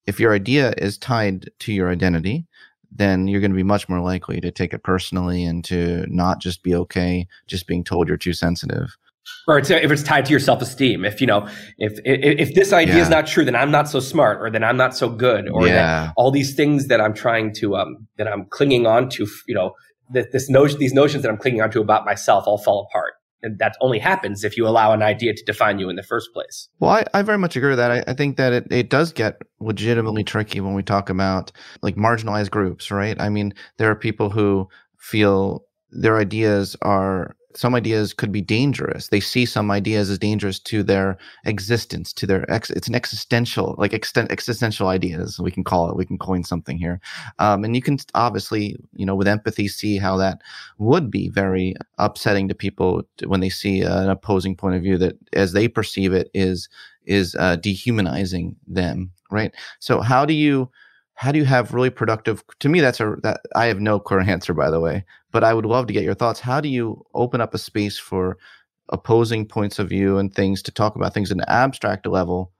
if 0.08 0.20
your 0.20 0.34
idea 0.34 0.74
is 0.78 0.98
tied 0.98 1.50
to 1.60 1.74
your 1.74 1.90
identity, 1.90 2.48
then 2.92 3.28
you're 3.28 3.42
going 3.42 3.52
to 3.52 3.58
be 3.58 3.64
much 3.64 3.88
more 3.88 4.00
likely 4.00 4.42
to 4.42 4.52
take 4.52 4.74
it 4.74 4.84
personally 4.84 5.46
and 5.46 5.64
to 5.66 6.06
not 6.10 6.42
just 6.42 6.64
be 6.64 6.76
okay 6.76 7.28
just 7.48 7.68
being 7.68 7.84
told 7.84 8.08
you're 8.08 8.18
too 8.18 8.34
sensitive. 8.34 8.98
Or 9.48 9.60
it's, 9.60 9.70
if 9.70 9.92
it's 9.92 10.04
tied 10.04 10.26
to 10.26 10.32
your 10.32 10.40
self 10.40 10.62
esteem, 10.62 11.06
if 11.06 11.22
you 11.22 11.28
know, 11.28 11.48
if 11.78 11.94
if, 12.04 12.50
if 12.50 12.56
this 12.56 12.74
idea 12.74 12.96
yeah. 12.96 13.02
is 13.04 13.10
not 13.10 13.28
true, 13.28 13.46
then 13.46 13.56
I'm 13.56 13.72
not 13.72 13.88
so 13.88 14.00
smart, 14.00 14.42
or 14.42 14.50
then 14.50 14.64
I'm 14.64 14.78
not 14.78 14.96
so 14.96 15.10
good, 15.10 15.48
or 15.48 15.68
yeah. 15.68 15.74
that 15.74 16.14
all 16.18 16.32
these 16.32 16.56
things 16.56 16.88
that 16.88 17.00
I'm 17.00 17.14
trying 17.14 17.54
to 17.56 17.76
um 17.76 18.08
that 18.18 18.28
I'm 18.28 18.46
clinging 18.46 18.88
on 18.88 19.10
to, 19.10 19.28
you 19.48 19.54
know, 19.56 19.74
this 20.12 20.50
notion, 20.50 20.80
these 20.80 20.94
notions 20.94 21.24
that 21.24 21.30
I'm 21.30 21.38
clinging 21.38 21.62
onto 21.62 21.82
about 21.82 22.06
myself 22.06 22.46
all 22.48 22.58
fall 22.58 22.88
apart. 22.90 23.14
And 23.44 23.58
that 23.58 23.76
only 23.82 23.98
happens 23.98 24.44
if 24.44 24.56
you 24.56 24.68
allow 24.68 24.94
an 24.94 25.02
idea 25.02 25.34
to 25.34 25.44
define 25.44 25.80
you 25.80 25.90
in 25.90 25.96
the 25.96 26.04
first 26.04 26.30
place. 26.32 26.70
Well, 26.80 26.92
I, 26.92 27.06
I 27.14 27.22
very 27.24 27.40
much 27.40 27.56
agree 27.56 27.70
with 27.70 27.80
that. 27.80 27.92
I, 27.92 28.04
I 28.08 28.14
think 28.14 28.38
that 28.38 28.54
it, 28.54 28.68
it 28.70 28.90
does 28.90 29.12
get 29.12 29.42
legitimately 29.60 30.24
tricky 30.24 30.62
when 30.62 30.76
we 30.76 30.84
talk 30.84 31.10
about 31.10 31.52
like 31.82 31.96
marginalized 31.96 32.52
groups, 32.52 32.92
right? 32.92 33.20
I 33.20 33.30
mean, 33.30 33.54
there 33.78 33.90
are 33.90 33.96
people 33.96 34.30
who 34.30 34.68
feel 35.00 35.66
their 35.90 36.20
ideas 36.20 36.76
are 36.84 37.36
some 37.56 37.76
ideas 37.76 38.14
could 38.14 38.32
be 38.32 38.42
dangerous. 38.42 39.08
They 39.08 39.20
see 39.20 39.46
some 39.46 39.72
ideas 39.72 40.10
as 40.10 40.20
dangerous 40.20 40.60
to 40.60 40.84
their 40.84 41.18
existence, 41.46 42.14
to 42.14 42.28
their 42.28 42.50
ex. 42.52 42.70
It's 42.70 42.88
an 42.88 42.96
existential, 42.96 43.76
like 43.78 43.94
extent, 43.94 44.32
existential 44.32 44.88
ideas. 44.88 45.40
We 45.40 45.52
can 45.52 45.64
call 45.64 45.90
it. 45.90 45.96
We 45.96 46.06
can 46.06 46.18
coin 46.18 46.44
something 46.44 46.78
here, 46.78 47.00
um, 47.40 47.64
and 47.64 47.76
you 47.76 47.82
can 47.82 47.98
obviously, 48.16 48.78
you 48.96 49.06
know, 49.06 49.16
with 49.16 49.28
empathy, 49.28 49.68
see 49.68 49.98
how 49.98 50.18
that 50.18 50.42
would 50.78 51.12
be 51.12 51.30
very 51.30 51.76
upsetting 51.98 52.48
to 52.48 52.56
people 52.56 53.04
when 53.26 53.40
they 53.40 53.50
see 53.50 53.82
an 53.82 54.10
opposing 54.10 54.56
point 54.56 54.76
of 54.76 54.82
view 54.82 54.98
that, 54.98 55.18
as 55.34 55.54
they 55.54 55.68
perceive 55.68 56.14
it, 56.14 56.30
is 56.34 56.70
is 57.06 57.36
uh, 57.40 57.56
dehumanizing 57.56 58.56
them. 58.68 59.12
Right. 59.32 59.54
So 59.80 60.02
how 60.02 60.26
do 60.26 60.34
you 60.34 60.70
how 61.22 61.32
do 61.32 61.38
you 61.38 61.46
have 61.46 61.74
really 61.74 61.92
productive 61.92 62.44
to 62.58 62.68
me 62.68 62.82
that's 62.82 63.00
a 63.00 63.16
that 63.22 63.42
i 63.56 63.66
have 63.66 63.80
no 63.80 64.00
current 64.00 64.28
answer 64.36 64.56
by 64.56 64.72
the 64.72 64.80
way 64.80 65.06
but 65.32 65.44
i 65.44 65.54
would 65.54 65.66
love 65.66 65.88
to 65.88 65.94
get 65.94 66.04
your 66.04 66.14
thoughts. 66.14 66.40
How 66.40 66.62
do 66.62 66.70
you 66.70 67.06
open 67.14 67.42
up 67.42 67.54
a 67.54 67.58
space 67.58 67.98
for 67.98 68.38
opposing 68.90 69.46
points 69.46 69.80
of 69.80 69.90
view 69.90 70.18
and 70.18 70.34
things 70.34 70.62
to 70.64 70.72
talk 70.72 70.96
about 70.96 71.14
things 71.14 71.32
at 71.32 71.38
an 71.38 71.46
abstract 71.48 72.06
level 72.06 72.52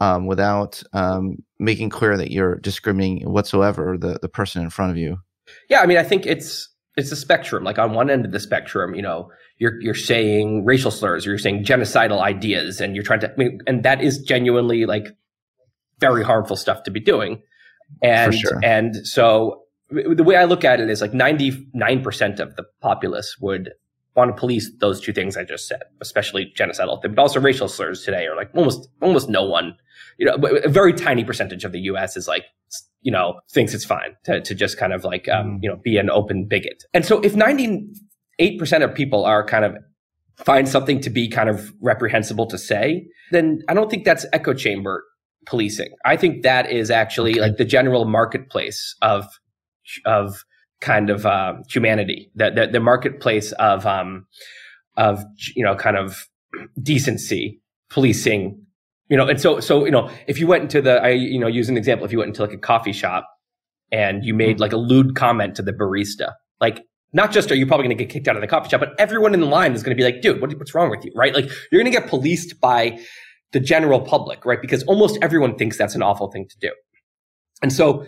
um, 0.00 0.26
without 0.26 0.82
um, 0.92 1.42
making 1.58 1.90
clear 1.90 2.16
that 2.16 2.30
you're 2.30 2.56
discriminating 2.56 3.30
whatsoever 3.30 3.96
the, 3.98 4.18
the 4.20 4.28
person 4.28 4.62
in 4.62 4.70
front 4.70 4.90
of 4.90 4.96
you? 4.96 5.18
Yeah 5.68 5.80
i 5.80 5.86
mean 5.86 5.98
i 5.98 6.02
think 6.02 6.26
it's 6.26 6.68
it's 6.96 7.12
a 7.12 7.16
spectrum. 7.16 7.62
Like 7.62 7.78
on 7.78 7.92
one 7.92 8.08
end 8.08 8.24
of 8.24 8.32
the 8.32 8.40
spectrum 8.40 8.94
you 8.94 9.02
know 9.02 9.30
you're 9.58 9.80
you're 9.80 9.94
saying 9.94 10.64
racial 10.64 10.90
slurs 10.90 11.26
or 11.26 11.30
you're 11.30 11.38
saying 11.38 11.64
genocidal 11.64 12.20
ideas 12.20 12.80
and 12.80 12.94
you're 12.94 13.04
trying 13.04 13.20
to 13.20 13.32
I 13.32 13.36
mean, 13.36 13.60
and 13.66 13.82
that 13.84 14.02
is 14.02 14.18
genuinely 14.18 14.86
like 14.86 15.06
very 15.98 16.22
harmful 16.22 16.56
stuff 16.56 16.82
to 16.84 16.90
be 16.90 17.00
doing. 17.00 17.42
And 18.02 18.34
sure. 18.34 18.60
and 18.62 19.06
so 19.06 19.62
the 19.90 20.24
way 20.24 20.36
I 20.36 20.44
look 20.44 20.64
at 20.64 20.80
it 20.80 20.90
is 20.90 21.00
like 21.00 21.12
99% 21.12 22.40
of 22.40 22.56
the 22.56 22.64
populace 22.80 23.36
would 23.40 23.72
want 24.16 24.34
to 24.34 24.38
police 24.38 24.70
those 24.78 25.00
two 25.00 25.12
things 25.12 25.36
I 25.36 25.44
just 25.44 25.68
said, 25.68 25.82
especially 26.00 26.52
genocidal, 26.56 27.00
but 27.00 27.18
also 27.18 27.38
racial 27.38 27.68
slurs 27.68 28.02
today 28.02 28.26
are 28.26 28.34
like 28.34 28.50
almost 28.54 28.88
almost 29.00 29.28
no 29.28 29.44
one. 29.44 29.76
You 30.18 30.26
know, 30.26 30.34
a 30.64 30.68
very 30.68 30.94
tiny 30.94 31.24
percentage 31.24 31.64
of 31.64 31.72
the 31.72 31.80
U.S. 31.80 32.16
is 32.16 32.26
like 32.26 32.44
you 33.02 33.12
know 33.12 33.40
thinks 33.50 33.74
it's 33.74 33.84
fine 33.84 34.16
to 34.24 34.40
to 34.40 34.54
just 34.54 34.78
kind 34.78 34.92
of 34.92 35.04
like 35.04 35.28
um, 35.28 35.46
mm. 35.46 35.58
you 35.62 35.68
know 35.68 35.76
be 35.76 35.98
an 35.98 36.10
open 36.10 36.46
bigot. 36.46 36.84
And 36.94 37.04
so 37.04 37.20
if 37.20 37.36
98 37.36 38.58
percent 38.58 38.82
of 38.82 38.94
people 38.94 39.24
are 39.24 39.44
kind 39.44 39.64
of 39.64 39.76
find 40.38 40.68
something 40.68 41.00
to 41.00 41.10
be 41.10 41.28
kind 41.28 41.48
of 41.48 41.72
reprehensible 41.80 42.46
to 42.46 42.58
say, 42.58 43.06
then 43.30 43.62
I 43.68 43.74
don't 43.74 43.90
think 43.90 44.04
that's 44.04 44.26
echo 44.32 44.54
chamber 44.54 45.04
policing. 45.46 45.90
I 46.04 46.16
think 46.16 46.42
that 46.42 46.70
is 46.70 46.90
actually 46.90 47.32
okay. 47.32 47.40
like 47.40 47.56
the 47.56 47.64
general 47.64 48.04
marketplace 48.04 48.94
of 49.02 49.26
of 50.04 50.44
kind 50.80 51.10
of 51.10 51.24
uh, 51.26 51.54
humanity, 51.70 52.30
the, 52.34 52.50
the, 52.50 52.66
the 52.66 52.80
marketplace 52.80 53.52
of 53.52 53.86
um, 53.86 54.26
of 54.96 55.22
you 55.54 55.64
know 55.64 55.74
kind 55.74 55.96
of 55.96 56.28
decency, 56.82 57.60
policing, 57.90 58.60
you 59.08 59.16
know. 59.16 59.26
And 59.26 59.40
so 59.40 59.60
so 59.60 59.84
you 59.84 59.90
know 59.90 60.10
if 60.26 60.38
you 60.38 60.46
went 60.46 60.64
into 60.64 60.82
the 60.82 61.02
I 61.02 61.10
you 61.10 61.38
know 61.38 61.46
use 61.46 61.68
an 61.68 61.76
example 61.76 62.06
if 62.06 62.12
you 62.12 62.18
went 62.18 62.28
into 62.28 62.42
like 62.42 62.52
a 62.52 62.58
coffee 62.58 62.92
shop 62.92 63.28
and 63.92 64.24
you 64.24 64.34
made 64.34 64.60
like 64.60 64.72
a 64.72 64.76
lewd 64.76 65.14
comment 65.16 65.54
to 65.56 65.62
the 65.62 65.72
barista, 65.72 66.32
like 66.60 66.82
not 67.12 67.32
just 67.32 67.50
are 67.50 67.54
you 67.54 67.66
probably 67.66 67.86
going 67.86 67.96
to 67.96 68.04
get 68.04 68.12
kicked 68.12 68.28
out 68.28 68.36
of 68.36 68.42
the 68.42 68.48
coffee 68.48 68.68
shop, 68.68 68.80
but 68.80 68.94
everyone 68.98 69.32
in 69.32 69.40
the 69.40 69.46
line 69.46 69.72
is 69.72 69.82
going 69.82 69.96
to 69.96 70.00
be 70.00 70.04
like, 70.04 70.20
dude, 70.20 70.40
what, 70.40 70.52
what's 70.58 70.74
wrong 70.74 70.90
with 70.90 71.04
you? 71.04 71.12
Right? 71.14 71.34
Like 71.34 71.46
you're 71.70 71.80
going 71.80 71.90
to 71.90 71.98
get 71.98 72.08
policed 72.08 72.60
by 72.60 72.98
the 73.52 73.60
general 73.60 74.00
public, 74.00 74.44
right? 74.44 74.60
Because 74.60 74.82
almost 74.84 75.18
everyone 75.22 75.56
thinks 75.56 75.78
that's 75.78 75.94
an 75.94 76.02
awful 76.02 76.30
thing 76.30 76.46
to 76.48 76.56
do. 76.60 76.70
And 77.62 77.72
so 77.72 78.04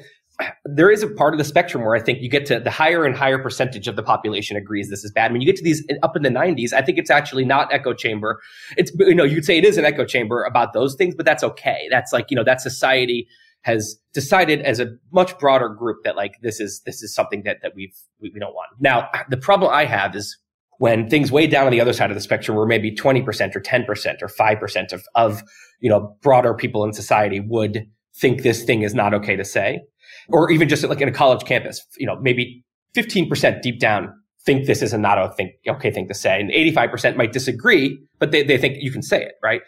there 0.64 0.90
is 0.90 1.02
a 1.02 1.08
part 1.08 1.34
of 1.34 1.38
the 1.38 1.44
spectrum 1.44 1.84
where 1.84 1.96
I 1.96 2.00
think 2.00 2.20
you 2.20 2.28
get 2.28 2.46
to 2.46 2.60
the 2.60 2.70
higher 2.70 3.04
and 3.04 3.16
higher 3.16 3.38
percentage 3.38 3.88
of 3.88 3.96
the 3.96 4.02
population 4.02 4.56
agrees 4.56 4.88
this 4.88 5.04
is 5.04 5.10
bad. 5.10 5.32
When 5.32 5.40
you 5.40 5.46
get 5.46 5.56
to 5.56 5.64
these 5.64 5.84
up 6.02 6.16
in 6.16 6.22
the 6.22 6.28
90s, 6.28 6.72
I 6.72 6.82
think 6.82 6.98
it's 6.98 7.10
actually 7.10 7.44
not 7.44 7.72
echo 7.72 7.92
chamber. 7.92 8.40
It's, 8.76 8.92
you 9.00 9.14
know, 9.14 9.24
you'd 9.24 9.44
say 9.44 9.58
it 9.58 9.64
is 9.64 9.78
an 9.78 9.84
echo 9.84 10.04
chamber 10.04 10.44
about 10.44 10.72
those 10.72 10.94
things, 10.94 11.14
but 11.14 11.26
that's 11.26 11.42
okay. 11.42 11.88
That's 11.90 12.12
like, 12.12 12.30
you 12.30 12.36
know, 12.36 12.44
that 12.44 12.60
society 12.60 13.26
has 13.62 13.98
decided 14.14 14.60
as 14.62 14.78
a 14.78 14.86
much 15.12 15.36
broader 15.38 15.68
group 15.68 16.04
that 16.04 16.14
like 16.14 16.34
this 16.42 16.60
is, 16.60 16.82
this 16.86 17.02
is 17.02 17.12
something 17.12 17.42
that, 17.42 17.58
that 17.62 17.72
we've, 17.74 17.94
we, 18.20 18.30
we 18.32 18.38
don't 18.38 18.54
want. 18.54 18.68
Now, 18.78 19.08
the 19.28 19.36
problem 19.36 19.72
I 19.72 19.84
have 19.86 20.14
is 20.14 20.38
when 20.78 21.10
things 21.10 21.32
way 21.32 21.48
down 21.48 21.66
on 21.66 21.72
the 21.72 21.80
other 21.80 21.92
side 21.92 22.10
of 22.10 22.14
the 22.14 22.20
spectrum 22.20 22.56
where 22.56 22.66
maybe 22.66 22.94
20% 22.94 23.26
or 23.56 23.60
10% 23.60 24.22
or 24.22 24.28
5% 24.28 24.92
of, 24.92 25.04
of, 25.16 25.42
you 25.80 25.90
know, 25.90 26.16
broader 26.22 26.54
people 26.54 26.84
in 26.84 26.92
society 26.92 27.40
would 27.40 27.84
think 28.16 28.42
this 28.42 28.62
thing 28.62 28.82
is 28.82 28.94
not 28.94 29.12
okay 29.14 29.36
to 29.36 29.44
say, 29.44 29.80
or 30.28 30.50
even 30.50 30.68
just 30.68 30.84
like 30.84 31.00
in 31.00 31.08
a 31.08 31.12
college 31.12 31.44
campus, 31.44 31.84
you 31.96 32.06
know, 32.06 32.18
maybe 32.20 32.64
15% 32.94 33.62
deep 33.62 33.78
down 33.78 34.12
think 34.44 34.66
this 34.66 34.82
is 34.82 34.92
a 34.92 34.98
not 34.98 35.18
a 35.18 35.30
think, 35.36 35.52
okay 35.68 35.90
thing 35.90 36.08
to 36.08 36.14
say. 36.14 36.40
And 36.40 36.50
85% 36.50 37.16
might 37.16 37.32
disagree, 37.32 37.98
but 38.18 38.30
they, 38.30 38.42
they 38.42 38.56
think 38.56 38.78
you 38.80 38.90
can 38.90 39.02
say 39.02 39.22
it, 39.22 39.34
right? 39.42 39.60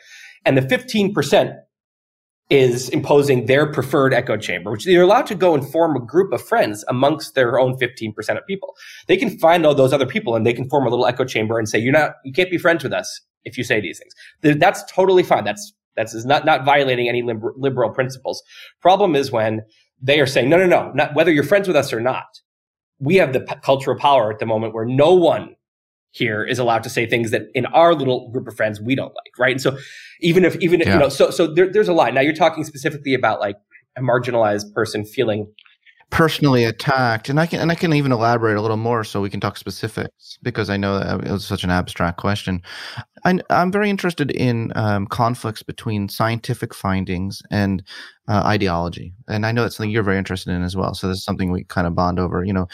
And 0.46 0.56
the 0.56 0.62
15% 0.62 1.54
is 2.48 2.88
imposing 2.88 3.46
their 3.46 3.70
preferred 3.70 4.12
echo 4.12 4.36
chamber, 4.36 4.70
which 4.70 4.84
they're 4.84 5.02
allowed 5.02 5.26
to 5.26 5.34
go 5.34 5.54
and 5.54 5.70
form 5.70 5.96
a 5.96 6.00
group 6.00 6.32
of 6.32 6.42
friends 6.42 6.84
amongst 6.88 7.34
their 7.34 7.60
own 7.60 7.76
15% 7.78 8.14
of 8.36 8.46
people. 8.46 8.74
They 9.06 9.16
can 9.16 9.38
find 9.38 9.64
all 9.64 9.74
those 9.74 9.92
other 9.92 10.06
people 10.06 10.34
and 10.34 10.44
they 10.44 10.52
can 10.52 10.68
form 10.68 10.86
a 10.86 10.90
little 10.90 11.06
echo 11.06 11.24
chamber 11.24 11.58
and 11.58 11.68
say, 11.68 11.78
you're 11.78 11.92
not, 11.92 12.12
you 12.24 12.32
can't 12.32 12.50
be 12.50 12.58
friends 12.58 12.82
with 12.82 12.92
us 12.92 13.20
if 13.44 13.56
you 13.56 13.62
say 13.62 13.80
these 13.80 14.00
things. 14.00 14.58
That's 14.58 14.82
totally 14.90 15.22
fine. 15.22 15.44
That's, 15.44 15.72
that's 15.94 16.24
not, 16.24 16.44
not 16.44 16.64
violating 16.64 17.08
any 17.08 17.22
liber- 17.22 17.54
liberal 17.56 17.90
principles. 17.90 18.42
Problem 18.80 19.14
is 19.14 19.30
when 19.30 19.60
they 20.00 20.20
are 20.20 20.26
saying, 20.26 20.48
no, 20.48 20.56
no, 20.56 20.66
no, 20.66 20.92
not 20.92 21.14
whether 21.14 21.32
you're 21.32 21.44
friends 21.44 21.66
with 21.68 21.76
us 21.76 21.92
or 21.92 22.00
not. 22.00 22.40
We 22.98 23.16
have 23.16 23.32
the 23.32 23.40
p- 23.40 23.54
cultural 23.62 23.98
power 23.98 24.32
at 24.32 24.38
the 24.38 24.46
moment 24.46 24.74
where 24.74 24.84
no 24.84 25.14
one 25.14 25.56
here 26.10 26.44
is 26.44 26.58
allowed 26.58 26.82
to 26.82 26.90
say 26.90 27.06
things 27.06 27.30
that 27.30 27.42
in 27.54 27.66
our 27.66 27.94
little 27.94 28.30
group 28.30 28.48
of 28.48 28.56
friends 28.56 28.80
we 28.80 28.94
don't 28.94 29.14
like, 29.14 29.38
right? 29.38 29.52
And 29.52 29.60
so 29.60 29.78
even 30.20 30.44
if 30.44 30.56
even 30.56 30.80
if, 30.80 30.86
yeah. 30.86 30.94
you 30.94 31.00
know, 31.00 31.08
so 31.08 31.30
so 31.30 31.46
there, 31.46 31.70
there's 31.70 31.88
a 31.88 31.92
line. 31.92 32.14
Now 32.14 32.20
you're 32.20 32.34
talking 32.34 32.64
specifically 32.64 33.14
about 33.14 33.40
like 33.40 33.56
a 33.96 34.00
marginalized 34.00 34.74
person 34.74 35.04
feeling 35.04 35.52
personally 36.10 36.64
attacked 36.64 37.28
and 37.28 37.38
i 37.38 37.46
can 37.46 37.60
and 37.60 37.70
i 37.70 37.74
can 37.74 37.92
even 37.92 38.10
elaborate 38.10 38.56
a 38.56 38.60
little 38.60 38.76
more 38.76 39.04
so 39.04 39.20
we 39.20 39.30
can 39.30 39.40
talk 39.40 39.56
specifics 39.56 40.38
because 40.42 40.68
i 40.68 40.76
know 40.76 40.98
that 40.98 41.24
it 41.24 41.30
was 41.30 41.44
such 41.44 41.64
an 41.64 41.70
abstract 41.70 42.18
question. 42.18 42.62
I, 43.22 43.38
am 43.50 43.70
very 43.70 43.90
interested 43.90 44.30
in 44.30 44.72
um, 44.76 45.06
conflicts 45.06 45.62
between 45.62 46.08
scientific 46.08 46.74
findings 46.74 47.42
and 47.50 47.82
uh, 48.28 48.42
ideology 48.44 49.12
and 49.28 49.46
i 49.46 49.52
know 49.52 49.62
that's 49.62 49.76
something 49.76 49.90
you're 49.90 50.02
very 50.02 50.18
interested 50.18 50.52
in 50.52 50.62
as 50.62 50.74
well 50.74 50.94
so 50.94 51.06
this 51.06 51.18
is 51.18 51.24
something 51.24 51.52
we 51.52 51.64
kind 51.64 51.86
of 51.86 51.94
bond 51.94 52.18
over 52.18 52.44
you 52.44 52.52
know. 52.52 52.66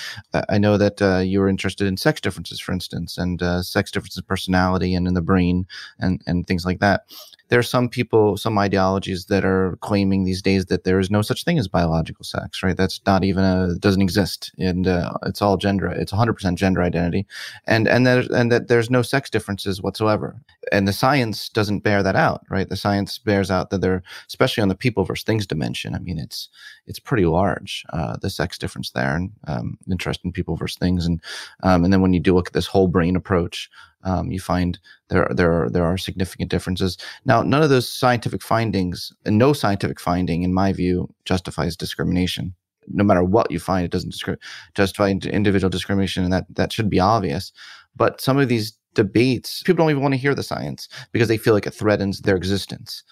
I 0.49 0.59
know 0.59 0.79
that 0.79 1.03
uh, 1.03 1.19
you 1.19 1.41
were 1.41 1.49
interested 1.49 1.87
in 1.87 1.97
sex 1.97 2.21
differences 2.21 2.61
for 2.61 2.73
instance 2.73 3.19
and 3.19 3.43
uh, 3.43 3.63
sex 3.63 3.91
differences 3.91 4.23
personality 4.23 4.95
and 4.95 5.07
in 5.07 5.15
the 5.15 5.23
brain 5.23 5.67
and 5.99 6.23
and 6.27 6.47
things 6.47 6.65
like 6.65 6.81
that 6.81 7.03
there 7.49 7.59
are 7.59 7.65
some 7.65 7.89
people, 7.89 8.37
some 8.37 8.59
ideologies 8.59 9.27
that 9.27 9.45
are 9.45 9.79
claiming 9.81 10.25
these 10.25 10.43
days 10.43 10.67
that 10.67 10.85
there 10.85 10.99
is 10.99 11.11
no 11.11 11.23
such 11.23 11.45
thing 11.45 11.59
as 11.59 11.69
biological 11.69 12.25
sex, 12.25 12.63
right? 12.63 12.77
That's 12.77 13.01
not 13.07 13.23
even 13.25 13.45
a, 13.45 13.75
doesn't 13.79 14.03
exist. 14.03 14.53
And, 14.59 14.87
uh, 14.87 15.13
it's 15.25 15.41
all 15.41 15.57
gender. 15.57 15.87
It's 15.89 16.13
100% 16.13 16.57
gender 16.57 16.83
identity. 16.83 17.27
And, 17.67 17.87
and 17.87 18.07
that, 18.07 18.31
and 18.31 18.51
that 18.51 18.69
there's 18.69 18.91
no 18.91 19.03
sex 19.03 19.31
differences 19.31 19.81
whatsoever. 19.81 20.37
And 20.73 20.89
the 20.89 20.93
science 20.93 21.49
doesn't 21.49 21.81
bear 21.81 22.03
that 22.03 22.17
out, 22.17 22.45
right? 22.51 22.69
The 22.69 22.77
science 22.77 23.19
bears 23.19 23.51
out 23.51 23.71
that 23.71 23.81
there, 23.81 24.03
especially 24.27 24.63
on 24.63 24.69
the 24.69 24.75
people 24.75 25.05
versus 25.05 25.25
things 25.25 25.47
dimension. 25.47 25.95
I 25.95 26.01
mean, 26.01 26.19
it's, 26.19 26.49
it's 26.87 26.99
pretty 26.99 27.27
large, 27.27 27.85
uh, 27.93 28.17
the 28.17 28.31
sex 28.31 28.59
difference 28.59 28.91
there 28.91 29.15
and, 29.15 29.31
um, 29.47 29.79
interest 29.89 30.21
in 30.25 30.33
people 30.33 30.57
versus 30.57 30.79
things. 30.79 31.07
And, 31.07 31.21
um, 31.63 31.85
and 31.85 31.93
then 31.93 32.01
when 32.01 32.13
you 32.13 32.21
do 32.21 32.35
look 32.35 32.49
at 32.49 32.55
this 32.55 32.67
whole 32.67 32.89
brain 32.89 33.15
approach, 33.15 33.71
um, 34.07 34.31
you 34.31 34.39
find 34.39 34.79
there 35.09 35.29
there 35.35 35.53
are 35.53 35.69
there 35.69 35.85
are 35.85 35.99
significant 35.99 36.49
differences. 36.49 36.97
Now, 37.25 37.43
none 37.43 37.63
of 37.63 37.71
those 37.71 37.93
scientific 37.93 38.41
findings, 38.41 39.13
and 39.27 39.37
no 39.37 39.53
scientific 39.53 40.01
finding, 40.01 40.45
in 40.45 40.55
my 40.55 40.73
view, 40.73 41.13
justifies 41.25 41.77
discrimination. 41.77 42.55
No 42.87 43.03
matter 43.03 43.25
what 43.25 43.51
you 43.51 43.59
find, 43.59 43.85
it 43.85 43.91
doesn't 43.91 44.15
discri- 44.15 44.39
justify 44.77 45.09
individual 45.09 45.69
discrimination, 45.69 46.23
and 46.23 46.33
that 46.33 46.47
that 46.55 46.73
should 46.73 46.89
be 46.89 47.01
obvious. 47.01 47.53
But 47.97 48.21
some 48.21 48.39
of 48.39 48.49
these 48.49 48.79
debates, 48.95 49.63
people 49.65 49.83
don't 49.83 49.91
even 49.91 50.03
want 50.03 50.15
to 50.15 50.21
hear 50.21 50.37
the 50.37 50.43
science 50.45 50.89
because 51.11 51.27
they 51.27 51.37
feel 51.37 51.53
like 51.53 51.67
it 51.67 51.75
threatens 51.75 52.21
their 52.21 52.37
existence. 52.37 53.03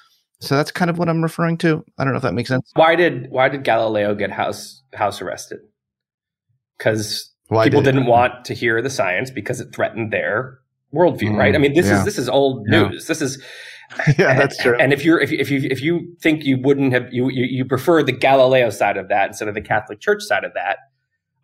So 0.40 0.56
that's 0.56 0.70
kind 0.70 0.90
of 0.90 0.98
what 0.98 1.08
I'm 1.08 1.22
referring 1.22 1.58
to. 1.58 1.84
I 1.98 2.04
don't 2.04 2.12
know 2.12 2.18
if 2.18 2.22
that 2.22 2.34
makes 2.34 2.48
sense. 2.48 2.70
Why 2.74 2.94
did 2.94 3.30
why 3.30 3.48
did 3.48 3.64
Galileo 3.64 4.14
get 4.14 4.30
house 4.30 4.80
house 4.94 5.20
arrested? 5.20 5.58
Because 6.78 7.32
people 7.64 7.82
did 7.82 7.96
not 7.96 8.06
want 8.06 8.44
to 8.44 8.54
hear 8.54 8.80
the 8.80 8.90
science 8.90 9.30
because 9.30 9.60
it 9.60 9.74
threatened 9.74 10.12
their 10.12 10.60
worldview, 10.94 11.32
mm, 11.32 11.36
right? 11.36 11.54
I 11.54 11.58
mean, 11.58 11.74
this 11.74 11.86
yeah. 11.86 11.98
is 11.98 12.04
this 12.04 12.18
is 12.18 12.28
old 12.28 12.66
news. 12.66 13.04
Yeah. 13.04 13.08
This 13.08 13.22
is 13.22 13.42
yeah, 14.18 14.34
that's 14.34 14.56
true. 14.58 14.76
And 14.78 14.92
if 14.92 15.04
you're 15.04 15.20
if 15.20 15.30
you, 15.30 15.38
if 15.38 15.50
you 15.50 15.60
if 15.70 15.82
you 15.82 16.16
think 16.20 16.44
you 16.44 16.58
wouldn't 16.60 16.92
have 16.92 17.12
you, 17.12 17.28
you, 17.30 17.44
you 17.44 17.64
prefer 17.64 18.02
the 18.02 18.12
Galileo 18.12 18.70
side 18.70 18.96
of 18.96 19.08
that 19.08 19.28
instead 19.28 19.48
of 19.48 19.54
the 19.54 19.60
Catholic 19.60 20.00
Church 20.00 20.22
side 20.22 20.44
of 20.44 20.52
that, 20.54 20.78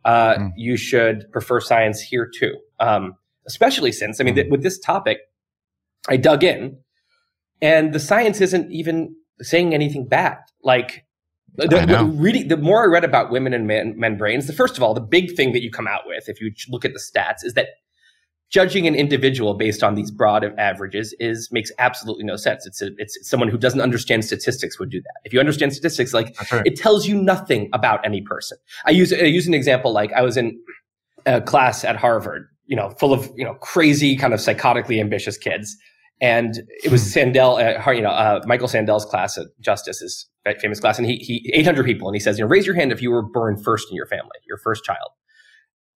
uh, 0.04 0.34
mm. 0.34 0.50
you 0.56 0.76
should 0.76 1.30
prefer 1.32 1.60
science 1.60 2.00
here 2.00 2.28
too. 2.32 2.54
Um, 2.78 3.14
especially 3.46 3.92
since 3.92 4.20
I 4.20 4.24
mean, 4.24 4.34
mm. 4.34 4.38
th- 4.38 4.50
with 4.50 4.62
this 4.62 4.78
topic, 4.78 5.18
I 6.08 6.16
dug 6.16 6.42
in, 6.42 6.78
and 7.60 7.92
the 7.92 8.00
science 8.00 8.40
isn't 8.40 8.70
even 8.72 9.14
saying 9.40 9.74
anything 9.74 10.06
bad. 10.06 10.38
Like 10.62 11.04
the, 11.56 11.66
the, 11.66 12.04
reading, 12.04 12.48
the 12.48 12.56
more 12.56 12.82
I 12.84 12.86
read 12.86 13.04
about 13.04 13.30
women 13.30 13.52
and 13.52 13.66
men, 13.66 13.94
men 13.98 14.16
brains, 14.16 14.46
the 14.46 14.52
first 14.52 14.76
of 14.76 14.82
all, 14.82 14.94
the 14.94 15.00
big 15.00 15.36
thing 15.36 15.52
that 15.52 15.62
you 15.62 15.70
come 15.70 15.86
out 15.86 16.02
with, 16.06 16.28
if 16.28 16.40
you 16.40 16.52
look 16.68 16.84
at 16.84 16.92
the 16.92 17.00
stats, 17.00 17.44
is 17.44 17.54
that 17.54 17.68
judging 18.50 18.86
an 18.86 18.94
individual 18.94 19.54
based 19.54 19.82
on 19.82 19.94
these 19.94 20.10
broad 20.10 20.44
averages 20.58 21.14
is 21.20 21.48
makes 21.52 21.70
absolutely 21.78 22.24
no 22.24 22.36
sense. 22.36 22.66
It's 22.66 22.82
a, 22.82 22.90
it's 22.98 23.16
someone 23.22 23.48
who 23.48 23.56
doesn't 23.56 23.80
understand 23.80 24.24
statistics 24.24 24.78
would 24.78 24.90
do 24.90 25.00
that. 25.00 25.20
If 25.24 25.32
you 25.32 25.40
understand 25.40 25.72
statistics, 25.72 26.12
like 26.12 26.34
right. 26.52 26.66
it 26.66 26.76
tells 26.76 27.06
you 27.06 27.20
nothing 27.20 27.70
about 27.72 28.04
any 28.04 28.20
person. 28.20 28.58
I 28.86 28.90
use 28.90 29.12
I 29.12 29.18
use 29.18 29.46
an 29.46 29.54
example 29.54 29.92
like 29.92 30.12
I 30.12 30.22
was 30.22 30.36
in 30.36 30.60
a 31.26 31.40
class 31.40 31.84
at 31.84 31.96
Harvard, 31.96 32.46
you 32.66 32.76
know, 32.76 32.90
full 32.98 33.12
of 33.12 33.30
you 33.36 33.44
know 33.44 33.54
crazy 33.54 34.16
kind 34.16 34.34
of 34.34 34.40
psychotically 34.40 35.00
ambitious 35.00 35.38
kids. 35.38 35.76
And 36.22 36.60
it 36.84 36.90
was 36.90 37.02
hmm. 37.02 37.08
Sandel, 37.08 37.56
uh, 37.56 37.90
you 37.92 38.02
know, 38.02 38.10
uh, 38.10 38.42
Michael 38.44 38.68
Sandel's 38.68 39.06
class 39.06 39.38
at 39.38 39.46
Justice's 39.60 40.28
famous 40.60 40.78
class, 40.78 40.98
and 40.98 41.06
he, 41.06 41.16
he 41.16 41.50
800 41.54 41.84
people, 41.86 42.08
and 42.08 42.14
he 42.14 42.20
says, 42.20 42.38
you 42.38 42.44
know, 42.44 42.48
raise 42.48 42.66
your 42.66 42.74
hand 42.74 42.92
if 42.92 43.00
you 43.00 43.10
were 43.10 43.22
born 43.22 43.56
first 43.56 43.86
in 43.90 43.96
your 43.96 44.06
family, 44.06 44.36
your 44.46 44.58
first 44.58 44.84
child. 44.84 45.10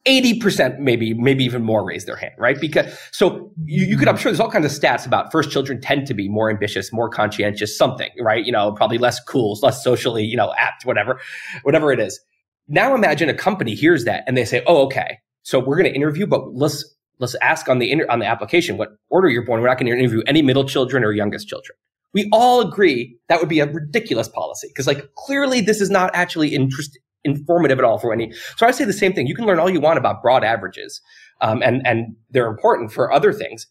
80% 0.06 0.78
maybe 0.78 1.14
maybe 1.14 1.44
even 1.44 1.62
more 1.62 1.84
raise 1.84 2.04
their 2.04 2.16
hand 2.16 2.34
right? 2.38 2.60
Because 2.60 2.96
so 3.10 3.50
you, 3.64 3.86
you 3.86 3.96
could 3.96 4.08
i'm 4.08 4.16
sure 4.16 4.30
there's 4.30 4.40
all 4.40 4.50
kinds 4.50 4.66
of 4.66 4.72
stats 4.72 5.06
about 5.06 5.32
first 5.32 5.50
children 5.50 5.80
tend 5.80 6.06
to 6.06 6.14
be 6.14 6.28
more 6.28 6.50
ambitious 6.50 6.92
more 6.92 7.08
conscientious 7.08 7.76
something 7.76 8.10
right? 8.20 8.44
You 8.44 8.52
know 8.52 8.72
probably 8.72 8.98
less 8.98 9.22
cool 9.24 9.58
less 9.62 9.82
socially 9.82 10.24
you 10.24 10.36
know 10.36 10.52
apt 10.58 10.84
whatever 10.84 11.20
whatever 11.62 11.92
it 11.92 12.00
is. 12.00 12.20
Now 12.68 12.94
imagine 12.94 13.28
a 13.28 13.34
company 13.34 13.74
hears 13.74 14.04
that 14.04 14.24
and 14.26 14.36
they 14.36 14.44
say 14.44 14.62
oh 14.66 14.84
okay. 14.86 15.18
So 15.42 15.58
we're 15.58 15.76
going 15.76 15.90
to 15.90 15.94
interview 15.94 16.26
but 16.26 16.54
let's 16.54 16.94
let's 17.18 17.34
ask 17.36 17.68
on 17.68 17.78
the 17.78 17.90
inter- 17.90 18.06
on 18.10 18.18
the 18.18 18.26
application 18.26 18.76
what 18.76 18.90
order 19.08 19.28
you're 19.28 19.44
born. 19.44 19.60
We're 19.60 19.68
not 19.68 19.78
going 19.78 19.90
to 19.90 19.98
interview 19.98 20.22
any 20.26 20.42
middle 20.42 20.64
children 20.64 21.04
or 21.04 21.12
youngest 21.12 21.48
children. 21.48 21.76
We 22.12 22.28
all 22.32 22.60
agree 22.60 23.16
that 23.28 23.40
would 23.40 23.48
be 23.48 23.60
a 23.60 23.70
ridiculous 23.70 24.28
policy 24.28 24.68
because 24.68 24.86
like 24.86 25.14
clearly 25.16 25.60
this 25.60 25.80
is 25.80 25.90
not 25.90 26.14
actually 26.14 26.54
interest, 26.54 26.98
informative 27.24 27.78
at 27.78 27.84
all 27.84 27.98
for 27.98 28.12
any. 28.12 28.32
So 28.56 28.66
I 28.66 28.70
say 28.70 28.84
the 28.84 28.92
same 28.92 29.12
thing. 29.12 29.26
You 29.26 29.34
can 29.34 29.46
learn 29.46 29.58
all 29.58 29.70
you 29.70 29.80
want 29.80 29.98
about 29.98 30.22
broad 30.22 30.44
averages, 30.44 31.00
um, 31.40 31.62
and 31.62 31.86
and 31.86 32.16
they're 32.30 32.48
important 32.48 32.92
for 32.92 33.12
other 33.12 33.32
things, 33.32 33.66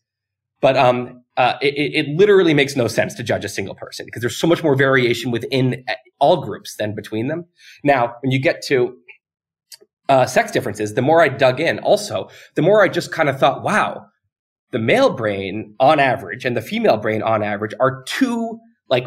but 0.61 0.77
um, 0.77 1.23
uh, 1.37 1.55
it, 1.61 2.05
it 2.05 2.07
literally 2.17 2.53
makes 2.53 2.75
no 2.75 2.87
sense 2.87 3.13
to 3.15 3.23
judge 3.23 3.43
a 3.43 3.49
single 3.49 3.75
person 3.75 4.05
because 4.05 4.21
there's 4.21 4.37
so 4.37 4.47
much 4.47 4.63
more 4.63 4.75
variation 4.75 5.31
within 5.31 5.83
uh, 5.87 5.93
all 6.19 6.41
groups 6.41 6.75
than 6.77 6.95
between 6.95 7.27
them. 7.27 7.45
Now, 7.83 8.15
when 8.21 8.31
you 8.31 8.39
get 8.39 8.61
to 8.63 8.95
uh, 10.09 10.25
sex 10.25 10.51
differences, 10.51 10.93
the 10.93 11.01
more 11.01 11.21
I 11.21 11.29
dug 11.29 11.59
in, 11.59 11.79
also, 11.79 12.29
the 12.55 12.61
more 12.61 12.83
I 12.83 12.87
just 12.87 13.11
kind 13.11 13.29
of 13.29 13.39
thought, 13.39 13.63
wow, 13.63 14.05
the 14.71 14.79
male 14.79 15.11
brain 15.11 15.75
on 15.79 15.99
average 15.99 16.45
and 16.45 16.57
the 16.57 16.61
female 16.61 16.97
brain 16.97 17.21
on 17.21 17.43
average 17.43 17.73
are 17.79 18.03
two 18.03 18.59
like 18.89 19.05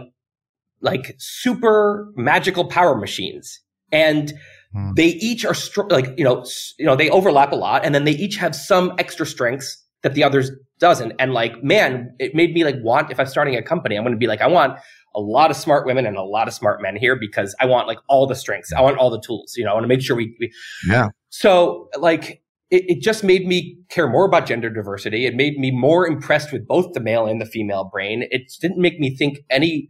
like 0.81 1.15
super 1.19 2.13
magical 2.17 2.65
power 2.65 2.97
machines 2.97 3.61
and 3.93 4.33
mm. 4.75 4.95
they 4.97 5.09
each 5.09 5.45
are 5.45 5.55
str- 5.55 5.89
like 5.89 6.07
you 6.17 6.25
know 6.25 6.45
you 6.79 6.87
know 6.87 6.97
they 6.97 7.11
overlap 7.11 7.53
a 7.53 7.57
lot 7.57 7.85
and 7.85 7.95
then 7.95 8.05
they 8.05 8.13
each 8.13 8.37
have 8.37 8.55
some 8.55 8.93
extra 8.99 9.27
strengths 9.27 9.83
that 10.03 10.15
the 10.15 10.23
others 10.23 10.51
doesn't. 10.79 11.13
And 11.19 11.33
like 11.33 11.63
man 11.63 12.15
it 12.19 12.35
made 12.35 12.53
me 12.53 12.65
like 12.65 12.77
want 12.83 13.11
if 13.11 13.19
i'm 13.19 13.27
starting 13.27 13.57
a 13.57 13.63
company 13.63 13.97
i'm 13.97 14.05
going 14.05 14.13
to 14.13 14.19
be 14.19 14.27
like 14.27 14.43
i 14.43 14.47
want 14.47 14.79
a 15.15 15.21
lot 15.21 15.51
of 15.51 15.57
smart 15.57 15.87
women 15.87 16.05
and 16.05 16.17
a 16.17 16.23
lot 16.23 16.47
of 16.47 16.55
smart 16.55 16.83
men 16.83 16.97
here 16.97 17.17
because 17.17 17.55
i 17.61 17.67
want 17.67 17.89
like 17.89 17.99
all 18.09 18.27
the 18.27 18.35
strengths. 18.35 18.73
I 18.75 18.83
want 18.83 18.99
all 18.99 19.11
the 19.11 19.21
tools 19.21 19.55
you 19.57 19.65
know 19.65 19.71
i 19.71 19.75
want 19.75 19.85
to 19.85 19.89
make 19.89 20.03
sure 20.03 20.17
we, 20.17 20.37
we 20.39 20.53
yeah. 20.87 21.09
So 21.31 21.89
like 21.99 22.43
it, 22.71 22.85
it, 22.89 23.01
just 23.01 23.23
made 23.23 23.47
me 23.47 23.79
care 23.89 24.09
more 24.09 24.25
about 24.25 24.47
gender 24.47 24.69
diversity. 24.69 25.25
It 25.25 25.35
made 25.35 25.59
me 25.59 25.71
more 25.71 26.07
impressed 26.07 26.53
with 26.53 26.67
both 26.67 26.93
the 26.95 27.01
male 27.01 27.27
and 27.27 27.41
the 27.41 27.47
female 27.47 27.85
brain. 27.85 28.27
It 28.31 28.53
didn't 28.61 28.79
make 28.79 28.99
me 28.99 29.15
think 29.15 29.45
any 29.51 29.89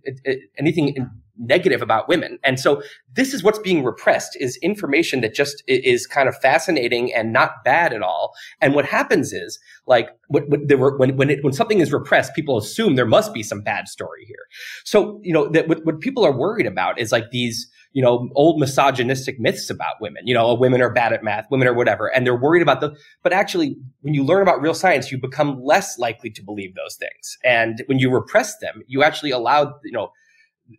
anything 0.58 1.10
negative 1.38 1.82
about 1.82 2.08
women. 2.08 2.38
And 2.42 2.58
so 2.58 2.82
this 3.14 3.34
is 3.34 3.42
what's 3.42 3.58
being 3.58 3.84
repressed 3.84 4.36
is 4.40 4.56
information 4.58 5.20
that 5.20 5.34
just 5.34 5.62
is 5.66 6.06
kind 6.06 6.28
of 6.28 6.36
fascinating 6.38 7.12
and 7.14 7.32
not 7.32 7.64
bad 7.64 7.92
at 7.92 8.02
all. 8.02 8.32
And 8.60 8.74
what 8.74 8.86
happens 8.86 9.32
is 9.32 9.58
like 9.86 10.08
what, 10.28 10.44
what 10.48 10.98
when 10.98 11.16
when 11.16 11.30
it, 11.30 11.44
when 11.44 11.52
something 11.52 11.80
is 11.80 11.92
repressed, 11.92 12.34
people 12.34 12.58
assume 12.58 12.94
there 12.94 13.06
must 13.06 13.32
be 13.32 13.42
some 13.42 13.62
bad 13.62 13.88
story 13.88 14.24
here. 14.26 14.46
So 14.84 15.20
you 15.22 15.32
know 15.32 15.48
that 15.48 15.68
what, 15.68 15.84
what 15.84 16.00
people 16.00 16.24
are 16.24 16.36
worried 16.36 16.66
about 16.66 16.98
is 16.98 17.12
like 17.12 17.30
these 17.30 17.70
you 17.96 18.02
know 18.02 18.28
old 18.34 18.60
misogynistic 18.60 19.40
myths 19.40 19.70
about 19.70 19.94
women. 20.02 20.26
You 20.26 20.34
know, 20.34 20.48
oh, 20.48 20.54
women 20.54 20.82
are 20.82 20.92
bad 20.92 21.14
at 21.14 21.24
math, 21.24 21.46
women 21.50 21.66
are 21.66 21.72
whatever, 21.72 22.14
and 22.14 22.26
they're 22.26 22.36
worried 22.36 22.60
about 22.60 22.82
the. 22.82 22.94
But 23.22 23.32
actually, 23.32 23.74
when 24.02 24.12
you 24.12 24.22
learn 24.22 24.42
about 24.42 24.60
real 24.60 24.74
science, 24.74 25.10
you 25.10 25.18
become 25.18 25.58
less 25.64 25.98
likely 25.98 26.28
to 26.28 26.42
believe 26.42 26.74
those 26.74 26.96
things. 26.96 27.38
And 27.42 27.82
when 27.86 27.98
you 27.98 28.12
repress 28.12 28.58
them, 28.58 28.82
you 28.86 29.02
actually 29.02 29.30
allow 29.30 29.74
you 29.82 29.92
know 29.92 30.10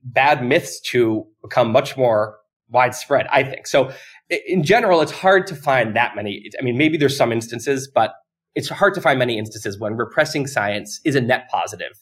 bad 0.04 0.46
myths 0.46 0.80
to 0.92 1.26
become 1.42 1.72
much 1.72 1.98
more 1.98 2.38
widespread, 2.70 3.26
I 3.32 3.42
think. 3.42 3.66
So 3.66 3.92
in 4.30 4.62
general, 4.62 5.02
it's 5.02 5.12
hard 5.12 5.48
to 5.48 5.56
find 5.56 5.96
that 5.96 6.16
many. 6.16 6.52
I 6.60 6.64
mean, 6.64 6.78
maybe 6.78 6.98
there's 6.98 7.18
some 7.18 7.32
instances, 7.32 7.90
but 7.92 8.14
it's 8.54 8.70
hard 8.70 8.94
to 8.94 9.02
find 9.02 9.18
many 9.18 9.40
instances 9.40 9.80
when 9.80 9.96
repressing 9.96 10.46
science 10.46 11.02
is 11.04 11.16
a 11.16 11.22
net 11.22 11.50
positive, 11.50 11.94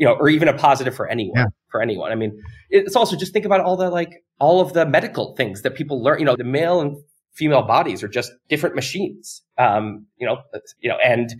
you 0.00 0.06
know, 0.06 0.14
or 0.14 0.28
even 0.28 0.48
a 0.48 0.52
positive 0.52 0.94
for 0.96 1.06
anyone, 1.06 1.36
yeah. 1.36 1.44
for 1.70 1.80
anyone. 1.80 2.10
I 2.10 2.16
mean, 2.16 2.32
it's 2.70 2.96
also 2.96 3.16
just 3.16 3.32
think 3.32 3.44
about 3.44 3.60
all 3.60 3.76
the 3.76 3.88
like, 3.90 4.24
all 4.40 4.60
of 4.60 4.72
the 4.72 4.84
medical 4.86 5.36
things 5.36 5.62
that 5.62 5.76
people 5.76 6.02
learn, 6.02 6.18
you 6.18 6.24
know, 6.24 6.34
the 6.36 6.42
male 6.42 6.80
and 6.80 6.96
female 7.34 7.62
bodies 7.62 8.02
are 8.02 8.08
just 8.08 8.32
different 8.48 8.74
machines. 8.74 9.42
Um, 9.58 10.06
you 10.16 10.26
know, 10.26 10.38
you 10.80 10.90
know, 10.90 10.96
and 11.04 11.30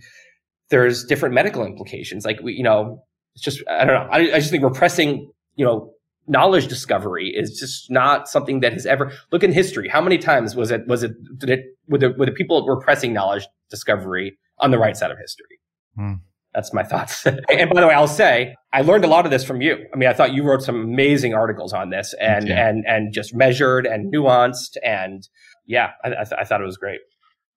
there's 0.69 1.03
different 1.03 1.35
medical 1.35 1.65
implications. 1.65 2.23
Like 2.23 2.39
we, 2.41 2.53
you 2.53 2.63
know, 2.63 3.03
it's 3.35 3.43
just, 3.43 3.61
I 3.67 3.83
don't 3.83 3.95
know. 3.95 4.07
I, 4.11 4.19
I 4.35 4.39
just 4.39 4.51
think 4.51 4.63
repressing 4.63 5.31
you 5.55 5.65
know, 5.65 5.93
knowledge 6.27 6.67
discovery 6.67 7.33
is 7.35 7.59
just 7.59 7.91
not 7.91 8.27
something 8.27 8.61
that 8.61 8.73
has 8.73 8.85
ever 8.85 9.11
look 9.31 9.43
in 9.43 9.51
history. 9.51 9.87
How 9.89 10.01
many 10.01 10.17
times 10.17 10.55
was 10.55 10.71
it 10.71 10.87
was 10.87 11.03
it 11.03 11.11
did 11.37 11.49
it 11.49 11.65
were 11.87 11.97
the, 11.97 12.11
were 12.17 12.25
the 12.25 12.31
people 12.31 12.65
repressing 12.65 13.13
knowledge 13.13 13.47
discovery 13.69 14.37
on 14.59 14.71
the 14.71 14.79
right 14.79 14.95
side 14.95 15.11
of 15.11 15.17
history? 15.17 15.59
Hmm. 15.95 16.13
That's 16.53 16.73
my 16.73 16.83
thoughts. 16.83 17.25
and 17.25 17.69
by 17.69 17.81
the 17.81 17.87
way, 17.87 17.93
I'll 17.93 18.07
say 18.07 18.55
I 18.73 18.81
learned 18.81 19.05
a 19.05 19.07
lot 19.07 19.25
of 19.25 19.31
this 19.31 19.43
from 19.43 19.61
you. 19.61 19.77
I 19.93 19.97
mean, 19.97 20.09
I 20.09 20.13
thought 20.13 20.33
you 20.33 20.43
wrote 20.43 20.61
some 20.61 20.75
amazing 20.75 21.33
articles 21.33 21.73
on 21.73 21.89
this 21.89 22.13
and 22.19 22.49
and 22.49 22.83
and 22.87 23.13
just 23.13 23.33
measured 23.33 23.85
and 23.85 24.13
nuanced 24.13 24.77
and 24.83 25.27
yeah, 25.65 25.91
I, 26.03 26.09
I, 26.09 26.23
th- 26.23 26.39
I 26.39 26.43
thought 26.43 26.61
it 26.61 26.65
was 26.65 26.77
great. 26.77 26.99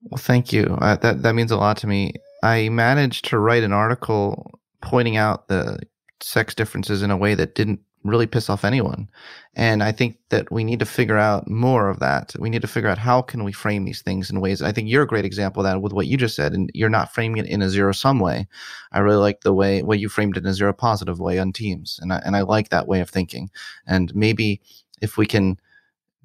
Well, 0.04 0.18
thank 0.18 0.52
you. 0.52 0.76
Uh, 0.80 0.96
that 0.96 1.22
that 1.22 1.34
means 1.34 1.50
a 1.50 1.56
lot 1.56 1.76
to 1.78 1.86
me. 1.86 2.12
I 2.42 2.68
managed 2.68 3.24
to 3.26 3.38
write 3.38 3.64
an 3.64 3.72
article 3.72 4.60
pointing 4.82 5.16
out 5.16 5.48
the 5.48 5.80
sex 6.20 6.54
differences 6.54 7.02
in 7.02 7.10
a 7.10 7.16
way 7.16 7.34
that 7.34 7.54
didn't 7.54 7.80
really 8.04 8.26
piss 8.26 8.50
off 8.50 8.64
anyone. 8.64 9.08
And 9.54 9.82
I 9.82 9.90
think 9.90 10.18
that 10.28 10.52
we 10.52 10.62
need 10.62 10.78
to 10.80 10.84
figure 10.84 11.16
out 11.16 11.48
more 11.48 11.88
of 11.88 11.98
that. 12.00 12.34
We 12.38 12.50
need 12.50 12.62
to 12.62 12.68
figure 12.68 12.90
out 12.90 12.98
how 12.98 13.22
can 13.22 13.44
we 13.44 13.52
frame 13.52 13.84
these 13.84 14.02
things 14.02 14.30
in 14.30 14.40
ways. 14.40 14.60
I 14.60 14.72
think 14.72 14.88
you're 14.88 15.02
a 15.02 15.06
great 15.06 15.24
example 15.24 15.60
of 15.60 15.64
that 15.64 15.80
with 15.80 15.92
what 15.92 16.06
you 16.06 16.16
just 16.16 16.36
said, 16.36 16.52
and 16.52 16.70
you're 16.74 16.90
not 16.90 17.12
framing 17.14 17.44
it 17.44 17.48
in 17.48 17.62
a 17.62 17.70
zero 17.70 17.92
sum 17.92 18.20
way. 18.20 18.46
I 18.92 19.00
really 19.00 19.16
like 19.16 19.40
the 19.40 19.54
way 19.54 19.82
way 19.82 19.96
you 19.96 20.08
framed 20.08 20.36
it 20.36 20.44
in 20.44 20.50
a 20.50 20.54
zero 20.54 20.72
positive 20.72 21.18
way 21.18 21.38
on 21.38 21.52
teams, 21.52 21.98
and 22.02 22.12
I, 22.12 22.22
and 22.24 22.36
I 22.36 22.42
like 22.42 22.68
that 22.68 22.86
way 22.86 23.00
of 23.00 23.08
thinking. 23.08 23.50
And 23.86 24.14
maybe 24.14 24.60
if 25.00 25.16
we 25.16 25.26
can 25.26 25.58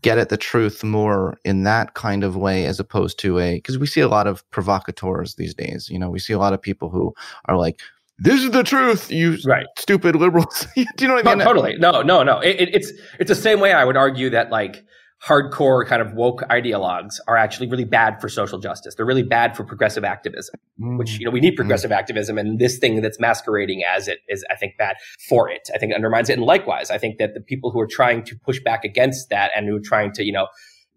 get 0.02 0.18
at 0.18 0.30
the 0.30 0.38
truth 0.38 0.84
more 0.84 1.38
in 1.44 1.64
that 1.64 1.94
kind 1.94 2.24
of 2.24 2.36
way 2.36 2.66
as 2.66 2.80
opposed 2.80 3.20
to 3.20 3.40
a 3.40 3.56
because 3.56 3.78
we 3.78 3.86
see 3.86 4.02
a 4.02 4.08
lot 4.08 4.28
of 4.28 4.50
provocateurs 4.50 5.36
these 5.36 5.54
days 5.54 5.90
you 5.90 6.00
know 6.00 6.10
we 6.10 6.20
see 6.20 6.32
a 6.32 6.40
lot 6.40 6.54
of 6.54 6.62
people 6.62 6.90
who 6.90 7.14
are 7.46 7.58
like 7.58 7.82
this 8.22 8.44
is 8.44 8.52
the 8.52 8.64
truth, 8.64 9.12
you 9.12 9.38
right. 9.46 9.66
stupid 9.78 10.16
liberals. 10.16 10.68
Do 10.76 10.86
you 11.00 11.08
know 11.08 11.16
what 11.16 11.28
I 11.28 11.32
mean? 11.32 11.40
No, 11.40 11.46
totally. 11.46 11.78
No, 11.78 12.02
no, 12.02 12.24
no. 12.24 12.40
It, 12.40 12.60
it, 12.60 12.76
it's 12.76 12.92
it's 13.20 13.30
the 13.30 13.36
same 13.36 13.60
way 13.60 13.74
I 13.74 13.86
would 13.86 13.98
argue 13.98 14.30
that 14.32 14.50
like 14.50 14.84
hardcore 15.24 15.86
kind 15.86 16.02
of 16.02 16.14
woke 16.14 16.42
ideologues 16.50 17.20
are 17.28 17.36
actually 17.36 17.68
really 17.68 17.84
bad 17.84 18.22
for 18.22 18.30
social 18.30 18.58
justice. 18.58 18.96
They're 18.96 19.06
really 19.06 19.24
bad 19.24 19.56
for 19.56 19.64
progressive 19.64 20.04
activism, 20.04 20.56
mm. 20.80 20.98
which 20.98 21.20
you 21.20 21.26
know 21.26 21.32
we 21.32 21.40
need 21.40 21.54
mm. 21.54 21.58
progressive 21.58 21.92
mm. 21.92 21.98
activism, 21.98 22.38
and 22.38 22.60
this 22.60 22.78
thing 22.78 23.02
that's 23.02 23.20
masquerading 23.20 23.84
as 23.84 24.08
it 24.08 24.20
is, 24.28 24.46
I 24.50 24.56
think, 24.56 24.78
bad 24.78 24.96
for 25.28 25.50
it. 25.50 25.70
I 25.74 25.78
think 25.78 25.92
it 25.92 25.96
undermines 25.96 26.30
it, 26.30 26.34
and 26.34 26.44
likewise, 26.44 26.90
I 26.92 26.98
think 26.98 27.18
that 27.18 27.34
the 27.34 27.42
people 27.42 27.72
who 27.72 27.80
are 27.80 27.88
trying 27.88 28.24
to 28.26 28.36
push 28.38 28.60
back 28.60 28.84
against 28.84 29.30
that 29.30 29.52
and 29.56 29.68
who 29.68 29.78
are 29.78 29.82
trying 29.84 30.12
to 30.14 30.24
you 30.24 30.32
know 30.32 30.48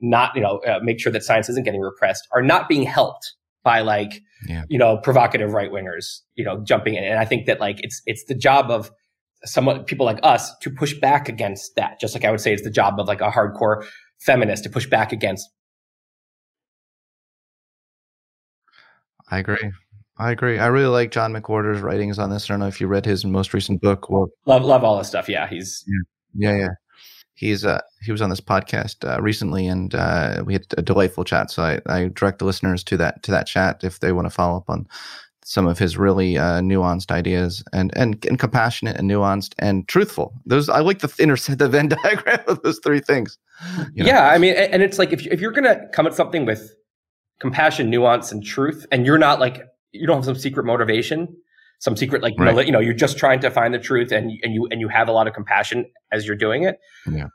not 0.00 0.34
you 0.34 0.42
know 0.42 0.58
uh, 0.66 0.80
make 0.82 1.00
sure 1.00 1.12
that 1.12 1.22
science 1.22 1.48
isn't 1.48 1.64
getting 1.64 1.80
repressed 1.80 2.26
are 2.32 2.42
not 2.42 2.68
being 2.68 2.82
helped 2.82 3.34
by 3.62 3.80
like 3.80 4.22
yeah. 4.46 4.64
you 4.68 4.78
know 4.78 4.98
provocative 4.98 5.52
right 5.52 5.70
wingers 5.70 6.20
you 6.34 6.44
know 6.44 6.62
jumping 6.64 6.94
in. 6.94 7.04
And 7.04 7.18
i 7.18 7.24
think 7.24 7.46
that 7.46 7.60
like 7.60 7.78
it's 7.82 8.02
it's 8.06 8.24
the 8.24 8.34
job 8.34 8.70
of 8.70 8.90
somewhat 9.44 9.86
people 9.86 10.06
like 10.06 10.20
us 10.22 10.56
to 10.58 10.70
push 10.70 10.94
back 10.94 11.28
against 11.28 11.74
that 11.76 12.00
just 12.00 12.14
like 12.14 12.24
i 12.24 12.30
would 12.30 12.40
say 12.40 12.52
it's 12.52 12.62
the 12.62 12.70
job 12.70 12.98
of 12.98 13.08
like 13.08 13.20
a 13.20 13.30
hardcore 13.30 13.84
feminist 14.20 14.64
to 14.64 14.70
push 14.70 14.86
back 14.86 15.12
against 15.12 15.48
i 19.30 19.38
agree. 19.38 19.72
I 20.18 20.30
agree. 20.30 20.58
I 20.58 20.66
really 20.66 20.86
like 20.86 21.10
john 21.10 21.32
mcwhorter's 21.32 21.80
writings 21.80 22.18
on 22.18 22.30
this. 22.30 22.48
I 22.48 22.52
don't 22.52 22.60
know 22.60 22.68
if 22.68 22.80
you 22.80 22.86
read 22.86 23.06
his 23.06 23.24
most 23.24 23.54
recent 23.54 23.80
book. 23.80 24.08
Well 24.10 24.28
love 24.46 24.62
love 24.62 24.84
all 24.84 24.98
this 24.98 25.08
stuff. 25.08 25.28
Yeah 25.28 25.48
he's 25.48 25.84
yeah. 25.86 26.52
Yeah, 26.52 26.58
yeah 26.58 26.68
he's 27.42 27.64
uh, 27.64 27.80
he 28.00 28.12
was 28.12 28.22
on 28.22 28.30
this 28.30 28.40
podcast 28.40 29.06
uh, 29.06 29.20
recently, 29.20 29.66
and 29.66 29.94
uh, 29.94 30.42
we 30.46 30.54
had 30.54 30.64
a 30.78 30.82
delightful 30.82 31.24
chat. 31.24 31.50
So 31.50 31.62
I, 31.62 31.80
I 31.86 32.08
direct 32.08 32.38
the 32.38 32.44
listeners 32.44 32.82
to 32.84 32.96
that 32.98 33.22
to 33.24 33.30
that 33.32 33.46
chat 33.46 33.84
if 33.84 34.00
they 34.00 34.12
want 34.12 34.26
to 34.26 34.30
follow 34.30 34.56
up 34.56 34.70
on 34.70 34.86
some 35.44 35.66
of 35.66 35.76
his 35.76 35.98
really 35.98 36.38
uh, 36.38 36.60
nuanced 36.60 37.10
ideas 37.10 37.64
and, 37.72 37.90
and 37.96 38.24
and 38.24 38.38
compassionate 38.38 38.96
and 38.96 39.10
nuanced 39.10 39.54
and 39.58 39.86
truthful. 39.88 40.32
Those 40.46 40.68
I 40.68 40.80
like 40.80 41.00
the 41.00 41.12
inner 41.18 41.36
the 41.56 41.68
Venn 41.68 41.88
diagram 41.88 42.40
of 42.46 42.62
those 42.62 42.78
three 42.78 43.00
things. 43.00 43.36
You 43.92 44.04
know? 44.04 44.10
Yeah, 44.10 44.28
I 44.28 44.38
mean, 44.38 44.54
and 44.54 44.82
it's 44.82 44.98
like 44.98 45.12
if 45.12 45.26
if 45.26 45.40
you're 45.40 45.52
gonna 45.52 45.88
come 45.92 46.06
at 46.06 46.14
something 46.14 46.46
with 46.46 46.74
compassion, 47.40 47.90
nuance, 47.90 48.30
and 48.30 48.44
truth, 48.44 48.86
and 48.92 49.04
you're 49.04 49.18
not 49.18 49.40
like 49.40 49.64
you 49.90 50.06
don't 50.06 50.16
have 50.16 50.24
some 50.24 50.36
secret 50.36 50.64
motivation, 50.64 51.36
some 51.82 51.96
secret 51.96 52.22
like 52.22 52.34
right. 52.38 52.64
you 52.64 52.70
know 52.70 52.78
you're 52.78 52.94
just 52.94 53.18
trying 53.18 53.40
to 53.40 53.50
find 53.50 53.74
the 53.74 53.78
truth 53.78 54.12
and 54.12 54.30
and 54.44 54.54
you 54.54 54.68
and 54.70 54.80
you 54.80 54.86
have 54.86 55.08
a 55.08 55.12
lot 55.12 55.26
of 55.26 55.34
compassion 55.34 55.84
as 56.12 56.24
you're 56.24 56.36
doing 56.36 56.62
it 56.62 56.76
yeah 57.10 57.26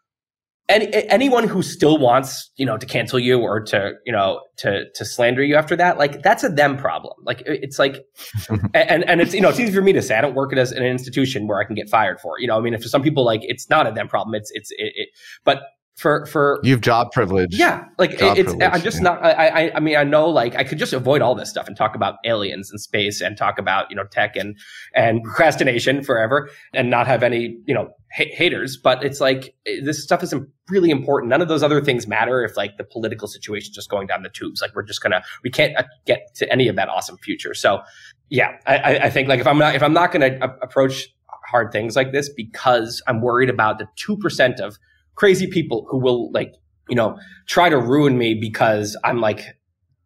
any, 0.69 0.93
anyone 1.09 1.47
who 1.47 1.61
still 1.61 1.97
wants 1.97 2.49
you 2.55 2.65
know 2.65 2.77
to 2.77 2.85
cancel 2.85 3.19
you 3.19 3.39
or 3.39 3.59
to 3.59 3.91
you 4.05 4.13
know 4.13 4.39
to 4.55 4.85
to 4.95 5.03
slander 5.03 5.43
you 5.43 5.55
after 5.55 5.75
that 5.75 5.97
like 5.97 6.23
that's 6.23 6.45
a 6.45 6.49
them 6.49 6.77
problem 6.77 7.13
like 7.25 7.43
it's 7.45 7.77
like 7.77 8.05
and 8.73 9.03
and 9.03 9.19
it's 9.19 9.33
you 9.33 9.41
know 9.41 9.49
it's 9.49 9.59
easy 9.59 9.73
for 9.73 9.81
me 9.81 9.91
to 9.91 10.01
say 10.01 10.17
i 10.17 10.21
don't 10.21 10.35
work 10.35 10.55
as 10.55 10.71
an 10.71 10.83
institution 10.83 11.45
where 11.45 11.59
i 11.59 11.65
can 11.65 11.75
get 11.75 11.89
fired 11.89 12.17
for 12.21 12.37
it. 12.37 12.41
you 12.41 12.47
know 12.47 12.57
i 12.57 12.61
mean 12.61 12.73
if 12.73 12.81
for 12.81 12.87
some 12.87 13.01
people 13.01 13.25
like 13.25 13.41
it's 13.43 13.69
not 13.69 13.85
a 13.85 13.91
them 13.91 14.07
problem 14.07 14.33
it's 14.33 14.49
it's 14.51 14.71
it, 14.71 14.93
it 14.95 15.09
but 15.43 15.63
for 15.97 16.27
for 16.27 16.59
you've 16.63 16.81
job 16.81 17.11
privilege. 17.11 17.55
Yeah, 17.55 17.85
like 17.97 18.19
job 18.19 18.37
it's. 18.37 18.53
I'm 18.61 18.81
just 18.81 18.97
yeah. 18.97 19.03
not. 19.03 19.25
I, 19.25 19.47
I 19.47 19.71
I 19.75 19.79
mean 19.79 19.97
I 19.97 20.03
know 20.03 20.29
like 20.29 20.55
I 20.55 20.63
could 20.63 20.77
just 20.77 20.93
avoid 20.93 21.23
all 21.23 21.33
this 21.33 21.49
stuff 21.49 21.67
and 21.67 21.75
talk 21.75 21.95
about 21.95 22.15
aliens 22.23 22.69
and 22.69 22.79
space 22.79 23.19
and 23.19 23.35
talk 23.35 23.57
about 23.57 23.89
you 23.89 23.95
know 23.95 24.03
tech 24.05 24.35
and 24.35 24.55
and 24.93 25.23
procrastination 25.23 26.03
forever 26.03 26.49
and 26.73 26.91
not 26.91 27.07
have 27.07 27.23
any 27.23 27.57
you 27.65 27.73
know 27.73 27.89
ha- 28.13 28.31
haters. 28.31 28.77
But 28.77 29.03
it's 29.03 29.19
like 29.19 29.55
this 29.65 30.03
stuff 30.03 30.21
isn't 30.21 30.47
really 30.69 30.91
important. 30.91 31.31
None 31.31 31.41
of 31.41 31.47
those 31.47 31.63
other 31.63 31.83
things 31.83 32.05
matter 32.05 32.43
if 32.43 32.55
like 32.55 32.77
the 32.77 32.83
political 32.83 33.27
situation 33.27 33.71
is 33.71 33.75
just 33.75 33.89
going 33.89 34.05
down 34.05 34.21
the 34.21 34.29
tubes. 34.29 34.61
Like 34.61 34.75
we're 34.75 34.83
just 34.83 35.01
gonna 35.01 35.23
we 35.43 35.49
can't 35.49 35.75
uh, 35.77 35.83
get 36.05 36.35
to 36.35 36.51
any 36.53 36.67
of 36.67 36.75
that 36.75 36.89
awesome 36.89 37.17
future. 37.17 37.55
So 37.55 37.81
yeah, 38.29 38.51
I, 38.67 38.99
I 39.03 39.09
think 39.09 39.29
like 39.29 39.39
if 39.39 39.47
I'm 39.47 39.57
not 39.57 39.73
if 39.73 39.81
I'm 39.81 39.93
not 39.93 40.11
gonna 40.11 40.37
approach 40.61 41.07
hard 41.49 41.71
things 41.71 41.95
like 41.95 42.11
this 42.11 42.29
because 42.29 43.01
I'm 43.07 43.19
worried 43.21 43.49
about 43.49 43.79
the 43.79 43.87
two 43.95 44.15
percent 44.17 44.59
of 44.59 44.77
crazy 45.17 45.47
people 45.47 45.85
who 45.89 45.97
will 45.97 46.31
like, 46.31 46.53
you 46.87 46.95
know, 46.95 47.19
try 47.47 47.67
to 47.67 47.77
ruin 47.77 48.17
me 48.17 48.33
because 48.33 48.95
I'm 49.03 49.19
like, 49.19 49.41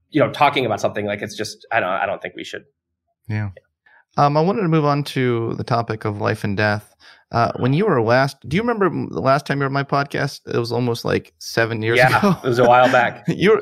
you 0.09 0.19
know, 0.19 0.31
talking 0.31 0.65
about 0.65 0.81
something 0.81 1.05
like 1.05 1.21
it's 1.21 1.37
just, 1.37 1.67
I 1.71 1.79
don't, 1.79 1.89
I 1.89 2.07
don't 2.07 2.21
think 2.21 2.35
we 2.35 2.43
should. 2.43 2.63
Yeah. 3.29 3.51
Um, 4.17 4.35
I 4.35 4.41
wanted 4.41 4.63
to 4.63 4.67
move 4.67 4.83
on 4.83 5.03
to 5.05 5.53
the 5.55 5.63
topic 5.63 6.03
of 6.05 6.19
life 6.19 6.43
and 6.43 6.57
death. 6.57 6.95
Uh, 7.31 7.51
when 7.57 7.71
you 7.71 7.85
were 7.85 8.01
last, 8.01 8.37
do 8.49 8.57
you 8.57 8.61
remember 8.61 8.89
the 8.89 9.21
last 9.21 9.45
time 9.45 9.59
you 9.59 9.61
were 9.61 9.67
on 9.67 9.73
my 9.73 9.83
podcast? 9.83 10.41
It 10.53 10.57
was 10.57 10.73
almost 10.73 11.05
like 11.05 11.33
seven 11.39 11.81
years 11.81 11.97
yeah, 11.97 12.17
ago. 12.17 12.35
it 12.43 12.47
was 12.47 12.59
a 12.59 12.67
while 12.67 12.91
back. 12.91 13.23
you 13.27 13.51
were 13.51 13.61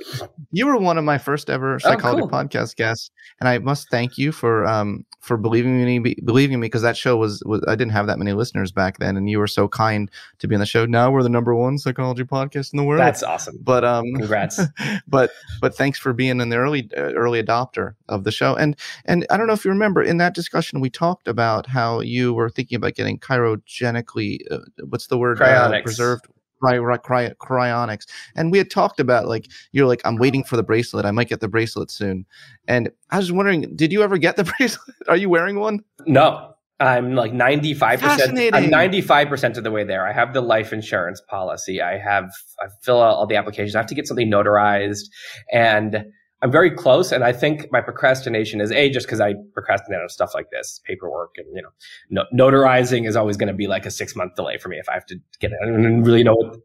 you 0.52 0.66
were 0.66 0.78
one 0.78 0.98
of 0.98 1.04
my 1.04 1.20
first 1.20 1.52
ever 1.52 1.78
psychology 1.80 2.24
oh, 2.24 2.28
cool. 2.28 2.40
podcast 2.40 2.78
guests, 2.78 3.12
and 3.40 3.48
I 3.48 3.60
must 3.60 3.88
thank 3.92 4.18
you 4.18 4.32
for 4.32 4.66
um 4.66 5.06
for 5.20 5.38
believing 5.38 6.02
me 6.02 6.16
believing 6.24 6.60
me 6.60 6.68
because 6.68 6.82
that 6.82 6.98
show 6.98 7.18
was, 7.18 7.44
was 7.46 7.64
I 7.68 7.76
didn't 7.76 7.92
have 7.92 8.08
that 8.08 8.18
many 8.18 8.34
listeners 8.34 8.72
back 8.72 9.00
then, 9.00 9.18
and 9.18 9.30
you 9.30 9.40
were 9.40 9.48
so 9.48 9.68
kind 9.68 10.10
to 10.40 10.48
be 10.48 10.56
on 10.56 10.60
the 10.60 10.66
show. 10.66 10.86
Now 10.86 11.12
we're 11.12 11.24
the 11.24 11.30
number 11.30 11.54
one 11.54 11.78
psychology 11.78 12.24
podcast 12.24 12.74
in 12.74 12.78
the 12.78 12.84
world. 12.84 13.02
That's 13.02 13.22
awesome. 13.22 13.58
But 13.62 13.84
um, 13.84 14.06
congrats. 14.16 14.60
but 15.08 15.32
but 15.62 15.76
thanks 15.76 16.00
for 16.00 16.14
being 16.14 16.42
an 16.42 16.54
early 16.54 16.90
uh, 16.96 17.14
early 17.14 17.42
adopter 17.42 17.96
of 18.08 18.24
the 18.24 18.32
show, 18.32 18.56
and 18.56 18.76
and 19.06 19.26
I 19.30 19.38
don't 19.38 19.48
know 19.48 19.54
if 19.54 19.66
you 19.66 19.72
remember 19.72 20.02
in 20.02 20.18
that 20.18 20.34
discussion 20.34 20.80
we 20.80 20.90
talked 20.90 21.28
about 21.28 21.68
how 21.68 22.00
you 22.00 22.34
were 22.34 22.50
thinking 22.50 22.78
about 22.78 22.96
getting 22.96 23.20
cryogenically 23.20 24.40
uh, 24.50 24.60
what's 24.88 25.08
the 25.08 25.18
word. 25.18 25.42
Uh, 25.42 25.82
preserved 25.82 26.26
cry, 26.60 26.98
cry, 26.98 27.30
cryonics. 27.42 28.06
And 28.36 28.52
we 28.52 28.58
had 28.58 28.70
talked 28.70 29.00
about 29.00 29.28
like 29.28 29.50
you're 29.72 29.88
like 29.88 30.02
i'm 30.06 30.18
waiting 30.18 30.44
for 30.44 30.56
the 30.56 30.64
bracelet. 30.64 31.06
I 31.06 31.12
might 31.12 31.30
get 31.30 31.40
the 31.40 31.48
bracelet 31.48 31.92
soon. 31.92 32.26
And 32.68 32.90
i 33.12 33.18
was 33.18 33.32
wondering 33.32 33.76
did 33.76 33.92
you 33.92 34.04
ever 34.04 34.18
get 34.18 34.36
the 34.36 34.44
bracelet? 34.58 34.96
Are 35.08 35.18
you 35.18 35.30
wearing 35.30 35.60
one? 35.60 35.84
No. 36.06 36.54
I'm 36.82 37.14
like 37.14 37.34
95% 37.34 38.54
i'm 38.54 38.72
95% 38.72 39.58
of 39.58 39.66
the 39.66 39.72
way 39.72 39.84
there. 39.84 40.08
I 40.08 40.14
have 40.14 40.34
the 40.34 40.40
life 40.40 40.72
insurance 40.72 41.22
policy. 41.28 41.82
I 41.82 41.98
have 41.98 42.32
i 42.62 42.68
fill 42.82 43.02
out 43.02 43.16
all 43.16 43.28
the 43.28 43.36
applications. 43.36 43.76
I 43.76 43.80
have 43.80 43.88
to 43.88 43.96
get 43.96 44.08
something 44.08 44.32
notarized. 44.32 45.10
And 45.52 46.06
I'm 46.42 46.52
very 46.52 46.72
close, 46.72 47.12
and 47.12 47.24
I 47.24 47.34
think 47.34 47.70
my 47.72 47.82
procrastination 47.82 48.62
is 48.62 48.72
a 48.72 48.90
just 48.90 49.08
because 49.08 49.20
I 49.20 49.36
procrastinate 49.54 50.00
on 50.00 50.08
stuff 50.08 50.34
like 50.34 50.50
this, 50.52 50.80
paperwork, 50.86 51.32
and 51.38 51.48
you 51.54 51.62
know, 51.62 51.70
no, 52.10 52.24
notarizing 52.34 53.08
is 53.08 53.18
always 53.18 53.36
going 53.36 53.48
to 53.48 53.54
be 53.54 53.68
like 53.68 53.86
a 53.86 53.92
six 53.92 54.16
month 54.16 54.36
delay 54.36 54.58
for 54.58 54.70
me 54.70 54.78
if 54.78 54.88
I 54.88 54.94
have 54.94 55.06
to 55.08 55.20
get 55.42 55.52
it. 55.52 55.58
I 55.62 55.66
don't 55.66 56.04
really 56.04 56.24
know 56.24 56.36
what 56.36 56.56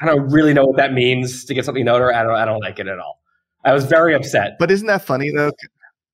I 0.00 0.06
don't 0.06 0.28
really 0.30 0.52
know 0.52 0.64
what 0.64 0.76
that 0.78 0.92
means 0.92 1.44
to 1.44 1.54
get 1.54 1.64
something 1.64 1.84
notarized. 1.84 2.14
I 2.14 2.22
don't 2.24 2.36
I 2.36 2.44
don't 2.44 2.60
like 2.60 2.78
it 2.80 2.88
at 2.88 2.98
all. 2.98 3.20
I 3.64 3.72
was 3.72 3.84
very 3.84 4.14
upset. 4.14 4.56
But 4.58 4.70
isn't 4.70 4.86
that 4.88 5.02
funny 5.02 5.30
though? 5.30 5.52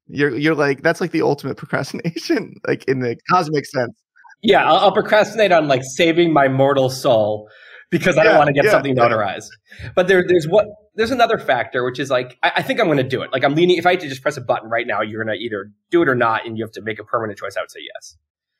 You're 0.08 0.36
you're 0.36 0.54
like 0.54 0.82
that's 0.82 1.00
like 1.00 1.12
the 1.12 1.22
ultimate 1.22 1.56
procrastination, 1.58 2.56
like 2.66 2.84
in 2.84 3.00
the 3.00 3.16
cosmic 3.30 3.64
sense. 3.64 3.94
Yeah, 4.42 4.64
I'll, 4.64 4.76
I'll 4.76 4.92
procrastinate 4.92 5.52
on 5.52 5.68
like 5.68 5.82
saving 5.82 6.32
my 6.32 6.48
mortal 6.48 6.90
soul 6.90 7.48
because 7.90 8.18
I 8.18 8.24
don't 8.24 8.36
want 8.36 8.48
to 8.48 8.52
get 8.52 8.64
yeah, 8.64 8.70
something 8.70 8.96
notarized. 8.96 9.48
Yeah. 9.80 9.90
But 9.94 10.08
there, 10.08 10.24
there's 10.26 10.46
what 10.46 10.66
there's 10.94 11.10
another 11.10 11.38
factor, 11.38 11.84
which 11.84 11.98
is 11.98 12.10
like 12.10 12.38
I, 12.42 12.52
I 12.56 12.62
think 12.62 12.80
I'm 12.80 12.86
going 12.86 12.98
to 12.98 13.04
do 13.04 13.22
it. 13.22 13.30
Like 13.32 13.44
I'm 13.44 13.54
leaning. 13.54 13.76
If 13.76 13.86
I 13.86 13.92
had 13.92 14.00
to 14.00 14.08
just 14.08 14.22
press 14.22 14.36
a 14.36 14.40
button 14.40 14.68
right 14.68 14.86
now, 14.86 15.02
you're 15.02 15.22
going 15.22 15.36
to 15.36 15.42
either 15.42 15.70
do 15.90 16.02
it 16.02 16.08
or 16.08 16.14
not, 16.14 16.46
and 16.46 16.56
you 16.58 16.64
have 16.64 16.72
to 16.72 16.82
make 16.82 16.98
a 16.98 17.04
permanent 17.04 17.38
choice. 17.38 17.56
I 17.56 17.60
would 17.60 17.70
say 17.70 17.80
yes. 17.94 18.16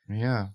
Yeah. 0.09 0.47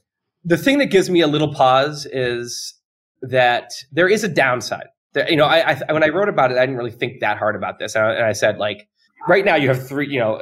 The 0.45 0.57
thing 0.57 0.79
that 0.79 0.87
gives 0.87 1.09
me 1.09 1.21
a 1.21 1.29
little 1.29 1.55
pause 1.55 2.07
is 2.11 2.75
that 3.21 3.71
there 3.93 4.09
is 4.09 4.25
a 4.25 4.29
downside. 4.29 4.87
That, 5.13 5.31
you 5.31 5.37
know, 5.37 5.45
I, 5.45 5.79
I, 5.89 5.93
when 5.93 6.03
I 6.03 6.09
wrote 6.09 6.29
about 6.29 6.51
it, 6.51 6.59
I 6.59 6.63
didn't 6.63 6.79
really 6.79 6.91
think 6.91 7.21
that 7.21 7.37
hard 7.39 7.55
about 7.55 7.79
this, 7.79 7.95
and 7.95 8.05
I, 8.05 8.13
and 8.15 8.25
I 8.25 8.33
said 8.33 8.59
like, 8.59 8.89
right 9.29 9.45
now 9.45 9.55
you 9.55 9.69
have 9.69 9.87
three, 9.87 10.09
you 10.09 10.19
know, 10.19 10.41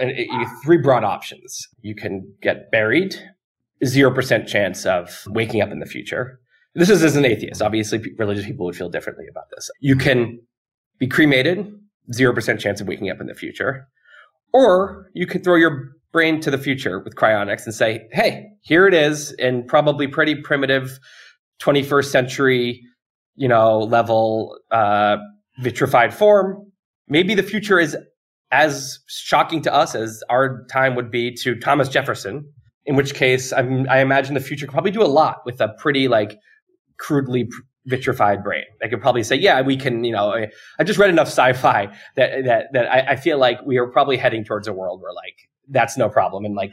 three 0.65 0.78
broad 0.78 1.05
options. 1.05 1.69
You 1.82 1.94
can 1.94 2.32
get 2.40 2.70
buried, 2.70 3.16
zero 3.85 4.15
percent 4.15 4.48
chance 4.48 4.86
of 4.86 5.24
waking 5.27 5.61
up 5.61 5.70
in 5.70 5.81
the 5.81 5.86
future. 5.86 6.40
This 6.74 6.90
is 6.90 7.02
as 7.02 7.16
an 7.16 7.24
atheist. 7.24 7.62
Obviously, 7.62 8.01
religious 8.18 8.44
people 8.44 8.66
would 8.66 8.76
feel 8.76 8.88
differently 8.88 9.26
about 9.28 9.51
this. 9.51 9.70
You 9.80 9.97
can 9.97 10.40
be 10.98 11.06
cremated, 11.06 11.72
0% 12.12 12.59
chance 12.59 12.80
of 12.80 12.86
waking 12.86 13.10
up 13.10 13.20
in 13.20 13.26
the 13.26 13.34
future. 13.34 13.88
Or 14.52 15.10
you 15.14 15.26
could 15.26 15.42
throw 15.42 15.56
your 15.56 15.90
brain 16.12 16.40
to 16.40 16.51
the 16.51 16.59
future 16.59 17.01
with 17.01 17.14
cryonics 17.14 17.64
and 17.64 17.74
say, 17.74 18.09
hey, 18.12 18.48
here 18.62 18.86
it 18.86 18.94
is 18.94 19.32
in 19.32 19.64
probably 19.66 20.06
pretty 20.06 20.34
primitive 20.34 20.98
21st 21.60 22.06
century, 22.06 22.82
you 23.36 23.48
know, 23.48 23.78
level 23.78 24.59
uh, 24.70 25.16
vitrified 25.60 26.12
form. 26.12 26.70
Maybe 27.09 27.34
the 27.34 27.42
future 27.42 27.78
is 27.78 27.97
as 28.51 28.98
shocking 29.06 29.62
to 29.62 29.72
us 29.72 29.94
as 29.94 30.22
our 30.28 30.64
time 30.66 30.97
would 30.97 31.10
be 31.10 31.32
to 31.34 31.55
Thomas 31.55 31.88
Jefferson, 31.88 32.52
in 32.86 32.97
which 32.97 33.14
case 33.14 33.52
I'm, 33.52 33.88
i 33.88 34.01
imagine 34.01 34.34
the 34.34 34.40
future 34.40 34.66
could 34.66 34.72
probably 34.72 34.90
do 34.90 35.02
a 35.02 35.06
lot 35.06 35.42
with 35.44 35.60
a 35.60 35.68
pretty 35.78 36.09
like 36.09 36.38
crudely 37.01 37.48
vitrified 37.86 38.44
brain. 38.44 38.64
I 38.82 38.89
could 38.89 39.01
probably 39.01 39.22
say, 39.22 39.36
yeah, 39.36 39.60
we 39.62 39.77
can, 39.77 40.05
you 40.05 40.12
know, 40.12 40.32
I, 40.32 40.51
I 40.78 40.85
just 40.85 40.98
read 40.98 41.10
enough 41.10 41.28
sci-fi 41.28 41.86
that, 42.16 42.44
that, 42.44 42.66
that 42.72 42.93
I, 42.93 43.12
I, 43.12 43.16
feel 43.16 43.39
like 43.39 43.59
we 43.64 43.78
are 43.78 43.86
probably 43.86 44.18
heading 44.18 44.44
towards 44.44 44.68
a 44.68 44.72
world 44.72 45.01
where 45.01 45.12
like, 45.12 45.48
that's 45.68 45.97
no 45.97 46.10
problem. 46.10 46.44
And 46.44 46.55
like, 46.55 46.70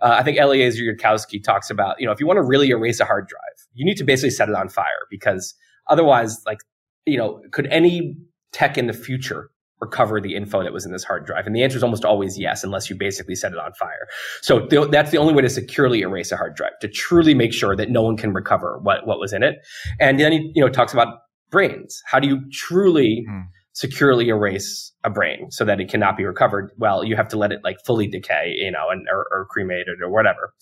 uh, 0.00 0.16
I 0.18 0.22
think 0.22 0.38
Eliezer 0.38 0.82
Yudkowsky 0.82 1.42
talks 1.42 1.70
about, 1.70 2.00
you 2.00 2.06
know, 2.06 2.12
if 2.12 2.20
you 2.20 2.26
want 2.26 2.38
to 2.38 2.42
really 2.42 2.70
erase 2.70 3.00
a 3.00 3.04
hard 3.04 3.28
drive, 3.28 3.66
you 3.74 3.84
need 3.84 3.96
to 3.98 4.04
basically 4.04 4.30
set 4.30 4.48
it 4.48 4.54
on 4.54 4.68
fire 4.68 5.06
because 5.10 5.54
otherwise, 5.88 6.42
like, 6.46 6.60
you 7.04 7.18
know, 7.18 7.42
could 7.52 7.66
any 7.66 8.16
tech 8.52 8.78
in 8.78 8.86
the 8.86 8.92
future 8.92 9.50
recover 9.80 10.20
the 10.20 10.34
info 10.34 10.62
that 10.62 10.72
was 10.72 10.86
in 10.86 10.92
this 10.92 11.04
hard 11.04 11.26
drive? 11.26 11.46
And 11.46 11.54
the 11.54 11.62
answer 11.62 11.76
is 11.76 11.82
almost 11.82 12.04
always 12.04 12.38
yes, 12.38 12.64
unless 12.64 12.88
you 12.88 12.96
basically 12.96 13.34
set 13.34 13.52
it 13.52 13.58
on 13.58 13.72
fire. 13.74 14.08
So 14.42 14.66
th- 14.66 14.90
that's 14.90 15.10
the 15.10 15.18
only 15.18 15.34
way 15.34 15.42
to 15.42 15.50
securely 15.50 16.00
erase 16.00 16.32
a 16.32 16.36
hard 16.36 16.54
drive, 16.54 16.78
to 16.80 16.88
truly 16.88 17.34
make 17.34 17.52
sure 17.52 17.76
that 17.76 17.90
no 17.90 18.02
one 18.02 18.16
can 18.16 18.32
recover 18.32 18.78
what, 18.82 19.06
what 19.06 19.18
was 19.18 19.32
in 19.32 19.42
it. 19.42 19.56
And 20.00 20.18
then 20.18 20.32
he, 20.32 20.52
you 20.54 20.62
know, 20.62 20.68
talks 20.68 20.92
about 20.92 21.18
brains. 21.50 22.02
How 22.06 22.18
do 22.18 22.28
you 22.28 22.40
truly 22.50 23.24
mm. 23.28 23.46
securely 23.72 24.28
erase 24.28 24.92
a 25.04 25.10
brain 25.10 25.50
so 25.50 25.64
that 25.64 25.80
it 25.80 25.88
cannot 25.88 26.16
be 26.16 26.24
recovered? 26.24 26.70
Well, 26.78 27.04
you 27.04 27.16
have 27.16 27.28
to 27.28 27.36
let 27.36 27.52
it 27.52 27.60
like 27.62 27.76
fully 27.84 28.06
decay, 28.06 28.54
you 28.56 28.70
know, 28.70 28.88
and, 28.90 29.06
or, 29.10 29.26
or 29.30 29.46
cremated 29.50 30.00
or 30.02 30.10
whatever. 30.10 30.54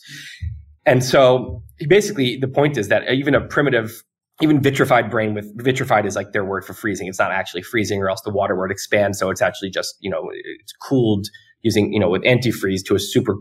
And 0.86 1.03
so 1.03 1.62
basically 1.89 2.36
the 2.36 2.49
point 2.49 2.77
is 2.77 2.89
that 2.89 3.11
even 3.11 3.35
a 3.35 3.41
primitive 3.41 4.03
even 4.40 4.61
vitrified 4.61 5.11
brain 5.11 5.35
with 5.35 5.51
vitrified 5.62 6.06
is 6.06 6.16
like 6.16 6.32
their 6.32 6.44
word 6.44 6.65
for 6.65 6.74
freezing. 6.74 7.06
It's 7.06 7.19
not 7.19 7.31
actually 7.31 7.62
freezing 7.62 8.02
or 8.02 8.11
else 8.11 8.20
the 8.23 8.32
water 8.32 8.56
would 8.56 8.70
expand. 8.70 9.16
So 9.16 9.31
it's 9.31 9.43
actually 9.43 9.70
just, 9.70 9.97
you 10.01 10.11
know, 10.11 10.28
it's 10.32 10.73
cooled 10.73 11.28
using, 11.62 11.93
you 11.93 12.01
know, 12.01 12.11
with 12.11 12.23
antifreeze 12.23 12.85
to 12.86 12.94
a 12.94 12.98
super 12.98 13.36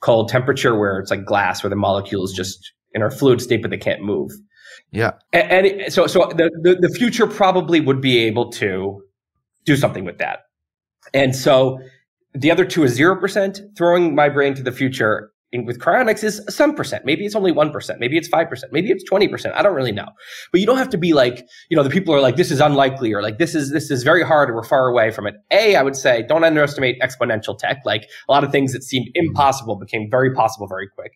cold 0.00 0.28
temperature 0.28 0.78
where 0.78 0.98
it's 0.98 1.10
like 1.10 1.24
glass 1.24 1.62
where 1.62 1.70
the 1.70 1.76
molecules 1.76 2.32
just 2.32 2.72
in 2.92 3.02
our 3.02 3.10
fluid 3.10 3.40
state, 3.40 3.60
but 3.60 3.70
they 3.70 3.76
can't 3.76 4.02
move. 4.02 4.30
Yeah. 4.92 5.12
And, 5.32 5.50
and 5.50 5.66
it, 5.66 5.92
so, 5.92 6.06
so 6.06 6.26
the, 6.34 6.50
the, 6.62 6.76
the 6.80 6.88
future 6.88 7.26
probably 7.26 7.80
would 7.80 8.00
be 8.00 8.18
able 8.18 8.50
to 8.52 9.02
do 9.64 9.76
something 9.76 10.04
with 10.04 10.18
that. 10.18 10.40
And 11.12 11.34
so 11.34 11.80
the 12.34 12.50
other 12.50 12.64
two 12.64 12.84
is 12.84 12.98
0%. 12.98 13.76
Throwing 13.76 14.14
my 14.14 14.28
brain 14.28 14.54
to 14.54 14.62
the 14.62 14.72
future 14.72 15.32
in, 15.52 15.64
with 15.64 15.78
cryonics 15.78 16.22
is 16.22 16.42
some 16.48 16.74
percent. 16.74 17.04
Maybe 17.04 17.26
it's 17.26 17.34
only 17.34 17.52
1%. 17.52 17.98
Maybe 17.98 18.16
it's 18.16 18.28
5%. 18.28 18.62
Maybe 18.70 18.90
it's 18.90 19.08
20%. 19.08 19.52
I 19.54 19.62
don't 19.62 19.74
really 19.74 19.92
know. 19.92 20.08
But 20.52 20.60
you 20.60 20.66
don't 20.66 20.78
have 20.78 20.90
to 20.90 20.98
be 20.98 21.12
like, 21.12 21.46
you 21.68 21.76
know, 21.76 21.82
the 21.82 21.90
people 21.90 22.14
are 22.14 22.20
like, 22.20 22.36
this 22.36 22.50
is 22.50 22.60
unlikely 22.60 23.12
or 23.12 23.22
like, 23.22 23.38
this 23.38 23.54
is, 23.54 23.70
this 23.70 23.90
is 23.90 24.02
very 24.02 24.22
hard 24.22 24.50
or 24.50 24.54
we're 24.54 24.62
far 24.62 24.88
away 24.88 25.10
from 25.10 25.26
it. 25.26 25.34
A, 25.50 25.76
I 25.76 25.82
would 25.82 25.96
say 25.96 26.24
don't 26.28 26.44
underestimate 26.44 27.00
exponential 27.00 27.58
tech. 27.58 27.82
Like 27.84 28.08
a 28.28 28.32
lot 28.32 28.44
of 28.44 28.52
things 28.52 28.72
that 28.72 28.82
seemed 28.82 29.08
impossible 29.14 29.76
became 29.76 30.08
very 30.10 30.32
possible 30.32 30.66
very 30.68 30.88
quick. 30.88 31.12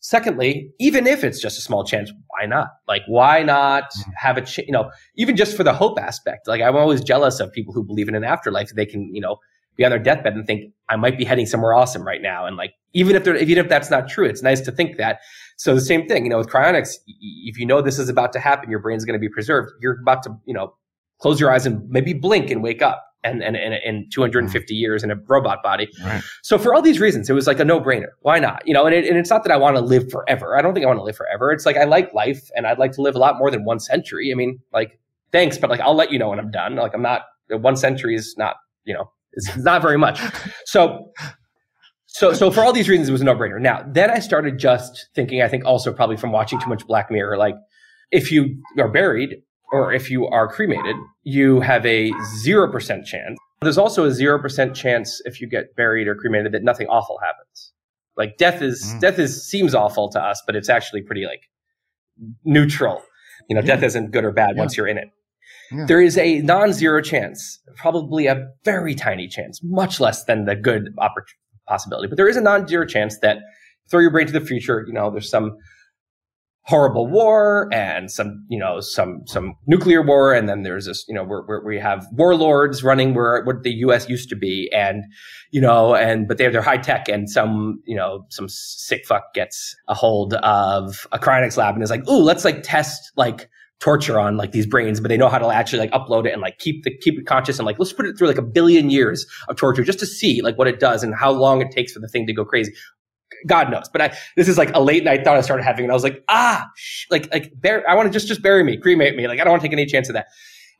Secondly, 0.00 0.70
even 0.78 1.06
if 1.06 1.24
it's 1.24 1.40
just 1.40 1.58
a 1.58 1.60
small 1.60 1.82
chance, 1.82 2.12
why 2.28 2.46
not? 2.46 2.68
Like, 2.86 3.02
why 3.08 3.42
not 3.42 3.84
mm-hmm. 3.84 4.10
have 4.16 4.36
a, 4.36 4.42
ch- 4.42 4.58
you 4.58 4.70
know, 4.70 4.90
even 5.16 5.36
just 5.36 5.56
for 5.56 5.64
the 5.64 5.72
hope 5.72 5.98
aspect? 5.98 6.46
Like, 6.46 6.62
I'm 6.62 6.76
always 6.76 7.02
jealous 7.02 7.40
of 7.40 7.50
people 7.50 7.74
who 7.74 7.82
believe 7.82 8.08
in 8.08 8.14
an 8.14 8.22
afterlife. 8.22 8.70
They 8.70 8.86
can, 8.86 9.12
you 9.12 9.20
know, 9.20 9.38
be 9.76 9.84
on 9.84 9.90
their 9.90 9.98
deathbed 9.98 10.34
and 10.34 10.46
think, 10.46 10.72
I 10.88 10.96
might 10.96 11.18
be 11.18 11.24
heading 11.24 11.46
somewhere 11.46 11.74
awesome 11.74 12.06
right 12.06 12.22
now. 12.22 12.46
And 12.46 12.56
like, 12.56 12.74
even 12.92 13.16
if 13.16 13.24
they're, 13.24 13.36
even 13.36 13.58
if 13.58 13.68
that's 13.68 13.90
not 13.90 14.08
true, 14.08 14.24
it's 14.24 14.42
nice 14.42 14.60
to 14.62 14.72
think 14.72 14.96
that. 14.96 15.20
So 15.56 15.74
the 15.74 15.80
same 15.80 16.06
thing, 16.06 16.24
you 16.24 16.30
know, 16.30 16.38
with 16.38 16.48
cryonics, 16.48 16.94
if 17.06 17.58
you 17.58 17.66
know 17.66 17.82
this 17.82 17.98
is 17.98 18.08
about 18.08 18.32
to 18.34 18.40
happen, 18.40 18.70
your 18.70 18.80
brain's 18.80 19.04
going 19.04 19.18
to 19.18 19.20
be 19.20 19.28
preserved. 19.28 19.70
You're 19.80 20.00
about 20.00 20.22
to, 20.24 20.36
you 20.46 20.54
know, 20.54 20.74
close 21.18 21.40
your 21.40 21.50
eyes 21.50 21.66
and 21.66 21.88
maybe 21.88 22.12
blink 22.12 22.50
and 22.50 22.62
wake 22.62 22.82
up 22.82 23.06
and, 23.24 23.42
and, 23.42 23.56
and 23.56 23.74
in 23.84 24.08
250 24.10 24.74
mm. 24.74 24.78
years 24.78 25.02
in 25.02 25.10
a 25.10 25.16
robot 25.26 25.62
body. 25.62 25.88
Right. 26.04 26.22
So 26.42 26.58
for 26.58 26.74
all 26.74 26.82
these 26.82 27.00
reasons, 27.00 27.28
it 27.28 27.32
was 27.32 27.46
like 27.46 27.58
a 27.58 27.64
no 27.64 27.80
brainer. 27.80 28.10
Why 28.20 28.38
not? 28.38 28.66
You 28.66 28.74
know, 28.74 28.86
and, 28.86 28.94
it, 28.94 29.06
and 29.06 29.16
it's 29.16 29.30
not 29.30 29.42
that 29.44 29.52
I 29.52 29.56
want 29.56 29.76
to 29.76 29.82
live 29.82 30.10
forever. 30.10 30.56
I 30.56 30.62
don't 30.62 30.74
think 30.74 30.84
I 30.84 30.86
want 30.86 30.98
to 30.98 31.04
live 31.04 31.16
forever. 31.16 31.52
It's 31.52 31.66
like 31.66 31.76
I 31.76 31.84
like 31.84 32.12
life 32.14 32.50
and 32.54 32.66
I'd 32.66 32.78
like 32.78 32.92
to 32.92 33.02
live 33.02 33.14
a 33.14 33.18
lot 33.18 33.38
more 33.38 33.50
than 33.50 33.64
one 33.64 33.80
century. 33.80 34.30
I 34.30 34.34
mean, 34.34 34.60
like, 34.72 34.98
thanks, 35.32 35.58
but 35.58 35.70
like, 35.70 35.80
I'll 35.80 35.96
let 35.96 36.12
you 36.12 36.18
know 36.18 36.28
when 36.28 36.38
I'm 36.38 36.50
done. 36.50 36.76
Like, 36.76 36.94
I'm 36.94 37.02
not, 37.02 37.22
one 37.50 37.76
century 37.76 38.14
is 38.14 38.34
not, 38.38 38.56
you 38.84 38.94
know, 38.94 39.10
it's 39.36 39.56
not 39.64 39.82
very 39.82 39.98
much. 39.98 40.20
So, 40.64 41.12
so, 42.06 42.32
so 42.32 42.50
for 42.50 42.64
all 42.64 42.72
these 42.72 42.88
reasons, 42.88 43.08
it 43.08 43.12
was 43.12 43.20
a 43.20 43.24
no-brainer. 43.24 43.60
Now, 43.60 43.84
then 43.86 44.10
I 44.10 44.18
started 44.18 44.58
just 44.58 45.08
thinking. 45.14 45.42
I 45.42 45.48
think 45.48 45.64
also 45.64 45.92
probably 45.92 46.16
from 46.16 46.32
watching 46.32 46.60
too 46.60 46.68
much 46.68 46.86
Black 46.86 47.10
Mirror, 47.10 47.36
like 47.36 47.54
if 48.10 48.32
you 48.32 48.60
are 48.78 48.88
buried 48.88 49.36
or 49.72 49.92
if 49.92 50.10
you 50.10 50.26
are 50.26 50.48
cremated, 50.48 50.96
you 51.22 51.60
have 51.60 51.84
a 51.86 52.12
zero 52.38 52.70
percent 52.70 53.06
chance. 53.06 53.38
There's 53.60 53.78
also 53.78 54.04
a 54.04 54.12
zero 54.12 54.40
percent 54.40 54.74
chance 54.74 55.20
if 55.24 55.40
you 55.40 55.48
get 55.48 55.76
buried 55.76 56.08
or 56.08 56.14
cremated 56.14 56.52
that 56.52 56.62
nothing 56.62 56.86
awful 56.88 57.18
happens. 57.22 57.72
Like 58.16 58.38
death 58.38 58.62
is 58.62 58.94
mm. 58.94 59.00
death 59.00 59.18
is 59.18 59.46
seems 59.46 59.74
awful 59.74 60.08
to 60.10 60.22
us, 60.22 60.42
but 60.46 60.56
it's 60.56 60.68
actually 60.68 61.02
pretty 61.02 61.26
like 61.26 61.42
neutral. 62.44 63.02
You 63.48 63.56
know, 63.56 63.60
yeah. 63.60 63.74
death 63.74 63.82
isn't 63.82 64.10
good 64.10 64.24
or 64.24 64.32
bad 64.32 64.52
yeah. 64.54 64.60
once 64.60 64.76
you're 64.76 64.88
in 64.88 64.98
it. 64.98 65.08
There 65.86 66.00
is 66.00 66.16
a 66.16 66.40
non-zero 66.42 67.00
chance, 67.00 67.60
probably 67.76 68.26
a 68.26 68.46
very 68.64 68.94
tiny 68.94 69.28
chance, 69.28 69.60
much 69.62 70.00
less 70.00 70.24
than 70.24 70.44
the 70.44 70.54
good 70.54 70.94
possibility, 71.66 72.08
but 72.08 72.16
there 72.16 72.28
is 72.28 72.36
a 72.36 72.40
non-zero 72.40 72.86
chance 72.86 73.18
that 73.20 73.38
throw 73.90 74.00
your 74.00 74.10
brain 74.10 74.26
to 74.26 74.32
the 74.32 74.40
future. 74.40 74.84
You 74.86 74.92
know, 74.92 75.10
there's 75.10 75.30
some 75.30 75.56
horrible 76.62 77.06
war 77.06 77.68
and 77.72 78.10
some, 78.10 78.44
you 78.48 78.58
know, 78.58 78.80
some 78.80 79.22
some 79.26 79.54
nuclear 79.66 80.02
war, 80.02 80.34
and 80.34 80.48
then 80.48 80.62
there's 80.62 80.86
this, 80.86 81.04
you 81.08 81.14
know, 81.14 81.24
where, 81.24 81.62
we 81.64 81.78
have 81.78 82.04
warlords 82.12 82.82
running 82.82 83.14
where 83.14 83.44
what 83.44 83.62
the 83.62 83.70
U.S. 83.70 84.08
used 84.08 84.28
to 84.30 84.36
be, 84.36 84.70
and 84.74 85.04
you 85.52 85.60
know, 85.60 85.94
and 85.94 86.26
but 86.26 86.38
they 86.38 86.44
have 86.44 86.52
they're 86.52 86.62
high 86.62 86.76
tech, 86.76 87.08
and 87.08 87.30
some, 87.30 87.80
you 87.86 87.96
know, 87.96 88.24
some 88.30 88.48
sick 88.48 89.06
fuck 89.06 89.32
gets 89.34 89.76
a 89.88 89.94
hold 89.94 90.34
of 90.34 91.06
a 91.12 91.18
cryonics 91.18 91.56
lab 91.56 91.74
and 91.74 91.84
is 91.84 91.90
like, 91.90 92.08
ooh, 92.08 92.22
let's 92.22 92.44
like 92.44 92.62
test 92.62 93.12
like 93.16 93.48
torture 93.80 94.18
on 94.18 94.36
like 94.36 94.52
these 94.52 94.66
brains, 94.66 95.00
but 95.00 95.08
they 95.08 95.16
know 95.16 95.28
how 95.28 95.38
to 95.38 95.48
actually 95.48 95.78
like 95.78 95.90
upload 95.92 96.26
it 96.26 96.32
and 96.32 96.40
like 96.40 96.58
keep 96.58 96.84
the 96.84 96.96
keep 96.98 97.18
it 97.18 97.26
conscious 97.26 97.58
and 97.58 97.66
like 97.66 97.78
let's 97.78 97.92
put 97.92 98.06
it 98.06 98.16
through 98.16 98.28
like 98.28 98.38
a 98.38 98.42
billion 98.42 98.90
years 98.90 99.26
of 99.48 99.56
torture 99.56 99.84
just 99.84 99.98
to 99.98 100.06
see 100.06 100.40
like 100.42 100.56
what 100.56 100.66
it 100.66 100.80
does 100.80 101.02
and 101.02 101.14
how 101.14 101.30
long 101.30 101.60
it 101.60 101.70
takes 101.70 101.92
for 101.92 102.00
the 102.00 102.08
thing 102.08 102.26
to 102.26 102.32
go 102.32 102.44
crazy. 102.44 102.72
God 103.46 103.70
knows, 103.70 103.88
but 103.92 104.00
I 104.00 104.16
this 104.36 104.48
is 104.48 104.56
like 104.56 104.74
a 104.74 104.80
late 104.80 105.04
night 105.04 105.24
thought 105.24 105.36
I 105.36 105.40
started 105.40 105.64
having, 105.64 105.84
and 105.84 105.92
I 105.92 105.94
was 105.94 106.04
like, 106.04 106.24
ah, 106.28 106.64
sh- 106.76 107.06
like 107.10 107.28
like 107.32 107.52
bear, 107.56 107.88
I 107.88 107.94
want 107.94 108.06
to 108.06 108.12
just 108.12 108.28
just 108.28 108.40
bury 108.40 108.64
me, 108.64 108.76
cremate 108.78 109.16
me, 109.16 109.28
like 109.28 109.40
I 109.40 109.44
don't 109.44 109.50
want 109.50 109.62
to 109.62 109.68
take 109.68 109.72
any 109.72 109.86
chance 109.86 110.08
of 110.08 110.14
that. 110.14 110.26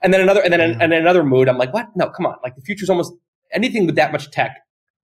And 0.03 0.13
then 0.13 0.21
another, 0.21 0.41
and 0.43 0.53
then 0.53 0.61
mm-hmm. 0.61 0.81
and 0.81 0.93
then 0.93 1.01
another 1.01 1.25
mood, 1.25 1.49
I'm 1.49 1.59
like, 1.59 1.75
what? 1.75 1.89
No, 1.97 2.09
come 2.09 2.25
on, 2.25 2.37
like 2.43 2.55
the 2.55 2.63
future's 2.63 2.89
almost 2.89 3.13
anything 3.53 3.87
with 3.87 3.97
that 3.97 4.13
much 4.13 4.31
tech 4.31 4.57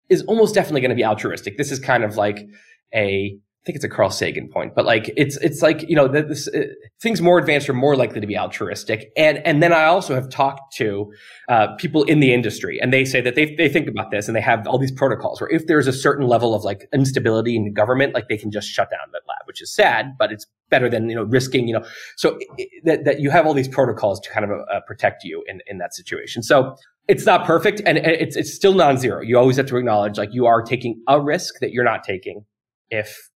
is 0.09 0.23
almost 0.23 0.55
definitely 0.55 0.81
going 0.81 0.90
to 0.90 0.97
be 0.97 1.05
altruistic. 1.05 1.59
This 1.59 1.73
is 1.73 1.78
kind 1.78 2.05
of 2.05 2.16
like 2.16 2.47
a 2.94 3.36
I 3.63 3.65
think 3.65 3.77
it's 3.77 3.85
a 3.85 3.89
Carl 3.89 4.11
Sagan 4.11 4.49
point, 4.49 4.75
but 4.75 4.85
like 4.85 5.13
it's 5.17 5.37
it's 5.37 5.63
like 5.63 5.89
you 5.89 5.95
know 5.95 6.09
this, 6.09 6.49
uh, 6.49 6.63
things 7.01 7.23
more 7.23 7.39
advanced 7.39 7.69
are 7.69 7.75
more 7.75 7.95
likely 7.95 8.21
to 8.21 8.27
be 8.27 8.37
altruistic, 8.37 9.13
and 9.17 9.39
and 9.47 9.63
then 9.63 9.73
I 9.73 9.85
also 9.85 10.17
have 10.17 10.29
talked 10.29 10.75
to 10.79 11.13
uh, 11.49 11.69
people 11.77 12.03
in 12.03 12.19
the 12.19 12.35
industry, 12.35 12.81
and 12.83 12.93
they 12.93 13.05
say 13.05 13.21
that 13.21 13.37
they 13.37 13.55
they 13.55 13.69
think 13.69 13.87
about 13.87 14.11
this 14.11 14.27
and 14.27 14.35
they 14.37 14.41
have 14.41 14.67
all 14.67 14.79
these 14.79 14.91
protocols 14.91 15.41
where 15.41 15.49
if 15.49 15.69
there's 15.69 15.87
a 15.87 15.93
certain 15.93 16.27
level 16.27 16.57
of 16.57 16.65
like 16.65 16.89
instability 16.93 17.55
in 17.55 17.63
the 17.63 17.71
government, 17.71 18.15
like 18.15 18.27
they 18.29 18.37
can 18.37 18.51
just 18.51 18.69
shut 18.69 18.91
down 18.91 18.99
that 19.13 19.23
lab, 19.29 19.47
which 19.47 19.63
is 19.63 19.73
sad, 19.73 20.19
but 20.19 20.33
it's 20.33 20.45
better 20.69 20.89
than 20.89 21.09
you 21.09 21.15
know 21.15 21.23
risking 21.23 21.69
you 21.69 21.75
know 21.75 21.85
so 22.17 22.37
that 22.83 23.05
that 23.05 23.21
you 23.21 23.31
have 23.31 23.47
all 23.47 23.55
these 23.55 23.69
protocols 23.69 24.19
to 24.19 24.31
kind 24.31 24.45
of 24.45 24.51
uh, 24.73 24.81
protect 24.89 25.23
you 25.23 25.45
in 25.47 25.61
in 25.69 25.79
that 25.79 25.95
situation. 25.95 26.43
So 26.43 26.75
it's 27.07 27.27
not 27.27 27.47
perfect 27.47 27.81
and 27.87 27.99
it's 27.99 28.35
it's 28.35 28.53
still 28.53 28.75
non-zero. 28.75 29.21
You 29.21 29.39
always 29.39 29.57
have 29.57 29.67
to 29.67 29.77
acknowledge 29.77 30.19
like 30.19 30.31
you 30.33 30.47
are 30.47 30.63
taking 30.63 31.01
a 31.07 31.21
risk 31.21 31.61
that 31.61 31.71
you're 31.71 31.85
not 31.85 32.03
taking 32.03 32.45
if 32.91 33.31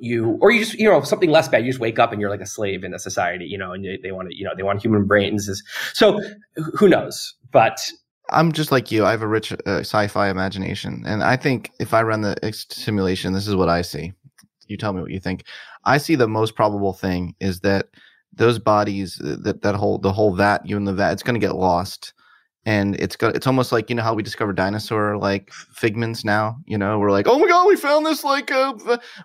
you 0.00 0.38
or 0.40 0.50
you 0.50 0.60
just 0.60 0.74
you 0.74 0.88
know 0.88 1.02
something 1.02 1.30
less 1.30 1.48
bad. 1.48 1.64
You 1.64 1.70
just 1.70 1.80
wake 1.80 1.98
up 1.98 2.12
and 2.12 2.20
you're 2.20 2.30
like 2.30 2.40
a 2.40 2.46
slave 2.46 2.84
in 2.84 2.94
a 2.94 2.98
society 2.98 3.46
you 3.46 3.58
know 3.58 3.72
and 3.72 3.84
they, 3.84 3.98
they 4.02 4.12
want 4.12 4.30
to 4.30 4.36
you 4.36 4.44
know 4.44 4.52
they 4.56 4.62
want 4.62 4.82
human 4.82 5.06
brains. 5.06 5.62
So 5.94 6.20
who 6.78 6.88
knows? 6.88 7.34
But 7.52 7.78
i'm 8.30 8.52
just 8.52 8.70
like 8.70 8.90
you. 8.92 9.04
I 9.04 9.10
have 9.10 9.22
a 9.22 9.28
rich 9.28 9.52
uh, 9.52 9.80
sci-fi 9.80 10.28
imagination. 10.28 11.02
And 11.06 11.22
i 11.22 11.36
think 11.36 11.70
if 11.80 11.92
i 11.94 12.02
run 12.02 12.22
the 12.22 12.36
simulation 12.52 13.32
this 13.32 13.48
is 13.48 13.56
what 13.56 13.68
i 13.68 13.82
see. 13.82 14.12
You 14.66 14.76
tell 14.76 14.92
me 14.92 15.00
what 15.00 15.10
you 15.10 15.18
think. 15.18 15.44
I 15.84 15.98
see 15.98 16.14
the 16.14 16.28
most 16.28 16.54
probable 16.54 16.92
thing 16.92 17.34
is 17.40 17.60
that 17.60 17.88
those 18.32 18.58
bodies 18.58 19.20
uh, 19.20 19.36
that 19.42 19.62
that 19.62 19.74
whole 19.74 19.98
the 19.98 20.12
whole 20.12 20.34
vat 20.34 20.64
you 20.64 20.76
and 20.76 20.86
the 20.86 20.94
vat 20.94 21.12
it's 21.12 21.22
going 21.22 21.38
to 21.38 21.46
get 21.46 21.56
lost 21.56 22.12
and 22.66 22.96
it's 22.96 23.16
got 23.16 23.34
it's 23.34 23.46
almost 23.46 23.72
like 23.72 23.88
you 23.88 23.96
know 23.96 24.02
how 24.02 24.14
we 24.14 24.22
discover 24.22 24.52
dinosaur 24.52 25.16
like 25.16 25.50
figments 25.52 26.24
now 26.24 26.56
you 26.66 26.76
know 26.76 26.98
we're 26.98 27.10
like 27.10 27.26
oh 27.26 27.38
my 27.38 27.48
god 27.48 27.66
we 27.66 27.76
found 27.76 28.04
this 28.04 28.24
like 28.24 28.50
uh, 28.50 28.74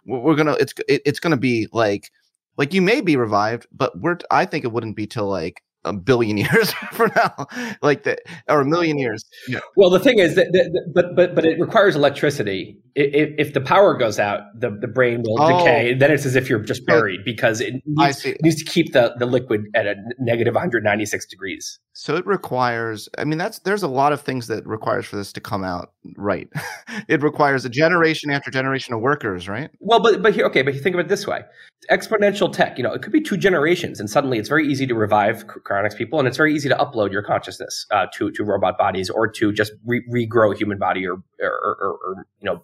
we're 0.06 0.36
gonna 0.36 0.53
it's 0.53 0.74
it, 0.88 1.02
it's 1.06 1.20
gonna 1.20 1.38
be 1.38 1.68
like 1.72 2.12
like 2.57 2.74
you 2.74 2.82
may 2.82 3.02
be 3.02 3.16
revived 3.18 3.68
but 3.72 3.99
we're 3.99 4.18
i 4.32 4.45
think 4.45 4.64
it 4.64 4.72
wouldn't 4.72 4.95
be 4.95 5.06
till 5.06 5.28
like 5.28 5.62
a 5.84 5.94
billion 5.94 6.38
years 6.45 6.72
for 6.94 7.10
now 7.16 7.45
like 7.82 8.03
that 8.03 8.20
or 8.48 8.62
a 8.62 8.66
million 8.66 8.98
years 8.98 9.26
yeah. 9.48 9.60
well 9.76 9.90
the 9.90 9.99
thing 9.99 10.20
is 10.20 10.36
that, 10.36 10.48
that, 10.53 10.72
that, 10.74 10.91
but 10.94 11.16
but 11.16 11.36
but 11.36 11.45
it 11.45 11.60
requires 11.60 11.95
electricity 11.95 12.78
if, 12.95 13.48
if 13.48 13.53
the 13.53 13.62
power 13.62 13.98
goes 13.98 14.20
out, 14.20 14.41
the, 14.57 14.70
the 14.70 14.88
brain 14.88 15.22
will 15.24 15.36
Oh. 15.40 15.57
decay. 15.57 15.94
Then 15.94 16.12
it's 16.12 16.26
as 16.26 16.36
if 16.36 16.49
you're 16.49 16.60
just 16.60 16.86
buried 16.86 17.26
because 17.26 17.60
it 17.60 17.74
I 17.99 18.07
needs, 18.07 18.22
see. 18.22 18.30
it 18.32 18.38
needs 18.41 18.64
to 18.64 18.72
keep 18.72 18.94
the, 18.94 19.14
the 19.20 19.26
liquid 19.26 19.66
at 19.76 19.86
a 19.86 19.95
negative 20.20 20.53
196 20.53 21.26
degrees. 21.26 21.80
So 21.98 22.18
it 22.18 22.28
requires. 22.28 23.08
I 23.18 23.24
mean, 23.24 23.38
that's 23.38 23.60
there's 23.60 23.82
a 23.82 23.88
lot 23.88 24.12
of 24.12 24.20
things 24.20 24.48
that 24.48 24.68
requires 24.68 25.06
for 25.06 25.16
this 25.16 25.32
to 25.32 25.40
come 25.40 25.64
out 25.64 25.94
right. 26.18 26.50
it 27.08 27.24
requires 27.24 27.64
a 27.64 27.70
generation 27.70 28.30
after 28.32 28.52
generation 28.52 28.94
of 28.94 29.00
workers, 29.00 29.48
right? 29.48 29.70
Well, 29.80 30.02
but 30.02 30.22
but 30.22 30.36
here, 30.36 30.46
okay, 30.48 30.62
but 30.62 30.74
you 30.74 30.82
think 30.82 30.94
of 30.94 31.00
it 31.00 31.08
this 31.08 31.26
way: 31.26 31.44
exponential 31.90 32.52
tech. 32.52 32.78
You 32.78 32.84
know, 32.84 32.92
it 32.92 33.02
could 33.02 33.14
be 33.14 33.22
two 33.22 33.38
generations, 33.38 34.02
and 34.02 34.10
suddenly 34.10 34.38
it's 34.40 34.50
very 34.50 34.68
easy 34.68 34.86
to 34.88 34.94
revive 34.94 35.40
c- 35.44 35.62
cryonics 35.66 35.96
people, 35.96 36.20
and 36.20 36.28
it's 36.28 36.36
very 36.36 36.54
easy 36.54 36.68
to 36.68 36.76
upload 36.76 37.14
your 37.14 37.24
consciousness 37.24 37.86
uh, 37.92 38.08
to 38.16 38.30
to 38.30 38.44
robot 38.44 38.78
bodies 38.78 39.10
or 39.10 39.30
to 39.30 39.54
just 39.54 39.72
re- 39.86 40.04
regrow 40.14 40.54
a 40.54 40.58
human 40.58 40.78
body 40.78 41.08
or 41.08 41.24
or, 41.42 41.78
or 41.80 41.98
or 42.06 42.28
you 42.42 42.46
know 42.46 42.62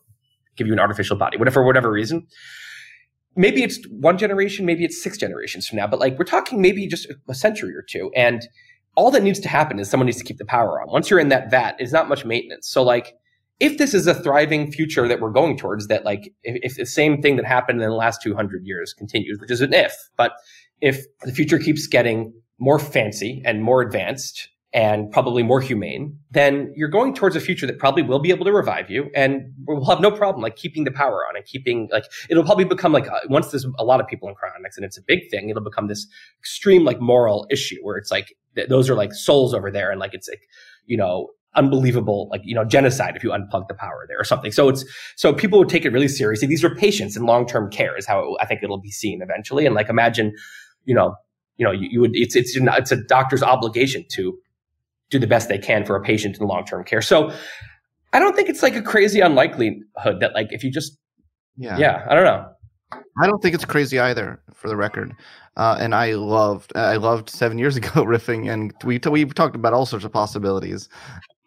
give 0.58 0.68
you 0.68 0.74
an 0.74 0.80
artificial 0.80 1.16
body, 1.16 1.38
whatever 1.38 1.64
whatever 1.64 1.90
reason. 1.90 2.28
Maybe 3.38 3.64
it's 3.64 3.80
one 3.88 4.18
generation, 4.18 4.66
maybe 4.66 4.84
it's 4.84 5.02
six 5.02 5.18
generations 5.18 5.70
from 5.70 5.78
now, 5.78 5.88
but 5.88 6.02
like 6.02 6.20
we're 6.20 6.26
talking 6.26 6.62
maybe 6.62 6.86
just 6.86 7.08
a 7.30 7.34
century 7.34 7.74
or 7.74 7.82
two, 7.82 8.12
and 8.14 8.46
all 8.96 9.12
that 9.12 9.24
needs 9.24 9.40
to 9.40 9.48
happen 9.48 9.80
is 9.80 9.90
someone 9.90 10.06
needs 10.06 10.18
to 10.18 10.24
keep 10.24 10.38
the 10.38 10.46
power 10.46 10.82
on. 10.82 10.92
Once 10.92 11.10
you're 11.10 11.20
in 11.20 11.30
that 11.30 11.50
vat, 11.50 11.76
it's 11.80 11.94
not 11.94 12.10
much 12.10 12.26
maintenance. 12.26 12.68
So 12.68 12.84
like 12.84 13.16
if 13.60 13.78
this 13.78 13.94
is 13.94 14.08
a 14.08 14.16
thriving 14.16 14.72
future 14.72 15.08
that 15.08 15.22
we're 15.22 15.30
going 15.30 15.58
towards, 15.58 15.88
that 15.88 16.04
like 16.04 16.34
if, 16.44 16.60
if 16.64 16.76
the 16.78 16.86
same 16.86 17.22
thing 17.22 17.36
that 17.38 17.46
happened 17.46 17.82
in 17.82 17.90
the 17.90 17.96
last 17.96 18.22
200 18.22 18.66
years 18.66 18.94
continues, 18.94 19.40
which 19.40 19.52
is 19.52 19.62
an 19.62 19.74
if, 19.74 19.96
but 20.18 20.34
if 20.82 21.06
the 21.22 21.32
future 21.32 21.60
keeps 21.60 21.88
getting 21.88 22.34
more 22.60 22.80
fancy 22.80 23.42
and 23.46 23.64
more 23.64 23.82
advanced 23.82 24.50
and 24.74 25.12
probably 25.12 25.44
more 25.44 25.60
humane, 25.60 26.18
then 26.32 26.72
you're 26.78 26.88
going 26.88 27.14
towards 27.14 27.36
a 27.36 27.42
future 27.42 27.68
that 27.68 27.78
probably 27.78 28.04
will 28.04 28.20
be 28.20 28.30
able 28.30 28.46
to 28.46 28.54
revive 28.54 28.90
you 28.90 29.10
and 29.14 29.54
we'll 29.68 29.84
have 29.86 30.00
no 30.00 30.10
problem 30.10 30.42
like 30.42 30.56
keeping 30.56 30.86
the 30.86 30.92
power 30.92 31.26
on 31.28 31.36
and 31.36 31.46
keeping 31.46 31.90
like 31.92 32.06
it'll 32.30 32.44
probably 32.44 32.64
become 32.64 32.94
like 32.94 33.08
uh, 33.10 33.20
once 33.28 33.52
there's 33.52 33.66
a 33.78 33.84
lot 33.84 34.00
of 34.00 34.08
people 34.08 34.30
in 34.30 34.36
cryonics 34.36 34.78
and 34.78 34.86
it's 34.86 34.98
a 34.98 35.02
big 35.06 35.30
thing, 35.30 35.50
it'll 35.50 35.64
become 35.64 35.88
this 35.88 36.08
extreme 36.40 36.86
like 36.86 37.02
moral 37.02 37.46
issue 37.52 37.78
where 37.82 37.98
it's 37.98 38.12
like 38.12 38.34
th- 38.56 38.70
those 38.70 38.90
are 38.90 38.96
like 38.96 39.14
souls 39.14 39.54
over 39.54 39.72
there 39.72 39.92
and 39.92 40.00
like 40.00 40.14
it's 40.14 40.30
like 40.30 40.44
you 40.86 40.96
know 40.96 41.28
unbelievable 41.56 42.30
like 42.32 42.42
you 42.46 42.56
know 42.56 42.64
genocide 42.64 43.18
if 43.18 43.26
you 43.26 43.32
unplug 43.32 43.68
the 43.68 43.74
power 43.74 44.06
there 44.08 44.20
or 44.20 44.24
something. 44.24 44.54
So 44.54 44.70
it's 44.70 44.86
so 45.18 45.34
people 45.34 45.60
would 45.60 45.70
take 45.70 45.84
it 45.84 45.92
really 45.92 46.08
seriously. 46.08 46.48
These 46.48 46.64
are 46.64 46.74
patients 46.74 47.18
in 47.18 47.26
long-term 47.26 47.72
care 47.72 47.98
is 47.98 48.06
how 48.06 48.22
it, 48.22 48.38
i 48.40 48.46
think 48.46 48.64
it'll 48.64 48.80
be 48.80 48.92
seen 48.92 49.22
eventually. 49.22 49.66
And 49.66 49.76
like 49.76 49.90
imagine 49.90 50.34
you 50.86 50.96
know 50.96 51.16
you 51.58 51.66
know 51.66 51.72
you, 51.72 51.90
you 51.92 52.00
would 52.00 52.16
it's 52.16 52.38
it's 52.38 52.56
it's 52.56 52.92
a 52.94 52.96
doctor's 52.96 53.44
obligation 53.44 54.06
to 54.12 54.38
do 55.12 55.20
the 55.20 55.28
best 55.28 55.50
they 55.50 55.58
can 55.58 55.86
for 55.86 55.96
a 55.96 56.02
patient 56.02 56.38
in 56.40 56.48
long-term 56.48 56.84
care 56.84 57.02
so 57.02 57.32
i 58.14 58.20
don't 58.20 58.36
think 58.36 58.50
it's 58.50 58.64
like 58.64 58.76
a 58.76 58.82
crazy 58.82 59.20
unlikelihood 59.20 60.20
that 60.20 60.34
like 60.34 60.48
if 60.52 60.64
you 60.64 60.72
just 60.72 60.98
Yeah. 61.58 61.78
yeah 61.78 62.06
i 62.10 62.16
don't 62.16 62.24
know 62.24 62.48
I 63.22 63.28
don't 63.28 63.42
think 63.42 63.56
it's 63.56 63.66
crazy 63.66 64.00
either, 64.00 64.42
for 64.54 64.68
the 64.68 64.76
record. 64.76 65.14
Uh, 65.58 65.78
and 65.80 65.94
I 65.94 66.14
loved, 66.14 66.72
I 66.76 66.96
loved 66.98 67.30
seven 67.30 67.58
years 67.58 67.76
ago 67.82 68.04
riffing, 68.04 68.52
and 68.52 68.74
we 68.84 69.00
we 69.10 69.26
talked 69.26 69.56
about 69.56 69.74
all 69.74 69.86
sorts 69.86 70.06
of 70.06 70.12
possibilities. 70.12 70.90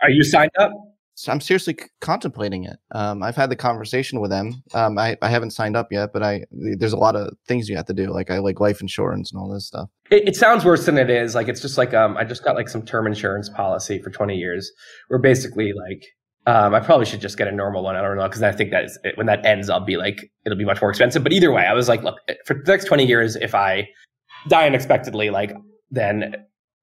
are 0.03 0.11
you 0.11 0.23
signed 0.23 0.51
up 0.59 0.71
So 1.17 1.31
I'm 1.31 1.41
seriously 1.41 1.77
c- 1.81 1.87
contemplating 2.01 2.65
it. 2.65 2.77
Um, 2.93 3.23
I've 3.23 3.37
had 3.37 3.49
the 3.49 3.57
conversation 3.57 4.21
with 4.21 4.31
them. 4.31 4.63
Um, 4.75 4.99
I, 4.99 5.17
I 5.23 5.29
haven't 5.29 5.51
signed 5.51 5.77
up 5.77 5.93
yet, 5.93 6.13
but 6.13 6.23
I 6.23 6.45
there's 6.51 6.93
a 6.93 6.99
lot 6.99 7.15
of 7.15 7.35
things 7.47 7.69
you 7.69 7.77
have 7.77 7.87
to 7.87 7.95
do, 7.95 8.07
like 8.13 8.31
I 8.31 8.39
like 8.39 8.61
life 8.61 8.81
insurance 8.81 9.31
and 9.33 9.41
all 9.41 9.53
this 9.53 9.67
stuff. 9.67 9.89
It, 10.11 10.29
it 10.29 10.37
sounds 10.37 10.65
worse 10.65 10.87
than 10.87 10.99
it 10.99 11.11
is. 11.11 11.35
Like 11.35 11.49
it's 11.49 11.61
just 11.61 11.79
like 11.79 11.95
um, 11.95 12.17
I 12.17 12.25
just 12.25 12.45
got 12.45 12.57
like 12.57 12.69
some 12.69 12.85
term 12.85 13.07
insurance 13.07 13.49
policy 13.49 14.01
for 14.01 14.11
20 14.11 14.37
years. 14.37 14.71
Where 15.09 15.21
basically 15.21 15.73
like 15.73 16.05
um, 16.47 16.75
I 16.75 16.81
probably 16.81 17.07
should 17.07 17.21
just 17.21 17.39
get 17.39 17.49
a 17.49 17.53
normal 17.53 17.83
one. 17.85 17.97
I 17.97 18.03
don't 18.03 18.17
know 18.17 18.25
because 18.25 18.43
I 18.43 18.53
think 18.53 18.71
that 18.73 18.91
when 19.15 19.27
that 19.27 19.47
ends, 19.47 19.71
I'll 19.71 19.85
be 19.85 19.97
like 19.97 20.31
it'll 20.45 20.59
be 20.59 20.65
much 20.65 20.81
more 20.81 20.91
expensive. 20.91 21.23
But 21.23 21.33
either 21.33 21.53
way, 21.53 21.65
I 21.65 21.75
was 21.75 21.89
like, 21.89 22.03
look, 22.03 22.17
for 22.45 22.55
the 22.55 22.71
next 22.71 22.87
20 22.87 23.07
years, 23.07 23.37
if 23.37 23.55
I 23.55 23.89
die 24.49 24.67
unexpectedly, 24.67 25.31
like 25.31 25.53
then 25.91 26.35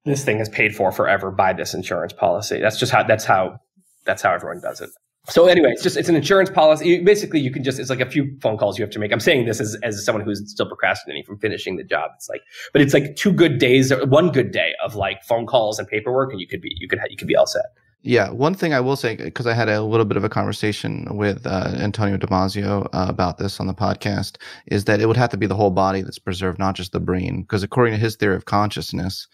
this 0.05 0.23
thing 0.23 0.39
is 0.39 0.49
paid 0.49 0.75
for 0.75 0.91
forever 0.91 1.31
by 1.31 1.53
this 1.53 1.73
insurance 1.73 2.13
policy. 2.13 2.59
That's 2.59 2.77
just 2.77 2.91
how 2.91 3.03
that's 3.03 3.25
how 3.25 3.59
that's 4.05 4.21
how 4.21 4.33
everyone 4.33 4.61
does 4.61 4.81
it. 4.81 4.89
So 5.29 5.45
anyway, 5.45 5.69
it's 5.71 5.83
just 5.83 5.97
it's 5.97 6.09
an 6.09 6.15
insurance 6.15 6.49
policy. 6.49 7.03
Basically, 7.03 7.39
you 7.39 7.51
can 7.51 7.63
just 7.63 7.79
it's 7.79 7.91
like 7.91 7.99
a 7.99 8.09
few 8.09 8.35
phone 8.41 8.57
calls 8.57 8.79
you 8.79 8.83
have 8.83 8.91
to 8.91 8.99
make. 8.99 9.11
I'm 9.11 9.19
saying 9.19 9.45
this 9.45 9.61
as 9.61 9.77
as 9.83 10.03
someone 10.03 10.25
who's 10.25 10.41
still 10.49 10.67
procrastinating 10.67 11.23
from 11.23 11.37
finishing 11.37 11.75
the 11.75 11.83
job. 11.83 12.09
It's 12.15 12.27
like, 12.27 12.41
but 12.73 12.81
it's 12.81 12.93
like 12.93 13.15
two 13.15 13.31
good 13.31 13.59
days, 13.59 13.91
or 13.91 14.03
one 14.07 14.31
good 14.31 14.51
day 14.51 14.71
of 14.83 14.95
like 14.95 15.23
phone 15.23 15.45
calls 15.45 15.77
and 15.77 15.87
paperwork, 15.87 16.31
and 16.31 16.41
you 16.41 16.47
could 16.47 16.61
be 16.61 16.75
you 16.79 16.87
could 16.87 16.99
you 17.09 17.17
could 17.17 17.27
be 17.27 17.35
all 17.35 17.45
set. 17.45 17.65
Yeah, 18.03 18.31
one 18.31 18.55
thing 18.55 18.73
I 18.73 18.79
will 18.79 18.95
say 18.95 19.15
because 19.15 19.45
I 19.45 19.53
had 19.53 19.69
a 19.69 19.83
little 19.83 20.07
bit 20.07 20.17
of 20.17 20.23
a 20.23 20.29
conversation 20.29 21.05
with 21.11 21.45
uh, 21.45 21.71
Antonio 21.75 22.17
Damasio 22.17 22.85
uh, 22.85 23.05
about 23.07 23.37
this 23.37 23.59
on 23.59 23.67
the 23.67 23.75
podcast 23.75 24.37
is 24.65 24.85
that 24.85 25.01
it 25.01 25.05
would 25.05 25.17
have 25.17 25.29
to 25.29 25.37
be 25.37 25.45
the 25.45 25.55
whole 25.55 25.69
body 25.69 26.01
that's 26.01 26.17
preserved, 26.17 26.57
not 26.57 26.75
just 26.75 26.93
the 26.93 26.99
brain, 26.99 27.43
because 27.43 27.61
according 27.61 27.93
to 27.93 27.99
his 27.99 28.15
theory 28.15 28.35
of 28.35 28.45
consciousness, 28.45 29.27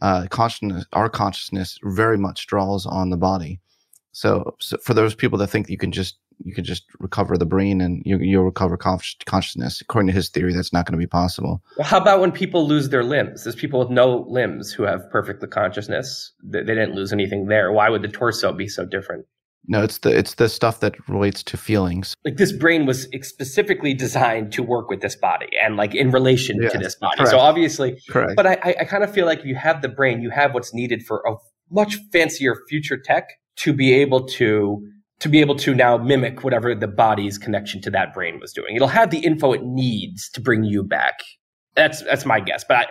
uh, 0.00 0.26
consciousness, 0.30 0.86
our 0.94 1.10
consciousness, 1.10 1.78
very 1.82 2.16
much 2.16 2.46
draws 2.46 2.86
on 2.86 3.10
the 3.10 3.18
body. 3.18 3.60
So, 4.14 4.54
so 4.60 4.76
for 4.78 4.94
those 4.94 5.14
people 5.14 5.38
that 5.38 5.48
think 5.48 5.68
you 5.68 5.76
can 5.76 5.92
just 5.92 6.18
you 6.44 6.54
can 6.54 6.64
just 6.64 6.84
recover 6.98 7.36
the 7.36 7.46
brain 7.46 7.80
and 7.80 8.02
you, 8.04 8.18
you'll 8.18 8.44
recover 8.44 8.76
con- 8.76 8.98
consciousness, 9.24 9.80
according 9.80 10.08
to 10.08 10.12
his 10.12 10.28
theory, 10.28 10.52
that's 10.52 10.72
not 10.72 10.84
going 10.84 10.92
to 10.92 10.98
be 10.98 11.06
possible. 11.06 11.62
Well, 11.76 11.86
how 11.86 11.98
about 11.98 12.20
when 12.20 12.32
people 12.32 12.66
lose 12.66 12.88
their 12.88 13.04
limbs? 13.04 13.44
There's 13.44 13.54
people 13.54 13.78
with 13.78 13.90
no 13.90 14.24
limbs 14.28 14.72
who 14.72 14.82
have 14.84 15.08
perfect 15.10 15.48
consciousness. 15.50 16.32
They, 16.42 16.60
they 16.60 16.74
didn't 16.74 16.94
lose 16.94 17.12
anything 17.12 17.46
there. 17.46 17.72
Why 17.72 17.88
would 17.88 18.02
the 18.02 18.08
torso 18.08 18.52
be 18.52 18.68
so 18.68 18.84
different? 18.84 19.26
No, 19.66 19.82
it's 19.82 19.98
the 19.98 20.16
it's 20.16 20.34
the 20.34 20.48
stuff 20.48 20.80
that 20.80 20.94
relates 21.08 21.42
to 21.44 21.56
feelings. 21.56 22.14
Like 22.24 22.36
this 22.36 22.52
brain 22.52 22.84
was 22.84 23.08
specifically 23.22 23.94
designed 23.94 24.52
to 24.52 24.62
work 24.62 24.90
with 24.90 25.00
this 25.00 25.16
body 25.16 25.48
and 25.62 25.76
like 25.76 25.94
in 25.94 26.10
relation 26.10 26.60
to 26.60 26.78
this 26.78 26.96
body. 26.96 27.16
correct. 27.16 27.30
So 27.30 27.38
obviously, 27.38 27.98
Correct. 28.10 28.34
but 28.36 28.46
I, 28.46 28.58
I, 28.62 28.74
I 28.80 28.84
kind 28.84 29.02
of 29.02 29.12
feel 29.12 29.24
like 29.24 29.40
if 29.40 29.46
you 29.46 29.54
have 29.54 29.80
the 29.80 29.88
brain, 29.88 30.20
you 30.20 30.30
have 30.30 30.52
what's 30.52 30.74
needed 30.74 31.02
for 31.06 31.22
a 31.26 31.36
much 31.70 31.96
fancier 32.12 32.56
future 32.68 32.98
tech 32.98 33.30
to 33.56 33.72
be 33.72 33.92
able 33.92 34.24
to 34.26 34.86
to 35.20 35.28
be 35.28 35.40
able 35.40 35.54
to 35.54 35.74
now 35.74 35.96
mimic 35.96 36.44
whatever 36.44 36.74
the 36.74 36.88
body's 36.88 37.38
connection 37.38 37.80
to 37.82 37.90
that 37.90 38.12
brain 38.12 38.38
was 38.40 38.52
doing. 38.52 38.76
It'll 38.76 38.88
have 38.88 39.10
the 39.10 39.20
info 39.20 39.52
it 39.52 39.62
needs 39.64 40.28
to 40.30 40.40
bring 40.40 40.64
you 40.64 40.82
back. 40.82 41.14
That's 41.76 42.02
that's 42.02 42.24
my 42.24 42.40
guess, 42.40 42.64
but 42.64 42.76
I, 42.76 42.86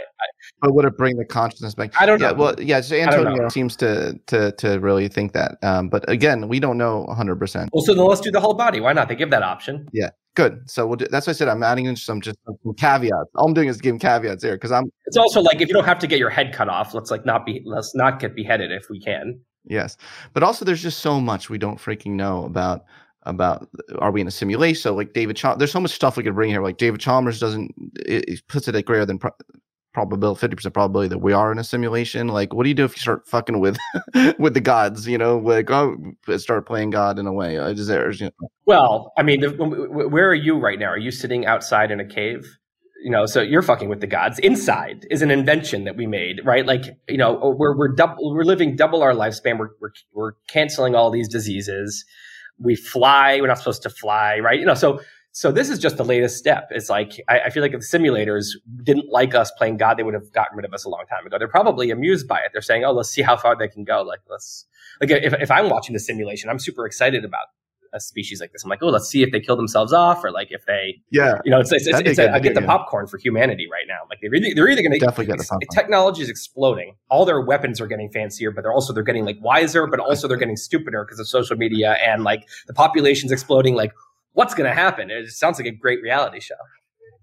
But 0.61 0.73
would 0.73 0.83
it 0.85 0.97
bring 0.97 1.15
the 1.15 1.25
consciousness 1.25 1.73
back? 1.73 1.93
I 1.99 2.05
don't 2.05 2.19
yeah, 2.19 2.31
know. 2.31 2.37
well, 2.37 2.55
yeah. 2.59 2.81
So. 2.81 2.95
Antonio 2.97 3.47
seems 3.49 3.77
to 3.77 4.19
to 4.27 4.51
to 4.53 4.79
really 4.79 5.07
think 5.07 5.31
that. 5.33 5.57
Um, 5.63 5.87
but 5.87 6.09
again, 6.09 6.49
we 6.49 6.59
don't 6.59 6.77
know 6.77 7.03
100. 7.03 7.37
percent 7.37 7.69
well, 7.71 7.83
so 7.83 7.93
then 7.93 8.05
let's 8.05 8.19
do 8.19 8.31
the 8.31 8.41
whole 8.41 8.55
body. 8.55 8.81
Why 8.81 8.91
not? 8.91 9.07
They 9.07 9.15
give 9.15 9.29
that 9.29 9.43
option. 9.43 9.87
Yeah, 9.93 10.09
good. 10.35 10.69
So 10.69 10.85
we'll 10.85 10.97
do, 10.97 11.05
that's 11.09 11.27
why 11.27 11.31
I 11.31 11.33
said 11.33 11.47
I'm 11.47 11.63
adding 11.63 11.85
in 11.85 11.95
some 11.95 12.19
just 12.19 12.37
some 12.45 12.73
caveats. 12.77 13.29
All 13.35 13.47
I'm 13.47 13.53
doing 13.53 13.69
is 13.69 13.79
giving 13.79 13.99
caveats 13.99 14.43
here 14.43 14.55
because 14.55 14.73
I'm 14.73 14.85
It's 15.05 15.17
also 15.17 15.39
like 15.41 15.61
if 15.61 15.69
you 15.69 15.73
don't 15.73 15.85
have 15.85 15.99
to 15.99 16.07
get 16.07 16.19
your 16.19 16.29
head 16.29 16.51
cut 16.53 16.67
off, 16.67 16.93
let's 16.93 17.09
like 17.09 17.25
not 17.25 17.45
be 17.45 17.61
let's 17.65 17.95
not 17.95 18.19
get 18.19 18.35
beheaded 18.35 18.71
if 18.71 18.87
we 18.89 18.99
can. 18.99 19.39
Yes, 19.65 19.97
but 20.33 20.43
also 20.43 20.65
there's 20.65 20.81
just 20.81 20.99
so 20.99 21.19
much 21.19 21.49
we 21.49 21.57
don't 21.57 21.79
freaking 21.79 22.11
know 22.11 22.45
about 22.45 22.85
about 23.23 23.67
are 23.99 24.11
we 24.11 24.21
in 24.21 24.27
a 24.27 24.31
simulation? 24.31 24.81
So 24.81 24.95
like 24.95 25.13
David, 25.13 25.35
Chal- 25.37 25.57
there's 25.57 25.71
so 25.71 25.79
much 25.79 25.91
stuff 25.91 26.17
we 26.17 26.23
could 26.23 26.35
bring 26.35 26.49
here. 26.49 26.61
Like 26.61 26.77
David 26.77 26.99
Chalmers 26.99 27.39
doesn't 27.39 27.73
it, 28.05 28.27
it 28.27 28.47
puts 28.47 28.67
it 28.67 28.75
at 28.75 28.85
greater 28.85 29.05
than. 29.05 29.19
Pro- 29.19 29.31
probability 29.93 30.47
50% 30.47 30.73
probability 30.73 31.07
that 31.09 31.19
we 31.19 31.33
are 31.33 31.51
in 31.51 31.59
a 31.59 31.63
simulation 31.63 32.27
like 32.27 32.51
what 32.51 32.63
do 32.63 32.69
you 32.69 32.73
do 32.73 32.83
if 32.83 32.95
you 32.95 32.99
start 32.99 33.27
fucking 33.27 33.59
with 33.59 33.77
with 34.39 34.55
the 34.55 34.59
gods 34.59 35.07
you 35.07 35.19
know 35.19 35.37
like 35.37 35.69
oh 35.69 35.95
start 36.37 36.65
playing 36.65 36.89
god 36.89 37.19
in 37.19 37.27
a 37.27 37.31
way 37.31 37.57
is 37.57 37.85
there 37.85 38.09
you 38.11 38.25
know, 38.25 38.49
Well, 38.65 39.13
I 39.17 39.23
mean, 39.23 39.41
the, 39.41 39.49
where 39.51 40.27
are 40.27 40.33
you 40.33 40.57
right 40.57 40.79
now? 40.79 40.87
Are 40.87 40.97
you 40.97 41.11
sitting 41.11 41.45
outside 41.45 41.91
in 41.91 41.99
a 41.99 42.05
cave? 42.05 42.57
You 43.03 43.11
know, 43.11 43.25
so 43.25 43.41
you're 43.41 43.61
fucking 43.61 43.89
with 43.89 43.99
the 43.99 44.07
gods. 44.07 44.39
Inside 44.39 45.05
is 45.11 45.21
an 45.21 45.29
invention 45.29 45.83
that 45.83 45.97
we 45.97 46.07
made, 46.07 46.39
right? 46.45 46.65
Like, 46.65 46.85
you 47.09 47.17
know, 47.17 47.53
we're 47.59 47.77
we're 47.77 47.89
double, 47.93 48.33
we're 48.33 48.45
living 48.45 48.77
double 48.77 49.03
our 49.03 49.11
lifespan. 49.13 49.59
We're 49.59 49.71
we're 49.81 49.91
we're 50.13 50.31
canceling 50.47 50.95
all 50.95 51.11
these 51.11 51.27
diseases. 51.27 52.05
We 52.59 52.75
fly. 52.77 53.41
We're 53.41 53.47
not 53.47 53.57
supposed 53.57 53.83
to 53.83 53.89
fly, 53.89 54.39
right? 54.39 54.57
You 54.57 54.65
know, 54.65 54.73
so 54.73 55.01
so 55.33 55.51
this 55.51 55.69
is 55.69 55.79
just 55.79 55.97
the 55.97 56.05
latest 56.05 56.37
step. 56.37 56.67
It's 56.71 56.89
like 56.89 57.19
I, 57.27 57.41
I 57.41 57.49
feel 57.49 57.61
like 57.63 57.73
if 57.73 57.81
the 57.81 57.97
simulators 57.97 58.49
didn't 58.83 59.09
like 59.11 59.35
us 59.35 59.51
playing 59.57 59.77
God, 59.77 59.97
they 59.97 60.03
would 60.03 60.13
have 60.13 60.31
gotten 60.31 60.55
rid 60.55 60.63
of 60.63 60.73
us 60.73 60.85
a 60.85 60.89
long 60.89 61.05
time 61.09 61.25
ago. 61.25 61.37
They're 61.37 61.47
probably 61.47 61.91
amused 61.91 62.27
by 62.27 62.37
it. 62.37 62.51
They're 62.53 62.61
saying, 62.61 62.85
"Oh, 62.85 62.93
let's 62.93 63.09
see 63.09 63.23
how 63.23 63.35
far 63.35 63.57
they 63.57 63.67
can 63.67 63.83
go." 63.83 64.03
Like, 64.03 64.21
let's 64.29 64.65
like 65.01 65.09
if 65.09 65.33
if 65.33 65.51
I'm 65.51 65.69
watching 65.69 65.93
the 65.93 65.99
simulation, 65.99 66.49
I'm 66.49 66.59
super 66.59 66.85
excited 66.85 67.25
about 67.25 67.47
a 67.93 67.99
species 67.99 68.41
like 68.41 68.51
this. 68.51 68.63
I'm 68.63 68.69
like, 68.69 68.81
oh, 68.81 68.87
let's 68.87 69.07
see 69.07 69.23
if 69.23 69.31
they 69.31 69.39
kill 69.39 69.55
themselves 69.55 69.93
off, 69.93 70.23
or 70.23 70.31
like 70.31 70.49
if 70.51 70.65
they, 70.65 71.01
yeah 71.11 71.39
you 71.45 71.51
know, 71.51 71.59
it's 71.59 71.71
it's, 71.71 71.87
it's, 71.87 71.99
it's 71.99 72.17
good 72.17 72.29
a, 72.29 72.33
I 72.33 72.39
get 72.39 72.55
the 72.55 72.61
popcorn 72.61 73.07
for 73.07 73.17
humanity 73.17 73.67
right 73.71 73.85
now. 73.87 73.99
Like 74.09 74.19
they're 74.21 74.33
either, 74.33 74.55
they're 74.55 74.69
either 74.69 74.81
going 74.81 74.93
to 74.93 74.99
definitely 74.99 75.27
get 75.27 75.37
the 75.37 75.43
popcorn. 75.43 75.67
technology 75.71 76.21
is 76.23 76.29
exploding. 76.29 76.95
All 77.09 77.25
their 77.25 77.41
weapons 77.41 77.79
are 77.79 77.87
getting 77.87 78.09
fancier, 78.09 78.51
but 78.51 78.61
they're 78.61 78.73
also 78.73 78.93
they're 78.93 79.03
getting 79.03 79.25
like 79.25 79.37
wiser, 79.41 79.87
but 79.87 79.99
also 79.99 80.27
they're 80.27 80.37
getting 80.37 80.57
stupider 80.57 81.03
because 81.05 81.19
of 81.19 81.27
social 81.27 81.55
media 81.55 81.93
and 82.05 82.23
like 82.23 82.47
the 82.67 82.73
population's 82.73 83.31
exploding. 83.31 83.75
Like, 83.75 83.93
what's 84.33 84.53
going 84.53 84.69
to 84.69 84.75
happen? 84.75 85.11
It 85.11 85.29
sounds 85.31 85.59
like 85.59 85.67
a 85.67 85.71
great 85.71 86.01
reality 86.01 86.39
show. 86.39 86.55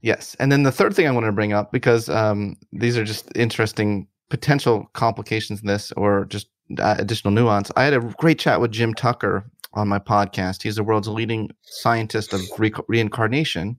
Yes, 0.03 0.35
and 0.41 0.51
then 0.51 0.63
the 0.63 0.73
third 0.73 0.95
thing 0.95 1.07
I 1.07 1.11
wanted 1.11 1.27
to 1.27 1.33
bring 1.33 1.53
up 1.53 1.73
because 1.73 2.09
um, 2.09 2.57
these 2.73 2.97
are 2.97 3.05
just 3.05 3.31
interesting 3.35 4.07
potential 4.31 4.89
complications 4.95 5.61
in 5.61 5.67
this, 5.67 5.93
or 5.93 6.25
just 6.27 6.49
uh, 6.79 6.95
additional 6.99 7.33
nuance. 7.33 7.71
I 7.77 7.85
had 7.85 7.95
a 7.95 8.01
great 8.01 8.39
chat 8.39 8.61
with 8.61 8.71
Jim 8.71 8.95
Tucker 8.95 9.45
on 9.75 9.89
my 9.89 9.99
podcast. 9.99 10.63
He's 10.63 10.77
the 10.77 10.85
world's 10.85 11.09
leading 11.09 11.51
scientist 11.63 12.33
of 12.33 12.41
re- 12.59 12.73
reincarnation, 12.89 13.79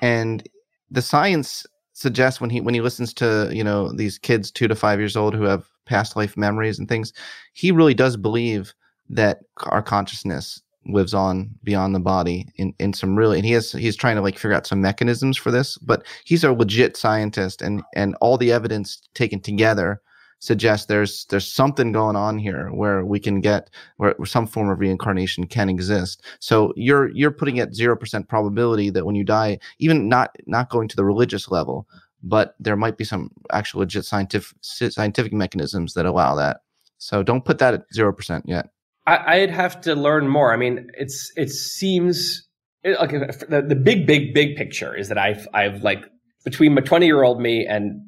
and 0.00 0.46
the 0.90 1.02
science 1.02 1.66
suggests 1.92 2.40
when 2.40 2.50
he 2.50 2.60
when 2.60 2.74
he 2.74 2.80
listens 2.80 3.14
to 3.14 3.50
you 3.52 3.64
know 3.64 3.92
these 3.92 4.18
kids 4.18 4.50
two 4.50 4.68
to 4.68 4.74
five 4.74 4.98
years 4.98 5.16
old 5.16 5.34
who 5.34 5.44
have 5.44 5.68
past 5.86 6.16
life 6.16 6.36
memories 6.36 6.78
and 6.78 6.88
things, 6.88 7.12
he 7.52 7.70
really 7.70 7.94
does 7.94 8.16
believe 8.16 8.74
that 9.08 9.40
our 9.66 9.82
consciousness 9.82 10.62
lives 10.86 11.14
on 11.14 11.50
beyond 11.62 11.94
the 11.94 12.00
body 12.00 12.46
in, 12.56 12.74
in 12.78 12.92
some 12.92 13.16
really 13.16 13.38
and 13.38 13.46
he 13.46 13.52
has 13.52 13.72
he's 13.72 13.96
trying 13.96 14.16
to 14.16 14.22
like 14.22 14.38
figure 14.38 14.54
out 14.54 14.66
some 14.66 14.82
mechanisms 14.82 15.36
for 15.36 15.50
this 15.50 15.78
but 15.78 16.04
he's 16.24 16.44
a 16.44 16.52
legit 16.52 16.96
scientist 16.96 17.62
and 17.62 17.82
and 17.94 18.14
all 18.20 18.36
the 18.36 18.52
evidence 18.52 19.00
taken 19.14 19.40
together 19.40 20.00
suggests 20.44 20.86
there's 20.86 21.24
there's 21.26 21.50
something 21.50 21.92
going 21.92 22.16
on 22.16 22.38
here 22.38 22.68
where 22.68 23.04
we 23.04 23.18
can 23.18 23.40
get 23.40 23.70
where, 23.96 24.14
some 24.24 24.46
form 24.46 24.68
of 24.68 24.78
reincarnation 24.78 25.46
can 25.46 25.68
exist. 25.68 26.22
So 26.40 26.72
you're 26.76 27.10
you're 27.10 27.30
putting 27.30 27.58
at 27.58 27.72
0% 27.72 28.28
probability 28.28 28.90
that 28.90 29.06
when 29.06 29.14
you 29.14 29.24
die 29.24 29.58
even 29.78 30.08
not 30.08 30.36
not 30.46 30.70
going 30.70 30.88
to 30.88 30.96
the 30.96 31.04
religious 31.04 31.50
level 31.50 31.86
but 32.24 32.54
there 32.58 32.74
might 32.74 32.96
be 32.96 33.04
some 33.04 33.30
actual 33.52 33.80
legit 33.80 34.04
scientific 34.04 34.56
scientific 34.62 35.32
mechanisms 35.32 35.92
that 35.94 36.06
allow 36.06 36.34
that. 36.34 36.62
So 36.96 37.22
don't 37.22 37.44
put 37.44 37.58
that 37.58 37.74
at 37.74 37.84
0% 37.94 38.42
yet. 38.46 38.70
I, 39.06 39.40
would 39.40 39.50
have 39.50 39.82
to 39.82 39.94
learn 39.94 40.28
more. 40.28 40.54
I 40.54 40.56
mean, 40.56 40.88
it's 40.94 41.30
it 41.36 41.50
seems 41.50 42.48
like 42.82 43.10
the, 43.10 43.64
the 43.68 43.76
big, 43.76 44.06
big, 44.06 44.32
big 44.32 44.56
picture 44.56 44.96
is 44.96 45.08
that 45.08 45.18
I've 45.18 45.46
I've 45.52 45.82
like 45.82 46.06
between 46.42 46.72
my 46.72 46.80
twenty 46.80 47.04
year 47.04 47.22
old 47.22 47.38
me 47.38 47.66
and 47.66 48.00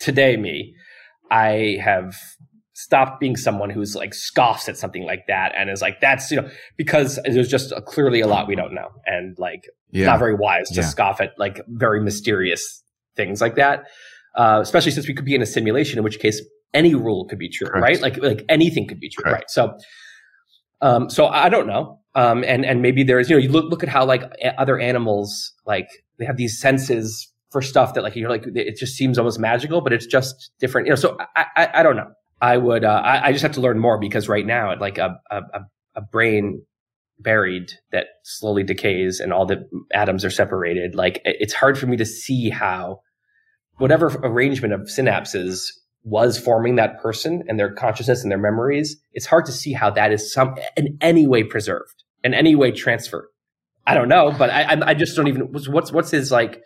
today 0.00 0.36
me, 0.36 0.74
I 1.30 1.78
have 1.82 2.16
stopped 2.74 3.20
being 3.20 3.36
someone 3.36 3.70
who's 3.70 3.94
like 3.94 4.14
scoffs 4.14 4.68
at 4.68 4.76
something 4.76 5.04
like 5.04 5.26
that 5.28 5.52
and 5.56 5.68
is 5.68 5.82
like 5.82 6.00
that's 6.00 6.30
you 6.30 6.40
know 6.40 6.48
because 6.78 7.18
there's 7.24 7.48
just 7.48 7.72
a, 7.72 7.82
clearly 7.82 8.20
a 8.20 8.26
lot 8.26 8.48
we 8.48 8.56
don't 8.56 8.72
know 8.72 8.88
and 9.04 9.38
like 9.38 9.68
yeah. 9.90 10.06
not 10.06 10.18
very 10.18 10.34
wise 10.34 10.68
to 10.70 10.80
yeah. 10.80 10.86
scoff 10.86 11.20
at 11.20 11.32
like 11.38 11.60
very 11.68 12.02
mysterious 12.02 12.82
things 13.16 13.40
like 13.40 13.56
that. 13.56 13.84
Uh, 14.36 14.60
especially 14.62 14.92
since 14.92 15.08
we 15.08 15.14
could 15.14 15.24
be 15.24 15.34
in 15.34 15.42
a 15.42 15.46
simulation, 15.46 15.98
in 15.98 16.04
which 16.04 16.20
case 16.20 16.40
any 16.72 16.94
rule 16.94 17.26
could 17.26 17.38
be 17.38 17.48
true, 17.48 17.66
Correct. 17.66 17.82
right? 17.82 18.00
Like 18.00 18.22
like 18.22 18.44
anything 18.48 18.86
could 18.86 19.00
be 19.00 19.08
true, 19.08 19.24
Correct. 19.24 19.42
right? 19.42 19.50
So 19.50 19.76
um, 20.80 21.10
so 21.10 21.26
I 21.26 21.48
don't 21.48 21.66
know. 21.66 22.00
Um, 22.14 22.42
and, 22.44 22.64
and 22.64 22.82
maybe 22.82 23.02
there's, 23.04 23.30
you 23.30 23.36
know, 23.36 23.42
you 23.42 23.50
look, 23.50 23.70
look 23.70 23.82
at 23.82 23.88
how 23.88 24.04
like 24.04 24.22
other 24.58 24.78
animals, 24.78 25.52
like 25.66 25.88
they 26.18 26.24
have 26.24 26.36
these 26.36 26.58
senses 26.58 27.28
for 27.50 27.62
stuff 27.62 27.94
that 27.94 28.02
like, 28.02 28.16
you're 28.16 28.30
like, 28.30 28.44
it 28.46 28.76
just 28.76 28.96
seems 28.96 29.18
almost 29.18 29.38
magical, 29.38 29.80
but 29.80 29.92
it's 29.92 30.06
just 30.06 30.52
different, 30.60 30.86
you 30.86 30.90
know, 30.90 30.96
so 30.96 31.16
I, 31.36 31.46
I, 31.56 31.68
I 31.74 31.82
don't 31.82 31.96
know. 31.96 32.10
I 32.40 32.56
would, 32.56 32.84
uh, 32.84 33.02
I, 33.04 33.28
I, 33.28 33.32
just 33.32 33.42
have 33.42 33.52
to 33.52 33.60
learn 33.60 33.78
more 33.78 33.98
because 33.98 34.28
right 34.28 34.46
now, 34.46 34.74
like 34.78 34.96
a, 34.96 35.20
a, 35.30 35.42
a 35.94 36.00
brain 36.00 36.62
buried 37.18 37.72
that 37.92 38.06
slowly 38.24 38.62
decays 38.62 39.20
and 39.20 39.32
all 39.32 39.44
the 39.44 39.68
atoms 39.92 40.24
are 40.24 40.30
separated, 40.30 40.94
like 40.94 41.20
it's 41.24 41.52
hard 41.52 41.78
for 41.78 41.86
me 41.86 41.96
to 41.98 42.06
see 42.06 42.48
how 42.48 43.00
whatever 43.76 44.06
arrangement 44.22 44.72
of 44.72 44.82
synapses 44.82 45.72
was 46.02 46.38
forming 46.38 46.76
that 46.76 47.00
person 47.00 47.42
and 47.48 47.58
their 47.58 47.72
consciousness 47.72 48.22
and 48.22 48.30
their 48.30 48.38
memories, 48.38 48.96
it's 49.12 49.26
hard 49.26 49.44
to 49.46 49.52
see 49.52 49.72
how 49.72 49.90
that 49.90 50.12
is 50.12 50.32
some 50.32 50.54
in 50.76 50.96
any 51.00 51.26
way 51.26 51.42
preserved, 51.42 52.04
in 52.24 52.32
any 52.32 52.54
way 52.54 52.70
transferred. 52.70 53.26
I 53.86 53.94
don't 53.94 54.08
know, 54.08 54.32
but 54.36 54.50
I, 54.50 54.78
I 54.82 54.94
just 54.94 55.16
don't 55.16 55.28
even. 55.28 55.52
What's 55.52 55.90
what's 55.90 56.10
his 56.10 56.30
like? 56.30 56.62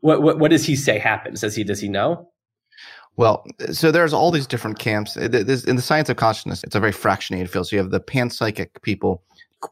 What, 0.00 0.22
what 0.22 0.38
what 0.38 0.50
does 0.50 0.64
he 0.64 0.76
say 0.76 0.98
happens? 0.98 1.40
Does 1.40 1.54
he 1.54 1.64
does 1.64 1.80
he 1.80 1.88
know? 1.88 2.28
Well, 3.16 3.44
so 3.72 3.90
there's 3.90 4.12
all 4.12 4.30
these 4.30 4.46
different 4.46 4.78
camps. 4.78 5.16
In 5.16 5.32
the 5.32 5.82
science 5.82 6.08
of 6.08 6.16
consciousness, 6.16 6.62
it's 6.62 6.76
a 6.76 6.80
very 6.80 6.92
fractionated 6.92 7.48
field. 7.48 7.66
So 7.66 7.74
you 7.74 7.82
have 7.82 7.90
the 7.90 8.00
panpsychic 8.00 8.80
people 8.82 9.24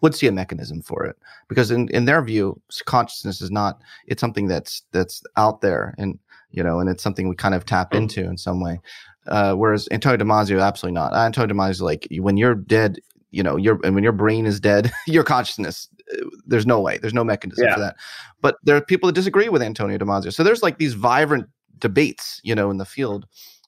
would 0.03 0.17
see 0.17 0.27
a 0.27 0.33
mechanism 0.33 0.83
for 0.83 1.05
it 1.05 1.15
because 1.47 1.71
in, 1.71 1.89
in 1.91 2.07
their 2.07 2.21
view, 2.25 2.61
consciousness 2.87 3.41
is 3.41 3.53
not, 3.53 3.81
it's 4.09 4.21
something 4.21 4.49
that's, 4.49 4.83
that's 4.91 5.23
out 5.37 5.61
there. 5.61 5.95
And 5.97 6.19
you 6.51 6.63
know, 6.63 6.81
and 6.81 6.89
it's 6.89 7.03
something 7.03 7.29
we 7.29 7.37
kind 7.37 7.55
of 7.55 7.65
tap 7.65 7.89
oh. 7.93 7.99
into 7.99 8.25
in 8.25 8.37
some 8.37 8.61
way. 8.61 8.81
Uh, 9.27 9.55
whereas 9.55 9.89
Antonio 9.91 10.17
Damasio, 10.17 10.63
absolutely 10.63 10.95
not. 10.95 11.15
Antonio 11.15 11.55
Damasio, 11.55 11.83
like 11.83 12.09
when 12.19 12.37
you're 12.37 12.55
dead, 12.55 12.99
you 13.31 13.43
know, 13.43 13.57
your 13.57 13.79
and 13.85 13.95
when 13.95 14.05
your 14.05 14.13
brain 14.13 14.47
is 14.47 14.59
dead, 14.59 14.91
your 15.07 15.25
consciousness, 15.25 15.89
there's 16.47 16.67
no 16.67 16.81
way, 16.81 16.99
there's 16.99 17.15
no 17.15 17.25
mechanism 17.25 17.67
yeah. 17.67 17.75
for 17.75 17.81
that. 17.81 17.97
But 18.41 18.57
there 18.63 18.77
are 18.77 18.81
people 18.81 19.07
that 19.09 19.15
disagree 19.15 19.49
with 19.49 19.63
Antonio 19.63 19.99
Damasio. 19.99 20.33
So 20.33 20.43
there's 20.43 20.63
like 20.63 20.79
these 20.79 20.95
vibrant 20.95 21.47
debates, 21.79 22.41
you 22.45 22.55
know, 22.55 22.71
in 22.71 22.79
the 22.79 22.85
field. 22.85 23.27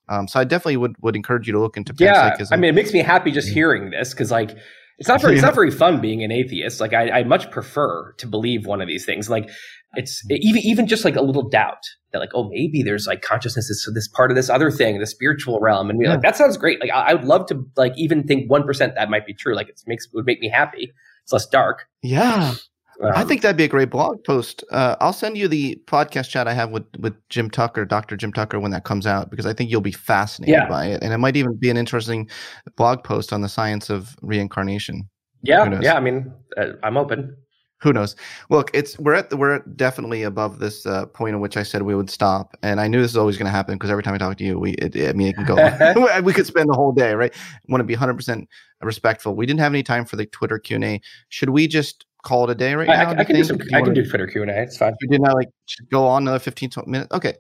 Um, 0.09 0.27
so 0.27 0.41
I 0.41 0.45
definitely 0.45 0.79
would 0.79 0.95
would 1.03 1.17
encourage 1.17 1.47
you 1.47 1.53
to 1.53 1.61
look 1.61 1.77
into 1.77 1.93
yeah. 1.99 2.35
I 2.51 2.57
mean, 2.57 2.71
it 2.71 2.75
makes 2.75 2.93
me 2.93 3.01
happy 3.01 3.31
just 3.31 3.49
hearing 3.49 3.91
this 3.91 4.15
because 4.15 4.31
like 4.31 4.57
it's 4.99 5.09
not 5.09 5.21
very 5.21 5.35
it's 5.35 5.43
not 5.43 5.55
very 5.63 5.71
fun 5.71 6.01
being 6.01 6.23
an 6.23 6.33
atheist. 6.33 6.81
Like 6.81 6.95
I, 6.95 7.11
I 7.11 7.25
much 7.25 7.51
prefer 7.51 8.13
to 8.15 8.27
believe 8.27 8.67
one 8.67 8.81
of 8.81 8.89
these 8.89 9.05
things. 9.05 9.29
Like 9.29 9.51
it's 9.95 10.23
even 10.31 10.63
even 10.63 10.87
just 10.87 11.05
like 11.05 11.17
a 11.17 11.23
little 11.23 11.49
doubt 11.49 11.83
that 12.13 12.19
like 12.19 12.31
oh 12.35 12.49
maybe 12.49 12.83
there's 12.83 13.07
like 13.07 13.23
consciousness 13.23 13.71
is 13.71 13.91
this 13.95 14.09
part 14.09 14.31
of 14.31 14.37
this 14.37 14.51
other 14.51 14.71
thing 14.71 14.99
the 14.99 15.07
spiritual 15.07 15.61
realm 15.61 15.89
and 15.89 15.99
we're 15.99 16.05
yeah. 16.05 16.13
like 16.13 16.23
that 16.23 16.37
sounds 16.37 16.57
great 16.57 16.81
like 16.81 16.91
I, 16.91 17.11
I, 17.11 17.15
would 17.15 17.25
love 17.25 17.47
to 17.47 17.65
like 17.77 17.93
even 17.97 18.23
think 18.25 18.51
one 18.51 18.65
percent 18.65 18.95
that 18.97 19.09
might 19.09 19.27
be 19.27 19.33
true 19.33 19.55
like 19.55 19.69
it 19.69 19.81
makes 19.87 20.07
would 20.13 20.27
make 20.27 20.41
me 20.41 20.49
happy 20.49 20.93
it's 21.29 21.33
less 21.35 21.47
dark 21.47 21.87
yeah 22.03 22.55
um, 23.01 23.13
I 23.15 23.23
think 23.23 23.43
that'd 23.43 23.57
be 23.57 23.65
a 23.65 23.69
great 23.69 23.91
blog 23.91 24.25
post. 24.25 24.65
Uh, 24.73 24.97
I'll 25.01 25.13
send 25.13 25.39
you 25.39 25.47
the 25.47 25.81
podcast 25.87 26.31
chat 26.31 26.49
I 26.49 26.53
have 26.53 26.71
with 26.71 26.85
with 26.99 27.15
Jim 27.29 27.49
Tucker, 27.49 27.85
Dr. 27.85 28.17
Jim 28.17 28.33
Tucker, 28.33 28.59
when 28.59 28.73
that 28.73 28.83
comes 28.83 29.07
out, 29.07 29.31
because 29.31 29.47
I 29.47 29.53
think 29.53 29.71
you'll 29.71 29.81
be 29.81 29.93
fascinated 29.93 30.53
yeah. 30.53 30.69
by 30.69 30.87
it, 30.87 31.01
and 31.01 31.13
it 31.13 31.19
might 31.19 31.37
even 31.37 31.55
be 31.55 31.71
an 31.71 31.77
interesting 31.77 32.29
blog 32.77 33.05
post 33.05 33.33
on 33.33 33.41
the 33.41 33.49
science 33.49 33.89
of 33.89 34.17
reincarnation. 34.21 35.09
Yeah, 35.43 35.79
yeah. 35.81 35.95
I 35.95 36.01
mean, 36.01 36.33
uh, 36.57 36.73
I'm 36.83 36.97
open 36.97 37.37
who 37.81 37.93
knows? 37.93 38.17
Look, 38.51 38.71
it's 38.75 38.99
we're 38.99 39.15
at 39.15 39.31
the, 39.31 39.37
we're 39.37 39.61
definitely 39.77 40.23
above 40.25 40.59
this 40.59 40.85
uh, 40.85 41.07
point 41.07 41.35
at 41.35 41.41
which 41.41 41.57
I 41.57 41.63
said 41.63 41.83
we 41.83 41.95
would 41.95 42.11
stop, 42.11 42.57
and 42.63 42.81
I 42.81 42.89
knew 42.89 43.01
this 43.01 43.13
is 43.13 43.17
always 43.17 43.37
going 43.37 43.47
to 43.47 43.53
happen 43.53 43.75
because 43.75 43.91
every 43.91 44.03
time 44.03 44.15
I 44.15 44.19
talk 44.19 44.37
to 44.39 44.45
you, 44.45 44.59
we 44.59 44.73
it, 44.73 44.97
I 45.09 45.13
mean 45.13 45.29
it 45.29 45.37
can 45.37 45.45
go. 45.45 45.55
we 46.23 46.33
could 46.33 46.47
spend 46.47 46.69
the 46.69 46.75
whole 46.75 46.93
day, 46.93 47.15
right? 47.15 47.33
Want 47.69 47.81
to 47.81 47.85
be 47.85 47.95
100 47.95 48.15
percent 48.15 48.49
respectful. 48.83 49.35
We 49.35 49.47
didn't 49.47 49.61
have 49.61 49.73
any 49.73 49.83
time 49.83 50.05
for 50.05 50.17
the 50.17 50.27
Twitter 50.27 50.59
Q 50.59 50.77
and 50.77 50.85
A. 50.85 51.01
Should 51.29 51.51
we 51.51 51.69
just 51.69 52.05
call 52.25 52.45
it 52.45 52.51
a 52.51 52.55
day 52.55 52.75
right 52.75 52.89
I, 52.89 53.05
now? 53.05 53.11
I, 53.11 53.19
I 53.21 53.25
can 53.25 53.37
do 53.37 53.45
some. 53.45 53.59
Do 53.59 53.67
I 53.73 53.83
can 53.83 53.95
do 53.95 54.09
Twitter 54.09 54.27
Q 54.27 54.43
and 54.43 54.51
A. 54.51 54.63
It's 54.63 54.77
fine. 54.77 54.95
We 55.01 55.09
did 55.09 55.21
not 55.21 55.35
like 55.35 55.49
go 55.91 56.07
on 56.07 56.23
another 56.23 56.41
15 56.41 56.71
minutes. 56.87 57.13
Okay. 57.13 57.35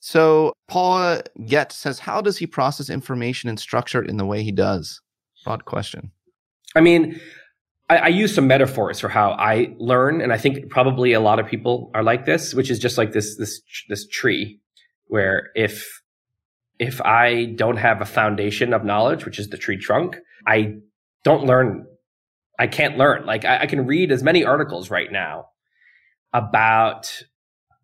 So 0.00 0.52
Paul 0.68 1.22
Get 1.46 1.72
says, 1.72 1.98
how 1.98 2.20
does 2.20 2.36
he 2.36 2.46
process 2.46 2.90
information 2.90 3.48
and 3.48 3.58
structure 3.58 4.02
it 4.02 4.10
in 4.10 4.18
the 4.18 4.26
way 4.26 4.42
he 4.42 4.52
does? 4.52 5.00
Broad 5.44 5.64
question. 5.64 6.10
I 6.74 6.80
mean, 6.80 7.20
I, 7.88 7.96
I, 7.98 8.08
use 8.08 8.34
some 8.34 8.46
metaphors 8.46 8.98
for 8.98 9.08
how 9.08 9.32
I 9.32 9.74
learn, 9.78 10.20
and 10.20 10.32
I 10.32 10.38
think 10.38 10.70
probably 10.70 11.12
a 11.12 11.20
lot 11.20 11.38
of 11.38 11.46
people 11.46 11.90
are 11.94 12.02
like 12.02 12.24
this, 12.24 12.54
which 12.54 12.70
is 12.70 12.78
just 12.78 12.98
like 12.98 13.12
this 13.12 13.36
this 13.36 13.60
this 13.88 14.06
tree, 14.08 14.60
where 15.06 15.50
if 15.54 16.02
if 16.78 17.00
I 17.02 17.54
don't 17.56 17.76
have 17.76 18.00
a 18.00 18.06
foundation 18.06 18.72
of 18.72 18.84
knowledge, 18.84 19.24
which 19.24 19.38
is 19.38 19.50
the 19.50 19.58
tree 19.58 19.76
trunk, 19.76 20.16
I 20.46 20.76
don't 21.24 21.44
learn. 21.44 21.86
I 22.58 22.66
can't 22.66 22.96
learn. 22.96 23.26
Like 23.26 23.44
I, 23.44 23.60
I 23.60 23.66
can 23.66 23.86
read 23.86 24.10
as 24.10 24.22
many 24.22 24.44
articles 24.44 24.90
right 24.90 25.12
now 25.12 25.46
about 26.32 27.22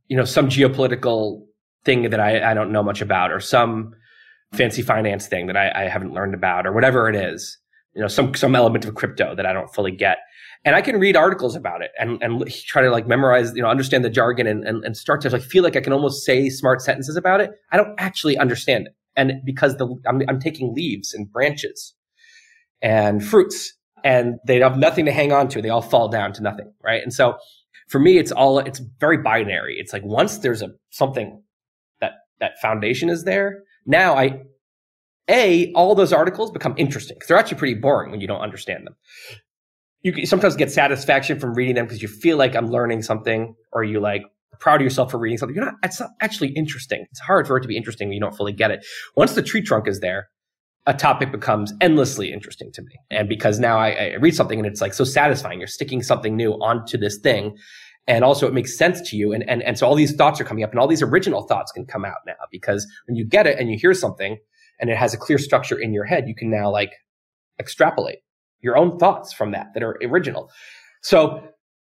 you 0.09 0.17
know 0.17 0.25
some 0.25 0.49
geopolitical 0.49 1.43
thing 1.85 2.11
that 2.11 2.21
I, 2.21 2.51
I 2.51 2.55
don't 2.55 2.73
know 2.73 2.83
much 2.83 3.03
about, 3.03 3.33
or 3.33 3.41
some 3.41 3.95
fancy 4.53 4.83
finance 4.83 5.27
thing 5.27 5.47
that 5.47 5.57
I, 5.57 5.85
I 5.85 5.89
haven't 5.89 6.13
learned 6.13 6.35
about 6.35 6.67
or 6.67 6.73
whatever 6.73 7.09
it 7.09 7.17
is, 7.17 7.59
you 7.95 8.03
know, 8.03 8.09
some, 8.09 8.35
some 8.35 8.55
element 8.55 8.85
of 8.85 8.95
crypto 8.95 9.35
that 9.35 9.47
I 9.47 9.53
don't 9.53 9.73
fully 9.73 9.93
get. 9.93 10.19
And 10.65 10.77
I 10.77 10.83
can 10.83 11.01
read 11.01 11.17
articles 11.17 11.57
about 11.57 11.83
it 11.83 11.91
and, 11.99 12.23
and 12.23 12.47
try 12.67 12.83
to 12.83 12.91
like 12.91 13.07
memorize, 13.07 13.53
you 13.55 13.63
know, 13.63 13.69
understand 13.69 14.05
the 14.05 14.11
jargon 14.11 14.47
and, 14.47 14.65
and, 14.65 14.85
and 14.85 14.97
start 14.97 15.23
to 15.23 15.31
like 15.31 15.43
feel 15.43 15.65
like 15.65 15.77
I 15.77 15.81
can 15.81 15.93
almost 15.93 16.25
say 16.25 16.51
smart 16.51 16.83
sentences 16.83 17.17
about 17.17 17.41
it. 17.41 17.51
I 17.73 17.77
don't 17.77 17.95
actually 17.99 18.37
understand 18.37 18.89
it. 18.89 18.95
And 19.17 19.33
because 19.45 19.77
the, 19.77 19.89
I'm, 20.07 20.23
I'm 20.29 20.39
taking 20.39 20.75
leaves 20.75 21.15
and 21.15 21.31
branches 21.31 21.95
and 22.83 23.25
fruits 23.25 23.75
and 24.05 24.39
they 24.47 24.61
have 24.61 24.77
nothing 24.77 25.05
to 25.07 25.13
hang 25.13 25.33
on 25.33 25.49
to. 25.49 25.63
They 25.63 25.71
all 25.71 25.83
fall 25.83 26.09
down 26.09 26.33
to 26.35 26.43
nothing. 26.43 26.73
Right. 26.83 27.03
And 27.03 27.13
so 27.13 27.39
for 27.89 27.99
me, 27.99 28.19
it's 28.19 28.33
all, 28.33 28.59
it's 28.59 28.81
very 28.99 29.19
binary. 29.19 29.77
It's 29.79 29.93
like 29.93 30.05
once 30.05 30.39
there's 30.39 30.63
a 30.63 30.69
something 30.91 31.43
that, 32.01 32.13
that 32.39 32.61
foundation 32.61 33.09
is 33.09 33.25
there, 33.25 33.63
now 33.91 34.17
I, 34.17 34.43
A, 35.29 35.73
all 35.73 35.95
those 35.95 36.13
articles 36.13 36.51
become 36.51 36.75
interesting 36.77 37.17
because 37.17 37.29
they're 37.29 37.39
actually 37.39 37.59
pretty 37.59 37.75
boring 37.75 38.11
when 38.11 38.21
you 38.21 38.27
don't 38.27 38.41
understand 38.41 38.87
them. 38.87 38.97
You 40.03 40.25
sometimes 40.25 40.57
get 40.57 40.73
satisfaction 40.73 41.39
from 41.39 41.55
reading 41.55 41.75
them 41.75 41.85
because 41.85 42.01
you 42.01 42.09
feel 42.09 42.39
like 42.39 42.57
I'm 42.57 42.71
learning 42.71 43.03
something 43.03 43.55
or 43.73 43.85
you 43.85 44.01
like 44.01 44.23
proud 44.59 44.77
of 44.77 44.83
yourself 44.83 45.11
for 45.11 45.19
reading 45.19 45.37
something. 45.37 45.55
You're 45.55 45.65
not, 45.65 45.75
it's 45.83 46.01
not 46.01 46.11
actually 46.21 46.51
interesting. 46.51 47.07
It's 47.11 47.21
hard 47.21 47.47
for 47.47 47.57
it 47.57 47.63
to 47.63 47.69
be 47.69 47.77
interesting 47.77 48.09
when 48.09 48.15
you 48.15 48.21
don't 48.21 48.35
fully 48.35 48.53
get 48.53 48.71
it. 48.71 48.87
Once 49.17 49.35
the 49.35 49.43
tree 49.43 49.63
trunk 49.63 49.89
is 49.89 50.01
there, 50.01 50.29
a 50.87 50.95
topic 50.95 51.31
becomes 51.33 51.73
endlessly 51.81 52.33
interesting 52.33 52.71
to 52.73 52.83
me. 52.83 52.93
And 53.11 53.29
because 53.29 53.59
now 53.59 53.79
I, 53.79 53.91
I, 53.91 54.15
read 54.15 54.35
something 54.35 54.59
and 54.59 54.67
it's 54.67 54.81
like 54.81 54.95
so 54.95 55.05
satisfying. 55.05 55.59
You're 55.59 55.69
sticking 55.69 56.03
something 56.03 56.37
new 56.37 56.53
onto 56.53 56.97
this 56.97 57.19
thing 57.19 57.57
and 58.11 58.25
also 58.25 58.47
it 58.49 58.53
makes 58.53 58.77
sense 58.77 59.01
to 59.09 59.17
you. 59.17 59.33
And, 59.33 59.49
and, 59.49 59.63
and 59.63 59.79
so 59.79 59.87
all 59.87 59.95
these 59.95 60.15
thoughts 60.17 60.41
are 60.41 60.45
coming 60.45 60.65
up 60.65 60.71
and 60.71 60.81
all 60.81 60.89
these 60.89 61.01
original 61.01 61.43
thoughts 61.43 61.71
can 61.71 61.87
come 61.87 62.05
out 62.05 62.19
now 62.27 62.35
because 62.51 62.87
when 63.07 63.15
you 63.15 63.25
get 63.25 63.47
it 63.47 63.57
and 63.59 63.71
you 63.71 63.79
hear 63.79 63.95
something 63.95 64.37
and 64.81 64.91
it 64.91 64.97
has 64.97 65.15
a 65.15 65.17
clear 65.17 65.39
structure 65.39 65.79
in 65.79 65.93
your 65.93 66.05
head, 66.05 66.27
you 66.27 66.35
can 66.35 66.51
now 66.51 66.71
like 66.71 66.93
extrapolate 67.61 68.19
your 68.63 68.77
own 68.77 68.99
thoughts 68.99 69.33
from 69.33 69.53
that 69.53 69.69
that 69.75 69.85
are 69.85 69.97
original. 70.03 70.51
So, 71.03 71.41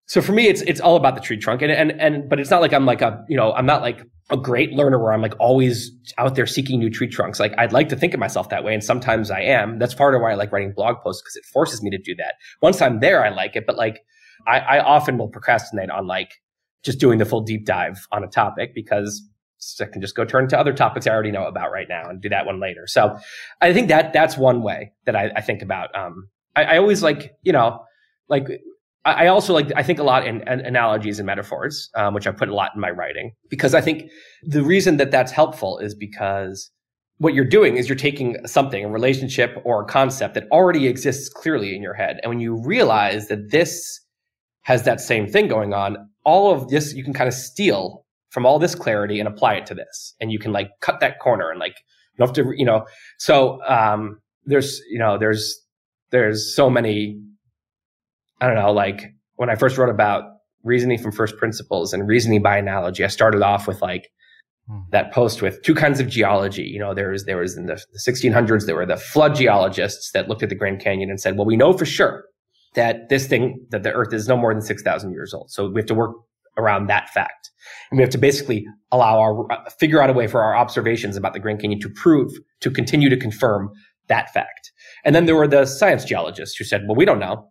so 0.07 0.21
for 0.21 0.33
me, 0.33 0.49
it's 0.49 0.63
it's 0.63 0.81
all 0.81 0.97
about 0.97 1.15
the 1.15 1.21
tree 1.21 1.37
trunk, 1.37 1.63
and 1.63 1.71
and 1.71 1.93
and 2.01 2.29
but 2.29 2.41
it's 2.41 2.51
not 2.51 2.61
like 2.61 2.73
I'm 2.73 2.85
like 2.85 3.01
a 3.01 3.25
you 3.29 3.37
know 3.37 3.53
I'm 3.53 3.65
not 3.65 3.81
like 3.81 4.03
a 4.31 4.37
great 4.37 4.73
learner 4.73 4.99
where 5.01 5.13
I'm 5.13 5.23
like 5.23 5.35
always 5.39 5.93
out 6.19 6.35
there 6.35 6.47
seeking 6.47 6.81
new 6.81 6.91
tree 6.91 7.07
trunks. 7.07 7.39
Like 7.39 7.55
I'd 7.57 7.73
like 7.73 7.89
to 7.91 7.97
think 7.97 8.13
of 8.13 8.19
myself 8.19 8.49
that 8.49 8.65
way, 8.65 8.75
and 8.75 8.83
sometimes 8.83 9.31
I 9.31 9.43
am. 9.43 9.79
That's 9.79 9.95
part 9.95 10.17
of 10.17 10.21
why 10.21 10.33
I 10.33 10.35
like 10.35 10.51
writing 10.51 10.73
blog 10.75 10.97
posts 11.01 11.23
because 11.23 11.37
it 11.37 11.45
forces 11.45 11.81
me 11.81 11.91
to 11.91 11.99
do 11.99 12.17
that. 12.17 12.35
Once 12.61 12.83
I'm 12.83 12.99
there, 12.99 13.25
I 13.25 13.29
like 13.29 13.55
it, 13.55 13.67
but 13.67 13.77
like 13.77 14.01
I, 14.47 14.61
I 14.61 14.85
often 14.85 15.19
will 15.19 15.29
procrastinate 15.29 15.91
on 15.91 16.07
like 16.07 16.35
just 16.83 16.99
doing 16.99 17.19
the 17.19 17.25
full 17.25 17.43
deep 17.43 17.67
dive 17.67 18.07
on 18.13 18.25
a 18.25 18.29
topic 18.29 18.75
because 18.75 19.23
I 19.81 19.85
can 19.85 20.01
just 20.01 20.17
go 20.17 20.25
turn 20.25 20.49
to 20.49 20.59
other 20.59 20.73
topics 20.73 21.07
I 21.07 21.11
already 21.11 21.31
know 21.31 21.45
about 21.45 21.71
right 21.71 21.89
now 21.89 22.09
and 22.09 22.21
do 22.21 22.29
that 22.31 22.47
one 22.47 22.61
later. 22.61 22.87
So 22.87 23.19
I 23.61 23.73
think 23.73 23.89
that 23.89 24.13
that's 24.13 24.37
one 24.37 24.63
way 24.63 24.93
that 25.05 25.15
I, 25.15 25.31
I 25.37 25.41
think 25.43 25.63
about. 25.63 25.95
Um, 25.95 26.29
I, 26.57 26.65
I, 26.65 26.79
always 26.79 27.03
like, 27.03 27.35
you 27.43 27.53
know, 27.53 27.85
like 28.29 28.49
I 29.05 29.27
also 29.27 29.53
like, 29.53 29.71
I 29.77 29.83
think 29.83 29.99
a 29.99 30.03
lot 30.03 30.27
in, 30.27 30.41
in 30.49 30.61
analogies 30.61 31.19
and 31.19 31.27
metaphors, 31.27 31.91
um, 31.95 32.15
which 32.15 32.27
I 32.27 32.33
put 32.33 32.49
a 32.49 32.55
lot 32.55 32.73
in 32.75 32.81
my 32.81 32.91
writing 32.91 33.33
because 33.49 33.75
I 33.75 33.81
think 33.81 34.11
the 34.43 34.63
reason 34.63 34.97
that 34.97 35.11
that's 35.11 35.33
helpful 35.33 35.79
is 35.79 35.95
because 35.95 36.71
what 37.19 37.35
you're 37.35 37.45
doing 37.45 37.77
is 37.77 37.89
you're 37.89 37.97
taking 37.97 38.37
something, 38.47 38.83
a 38.83 38.89
relationship 38.89 39.61
or 39.65 39.83
a 39.83 39.85
concept 39.85 40.35
that 40.35 40.49
already 40.51 40.87
exists 40.87 41.29
clearly 41.29 41.77
in 41.77 41.83
your 41.83 41.93
head. 41.93 42.19
And 42.23 42.31
when 42.31 42.41
you 42.41 42.57
realize 42.63 43.29
that 43.29 43.51
this 43.51 44.01
has 44.63 44.85
that 44.85 45.01
same 45.01 45.27
thing 45.27 45.49
going 45.49 45.73
on, 45.73 45.97
all 46.25 46.53
of 46.53 46.69
this 46.69 46.95
you 46.95 47.05
can 47.05 47.13
kind 47.13 47.29
of 47.29 47.35
steal 47.35 48.05
from 48.31 48.47
all 48.47 48.59
this 48.59 48.75
clarity 48.75 49.19
and 49.19 49.29
apply 49.29 49.55
it 49.55 49.67
to 49.67 49.75
this. 49.75 50.15
And 50.21 50.33
you 50.33 50.39
can 50.39 50.53
like 50.53 50.71
cut 50.81 51.01
that 51.01 51.19
corner 51.19 51.51
and 51.51 51.59
like, 51.59 51.77
you 52.17 52.25
have 52.25 52.35
to, 52.35 52.53
you 52.57 52.65
know, 52.65 52.87
so, 53.19 53.61
um, 53.67 54.21
there's, 54.45 54.81
you 54.89 54.99
know, 54.99 55.19
there's, 55.19 55.61
there's 56.11 56.55
so 56.55 56.71
many, 56.71 57.21
I 58.41 58.47
don't 58.47 58.57
know, 58.57 58.73
like 58.73 59.13
when 59.37 59.51
I 59.51 59.55
first 59.55 59.77
wrote 59.79 59.91
about 59.91 60.25
reasoning 60.63 60.99
from 60.99 61.13
first 61.13 61.37
principles 61.37 61.93
and 61.93 62.07
reasoning 62.07 62.43
by 62.43 62.57
analogy, 62.57 63.05
I 63.05 63.09
started 63.09 63.43
off 63.43 63.67
with 63.67 63.83
like, 63.83 64.11
hmm. 64.69 64.81
that 64.91 65.13
post 65.13 65.43
with 65.43 65.63
two 65.63 65.75
kinds 65.75 65.99
of 66.01 66.09
geology. 66.09 66.63
You 66.63 66.79
know, 66.79 66.95
there 66.95 67.11
was, 67.11 67.25
there 67.25 67.39
was 67.39 67.57
in 67.57 67.67
the 67.67 67.83
1600s, 68.07 68.67
there 68.67 68.77
were 68.77 68.87
the 68.87 68.97
flood 68.97 69.35
geologists 69.35 70.13
that 70.13 70.29
looked 70.29 70.43
at 70.43 70.49
the 70.49 70.55
Grand 70.55 70.81
Canyon 70.81 71.11
and 71.11 71.21
said, 71.21 71.37
well, 71.37 71.47
we 71.47 71.57
know 71.57 71.73
for 71.73 71.87
sure 71.87 72.25
that 72.75 73.09
this 73.09 73.27
thing, 73.27 73.67
that 73.71 73.83
the 73.83 73.93
earth 73.93 74.13
is 74.13 74.29
no 74.29 74.37
more 74.37 74.53
than 74.53 74.63
6,000 74.63 75.13
years 75.13 75.35
old. 75.35 75.51
So 75.51 75.69
we 75.69 75.81
have 75.81 75.87
to 75.87 75.95
work 75.95 76.15
around 76.57 76.87
that 76.89 77.09
fact. 77.11 77.51
And 77.91 77.99
we 77.99 78.03
have 78.03 78.11
to 78.11 78.19
basically 78.19 78.67
allow 78.93 79.19
our, 79.19 79.53
uh, 79.53 79.71
figure 79.79 80.03
out 80.03 80.11
a 80.11 80.13
way 80.13 80.27
for 80.27 80.43
our 80.43 80.57
observations 80.57 81.17
about 81.17 81.33
the 81.33 81.41
Grand 81.41 81.61
Canyon 81.61 81.81
to 81.81 81.89
prove, 81.89 82.33
to 82.61 82.71
continue 82.71 83.09
to 83.09 83.17
confirm 83.17 83.71
that 84.09 84.33
fact. 84.33 84.73
And 85.05 85.15
then 85.15 85.27
there 85.27 85.37
were 85.37 85.49
the 85.49 85.67
science 85.67 86.05
geologists 86.05 86.57
who 86.57 86.65
said, 86.65 86.83
well, 86.87 86.97
we 86.97 87.05
don't 87.05 87.19
know. 87.19 87.49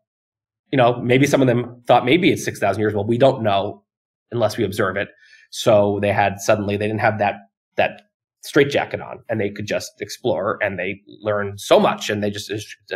You 0.72 0.78
know, 0.78 1.02
maybe 1.02 1.26
some 1.26 1.42
of 1.42 1.48
them 1.48 1.82
thought 1.88 2.06
maybe 2.06 2.32
it's 2.32 2.46
6,000 2.46 2.80
years. 2.80 2.94
Well, 2.94 3.06
we 3.06 3.18
don't 3.18 3.42
know 3.42 3.84
unless 4.32 4.58
we 4.58 4.64
observe 4.64 4.98
it. 4.98 5.10
So 5.50 6.00
they 6.02 6.14
had 6.14 6.40
suddenly, 6.40 6.78
they 6.78 6.86
didn't 6.86 7.02
have 7.02 7.18
that, 7.20 7.36
that 7.76 8.04
straitjacket 8.42 9.02
on 9.02 9.20
and 9.28 9.42
they 9.42 9.50
could 9.50 9.66
just 9.66 10.00
explore 10.00 10.60
and 10.62 10.78
they 10.78 11.02
learned 11.08 11.60
so 11.60 11.80
much 11.80 12.10
and 12.10 12.24
they 12.24 12.30
just 12.30 12.52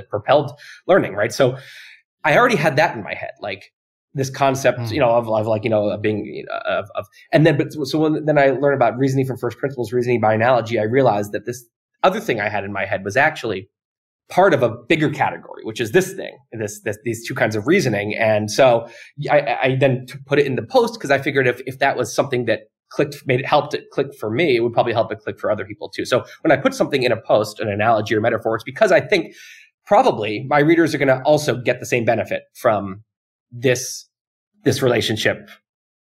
propelled 0.09 0.51
learning, 0.87 1.15
right? 1.15 1.33
So 1.33 1.57
I 2.23 2.37
already 2.37 2.55
had 2.55 2.75
that 2.77 2.95
in 2.95 3.03
my 3.03 3.13
head. 3.13 3.31
Like, 3.41 3.71
this 4.15 4.29
concept, 4.29 4.79
mm. 4.79 4.91
you 4.91 4.99
know, 4.99 5.09
of, 5.09 5.27
of 5.27 5.47
like, 5.47 5.63
you 5.63 5.69
know, 5.69 5.89
of 5.89 6.01
being, 6.01 6.25
you 6.25 6.45
know, 6.45 6.57
of, 6.67 6.89
of, 6.95 7.07
and 7.31 7.47
then, 7.47 7.57
but 7.57 7.73
so 7.73 7.97
when, 7.97 8.25
then 8.25 8.37
I 8.37 8.51
learned 8.51 8.75
about 8.75 8.95
reasoning 8.97 9.25
from 9.25 9.37
first 9.37 9.57
principles, 9.57 9.91
reasoning 9.91 10.21
by 10.21 10.35
analogy, 10.35 10.77
I 10.79 10.83
realized 10.83 11.31
that 11.31 11.45
this 11.45 11.65
other 12.03 12.19
thing 12.19 12.39
I 12.39 12.47
had 12.47 12.63
in 12.63 12.71
my 12.71 12.85
head 12.85 13.03
was 13.03 13.17
actually 13.17 13.69
part 14.29 14.53
of 14.53 14.61
a 14.61 14.69
bigger 14.69 15.09
category, 15.09 15.63
which 15.63 15.81
is 15.81 15.91
this 15.91 16.13
thing, 16.13 16.37
this, 16.51 16.81
this 16.81 16.97
these 17.03 17.27
two 17.27 17.33
kinds 17.33 17.55
of 17.55 17.65
reasoning. 17.65 18.15
And 18.15 18.51
so 18.51 18.87
I, 19.31 19.57
I 19.61 19.77
then 19.79 20.05
put 20.27 20.37
it 20.37 20.45
in 20.45 20.55
the 20.55 20.61
post 20.63 20.93
because 20.93 21.09
I 21.09 21.17
figured 21.17 21.47
if, 21.47 21.61
if 21.65 21.79
that 21.79 21.97
was 21.97 22.13
something 22.13 22.45
that 22.45 22.61
clicked, 22.89 23.25
made 23.25 23.39
it 23.39 23.47
helped 23.47 23.73
it 23.73 23.89
click 23.91 24.13
for 24.13 24.29
me, 24.29 24.55
it 24.55 24.59
would 24.59 24.73
probably 24.73 24.93
help 24.93 25.11
it 25.11 25.19
click 25.19 25.39
for 25.39 25.49
other 25.49 25.65
people 25.65 25.89
too. 25.89 26.05
So 26.05 26.23
when 26.41 26.51
I 26.51 26.57
put 26.57 26.75
something 26.75 27.01
in 27.01 27.11
a 27.11 27.19
post, 27.19 27.59
an 27.59 27.67
analogy 27.67 28.15
or 28.15 28.21
metaphor, 28.21 28.55
it's 28.55 28.63
because 28.63 28.91
I 28.91 29.01
think 29.01 29.33
probably 29.85 30.45
my 30.49 30.59
readers 30.59 30.93
are 30.93 30.97
going 30.97 31.07
to 31.07 31.21
also 31.23 31.55
get 31.55 31.79
the 31.79 31.85
same 31.85 32.05
benefit 32.05 32.43
from 32.53 33.03
this 33.51 34.07
this 34.63 34.81
relationship 34.81 35.49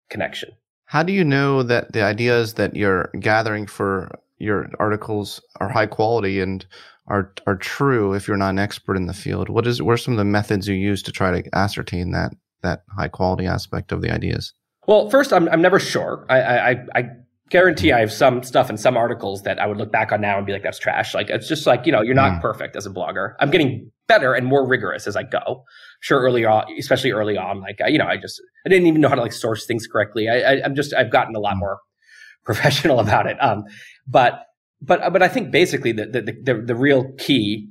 connection. 0.09 0.51
How 0.85 1.03
do 1.03 1.13
you 1.13 1.23
know 1.23 1.63
that 1.63 1.93
the 1.93 2.03
ideas 2.03 2.55
that 2.55 2.75
you're 2.75 3.09
gathering 3.19 3.67
for 3.67 4.11
your 4.37 4.69
articles 4.79 5.41
are 5.59 5.69
high 5.69 5.85
quality 5.85 6.39
and 6.39 6.65
are 7.07 7.33
are 7.45 7.55
true 7.55 8.13
if 8.13 8.27
you're 8.27 8.37
not 8.37 8.51
an 8.51 8.59
expert 8.59 8.95
in 8.95 9.07
the 9.07 9.13
field? 9.13 9.49
What 9.49 9.67
is 9.67 9.81
what 9.81 9.93
are 9.93 9.97
some 9.97 10.13
of 10.13 10.17
the 10.17 10.25
methods 10.25 10.67
you 10.67 10.75
use 10.75 11.01
to 11.03 11.11
try 11.11 11.41
to 11.41 11.55
ascertain 11.55 12.11
that 12.11 12.33
that 12.61 12.83
high 12.97 13.07
quality 13.07 13.45
aspect 13.45 13.91
of 13.91 14.01
the 14.01 14.11
ideas? 14.11 14.53
Well, 14.87 15.09
first, 15.09 15.31
I'm 15.31 15.47
I'm 15.49 15.61
never 15.61 15.79
sure. 15.79 16.25
I 16.29 16.41
I, 16.41 16.85
I 16.95 17.09
guarantee 17.49 17.91
I 17.91 17.99
have 17.99 18.11
some 18.11 18.43
stuff 18.43 18.69
in 18.69 18.77
some 18.77 18.95
articles 18.95 19.43
that 19.43 19.59
I 19.59 19.67
would 19.67 19.77
look 19.77 19.91
back 19.91 20.11
on 20.11 20.21
now 20.21 20.37
and 20.37 20.45
be 20.45 20.53
like, 20.53 20.63
that's 20.63 20.79
trash. 20.79 21.13
Like, 21.13 21.29
it's 21.29 21.47
just 21.47 21.65
like, 21.65 21.85
you 21.85 21.91
know, 21.91 22.01
you're 22.01 22.15
not 22.15 22.33
mm. 22.33 22.41
perfect 22.41 22.75
as 22.75 22.85
a 22.85 22.89
blogger. 22.89 23.33
I'm 23.39 23.49
getting 23.49 23.91
better 24.07 24.33
and 24.33 24.45
more 24.45 24.67
rigorous 24.67 25.07
as 25.07 25.15
I 25.15 25.23
go. 25.23 25.63
Sure, 26.01 26.21
early 26.21 26.45
on, 26.45 26.65
especially 26.77 27.11
early 27.11 27.37
on, 27.37 27.61
like, 27.61 27.79
I, 27.83 27.87
you 27.87 27.97
know, 27.97 28.05
I 28.05 28.17
just, 28.17 28.41
I 28.65 28.69
didn't 28.69 28.87
even 28.87 29.01
know 29.01 29.09
how 29.09 29.15
to 29.15 29.21
like 29.21 29.33
source 29.33 29.65
things 29.65 29.87
correctly. 29.87 30.29
I, 30.29 30.35
I, 30.35 30.65
am 30.65 30.75
just, 30.75 30.93
I've 30.93 31.11
gotten 31.11 31.35
a 31.35 31.39
lot 31.39 31.53
hmm. 31.53 31.59
more 31.59 31.79
professional 32.45 32.99
about 32.99 33.27
it. 33.27 33.37
Um, 33.41 33.63
but, 34.07 34.45
but, 34.81 35.11
but 35.11 35.21
I 35.21 35.27
think 35.27 35.51
basically 35.51 35.91
the, 35.91 36.05
the, 36.05 36.21
the, 36.21 36.61
the 36.65 36.75
real 36.75 37.11
key 37.17 37.69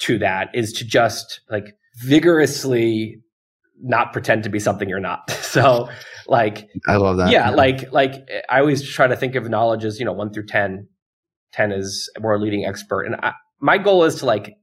to 0.00 0.18
that 0.18 0.50
is 0.54 0.72
to 0.74 0.84
just 0.84 1.40
like 1.50 1.76
vigorously 1.96 3.20
not 3.82 4.12
pretend 4.12 4.44
to 4.44 4.48
be 4.48 4.58
something 4.58 4.88
you're 4.88 5.00
not. 5.00 5.30
So 5.54 5.88
like 6.26 6.68
I 6.88 6.96
love 6.96 7.16
that. 7.18 7.30
Yeah, 7.30 7.50
yeah, 7.50 7.54
like 7.54 7.92
like 7.92 8.28
I 8.48 8.58
always 8.58 8.82
try 8.82 9.06
to 9.06 9.16
think 9.16 9.36
of 9.36 9.48
knowledge 9.48 9.84
as, 9.84 10.00
you 10.00 10.04
know, 10.04 10.12
1 10.12 10.32
through 10.32 10.46
10. 10.46 10.88
10 11.52 11.72
is 11.72 12.10
we're 12.20 12.34
a 12.34 12.38
leading 12.38 12.64
expert 12.64 13.04
and 13.04 13.14
I, 13.22 13.32
my 13.60 13.78
goal 13.78 14.02
is 14.02 14.16
to 14.16 14.26
like 14.26 14.56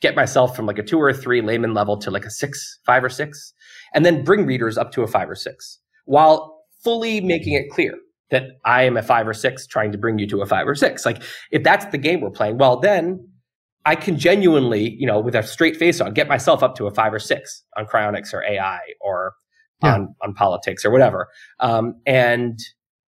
get 0.00 0.16
myself 0.16 0.56
from 0.56 0.64
like 0.64 0.78
a 0.78 0.82
2 0.82 0.98
or 0.98 1.10
a 1.10 1.14
3 1.14 1.42
layman 1.42 1.74
level 1.74 1.98
to 1.98 2.10
like 2.10 2.24
a 2.24 2.30
6, 2.30 2.78
5 2.86 3.04
or 3.04 3.10
6 3.10 3.52
and 3.92 4.06
then 4.06 4.24
bring 4.24 4.46
readers 4.46 4.78
up 4.78 4.92
to 4.92 5.02
a 5.02 5.06
5 5.06 5.28
or 5.28 5.34
6 5.34 5.78
while 6.06 6.64
fully 6.82 7.20
making 7.20 7.52
it 7.52 7.68
clear 7.70 7.94
that 8.30 8.44
I 8.64 8.84
am 8.84 8.96
a 8.96 9.02
5 9.02 9.28
or 9.28 9.34
6 9.34 9.66
trying 9.66 9.92
to 9.92 9.98
bring 9.98 10.18
you 10.18 10.26
to 10.28 10.40
a 10.40 10.46
5 10.46 10.66
or 10.66 10.74
6. 10.74 11.04
Like 11.04 11.22
if 11.50 11.62
that's 11.62 11.84
the 11.84 11.98
game 11.98 12.22
we're 12.22 12.30
playing, 12.30 12.56
well 12.56 12.80
then 12.80 13.28
I 13.84 13.96
can 13.96 14.18
genuinely, 14.18 14.96
you 14.98 15.06
know, 15.06 15.20
with 15.20 15.34
a 15.34 15.42
straight 15.42 15.76
face 15.76 16.00
on, 16.00 16.14
get 16.14 16.28
myself 16.28 16.62
up 16.62 16.76
to 16.76 16.86
a 16.86 16.94
five 16.94 17.12
or 17.12 17.18
six 17.18 17.64
on 17.76 17.84
cryonics 17.84 18.32
or 18.32 18.42
AI 18.42 18.78
or 19.00 19.34
yeah. 19.82 19.94
on, 19.94 20.14
on 20.22 20.34
politics 20.34 20.84
or 20.84 20.90
whatever. 20.90 21.28
Um, 21.60 22.00
and, 22.06 22.58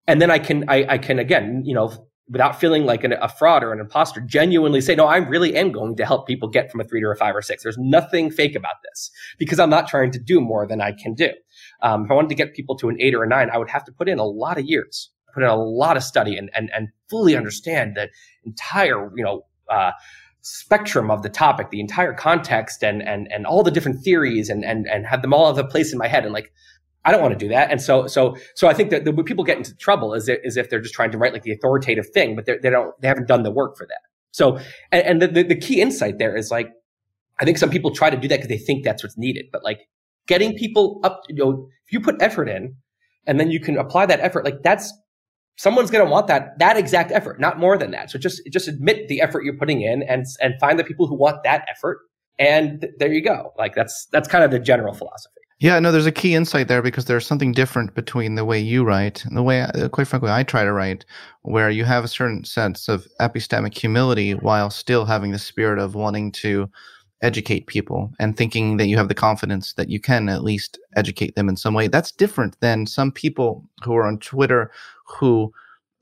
and 0.07 0.21
then 0.21 0.31
I 0.31 0.39
can, 0.39 0.65
I, 0.69 0.87
I 0.89 0.99
can 0.99 1.19
again, 1.19 1.63
you 1.65 1.75
know, 1.75 1.93
without 2.29 2.59
feeling 2.59 2.85
like 2.87 3.05
an, 3.05 3.13
a 3.13 3.29
fraud 3.29 3.63
or 3.63 3.73
an 3.73 3.81
imposter, 3.81 4.21
genuinely 4.21 4.81
say, 4.81 4.95
no, 4.95 5.07
I 5.07 5.17
really 5.17 5.55
am 5.55 5.71
going 5.71 5.97
to 5.97 6.07
help 6.07 6.27
people 6.27 6.49
get 6.49 6.71
from 6.71 6.81
a 6.81 6.85
three 6.85 7.01
to 7.01 7.09
a 7.09 7.17
five 7.17 7.37
or 7.37 7.43
six. 7.43 7.63
There's 7.63 7.77
nothing 7.79 8.31
fake 8.31 8.55
about 8.55 8.77
this 8.85 9.11
because 9.39 9.61
I'm 9.61 9.71
not 9.71 9.87
trying 9.87 10.13
to 10.13 10.19
do 10.19 10.41
more 10.41 10.67
than 10.67 10.81
I 10.81 10.93
can 10.93 11.15
do. 11.15 11.31
Um, 11.83 12.05
if 12.05 12.11
I 12.11 12.15
wanted 12.15 12.31
to 12.31 12.35
get 12.35 12.55
people 12.55 12.77
to 12.79 12.89
an 12.89 12.97
eight 13.01 13.15
or 13.15 13.23
a 13.23 13.29
nine, 13.29 13.51
I 13.51 13.59
would 13.59 13.69
have 13.69 13.85
to 13.85 13.93
put 13.93 14.09
in 14.09 14.19
a 14.19 14.25
lot 14.25 14.59
of 14.59 14.65
years, 14.65 15.11
put 15.35 15.43
in 15.43 15.49
a 15.49 15.57
lot 15.57 15.97
of 15.97 16.03
study 16.03 16.37
and, 16.37 16.49
and, 16.55 16.71
and 16.75 16.89
fully 17.11 17.37
understand 17.37 17.97
the 17.97 18.09
entire, 18.45 19.11
you 19.15 19.25
know, 19.25 19.43
uh, 19.69 19.93
spectrum 20.43 21.11
of 21.11 21.23
the 21.23 21.29
topic, 21.29 21.71
the 21.71 21.81
entire 21.81 22.13
context 22.13 22.83
and 22.83 23.03
and 23.03 23.31
and 23.33 23.47
all 23.47 23.63
the 23.63 23.71
different 23.71 24.03
theories 24.03 24.51
and 24.51 24.65
and 24.65 24.87
and 24.89 25.07
have 25.07 25.23
them 25.23 25.33
all 25.33 25.47
have 25.47 25.65
a 25.65 25.67
place 25.67 25.93
in 25.93 25.99
my 25.99 26.09
head 26.09 26.25
and 26.25 26.33
like 26.33 26.53
I 27.05 27.11
don't 27.11 27.23
want 27.23 27.33
to 27.33 27.39
do 27.39 27.49
that. 27.49 27.71
And 27.71 27.81
so 27.81 28.07
so 28.07 28.37
so 28.55 28.69
I 28.69 28.75
think 28.75 28.91
that 28.91 29.05
the, 29.05 29.13
people 29.25 29.45
get 29.45 29.57
into 29.57 29.75
trouble 29.77 30.15
is, 30.15 30.29
is 30.29 30.57
if 30.57 30.71
they're 30.71 30.81
just 30.81 30.95
trying 30.95 31.11
to 31.13 31.19
write 31.19 31.33
like 31.33 31.43
the 31.43 31.53
authoritative 31.53 32.09
thing, 32.11 32.37
but 32.37 32.47
they 32.47 32.71
don't 32.71 32.95
they 33.01 33.09
haven't 33.09 33.29
done 33.29 33.43
the 33.43 33.51
work 33.51 33.77
for 33.77 33.87
that. 33.87 34.01
So 34.33 34.59
and, 34.91 35.23
and 35.23 35.37
the, 35.37 35.43
the 35.43 35.57
key 35.57 35.81
insight 35.81 36.19
there 36.19 36.37
is 36.37 36.51
like 36.51 36.71
I 37.41 37.45
think 37.45 37.59
some 37.59 37.71
people 37.71 37.93
try 37.93 38.11
to 38.11 38.17
do 38.17 38.29
that 38.29 38.37
because 38.37 38.49
they 38.49 38.59
think 38.59 38.85
that's 38.85 39.03
what's 39.03 39.19
needed, 39.19 39.47
but 39.53 39.65
like 39.65 39.89
getting 40.27 40.55
people 40.55 41.01
up, 41.03 41.23
you 41.29 41.35
know, 41.37 41.69
if 41.87 41.93
you 41.93 42.01
put 42.01 42.21
effort 42.21 42.49
in 42.49 42.77
and 43.27 43.41
then 43.41 43.51
you 43.51 43.61
can 43.61 43.77
apply 43.77 44.07
that 44.07 44.21
effort, 44.21 44.45
like 44.45 44.63
that's 44.63 44.93
someone's 45.57 45.91
going 45.91 46.05
to 46.05 46.11
want 46.11 46.27
that 46.27 46.59
that 46.59 46.77
exact 46.77 47.13
effort, 47.13 47.41
not 47.41 47.59
more 47.59 47.77
than 47.79 47.91
that. 47.93 48.11
So 48.11 48.19
just 48.19 48.43
just 48.51 48.69
admit 48.69 49.09
the 49.09 49.21
effort 49.21 49.45
you're 49.45 49.57
putting 49.57 49.83
in 49.83 50.03
and 50.03 50.25
and 50.41 50.55
find 50.61 50.79
the 50.79 50.85
people 50.85 51.07
who 51.07 51.15
want 51.15 51.43
that 51.45 51.65
effort 51.71 52.01
and 52.39 52.81
th- 52.81 52.93
there 52.99 53.13
you 53.13 53.23
go. 53.23 53.53
Like 53.59 53.75
that's 53.75 54.07
that's 54.13 54.29
kind 54.29 54.45
of 54.45 54.51
the 54.51 54.59
general 54.59 54.95
philosophy. 54.95 55.35
Yeah, 55.61 55.79
no, 55.79 55.93
there's 55.93 56.07
a 56.07 56.13
key 56.13 56.35
insight 56.35 56.67
there 56.67 56.83
because 56.83 57.05
there's 57.05 57.25
something 57.25 57.53
different 57.53 57.95
between 57.95 58.35
the 58.35 58.45
way 58.45 58.59
you 58.59 58.83
write 58.83 59.25
and 59.25 59.37
the 59.37 59.45
way, 59.45 59.61
uh, 59.61 59.89
quite 59.89 60.09
frankly, 60.09 60.29
I 60.29 60.43
try 60.43 60.65
to 60.65 60.73
write, 60.73 61.05
where 61.43 61.71
you 61.71 61.85
have 61.85 62.03
a 62.03 62.09
certain 62.09 62.43
sense 62.43 62.89
of 62.89 63.07
epistemic 63.21 63.79
humility 63.79 64.33
while 64.33 64.71
still 64.71 65.05
having 65.05 65.31
the 65.31 65.39
spirit 65.39 65.79
of 65.79 65.95
wanting 65.95 66.33
to 66.33 66.69
educate 67.23 67.69
people 67.69 68.11
and 68.19 68.37
thinking 68.37 68.77
that 68.79 68.89
you 68.89 68.97
have 68.97 69.07
the 69.07 69.15
confidence 69.15 69.75
that 69.75 69.89
you 69.89 70.01
can 70.01 70.29
at 70.29 70.43
least 70.43 70.81
educate 70.97 71.37
them 71.37 71.49
in 71.49 71.57
some 71.57 71.75
way. 71.75 71.87
That's 71.87 72.11
different 72.11 72.59
than 72.59 72.85
some 72.87 73.13
people 73.13 73.65
who 73.85 73.95
are 73.95 74.05
on 74.05 74.19
Twitter 74.19 74.73
who 75.07 75.53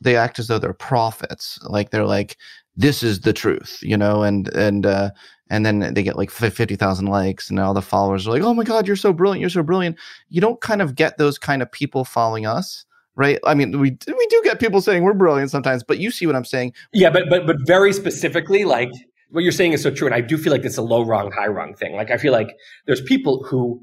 they 0.01 0.16
act 0.16 0.39
as 0.39 0.47
though 0.47 0.59
they're 0.59 0.72
prophets. 0.72 1.59
Like 1.64 1.90
they're 1.90 2.06
like, 2.06 2.36
this 2.77 3.02
is 3.02 3.20
the 3.20 3.32
truth, 3.32 3.78
you 3.82 3.97
know, 3.97 4.22
and 4.22 4.48
and 4.48 4.86
uh, 4.86 5.10
and 5.51 5.66
then 5.66 5.93
they 5.94 6.02
get 6.02 6.16
like 6.16 6.31
fifty 6.31 6.77
thousand 6.77 7.06
likes, 7.06 7.51
and 7.51 7.59
all 7.59 7.74
the 7.74 7.82
followers 7.82 8.27
are 8.27 8.31
like, 8.31 8.43
"Oh 8.43 8.55
my 8.55 8.64
god, 8.64 8.86
you're 8.86 8.97
so 8.97 9.12
brilliant! 9.12 9.40
You're 9.40 9.51
so 9.51 9.62
brilliant!" 9.62 9.97
You 10.28 10.40
don't 10.40 10.60
kind 10.60 10.81
of 10.81 10.94
get 10.94 11.18
those 11.18 11.39
kind 11.39 11.60
of 11.60 11.70
people 11.70 12.05
following 12.05 12.47
us, 12.47 12.85
right? 13.16 13.39
I 13.44 13.55
mean, 13.55 13.78
we 13.78 13.90
we 13.90 14.27
do 14.28 14.40
get 14.44 14.60
people 14.60 14.81
saying 14.81 15.02
we're 15.02 15.12
brilliant 15.14 15.51
sometimes, 15.51 15.82
but 15.82 15.98
you 15.98 16.10
see 16.10 16.27
what 16.27 16.36
I'm 16.36 16.44
saying? 16.44 16.72
Yeah, 16.93 17.10
but 17.10 17.28
but 17.28 17.47
but 17.47 17.56
very 17.66 17.93
specifically, 17.93 18.64
like 18.64 18.90
what 19.31 19.43
you're 19.43 19.52
saying 19.52 19.72
is 19.72 19.82
so 19.82 19.90
true, 19.90 20.06
and 20.06 20.14
I 20.14 20.20
do 20.20 20.39
feel 20.39 20.52
like 20.52 20.64
it's 20.64 20.78
a 20.78 20.82
low 20.82 21.05
rung, 21.05 21.32
high 21.32 21.48
rung 21.48 21.74
thing. 21.74 21.94
Like 21.94 22.10
I 22.10 22.16
feel 22.16 22.32
like 22.32 22.55
there's 22.86 23.02
people 23.02 23.44
who 23.44 23.81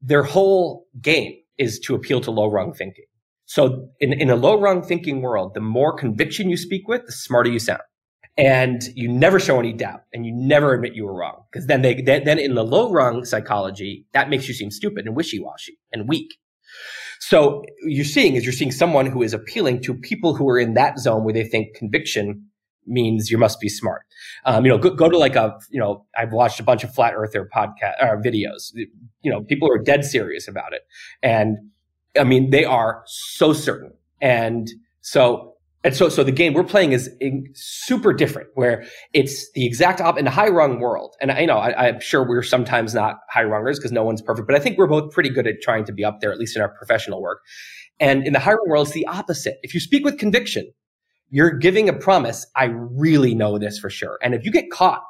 their 0.00 0.22
whole 0.22 0.86
game 1.00 1.34
is 1.58 1.78
to 1.80 1.94
appeal 1.94 2.20
to 2.22 2.30
low 2.30 2.50
rung 2.50 2.72
thinking. 2.72 3.04
So 3.52 3.90
in, 4.00 4.14
in 4.14 4.30
a 4.30 4.34
low 4.34 4.58
rung 4.58 4.80
thinking 4.82 5.20
world, 5.20 5.52
the 5.52 5.60
more 5.60 5.94
conviction 5.94 6.48
you 6.48 6.56
speak 6.56 6.88
with, 6.88 7.04
the 7.04 7.12
smarter 7.12 7.50
you 7.50 7.58
sound. 7.58 7.82
And 8.38 8.80
you 8.94 9.08
never 9.10 9.38
show 9.38 9.58
any 9.58 9.74
doubt 9.74 10.04
and 10.14 10.24
you 10.24 10.32
never 10.34 10.72
admit 10.72 10.94
you 10.94 11.04
were 11.04 11.14
wrong. 11.14 11.42
Because 11.52 11.66
then 11.66 11.82
they, 11.82 12.00
then, 12.00 12.24
then 12.24 12.38
in 12.38 12.54
the 12.54 12.64
low 12.64 12.90
rung 12.90 13.26
psychology, 13.26 14.06
that 14.14 14.30
makes 14.30 14.48
you 14.48 14.54
seem 14.54 14.70
stupid 14.70 15.04
and 15.04 15.14
wishy 15.14 15.38
washy 15.38 15.76
and 15.92 16.08
weak. 16.08 16.38
So 17.20 17.62
you're 17.86 18.06
seeing 18.06 18.36
is 18.36 18.44
you're 18.46 18.54
seeing 18.54 18.72
someone 18.72 19.04
who 19.04 19.22
is 19.22 19.34
appealing 19.34 19.82
to 19.82 19.92
people 19.92 20.34
who 20.34 20.48
are 20.48 20.58
in 20.58 20.72
that 20.72 20.98
zone 20.98 21.22
where 21.22 21.34
they 21.34 21.44
think 21.44 21.76
conviction 21.76 22.46
means 22.86 23.30
you 23.30 23.36
must 23.36 23.60
be 23.60 23.68
smart. 23.68 24.00
Um, 24.46 24.64
you 24.64 24.70
know, 24.70 24.78
go, 24.78 24.94
go, 24.94 25.10
to 25.10 25.18
like 25.18 25.36
a, 25.36 25.58
you 25.68 25.78
know, 25.78 26.06
I've 26.16 26.32
watched 26.32 26.58
a 26.58 26.62
bunch 26.62 26.84
of 26.84 26.94
flat 26.94 27.12
earther 27.14 27.46
podcast 27.54 27.94
or 28.00 28.16
uh, 28.16 28.22
videos. 28.22 28.72
You 29.20 29.30
know, 29.30 29.42
people 29.42 29.70
are 29.70 29.78
dead 29.78 30.06
serious 30.06 30.48
about 30.48 30.72
it, 30.72 30.82
and 31.22 31.58
I 32.18 32.24
mean, 32.24 32.50
they 32.50 32.64
are 32.64 33.02
so 33.06 33.52
certain. 33.52 33.92
And 34.20 34.68
so, 35.00 35.54
and 35.84 35.96
so, 35.96 36.08
so 36.08 36.22
the 36.22 36.32
game 36.32 36.54
we're 36.54 36.62
playing 36.62 36.92
is 36.92 37.10
super 37.54 38.12
different, 38.12 38.48
where 38.54 38.84
it's 39.12 39.50
the 39.52 39.66
exact 39.66 40.00
op 40.00 40.16
in 40.16 40.26
a 40.26 40.30
high 40.30 40.48
rung 40.48 40.78
world. 40.78 41.16
And 41.20 41.32
I 41.32 41.44
know 41.44 41.58
I, 41.58 41.88
am 41.88 42.00
sure 42.00 42.26
we're 42.26 42.42
sometimes 42.42 42.94
not 42.94 43.16
high 43.30 43.42
rungers 43.42 43.78
because 43.78 43.90
no 43.90 44.04
one's 44.04 44.22
perfect, 44.22 44.46
but 44.46 44.54
I 44.54 44.60
think 44.60 44.78
we're 44.78 44.86
both 44.86 45.12
pretty 45.12 45.30
good 45.30 45.46
at 45.46 45.56
trying 45.60 45.84
to 45.86 45.92
be 45.92 46.04
up 46.04 46.20
there, 46.20 46.30
at 46.30 46.38
least 46.38 46.54
in 46.54 46.62
our 46.62 46.68
professional 46.68 47.20
work. 47.20 47.40
And 47.98 48.24
in 48.26 48.32
the 48.32 48.38
high 48.38 48.52
rung 48.52 48.68
world, 48.68 48.86
it's 48.86 48.94
the 48.94 49.06
opposite. 49.06 49.58
If 49.62 49.74
you 49.74 49.80
speak 49.80 50.04
with 50.04 50.18
conviction, 50.18 50.70
you're 51.30 51.50
giving 51.50 51.88
a 51.88 51.92
promise. 51.92 52.46
I 52.54 52.66
really 52.66 53.34
know 53.34 53.58
this 53.58 53.78
for 53.78 53.90
sure. 53.90 54.18
And 54.22 54.34
if 54.34 54.44
you 54.44 54.52
get 54.52 54.70
caught. 54.70 55.02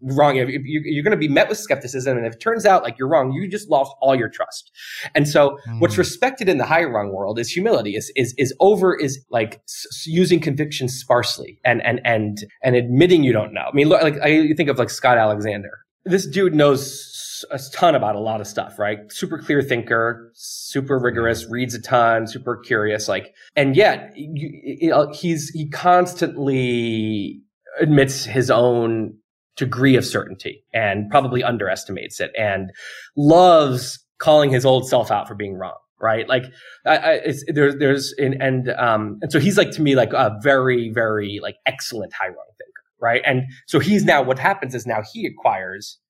Wrong, 0.00 0.36
you're 0.36 1.02
going 1.02 1.12
to 1.12 1.16
be 1.16 1.28
met 1.28 1.48
with 1.48 1.58
skepticism. 1.58 2.16
And 2.16 2.26
if 2.26 2.34
it 2.34 2.40
turns 2.40 2.66
out 2.66 2.82
like 2.82 2.98
you're 2.98 3.08
wrong, 3.08 3.32
you 3.32 3.48
just 3.48 3.70
lost 3.70 3.94
all 4.00 4.14
your 4.14 4.28
trust. 4.28 4.70
And 5.14 5.28
so 5.28 5.58
mm. 5.68 5.80
what's 5.80 5.98
respected 5.98 6.48
in 6.48 6.58
the 6.58 6.66
high 6.66 6.84
rung 6.84 7.12
world 7.12 7.38
is 7.38 7.50
humility 7.50 7.96
is, 7.96 8.12
is, 8.16 8.34
is 8.38 8.54
over 8.60 8.94
is 8.94 9.24
like 9.30 9.62
s- 9.68 10.06
using 10.06 10.40
conviction 10.40 10.88
sparsely 10.88 11.58
and, 11.64 11.84
and, 11.84 12.00
and, 12.04 12.38
and 12.62 12.76
admitting 12.76 13.22
you 13.24 13.32
don't 13.32 13.52
know. 13.52 13.64
I 13.70 13.74
mean, 13.74 13.88
look, 13.88 14.02
like 14.02 14.18
I 14.20 14.52
think 14.54 14.68
of 14.68 14.78
like 14.78 14.90
Scott 14.90 15.18
Alexander. 15.18 15.70
This 16.04 16.26
dude 16.26 16.54
knows 16.54 17.44
a 17.50 17.58
ton 17.72 17.94
about 17.94 18.14
a 18.14 18.20
lot 18.20 18.40
of 18.40 18.46
stuff, 18.46 18.78
right? 18.78 18.98
Super 19.10 19.38
clear 19.38 19.62
thinker, 19.62 20.30
super 20.34 20.98
rigorous, 20.98 21.46
reads 21.48 21.74
a 21.74 21.80
ton, 21.80 22.26
super 22.26 22.56
curious, 22.56 23.08
like, 23.08 23.34
and 23.56 23.76
yet 23.76 24.12
you, 24.16 24.60
you 24.62 24.90
know, 24.90 25.12
he's, 25.12 25.50
he 25.50 25.68
constantly 25.68 27.42
admits 27.80 28.24
his 28.24 28.50
own 28.50 29.14
degree 29.56 29.96
of 29.96 30.04
certainty 30.04 30.64
and 30.72 31.10
probably 31.10 31.42
underestimates 31.42 32.20
it 32.20 32.30
and 32.38 32.70
loves 33.16 33.98
calling 34.18 34.50
his 34.50 34.64
old 34.64 34.88
self 34.88 35.10
out 35.10 35.28
for 35.28 35.34
being 35.34 35.54
wrong 35.54 35.76
right? 36.02 36.28
Like, 36.28 36.46
I, 36.84 36.96
I, 36.96 37.12
it's, 37.12 37.44
there, 37.46 37.72
there's, 37.72 38.12
and, 38.18 38.42
and, 38.42 38.70
um, 38.70 39.20
and 39.22 39.30
so 39.30 39.38
he's 39.38 39.56
like 39.56 39.70
to 39.70 39.82
me 39.82 39.94
like 39.94 40.12
a 40.12 40.36
very, 40.42 40.90
very 40.90 41.38
like 41.40 41.54
excellent 41.64 42.12
high 42.12 42.26
rung 42.26 42.50
thinker, 42.58 42.82
right? 43.00 43.22
And 43.24 43.44
so 43.68 43.78
he's 43.78 44.04
now, 44.04 44.20
what 44.20 44.38
happens 44.38 44.74
is 44.74 44.84
now 44.84 45.02
he 45.12 45.26
acquires 45.26 46.00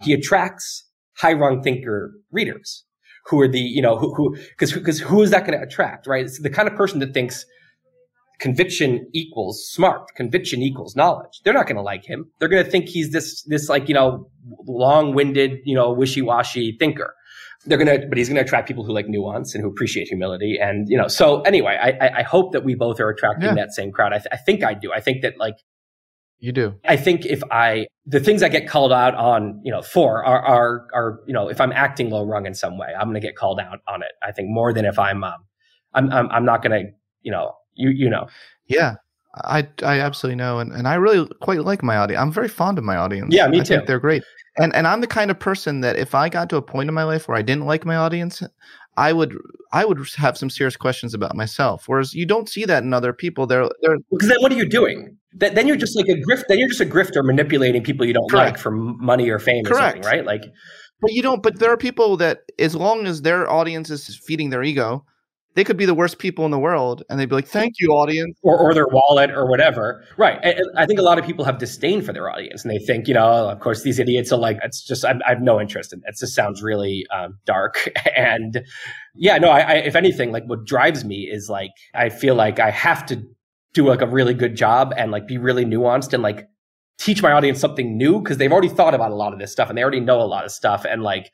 he 0.00 0.12
attracts 0.12 0.84
high 1.16 1.32
rung 1.32 1.62
thinker 1.62 2.12
readers 2.32 2.84
who 3.26 3.40
are 3.40 3.46
the, 3.46 3.60
you 3.60 3.80
know, 3.80 3.96
who, 3.96 4.12
who, 4.14 4.36
cause, 4.58 4.72
cause 4.72 4.98
who 4.98 5.22
is 5.22 5.30
that 5.30 5.46
going 5.46 5.56
to 5.56 5.64
attract, 5.64 6.06
right? 6.06 6.24
It's 6.24 6.40
the 6.40 6.50
kind 6.50 6.68
of 6.68 6.74
person 6.74 6.98
that 7.00 7.14
thinks 7.14 7.44
conviction 8.42 9.06
equals 9.12 9.64
smart, 9.70 10.08
conviction 10.16 10.62
equals 10.62 10.96
knowledge. 10.96 11.40
They're 11.44 11.54
not 11.54 11.68
going 11.68 11.76
to 11.76 11.82
like 11.82 12.04
him. 12.04 12.28
They're 12.38 12.48
going 12.48 12.64
to 12.64 12.68
think 12.68 12.88
he's 12.88 13.12
this, 13.12 13.42
this 13.44 13.68
like, 13.68 13.88
you 13.88 13.94
know, 13.94 14.28
long 14.66 15.14
winded, 15.14 15.60
you 15.64 15.76
know, 15.76 15.92
wishy 15.92 16.22
washy 16.22 16.76
thinker. 16.76 17.14
They're 17.66 17.78
going 17.78 18.00
to, 18.00 18.04
but 18.08 18.18
he's 18.18 18.28
going 18.28 18.36
to 18.36 18.42
attract 18.42 18.66
people 18.66 18.84
who 18.84 18.92
like 18.92 19.06
nuance 19.06 19.54
and 19.54 19.62
who 19.62 19.70
appreciate 19.70 20.08
humility. 20.08 20.58
And, 20.60 20.88
you 20.88 20.98
know, 20.98 21.06
so 21.06 21.42
anyway, 21.42 21.78
I, 21.80 22.18
I 22.18 22.22
hope 22.24 22.50
that 22.50 22.64
we 22.64 22.74
both 22.74 22.98
are 22.98 23.08
attracting 23.08 23.50
yeah. 23.50 23.54
that 23.54 23.72
same 23.72 23.92
crowd. 23.92 24.12
I, 24.12 24.18
th- 24.18 24.32
I 24.32 24.36
think 24.38 24.64
I 24.64 24.74
do. 24.74 24.92
I 24.92 24.98
think 24.98 25.22
that 25.22 25.38
like 25.38 25.54
you 26.40 26.50
do. 26.50 26.74
I 26.84 26.96
think 26.96 27.24
if 27.24 27.44
I, 27.52 27.86
the 28.06 28.18
things 28.18 28.42
I 28.42 28.48
get 28.48 28.66
called 28.66 28.92
out 28.92 29.14
on, 29.14 29.60
you 29.62 29.70
know, 29.70 29.82
for 29.82 30.24
are, 30.24 30.42
are, 30.42 30.86
are, 30.92 31.20
you 31.28 31.32
know, 31.32 31.46
if 31.48 31.60
I'm 31.60 31.70
acting 31.70 32.10
low 32.10 32.26
rung 32.26 32.46
in 32.46 32.54
some 32.54 32.76
way, 32.76 32.88
I'm 32.98 33.06
going 33.06 33.14
to 33.14 33.20
get 33.20 33.36
called 33.36 33.60
out 33.60 33.78
on 33.86 34.02
it. 34.02 34.10
I 34.20 34.32
think 34.32 34.48
more 34.50 34.72
than 34.72 34.84
if 34.84 34.98
I'm, 34.98 35.22
um, 35.22 35.44
I'm, 35.94 36.10
I'm, 36.10 36.28
I'm 36.32 36.44
not 36.44 36.64
going 36.64 36.72
to, 36.72 36.90
you 37.20 37.30
know, 37.30 37.52
you, 37.74 37.90
you 37.90 38.10
know. 38.10 38.28
Yeah. 38.66 38.96
I, 39.44 39.66
I 39.82 40.00
absolutely 40.00 40.36
know. 40.36 40.58
And, 40.58 40.72
and 40.72 40.86
I 40.86 40.94
really 40.94 41.26
quite 41.40 41.60
like 41.60 41.82
my 41.82 41.96
audience. 41.96 42.20
I'm 42.20 42.32
very 42.32 42.48
fond 42.48 42.76
of 42.76 42.84
my 42.84 42.96
audience. 42.96 43.34
Yeah, 43.34 43.48
me 43.48 43.60
I 43.60 43.64
too. 43.64 43.82
they're 43.86 43.98
great. 43.98 44.22
And, 44.58 44.74
and 44.74 44.86
I'm 44.86 45.00
the 45.00 45.06
kind 45.06 45.30
of 45.30 45.38
person 45.38 45.80
that 45.80 45.96
if 45.96 46.14
I 46.14 46.28
got 46.28 46.50
to 46.50 46.56
a 46.56 46.62
point 46.62 46.90
in 46.90 46.94
my 46.94 47.04
life 47.04 47.28
where 47.28 47.38
I 47.38 47.42
didn't 47.42 47.64
like 47.64 47.86
my 47.86 47.96
audience, 47.96 48.42
I 48.96 49.12
would 49.12 49.34
I 49.72 49.84
would 49.84 50.06
have 50.16 50.36
some 50.36 50.50
serious 50.50 50.76
questions 50.76 51.14
about 51.14 51.34
myself. 51.34 51.84
Whereas 51.86 52.12
you 52.12 52.26
don't 52.26 52.48
see 52.48 52.66
that 52.66 52.82
in 52.82 52.92
other 52.92 53.12
people. 53.12 53.46
They're 53.46 53.68
they're 53.80 53.96
because 54.10 54.28
then 54.28 54.36
what 54.40 54.52
are 54.52 54.56
you 54.56 54.68
doing? 54.68 55.16
That 55.34 55.54
then 55.54 55.66
you're 55.66 55.76
just 55.76 55.96
like 55.96 56.08
a 56.08 56.20
grift. 56.20 56.44
Then 56.48 56.58
you're 56.58 56.68
just 56.68 56.82
a 56.82 56.86
grifter 56.86 57.24
manipulating 57.24 57.82
people 57.82 58.04
you 58.04 58.12
don't 58.12 58.30
Correct. 58.30 58.52
like 58.52 58.58
for 58.58 58.70
money 58.70 59.30
or 59.30 59.38
fame 59.38 59.64
Correct. 59.64 60.00
or 60.00 60.02
something, 60.02 60.18
right? 60.18 60.26
Like, 60.26 60.44
but 61.00 61.12
you 61.12 61.22
don't. 61.22 61.42
But 61.42 61.58
there 61.58 61.72
are 61.72 61.78
people 61.78 62.18
that, 62.18 62.40
as 62.58 62.74
long 62.74 63.06
as 63.06 63.22
their 63.22 63.50
audience 63.50 63.88
is 63.88 64.20
feeding 64.26 64.50
their 64.50 64.62
ego, 64.62 65.06
they 65.54 65.64
could 65.64 65.76
be 65.76 65.84
the 65.84 65.94
worst 65.94 66.18
people 66.18 66.44
in 66.44 66.50
the 66.50 66.58
world, 66.58 67.02
and 67.08 67.18
they'd 67.18 67.28
be 67.28 67.34
like, 67.34 67.46
"Thank 67.46 67.74
you, 67.78 67.90
audience," 67.90 68.38
or, 68.42 68.58
or 68.58 68.74
their 68.74 68.86
wallet 68.86 69.30
or 69.30 69.46
whatever. 69.46 70.04
Right. 70.16 70.38
I, 70.42 70.54
I 70.76 70.86
think 70.86 70.98
a 70.98 71.02
lot 71.02 71.18
of 71.18 71.26
people 71.26 71.44
have 71.44 71.58
disdain 71.58 72.02
for 72.02 72.12
their 72.12 72.30
audience, 72.30 72.64
and 72.64 72.72
they 72.72 72.78
think, 72.78 73.08
you 73.08 73.14
know, 73.14 73.48
of 73.50 73.60
course, 73.60 73.82
these 73.82 73.98
idiots 73.98 74.32
are 74.32 74.38
like, 74.38 74.58
it's 74.62 74.82
just, 74.82 75.04
I, 75.04 75.14
I 75.26 75.30
have 75.30 75.42
no 75.42 75.60
interest 75.60 75.92
in 75.92 75.98
it. 76.00 76.04
It 76.08 76.16
just 76.18 76.34
sounds 76.34 76.62
really 76.62 77.06
um, 77.14 77.38
dark. 77.44 77.88
and 78.16 78.62
yeah, 79.14 79.38
no, 79.38 79.50
I, 79.50 79.60
I, 79.60 79.74
if 79.74 79.94
anything, 79.94 80.32
like 80.32 80.44
what 80.46 80.64
drives 80.64 81.04
me 81.04 81.28
is 81.30 81.48
like, 81.50 81.72
I 81.94 82.08
feel 82.08 82.34
like 82.34 82.58
I 82.58 82.70
have 82.70 83.04
to 83.06 83.22
do 83.74 83.86
like 83.86 84.02
a 84.02 84.06
really 84.06 84.34
good 84.34 84.56
job 84.56 84.92
and 84.96 85.10
like 85.10 85.26
be 85.26 85.38
really 85.38 85.64
nuanced 85.64 86.12
and 86.12 86.22
like 86.22 86.48
teach 86.98 87.22
my 87.22 87.32
audience 87.32 87.58
something 87.58 87.96
new 87.96 88.20
because 88.20 88.36
they've 88.36 88.52
already 88.52 88.68
thought 88.68 88.94
about 88.94 89.10
a 89.10 89.14
lot 89.14 89.32
of 89.32 89.38
this 89.38 89.50
stuff 89.50 89.68
and 89.68 89.76
they 89.76 89.82
already 89.82 90.00
know 90.00 90.20
a 90.20 90.24
lot 90.24 90.44
of 90.44 90.52
stuff 90.52 90.84
and 90.84 91.02
like 91.02 91.32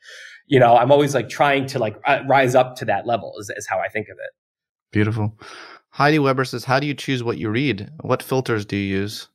you 0.49 0.59
know 0.59 0.75
i'm 0.75 0.91
always 0.91 1.15
like 1.15 1.29
trying 1.29 1.65
to 1.65 1.79
like 1.79 1.95
uh, 2.05 2.19
rise 2.27 2.55
up 2.55 2.75
to 2.75 2.85
that 2.85 3.07
level 3.07 3.33
is, 3.39 3.49
is 3.55 3.67
how 3.67 3.79
i 3.79 3.87
think 3.87 4.07
of 4.09 4.17
it 4.17 4.31
beautiful 4.91 5.39
heidi 5.91 6.19
weber 6.19 6.43
says 6.43 6.65
how 6.65 6.79
do 6.79 6.87
you 6.87 6.93
choose 6.93 7.23
what 7.23 7.37
you 7.37 7.49
read 7.49 7.89
what 8.01 8.21
filters 8.21 8.65
do 8.65 8.75
you 8.75 8.97
use 8.97 9.29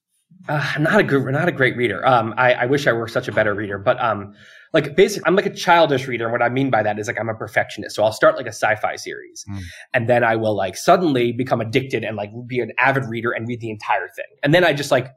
uh, 0.49 0.75
not 0.79 1.01
a 1.01 1.03
good 1.03 1.25
not 1.25 1.49
a 1.49 1.53
great 1.53 1.77
reader 1.77 2.07
um 2.07 2.35
I, 2.37 2.53
I 2.53 2.67
wish 2.67 2.87
i 2.87 2.93
were 2.93 3.09
such 3.09 3.29
a 3.29 3.33
better 3.33 3.55
reader 3.55 3.79
but 3.79 3.99
um 4.01 4.35
like 4.75 4.97
basically 4.97 5.23
I'm 5.27 5.37
like 5.37 5.47
a 5.47 5.55
childish 5.55 6.07
reader. 6.09 6.25
And 6.25 6.33
what 6.33 6.43
I 6.43 6.49
mean 6.49 6.69
by 6.69 6.83
that 6.83 6.99
is 6.99 7.07
like 7.07 7.19
I'm 7.19 7.29
a 7.29 7.35
perfectionist. 7.35 7.95
So 7.95 8.03
I'll 8.03 8.13
start 8.13 8.37
like 8.37 8.47
a 8.47 8.53
sci-fi 8.53 8.97
series 8.97 9.45
mm. 9.49 9.63
and 9.95 10.09
then 10.09 10.25
I 10.25 10.35
will 10.35 10.55
like 10.55 10.77
suddenly 10.77 11.33
become 11.33 11.61
addicted 11.61 12.03
and 12.03 12.17
like 12.17 12.31
be 12.47 12.59
an 12.59 12.73
avid 12.79 13.05
reader 13.05 13.31
and 13.31 13.49
read 13.49 13.61
the 13.61 13.71
entire 13.71 14.09
thing. 14.09 14.27
And 14.43 14.53
then 14.53 14.65
I 14.65 14.73
just 14.73 14.91
like 14.91 15.13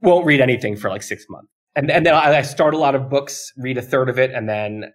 won't 0.00 0.26
read 0.26 0.40
anything 0.40 0.74
for 0.74 0.88
like 0.88 1.02
six 1.02 1.26
months. 1.28 1.48
And, 1.76 1.90
and 1.90 2.06
then 2.06 2.14
I 2.14 2.40
start 2.42 2.72
a 2.72 2.78
lot 2.78 2.94
of 2.94 3.10
books, 3.10 3.52
read 3.58 3.76
a 3.76 3.82
third 3.82 4.08
of 4.08 4.18
it, 4.18 4.30
and 4.30 4.48
then 4.48 4.92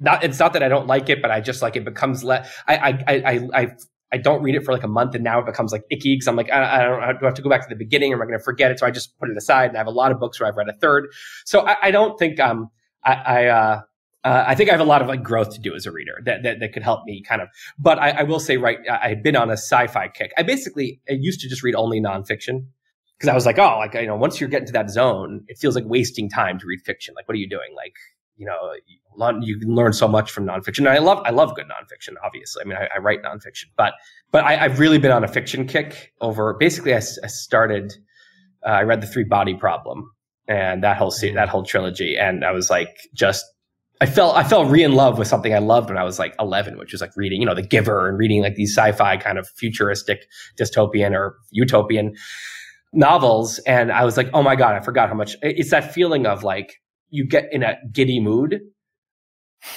not, 0.00 0.24
it's 0.24 0.38
not 0.38 0.54
that 0.54 0.62
I 0.62 0.68
don't 0.68 0.86
like 0.86 1.08
it, 1.08 1.22
but 1.22 1.30
I 1.30 1.40
just 1.40 1.62
like 1.62 1.76
it 1.76 1.84
becomes 1.84 2.24
less, 2.24 2.52
I, 2.66 2.76
I, 2.76 3.04
I, 3.06 3.48
I, 3.54 3.68
I 4.12 4.18
don't 4.18 4.42
read 4.42 4.54
it 4.54 4.64
for 4.64 4.72
like 4.72 4.82
a 4.82 4.88
month 4.88 5.14
and 5.14 5.22
now 5.22 5.38
it 5.38 5.46
becomes 5.46 5.72
like 5.72 5.82
icky 5.90 6.14
because 6.14 6.26
I'm 6.26 6.36
like, 6.36 6.50
I, 6.50 6.82
I 6.82 7.06
don't 7.06 7.20
do 7.20 7.26
have 7.26 7.34
to 7.34 7.42
go 7.42 7.50
back 7.50 7.62
to 7.62 7.68
the 7.68 7.76
beginning 7.76 8.12
or 8.12 8.16
am 8.16 8.22
I 8.22 8.24
going 8.26 8.38
to 8.38 8.44
forget 8.44 8.70
it? 8.70 8.78
So 8.78 8.86
I 8.86 8.90
just 8.90 9.16
put 9.18 9.30
it 9.30 9.36
aside 9.36 9.68
and 9.68 9.76
I 9.76 9.80
have 9.80 9.86
a 9.86 9.92
lot 9.92 10.10
of 10.10 10.18
books 10.18 10.40
where 10.40 10.48
I've 10.48 10.56
read 10.56 10.68
a 10.68 10.72
third. 10.72 11.08
So 11.44 11.66
I, 11.66 11.76
I 11.82 11.90
don't 11.90 12.18
think, 12.18 12.40
um, 12.40 12.70
I, 13.04 13.12
I 13.12 13.46
uh, 13.46 13.80
uh, 14.22 14.44
I 14.46 14.54
think 14.54 14.68
I 14.68 14.72
have 14.72 14.80
a 14.80 14.84
lot 14.84 15.00
of 15.00 15.08
like 15.08 15.22
growth 15.22 15.54
to 15.54 15.60
do 15.60 15.74
as 15.74 15.86
a 15.86 15.92
reader 15.92 16.20
that, 16.24 16.42
that, 16.42 16.60
that 16.60 16.72
could 16.72 16.82
help 16.82 17.04
me 17.06 17.22
kind 17.22 17.40
of. 17.40 17.48
But 17.78 17.98
I, 17.98 18.10
I, 18.10 18.22
will 18.24 18.40
say, 18.40 18.58
right, 18.58 18.78
I 18.90 19.08
had 19.08 19.22
been 19.22 19.34
on 19.34 19.48
a 19.48 19.54
sci-fi 19.54 20.08
kick. 20.08 20.32
I 20.36 20.42
basically 20.42 21.00
I 21.08 21.14
used 21.14 21.40
to 21.40 21.48
just 21.48 21.62
read 21.62 21.74
only 21.74 22.00
nonfiction 22.02 22.66
because 23.18 23.30
I 23.30 23.34
was 23.34 23.46
like, 23.46 23.58
oh, 23.58 23.78
like 23.78 23.94
you 23.94 24.06
know, 24.06 24.16
once 24.16 24.40
you're 24.40 24.50
getting 24.50 24.66
to 24.66 24.72
that 24.72 24.90
zone, 24.90 25.44
it 25.48 25.58
feels 25.58 25.74
like 25.74 25.84
wasting 25.86 26.28
time 26.28 26.58
to 26.58 26.66
read 26.66 26.80
fiction. 26.84 27.14
Like, 27.14 27.28
what 27.28 27.34
are 27.34 27.38
you 27.38 27.48
doing? 27.48 27.74
Like, 27.74 27.94
you 28.40 28.46
know, 28.46 28.72
you 29.42 29.58
can 29.58 29.74
learn 29.74 29.92
so 29.92 30.08
much 30.08 30.30
from 30.30 30.46
nonfiction. 30.46 30.78
And 30.78 30.88
I 30.88 30.98
love 30.98 31.22
I 31.26 31.30
love 31.30 31.54
good 31.54 31.66
nonfiction. 31.66 32.14
Obviously, 32.24 32.62
I 32.64 32.64
mean, 32.66 32.78
I, 32.78 32.88
I 32.96 32.98
write 32.98 33.22
nonfiction, 33.22 33.66
but 33.76 33.92
but 34.32 34.44
I, 34.44 34.56
have 34.56 34.80
really 34.80 34.96
been 34.96 35.12
on 35.12 35.22
a 35.22 35.28
fiction 35.28 35.66
kick 35.66 36.14
over. 36.22 36.54
Basically, 36.54 36.94
I, 36.94 37.02
I 37.22 37.26
started. 37.26 37.92
Uh, 38.66 38.70
I 38.70 38.82
read 38.82 39.02
the 39.02 39.06
Three 39.06 39.24
Body 39.24 39.54
Problem 39.54 40.10
and 40.48 40.82
that 40.82 40.96
whole 40.96 41.10
se- 41.10 41.34
that 41.34 41.50
whole 41.50 41.64
trilogy. 41.64 42.16
And 42.16 42.42
I 42.42 42.52
was 42.52 42.70
like, 42.70 42.96
just 43.12 43.44
I 44.00 44.06
felt 44.06 44.36
I 44.36 44.42
fell 44.42 44.64
re 44.64 44.82
in 44.82 44.92
love 44.92 45.18
with 45.18 45.28
something 45.28 45.54
I 45.54 45.58
loved 45.58 45.90
when 45.90 45.98
I 45.98 46.04
was 46.04 46.18
like 46.18 46.34
11, 46.40 46.78
which 46.78 46.92
was 46.92 47.02
like 47.02 47.14
reading, 47.14 47.40
you 47.40 47.46
know, 47.46 47.54
The 47.54 47.62
Giver 47.62 48.08
and 48.08 48.16
reading 48.16 48.40
like 48.40 48.54
these 48.54 48.74
sci-fi 48.74 49.18
kind 49.18 49.38
of 49.38 49.48
futuristic 49.50 50.24
dystopian 50.58 51.12
or 51.12 51.36
utopian 51.50 52.16
novels 52.92 53.58
and 53.66 53.92
I 53.92 54.04
was 54.04 54.16
like, 54.16 54.30
oh 54.32 54.42
my 54.42 54.56
God, 54.56 54.74
I 54.74 54.80
forgot 54.80 55.08
how 55.08 55.14
much 55.14 55.36
it's 55.42 55.70
that 55.70 55.92
feeling 55.94 56.26
of 56.26 56.42
like 56.42 56.80
you 57.10 57.26
get 57.26 57.48
in 57.52 57.62
a 57.62 57.76
giddy 57.92 58.20
mood 58.20 58.60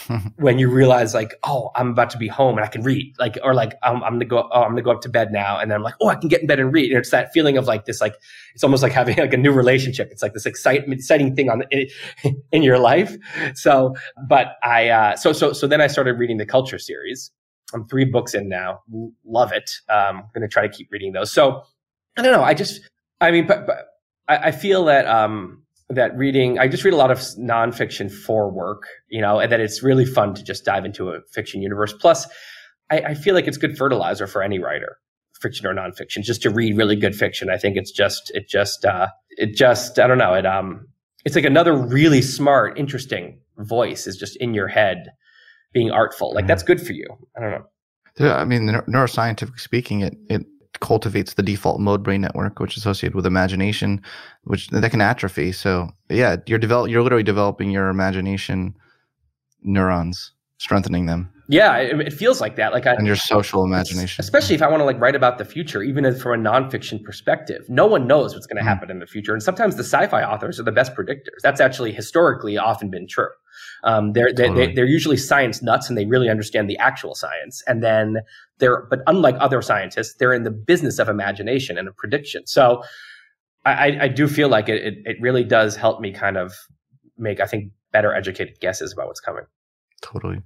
when 0.38 0.60
you 0.60 0.70
realize 0.70 1.14
like, 1.14 1.34
oh, 1.44 1.72
I'm 1.76 1.90
about 1.90 2.10
to 2.12 2.18
be 2.18 2.28
home 2.28 2.58
and 2.58 2.66
I 2.66 2.70
can 2.70 2.84
read, 2.84 3.14
like, 3.20 3.38
or 3.44 3.54
like 3.54 3.74
I'm, 3.84 4.04
I'm 4.04 4.14
gonna 4.14 4.26
go, 4.26 4.50
oh, 4.52 4.62
I'm 4.62 4.72
gonna 4.72 4.82
go 4.82 4.92
up 4.92 5.02
to 5.02 5.10
bed 5.10 5.32
now, 5.32 5.60
and 5.60 5.70
then 5.70 5.78
I'm 5.78 5.84
like, 5.84 5.96
oh, 6.02 6.08
I 6.08 6.16
can 6.16 6.30
get 6.30 6.42
in 6.42 6.48
bed 6.48 6.60
and 6.60 6.74
read. 6.74 6.92
And 6.92 7.00
it's 7.00 7.12
that 7.12 7.34
feeling 7.34 7.58
of 7.58 7.68
like 7.68 7.86
this, 7.86 8.00
like 8.00 8.16
it's 8.54 8.64
almost 8.64 8.84
like 8.84 8.92
having 8.92 9.18
like 9.18 9.34
a 9.34 9.38
new 9.38 9.52
relationship. 9.52 10.10
It's 10.12 10.22
like 10.22 10.34
this 10.34 10.46
exciting, 10.46 10.92
exciting 10.92 11.36
thing 11.36 11.50
on 11.50 11.64
in, 11.72 11.88
in 12.52 12.64
your 12.64 12.80
life. 12.80 13.16
So, 13.56 13.96
but 14.28 14.56
I, 14.64 14.90
uh, 14.90 15.16
so 15.16 15.34
so 15.34 15.54
so 15.54 15.68
then 15.68 15.82
I 15.82 15.88
started 15.88 16.18
reading 16.18 16.38
the 16.38 16.46
Culture 16.46 16.80
series. 16.80 17.32
I'm 17.74 17.88
three 17.88 18.06
books 18.06 18.34
in 18.34 18.50
now. 18.50 18.82
Love 19.26 19.52
it. 19.52 19.70
Um, 19.90 20.18
I'm 20.18 20.30
gonna 20.34 20.48
try 20.48 20.66
to 20.66 20.74
keep 20.74 20.90
reading 20.92 21.12
those. 21.14 21.32
So 21.32 21.64
I 22.18 22.22
don't 22.22 22.32
know. 22.32 22.44
I 22.44 22.54
just, 22.54 22.82
I 23.20 23.32
mean, 23.32 23.48
but, 23.48 23.66
but 23.66 23.88
I, 24.28 24.38
I 24.50 24.52
feel 24.52 24.86
that 24.86 25.08
um 25.08 25.63
that 25.94 26.16
reading 26.18 26.60
i 26.60 26.68
just 26.68 26.84
read 26.84 26.94
a 26.94 26.98
lot 26.98 27.12
of 27.12 27.18
nonfiction 27.40 28.12
for 28.12 28.52
work 28.52 28.84
you 29.10 29.22
know 29.22 29.40
and 29.40 29.52
that 29.52 29.60
it's 29.60 29.84
really 29.84 30.06
fun 30.06 30.34
to 30.34 30.44
just 30.44 30.66
dive 30.66 30.86
into 30.86 31.10
a 31.10 31.20
fiction 31.32 31.62
universe. 31.62 31.94
Plus 31.94 32.28
I, 32.90 33.00
I, 33.00 33.14
feel 33.14 33.34
like 33.34 33.48
it's 33.48 33.58
good 33.58 33.78
fertilizer 33.78 34.28
for 34.28 34.44
any 34.44 34.60
writer 34.60 34.98
fiction 35.42 35.66
or 35.66 35.74
nonfiction 35.74 36.22
just 36.22 36.42
to 36.44 36.50
read 36.50 36.78
really 36.78 36.96
good 36.96 37.16
fiction. 37.16 37.50
I 37.50 37.58
think 37.58 37.78
it's 37.78 37.92
just 37.92 38.32
it 38.34 38.48
just 38.48 38.86
uh 38.86 39.08
it 39.32 39.56
just 39.56 40.00
i 40.00 40.08
don't 40.08 40.18
know 40.18 40.34
it 40.34 40.46
um 40.46 40.88
it's 41.26 41.36
like 41.36 41.46
another 41.46 41.76
really 41.76 42.22
smart 42.22 42.78
interesting 42.78 43.40
voice 43.58 44.08
is 44.08 44.18
just 44.18 44.36
in 44.38 44.54
your 44.54 44.68
head 44.68 45.12
being 45.74 45.92
artful. 45.92 46.34
Like 46.34 46.48
that's 46.48 46.64
good 46.64 46.86
for 46.86 46.94
you. 46.94 47.08
I 47.36 47.42
don't 47.42 47.52
know. 47.52 47.66
Yeah, 48.20 48.36
I 48.36 48.46
mean, 48.46 48.68
neuroscientifically 48.68 49.60
speaking, 49.60 50.02
it 50.02 50.16
it 50.30 50.46
cultivates 50.80 51.34
the 51.34 51.44
default 51.44 51.80
mode 51.80 52.04
brain 52.04 52.22
network, 52.22 52.60
which 52.60 52.74
is 52.74 52.84
associated 52.84 53.16
with 53.16 53.26
imagination, 53.26 54.02
which 54.44 54.70
that 54.70 54.90
can 54.90 55.02
atrophy. 55.02 55.52
So 55.52 55.90
yeah, 56.10 56.38
you're 56.46 56.60
develop 56.60 56.90
you're 56.90 57.04
literally 57.04 57.24
developing 57.24 57.72
your 57.72 57.90
imagination 57.90 58.76
neurons, 59.62 60.32
strengthening 60.58 61.06
them. 61.06 61.30
Yeah, 61.50 61.78
it, 61.78 62.00
it 62.00 62.14
feels 62.14 62.40
like 62.40 62.56
that. 62.56 62.72
Like 62.72 62.88
I, 62.88 62.94
and 62.94 63.06
your 63.06 63.16
social 63.16 63.64
imagination, 63.66 64.22
especially 64.22 64.56
if 64.56 64.62
I 64.62 64.70
want 64.70 64.80
to 64.80 64.86
like 64.86 65.00
write 65.00 65.16
about 65.16 65.38
the 65.38 65.46
future, 65.46 65.84
even 65.84 66.06
if 66.06 66.22
from 66.22 66.46
a 66.46 66.50
nonfiction 66.50 67.04
perspective. 67.04 67.66
No 67.68 67.86
one 67.86 68.08
knows 68.08 68.34
what's 68.34 68.48
going 68.48 68.58
to 68.58 68.64
mm. 68.64 68.68
happen 68.68 68.90
in 68.90 69.00
the 69.00 69.06
future, 69.06 69.34
and 69.34 69.44
sometimes 69.44 69.76
the 69.76 69.84
sci-fi 69.84 70.24
authors 70.24 70.60
are 70.60 70.64
the 70.64 70.72
best 70.72 70.96
predictors. 70.96 71.42
That's 71.42 71.60
actually 71.60 71.92
historically 71.92 72.58
often 72.58 72.90
been 72.90 73.08
true. 73.08 73.28
Um, 73.84 74.14
they're 74.14 74.34
totally. 74.34 74.68
they, 74.68 74.74
they're 74.74 74.86
usually 74.86 75.18
science 75.18 75.62
nuts, 75.62 75.90
and 75.90 75.98
they 75.98 76.06
really 76.06 76.30
understand 76.30 76.70
the 76.70 76.78
actual 76.78 77.16
science. 77.16 77.62
And 77.68 77.84
then 77.84 78.22
they're, 78.60 78.88
but 78.90 79.02
unlike 79.08 79.36
other 79.40 79.62
scientists, 79.62 80.16
they're 80.20 80.34
in 80.34 80.44
the 80.44 80.52
business 80.52 81.00
of 81.00 81.10
imagination 81.10 81.78
and 81.78 81.88
of 81.88 81.96
prediction. 81.98 82.48
So 82.48 82.84
I, 83.66 83.98
I 84.02 84.08
do 84.08 84.28
feel 84.28 84.50
like 84.50 84.70
it, 84.70 84.84
it, 84.84 84.94
it 85.06 85.18
really 85.22 85.44
does 85.44 85.76
help 85.76 86.02
me 86.02 86.12
kind 86.12 86.38
of 86.38 86.54
make, 87.18 87.40
I 87.40 87.46
think, 87.46 87.72
better 87.92 88.14
educated 88.14 88.60
guesses 88.60 88.92
about 88.94 89.08
what's 89.08 89.20
coming. 89.20 89.46
Totally. 90.02 90.42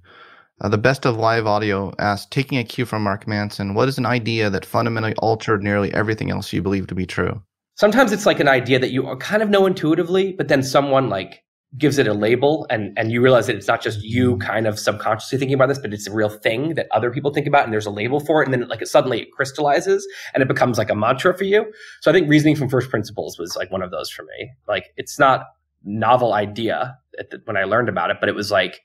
Uh, 0.60 0.68
the 0.68 0.78
best 0.78 1.06
of 1.06 1.16
live 1.16 1.46
audio 1.46 1.92
asked, 1.98 2.30
taking 2.30 2.58
a 2.58 2.64
cue 2.64 2.84
from 2.84 3.02
Mark 3.02 3.26
Manson, 3.26 3.74
what 3.74 3.88
is 3.88 3.98
an 3.98 4.06
idea 4.06 4.50
that 4.50 4.66
fundamentally 4.66 5.14
altered 5.18 5.62
nearly 5.62 5.92
everything 5.94 6.30
else 6.30 6.52
you 6.52 6.62
believe 6.62 6.86
to 6.88 6.94
be 6.94 7.06
true? 7.06 7.42
Sometimes 7.76 8.10
it's 8.10 8.26
like 8.26 8.40
an 8.40 8.48
idea 8.48 8.80
that 8.80 8.90
you 8.90 9.16
kind 9.16 9.42
of 9.42 9.50
know 9.50 9.66
intuitively, 9.66 10.32
but 10.32 10.48
then 10.48 10.62
someone 10.64 11.08
like 11.08 11.44
gives 11.76 11.98
it 11.98 12.06
a 12.06 12.14
label 12.14 12.66
and 12.70 12.96
and 12.96 13.12
you 13.12 13.20
realize 13.20 13.46
that 13.46 13.54
it's 13.54 13.68
not 13.68 13.82
just 13.82 14.02
you 14.02 14.38
kind 14.38 14.66
of 14.66 14.78
subconsciously 14.78 15.38
thinking 15.38 15.54
about 15.54 15.68
this 15.68 15.78
but 15.78 15.92
it's 15.92 16.06
a 16.06 16.12
real 16.12 16.30
thing 16.30 16.74
that 16.74 16.86
other 16.92 17.10
people 17.10 17.30
think 17.30 17.46
about 17.46 17.64
and 17.64 17.72
there's 17.72 17.84
a 17.84 17.90
label 17.90 18.20
for 18.20 18.40
it 18.40 18.46
and 18.46 18.54
then 18.54 18.66
like 18.68 18.80
it 18.80 18.88
suddenly 18.88 19.20
it 19.20 19.32
crystallizes 19.32 20.06
and 20.32 20.42
it 20.42 20.48
becomes 20.48 20.78
like 20.78 20.88
a 20.88 20.94
mantra 20.94 21.36
for 21.36 21.44
you. 21.44 21.70
So 22.00 22.10
i 22.10 22.14
think 22.14 22.28
reasoning 22.28 22.56
from 22.56 22.70
first 22.70 22.88
principles 22.88 23.38
was 23.38 23.54
like 23.54 23.70
one 23.70 23.82
of 23.82 23.90
those 23.90 24.08
for 24.08 24.22
me. 24.22 24.50
Like 24.66 24.94
it's 24.96 25.18
not 25.18 25.44
novel 25.84 26.32
idea 26.32 26.96
the, 27.12 27.40
when 27.44 27.56
i 27.56 27.64
learned 27.64 27.88
about 27.88 28.10
it 28.10 28.16
but 28.18 28.28
it 28.28 28.34
was 28.34 28.50
like 28.50 28.80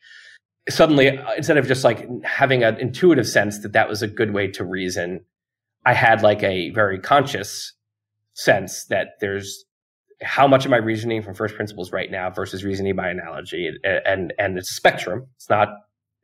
suddenly 0.70 1.18
uh, 1.18 1.34
instead 1.36 1.58
of 1.58 1.68
just 1.68 1.84
like 1.84 2.08
having 2.24 2.64
an 2.64 2.78
intuitive 2.80 3.28
sense 3.28 3.60
that 3.60 3.74
that 3.74 3.90
was 3.90 4.02
a 4.02 4.08
good 4.08 4.34
way 4.34 4.48
to 4.48 4.64
reason 4.64 5.20
i 5.86 5.94
had 5.94 6.22
like 6.22 6.44
a 6.44 6.70
very 6.72 7.00
conscious 7.00 7.74
sense 8.34 8.86
that 8.86 9.20
there's 9.22 9.66
how 10.24 10.48
much 10.48 10.66
am 10.66 10.74
I 10.74 10.78
reasoning 10.78 11.22
from 11.22 11.34
first 11.34 11.56
principles 11.56 11.92
right 11.92 12.10
now 12.10 12.30
versus 12.30 12.64
reasoning 12.64 12.96
by 12.96 13.10
analogy? 13.10 13.68
And, 13.68 14.02
and, 14.06 14.34
and 14.38 14.58
it's 14.58 14.72
a 14.72 14.74
spectrum. 14.74 15.28
It's 15.36 15.50
not, 15.50 15.70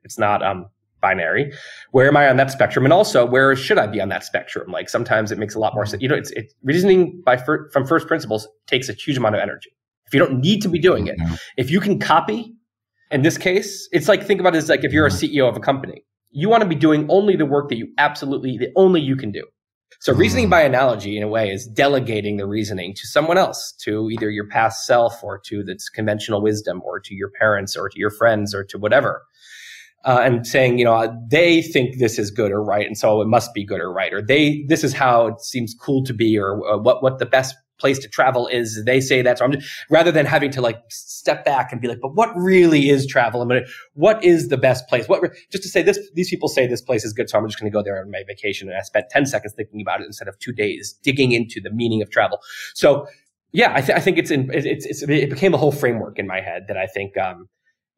it's 0.03 0.17
not, 0.17 0.43
um, 0.43 0.67
binary. 1.01 1.51
Where 1.91 2.07
am 2.07 2.17
I 2.17 2.27
on 2.29 2.37
that 2.37 2.51
spectrum? 2.51 2.85
And 2.85 2.93
also, 2.93 3.25
where 3.25 3.55
should 3.55 3.77
I 3.77 3.87
be 3.87 4.01
on 4.01 4.09
that 4.09 4.23
spectrum? 4.23 4.71
Like 4.71 4.89
sometimes 4.89 5.31
it 5.31 5.37
makes 5.37 5.55
a 5.55 5.59
lot 5.59 5.73
more 5.73 5.83
mm-hmm. 5.83 5.91
sense. 5.91 6.03
You 6.03 6.09
know, 6.09 6.15
it's, 6.15 6.31
it's 6.31 6.53
reasoning 6.63 7.21
by 7.25 7.37
fir- 7.37 7.69
from 7.71 7.85
first 7.85 8.07
principles 8.07 8.47
takes 8.67 8.89
a 8.89 8.93
huge 8.93 9.17
amount 9.17 9.35
of 9.35 9.41
energy. 9.41 9.71
If 10.05 10.13
you 10.13 10.19
don't 10.19 10.39
need 10.41 10.61
to 10.63 10.69
be 10.69 10.79
doing 10.79 11.07
it, 11.07 11.17
mm-hmm. 11.19 11.35
if 11.57 11.69
you 11.69 11.79
can 11.79 11.99
copy, 11.99 12.53
in 13.11 13.21
this 13.21 13.37
case, 13.37 13.87
it's 13.91 14.07
like 14.07 14.25
think 14.25 14.39
about 14.39 14.55
it 14.55 14.59
as 14.59 14.69
like 14.69 14.83
if 14.83 14.91
you're 14.91 15.05
a 15.05 15.09
mm-hmm. 15.09 15.37
CEO 15.37 15.47
of 15.47 15.55
a 15.55 15.59
company, 15.59 16.03
you 16.31 16.49
want 16.49 16.61
to 16.61 16.69
be 16.69 16.75
doing 16.75 17.07
only 17.09 17.35
the 17.35 17.45
work 17.45 17.69
that 17.69 17.77
you 17.77 17.87
absolutely, 17.97 18.57
the 18.57 18.69
only 18.75 19.01
you 19.01 19.15
can 19.15 19.31
do. 19.31 19.45
So 20.01 20.13
reasoning 20.13 20.45
hmm. 20.45 20.51
by 20.51 20.61
analogy, 20.61 21.17
in 21.17 21.23
a 21.23 21.27
way, 21.27 21.49
is 21.49 21.67
delegating 21.67 22.37
the 22.37 22.47
reasoning 22.47 22.93
to 22.95 23.05
someone 23.05 23.37
else, 23.37 23.73
to 23.79 24.09
either 24.09 24.29
your 24.29 24.47
past 24.47 24.87
self 24.87 25.21
or 25.21 25.37
to 25.39 25.61
this 25.61 25.89
conventional 25.89 26.41
wisdom 26.41 26.81
or 26.85 27.01
to 27.01 27.13
your 27.13 27.29
parents 27.29 27.75
or 27.75 27.89
to 27.89 27.99
your 27.99 28.09
friends 28.09 28.55
or 28.55 28.63
to 28.63 28.77
whatever. 28.77 29.23
Uh, 30.05 30.21
and 30.23 30.47
saying, 30.47 30.79
you 30.79 30.85
know, 30.85 31.13
they 31.29 31.61
think 31.61 31.99
this 31.99 32.17
is 32.17 32.31
good 32.31 32.53
or 32.53 32.63
right, 32.63 32.87
and 32.87 32.97
so 32.97 33.21
it 33.21 33.27
must 33.27 33.53
be 33.53 33.65
good 33.65 33.81
or 33.81 33.91
right, 33.91 34.13
or 34.13 34.21
they, 34.21 34.63
this 34.69 34.81
is 34.81 34.93
how 34.93 35.27
it 35.27 35.41
seems 35.41 35.75
cool 35.77 36.05
to 36.05 36.13
be, 36.13 36.39
or 36.39 36.65
uh, 36.65 36.77
what, 36.77 37.03
what 37.03 37.19
the 37.19 37.25
best 37.25 37.53
place 37.79 37.99
to 37.99 38.07
travel 38.07 38.47
is 38.47 38.83
they 38.85 39.01
say 39.01 39.21
that. 39.21 39.37
So 39.37 39.45
I'm 39.45 39.53
just, 39.53 39.69
rather 39.89 40.11
than 40.11 40.25
having 40.25 40.51
to 40.51 40.61
like 40.61 40.77
step 40.89 41.45
back 41.45 41.71
and 41.71 41.81
be 41.81 41.87
like, 41.87 41.99
but 42.01 42.15
what 42.15 42.35
really 42.35 42.89
is 42.89 43.07
travel? 43.07 43.49
I 43.51 43.61
what 43.93 44.23
is 44.23 44.49
the 44.49 44.57
best 44.57 44.87
place? 44.87 45.07
What 45.07 45.21
just 45.51 45.63
to 45.63 45.69
say 45.69 45.81
this? 45.81 45.99
These 46.13 46.29
people 46.29 46.49
say 46.49 46.67
this 46.67 46.81
place 46.81 47.03
is 47.03 47.13
good, 47.13 47.29
so 47.29 47.37
I'm 47.37 47.47
just 47.47 47.59
going 47.59 47.71
to 47.71 47.75
go 47.75 47.83
there 47.83 47.99
on 47.99 48.11
my 48.11 48.23
vacation. 48.27 48.69
And 48.69 48.77
I 48.77 48.81
spent 48.81 49.09
10 49.09 49.25
seconds 49.25 49.53
thinking 49.55 49.81
about 49.81 50.01
it 50.01 50.05
instead 50.05 50.27
of 50.27 50.37
two 50.39 50.51
days 50.51 50.97
digging 51.03 51.31
into 51.31 51.59
the 51.61 51.71
meaning 51.71 52.01
of 52.01 52.09
travel. 52.11 52.39
So 52.73 53.07
yeah, 53.51 53.73
I, 53.75 53.81
th- 53.81 53.97
I 53.97 54.01
think 54.01 54.17
it's 54.17 54.31
in 54.31 54.49
it's, 54.53 54.85
it's 54.85 55.01
it 55.03 55.29
became 55.29 55.53
a 55.53 55.57
whole 55.57 55.71
framework 55.71 56.19
in 56.19 56.27
my 56.27 56.41
head 56.41 56.65
that 56.67 56.77
I 56.77 56.85
think 56.85 57.17
um, 57.17 57.47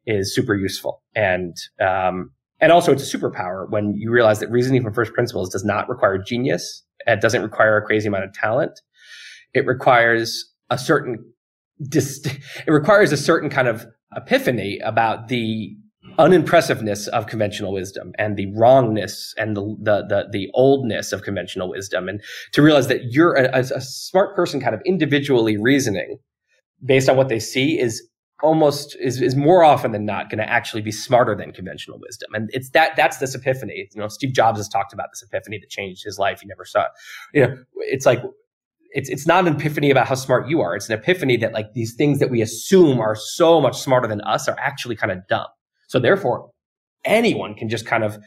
is 0.06 0.34
super 0.34 0.54
useful 0.54 1.02
and. 1.14 1.56
Um, 1.80 2.30
and 2.60 2.70
also, 2.70 2.92
it's 2.92 3.12
a 3.12 3.18
superpower 3.18 3.68
when 3.68 3.92
you 3.96 4.12
realize 4.12 4.38
that 4.38 4.48
reasoning 4.48 4.84
from 4.84 4.94
first 4.94 5.12
principles 5.12 5.50
does 5.50 5.64
not 5.64 5.88
require 5.88 6.16
genius. 6.16 6.84
It 7.08 7.20
doesn't 7.20 7.42
require 7.42 7.76
a 7.76 7.82
crazy 7.84 8.06
amount 8.06 8.22
of 8.22 8.32
talent 8.34 8.80
it 9.54 9.66
requires 9.66 10.52
a 10.70 10.78
certain 10.78 11.24
dist- 11.88 12.26
it 12.66 12.70
requires 12.70 13.12
a 13.12 13.16
certain 13.16 13.50
kind 13.50 13.68
of 13.68 13.86
epiphany 14.14 14.78
about 14.84 15.28
the 15.28 15.76
unimpressiveness 16.18 17.06
of 17.08 17.26
conventional 17.26 17.72
wisdom 17.72 18.12
and 18.18 18.36
the 18.36 18.52
wrongness 18.54 19.34
and 19.38 19.56
the, 19.56 19.62
the 19.80 20.04
the 20.06 20.28
the, 20.30 20.50
oldness 20.54 21.12
of 21.12 21.22
conventional 21.22 21.70
wisdom. 21.70 22.08
And 22.08 22.20
to 22.52 22.62
realize 22.62 22.88
that 22.88 23.12
you're 23.12 23.34
a, 23.34 23.60
a 23.60 23.80
smart 23.80 24.36
person 24.36 24.60
kind 24.60 24.74
of 24.74 24.82
individually 24.84 25.56
reasoning 25.56 26.18
based 26.84 27.08
on 27.08 27.16
what 27.16 27.28
they 27.28 27.38
see 27.38 27.78
is 27.78 28.06
almost 28.42 28.96
is, 29.00 29.22
is 29.22 29.36
more 29.36 29.62
often 29.62 29.92
than 29.92 30.04
not 30.04 30.28
going 30.28 30.38
to 30.38 30.48
actually 30.48 30.82
be 30.82 30.90
smarter 30.90 31.34
than 31.36 31.52
conventional 31.52 31.98
wisdom. 32.00 32.34
And 32.34 32.50
it's 32.52 32.70
that 32.70 32.96
that's 32.96 33.18
this 33.18 33.34
epiphany. 33.34 33.88
You 33.94 34.00
know 34.00 34.08
steve 34.08 34.32
jobs 34.32 34.58
has 34.58 34.68
talked 34.68 34.92
about 34.92 35.08
this 35.12 35.22
epiphany 35.22 35.58
that 35.58 35.70
changed 35.70 36.02
his 36.04 36.18
life. 36.18 36.40
He 36.40 36.46
never 36.46 36.64
saw 36.64 36.82
it. 36.82 36.90
you 37.34 37.46
know 37.46 37.56
it's 37.76 38.04
like 38.06 38.22
it's 38.94 39.08
it's 39.08 39.26
not 39.26 39.46
an 39.46 39.54
epiphany 39.54 39.90
about 39.90 40.06
how 40.06 40.14
smart 40.14 40.48
you 40.48 40.60
are. 40.60 40.76
It's 40.76 40.88
an 40.88 40.98
epiphany 40.98 41.36
that 41.38 41.52
like 41.52 41.72
these 41.74 41.94
things 41.94 42.18
that 42.18 42.30
we 42.30 42.42
assume 42.42 43.00
are 43.00 43.16
so 43.16 43.60
much 43.60 43.78
smarter 43.80 44.06
than 44.06 44.20
us 44.22 44.48
are 44.48 44.56
actually 44.58 44.96
kind 44.96 45.10
of 45.12 45.26
dumb. 45.28 45.46
So 45.88 45.98
therefore, 45.98 46.50
anyone 47.04 47.54
can 47.54 47.68
just 47.68 47.86
kind 47.86 48.04
of 48.04 48.18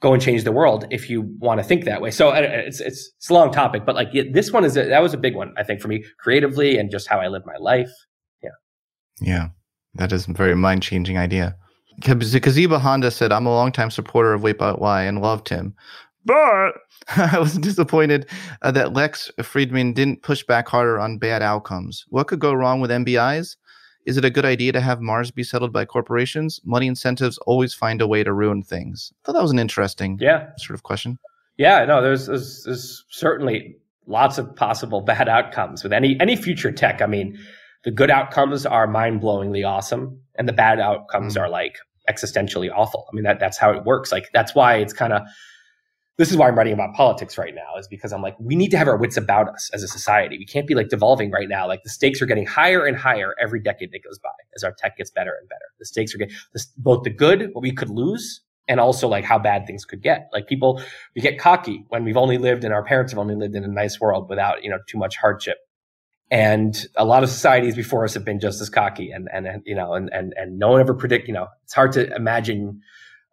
go 0.00 0.12
and 0.12 0.22
change 0.22 0.44
the 0.44 0.52
world 0.52 0.86
if 0.90 1.08
you 1.08 1.22
want 1.38 1.58
to 1.60 1.64
think 1.64 1.84
that 1.84 2.00
way. 2.00 2.10
So 2.10 2.30
uh, 2.30 2.40
it's 2.40 2.80
it's 2.80 3.12
it's 3.16 3.30
a 3.30 3.34
long 3.34 3.52
topic, 3.52 3.84
but 3.86 3.94
like 3.94 4.12
this 4.32 4.52
one 4.52 4.64
is 4.64 4.76
a, 4.76 4.84
that 4.84 5.02
was 5.02 5.14
a 5.14 5.18
big 5.18 5.34
one 5.34 5.54
I 5.56 5.62
think 5.62 5.80
for 5.80 5.88
me 5.88 6.04
creatively 6.18 6.78
and 6.78 6.90
just 6.90 7.08
how 7.08 7.18
I 7.18 7.28
live 7.28 7.42
my 7.46 7.56
life. 7.58 7.90
Yeah. 8.42 8.50
Yeah, 9.20 9.48
that 9.94 10.12
is 10.12 10.28
a 10.28 10.32
very 10.32 10.54
mind 10.54 10.82
changing 10.82 11.18
idea. 11.18 11.56
Kaziba 12.02 12.78
Honda 12.78 13.10
said, 13.10 13.32
"I'm 13.32 13.46
a 13.46 13.50
longtime 13.50 13.90
supporter 13.90 14.34
of 14.34 14.42
Wait 14.42 14.58
But 14.58 14.80
Why 14.80 15.04
and 15.04 15.22
loved 15.22 15.48
him, 15.48 15.74
but 16.26 16.72
I 17.16 17.38
was 17.38 17.54
disappointed 17.54 18.28
uh, 18.62 18.72
that 18.72 18.92
Lex 18.92 19.30
Fridman 19.38 19.94
didn't 19.94 20.22
push 20.22 20.44
back 20.44 20.68
harder 20.68 20.98
on 20.98 21.18
bad 21.18 21.42
outcomes. 21.42 22.04
What 22.08 22.26
could 22.26 22.40
go 22.40 22.52
wrong 22.52 22.80
with 22.80 22.90
MBIs? 22.90 23.56
Is 24.04 24.16
it 24.16 24.24
a 24.24 24.30
good 24.30 24.44
idea 24.44 24.72
to 24.72 24.80
have 24.80 25.00
Mars 25.00 25.30
be 25.30 25.42
settled 25.42 25.72
by 25.72 25.84
corporations? 25.84 26.60
Money 26.64 26.86
incentives 26.86 27.38
always 27.38 27.74
find 27.74 28.00
a 28.00 28.06
way 28.06 28.22
to 28.22 28.32
ruin 28.32 28.62
things. 28.62 29.12
I 29.12 29.26
thought 29.26 29.32
that 29.32 29.42
was 29.42 29.50
an 29.50 29.58
interesting 29.58 30.18
yeah. 30.20 30.50
sort 30.58 30.74
of 30.74 30.84
question. 30.84 31.18
Yeah, 31.56 31.84
no, 31.86 32.02
there's, 32.02 32.26
there's, 32.26 32.62
there's 32.64 33.04
certainly 33.10 33.76
lots 34.06 34.38
of 34.38 34.54
possible 34.54 35.00
bad 35.06 35.28
outcomes 35.28 35.82
with 35.82 35.92
any 35.92 36.18
any 36.20 36.36
future 36.36 36.70
tech. 36.70 37.02
I 37.02 37.06
mean, 37.06 37.38
the 37.84 37.90
good 37.90 38.10
outcomes 38.10 38.66
are 38.66 38.86
mind-blowingly 38.86 39.66
awesome, 39.66 40.20
and 40.36 40.48
the 40.48 40.52
bad 40.52 40.78
outcomes 40.80 41.34
mm-hmm. 41.34 41.44
are 41.44 41.48
like 41.48 41.76
existentially 42.08 42.70
awful. 42.72 43.06
I 43.10 43.14
mean, 43.14 43.24
that 43.24 43.40
that's 43.40 43.58
how 43.58 43.72
it 43.72 43.84
works. 43.84 44.12
Like 44.12 44.28
that's 44.32 44.54
why 44.54 44.76
it's 44.76 44.92
kind 44.92 45.12
of 45.12 45.22
this 46.18 46.30
is 46.30 46.36
why 46.36 46.48
I'm 46.48 46.56
writing 46.56 46.72
about 46.72 46.94
politics 46.94 47.36
right 47.36 47.54
now, 47.54 47.78
is 47.78 47.86
because 47.88 48.12
I'm 48.12 48.22
like, 48.22 48.36
we 48.40 48.56
need 48.56 48.70
to 48.70 48.78
have 48.78 48.88
our 48.88 48.96
wits 48.96 49.16
about 49.16 49.48
us 49.48 49.70
as 49.74 49.82
a 49.82 49.88
society. 49.88 50.38
We 50.38 50.46
can't 50.46 50.66
be 50.66 50.74
like 50.74 50.88
devolving 50.88 51.30
right 51.30 51.48
now. 51.48 51.68
Like 51.68 51.82
the 51.82 51.90
stakes 51.90 52.22
are 52.22 52.26
getting 52.26 52.46
higher 52.46 52.86
and 52.86 52.96
higher 52.96 53.34
every 53.40 53.60
decade 53.60 53.92
that 53.92 54.02
goes 54.02 54.18
by 54.18 54.30
as 54.54 54.64
our 54.64 54.72
tech 54.78 54.96
gets 54.96 55.10
better 55.10 55.34
and 55.38 55.48
better. 55.48 55.66
The 55.78 55.84
stakes 55.84 56.14
are 56.14 56.18
getting 56.18 56.34
both 56.78 57.04
the 57.04 57.10
good, 57.10 57.50
what 57.52 57.62
we 57.62 57.72
could 57.72 57.90
lose, 57.90 58.40
and 58.68 58.80
also 58.80 59.08
like 59.08 59.24
how 59.24 59.38
bad 59.38 59.66
things 59.66 59.84
could 59.84 60.02
get. 60.02 60.28
Like 60.32 60.46
people, 60.46 60.82
we 61.14 61.22
get 61.22 61.38
cocky 61.38 61.84
when 61.88 62.04
we've 62.04 62.16
only 62.16 62.38
lived 62.38 62.64
and 62.64 62.72
our 62.72 62.82
parents 62.82 63.12
have 63.12 63.18
only 63.18 63.34
lived 63.34 63.54
in 63.54 63.64
a 63.64 63.68
nice 63.68 64.00
world 64.00 64.28
without, 64.28 64.64
you 64.64 64.70
know, 64.70 64.78
too 64.88 64.98
much 64.98 65.16
hardship. 65.16 65.58
And 66.30 66.86
a 66.96 67.04
lot 67.04 67.22
of 67.22 67.28
societies 67.28 67.76
before 67.76 68.04
us 68.04 68.14
have 68.14 68.24
been 68.24 68.40
just 68.40 68.60
as 68.60 68.68
cocky 68.68 69.12
and, 69.12 69.28
and, 69.32 69.46
and 69.46 69.62
you 69.64 69.76
know, 69.76 69.94
and, 69.94 70.10
and, 70.12 70.34
and 70.36 70.58
no 70.58 70.70
one 70.70 70.80
ever 70.80 70.94
predict, 70.94 71.28
you 71.28 71.34
know, 71.34 71.46
it's 71.62 71.74
hard 71.74 71.92
to 71.92 72.12
imagine 72.16 72.80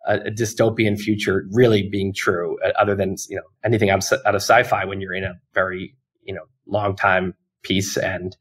a, 0.06 0.16
a 0.16 0.32
dystopian 0.32 1.00
future 1.00 1.46
really 1.52 1.90
being 1.90 2.14
true 2.14 2.58
uh, 2.66 2.72
other 2.80 2.96
than, 2.96 3.16
you 3.30 3.36
know, 3.36 3.44
anything 3.64 3.90
out 3.90 4.12
of, 4.12 4.20
out 4.26 4.36
of 4.36 4.42
sci-fi 4.42 4.86
when 4.86 5.02
you're 5.02 5.14
in 5.14 5.24
a 5.24 5.34
very, 5.54 5.96
you 6.24 6.34
know, 6.34 6.44
long 6.68 6.96
time 6.96 7.34
peace 7.64 7.98
and 7.98 8.36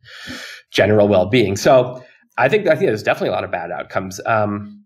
general 0.70 1.08
well-being. 1.08 1.56
So 1.56 2.04
I 2.36 2.48
think, 2.48 2.66
I 2.66 2.74
think 2.74 2.88
there's 2.88 3.02
definitely 3.02 3.28
a 3.28 3.32
lot 3.32 3.44
of 3.44 3.52
bad 3.52 3.70
outcomes. 3.70 4.20
Um, 4.26 4.82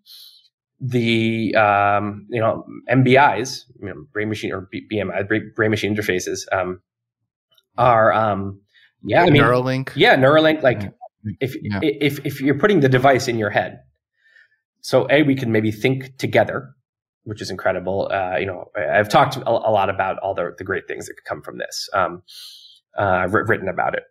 the 0.80 1.54
um, 1.54 2.26
you 2.28 2.40
know 2.40 2.64
MBIs, 2.90 3.64
you 3.80 3.88
know, 3.88 3.94
brain 4.12 4.28
machine 4.28 4.52
or 4.52 4.68
BMI, 4.72 5.54
brain 5.54 5.70
machine 5.70 5.96
interfaces, 5.96 6.40
um, 6.52 6.80
are 7.78 8.12
um, 8.12 8.60
yeah, 9.02 9.22
I 9.22 9.30
mean, 9.30 9.42
Neuralink. 9.42 9.92
Yeah, 9.94 10.16
Neuralink. 10.16 10.62
Like 10.62 10.82
yeah. 10.82 11.32
if 11.40 11.56
yeah. 11.62 11.80
if 11.82 12.24
if 12.26 12.40
you're 12.40 12.58
putting 12.58 12.80
the 12.80 12.88
device 12.88 13.28
in 13.28 13.38
your 13.38 13.50
head, 13.50 13.80
so 14.86 15.06
a 15.10 15.22
we 15.22 15.34
can 15.34 15.52
maybe 15.52 15.70
think 15.70 16.16
together, 16.18 16.74
which 17.24 17.42
is 17.42 17.50
incredible. 17.50 18.08
Uh, 18.12 18.36
you 18.38 18.46
know, 18.46 18.70
I've 18.76 19.08
talked 19.08 19.36
a, 19.36 19.48
a, 19.48 19.72
lot 19.72 19.90
about 19.90 20.18
all 20.20 20.34
the 20.34 20.54
the 20.56 20.64
great 20.64 20.86
things 20.88 21.06
that 21.06 21.14
could 21.14 21.24
come 21.24 21.42
from 21.42 21.58
this. 21.58 21.88
Um, 21.92 22.22
uh, 22.98 23.02
I've 23.02 23.34
written 23.34 23.68
about 23.68 23.94
it. 23.94 24.04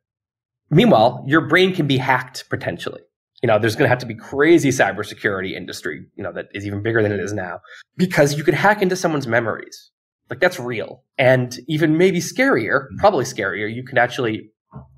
Meanwhile, 0.70 1.24
your 1.28 1.42
brain 1.42 1.74
can 1.74 1.88
be 1.88 1.98
hacked 1.98 2.50
potentially 2.50 3.02
you 3.46 3.48
know, 3.48 3.60
there's 3.60 3.76
going 3.76 3.86
to 3.86 3.90
have 3.90 4.00
to 4.00 4.08
be 4.08 4.16
crazy 4.16 4.70
cybersecurity 4.70 5.52
industry, 5.52 6.04
you 6.16 6.24
know, 6.24 6.32
that 6.32 6.48
is 6.56 6.66
even 6.66 6.82
bigger 6.82 7.04
than 7.04 7.12
it 7.12 7.20
is 7.20 7.32
now 7.32 7.60
because 7.96 8.36
you 8.36 8.44
could 8.44 8.56
hack 8.56 8.82
into 8.82 8.96
someone's 8.96 9.28
memories. 9.28 9.92
Like 10.32 10.40
that's 10.40 10.60
real. 10.60 11.04
And 11.20 11.60
even 11.68 11.96
maybe 11.96 12.20
scarier, 12.20 12.86
mm-hmm. 12.86 12.98
probably 12.98 13.26
scarier, 13.26 13.72
you 13.72 13.84
can 13.84 14.00
actually 14.00 14.50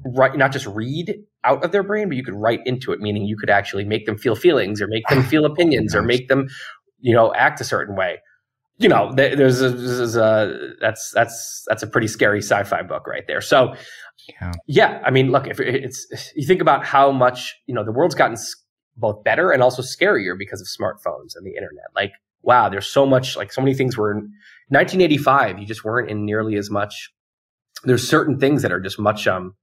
write, 0.05 0.37
not 0.37 0.51
just 0.51 0.67
read 0.67 1.15
out 1.43 1.63
of 1.63 1.71
their 1.71 1.83
brain, 1.83 2.07
but 2.07 2.17
you 2.17 2.23
could 2.23 2.35
write 2.35 2.61
into 2.65 2.91
it, 2.91 2.99
meaning 2.99 3.25
you 3.25 3.37
could 3.37 3.49
actually 3.49 3.83
make 3.83 4.05
them 4.05 4.17
feel 4.17 4.35
feelings 4.35 4.81
or 4.81 4.87
make 4.87 5.07
them 5.07 5.23
feel 5.23 5.45
opinions 5.51 5.95
or 5.95 6.01
make 6.01 6.27
them, 6.27 6.47
you 6.99 7.13
know, 7.13 7.33
act 7.33 7.61
a 7.61 7.63
certain 7.63 7.95
way. 7.95 8.19
You 8.79 8.89
know, 8.89 9.11
there's 9.11 9.59
a, 9.61 9.69
there's 9.71 10.15
a 10.15 10.73
that's 10.79 11.11
that's 11.11 11.63
that's 11.67 11.81
a 11.81 11.87
pretty 11.87 12.07
scary 12.07 12.43
sci-fi 12.43 12.83
book 12.83 13.07
right 13.07 13.25
there. 13.25 13.41
So 13.41 13.73
yeah. 14.27 14.51
yeah. 14.67 15.01
I 15.05 15.11
mean, 15.11 15.31
look, 15.31 15.47
if 15.47 15.59
it's, 15.59 16.31
you 16.35 16.45
think 16.45 16.61
about 16.61 16.85
how 16.85 17.11
much, 17.11 17.55
you 17.65 17.73
know, 17.73 17.83
the 17.83 17.91
world's 17.91 18.15
gotten 18.15 18.37
both 18.95 19.23
better 19.23 19.51
and 19.51 19.61
also 19.61 19.81
scarier 19.81 20.37
because 20.37 20.61
of 20.61 20.67
smartphones 20.67 21.35
and 21.35 21.45
the 21.45 21.55
internet. 21.55 21.85
Like, 21.95 22.11
wow, 22.41 22.69
there's 22.69 22.87
so 22.87 23.05
much, 23.05 23.37
like 23.37 23.53
so 23.53 23.61
many 23.61 23.73
things 23.73 23.97
were 23.97 24.11
in 24.11 24.17
1985, 24.69 25.59
you 25.59 25.65
just 25.65 25.83
weren't 25.83 26.09
in 26.09 26.25
nearly 26.25 26.55
as 26.57 26.69
much. 26.69 27.11
There's 27.83 28.07
certain 28.07 28.39
things 28.39 28.63
that 28.63 28.71
are 28.71 28.79
just 28.79 28.99
much, 28.99 29.27
um, 29.27 29.55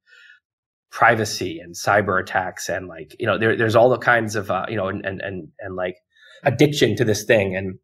privacy 0.95 1.59
and 1.59 1.75
cyber 1.75 2.23
attacks 2.23 2.69
and 2.69 2.87
like, 2.87 3.17
you 3.19 3.27
know, 3.27 3.37
there, 3.37 3.57
there's 3.57 3.75
all 3.75 3.91
the 3.91 3.99
kinds 3.99 4.37
of, 4.37 4.49
uh, 4.49 4.65
you 4.69 4.77
know, 4.77 4.87
and, 4.87 5.05
and, 5.05 5.21
and, 5.23 5.49
and 5.59 5.75
like 5.75 5.97
addiction 6.45 6.95
to 6.95 7.05
this 7.05 7.25
thing 7.25 7.57
and, 7.57 7.81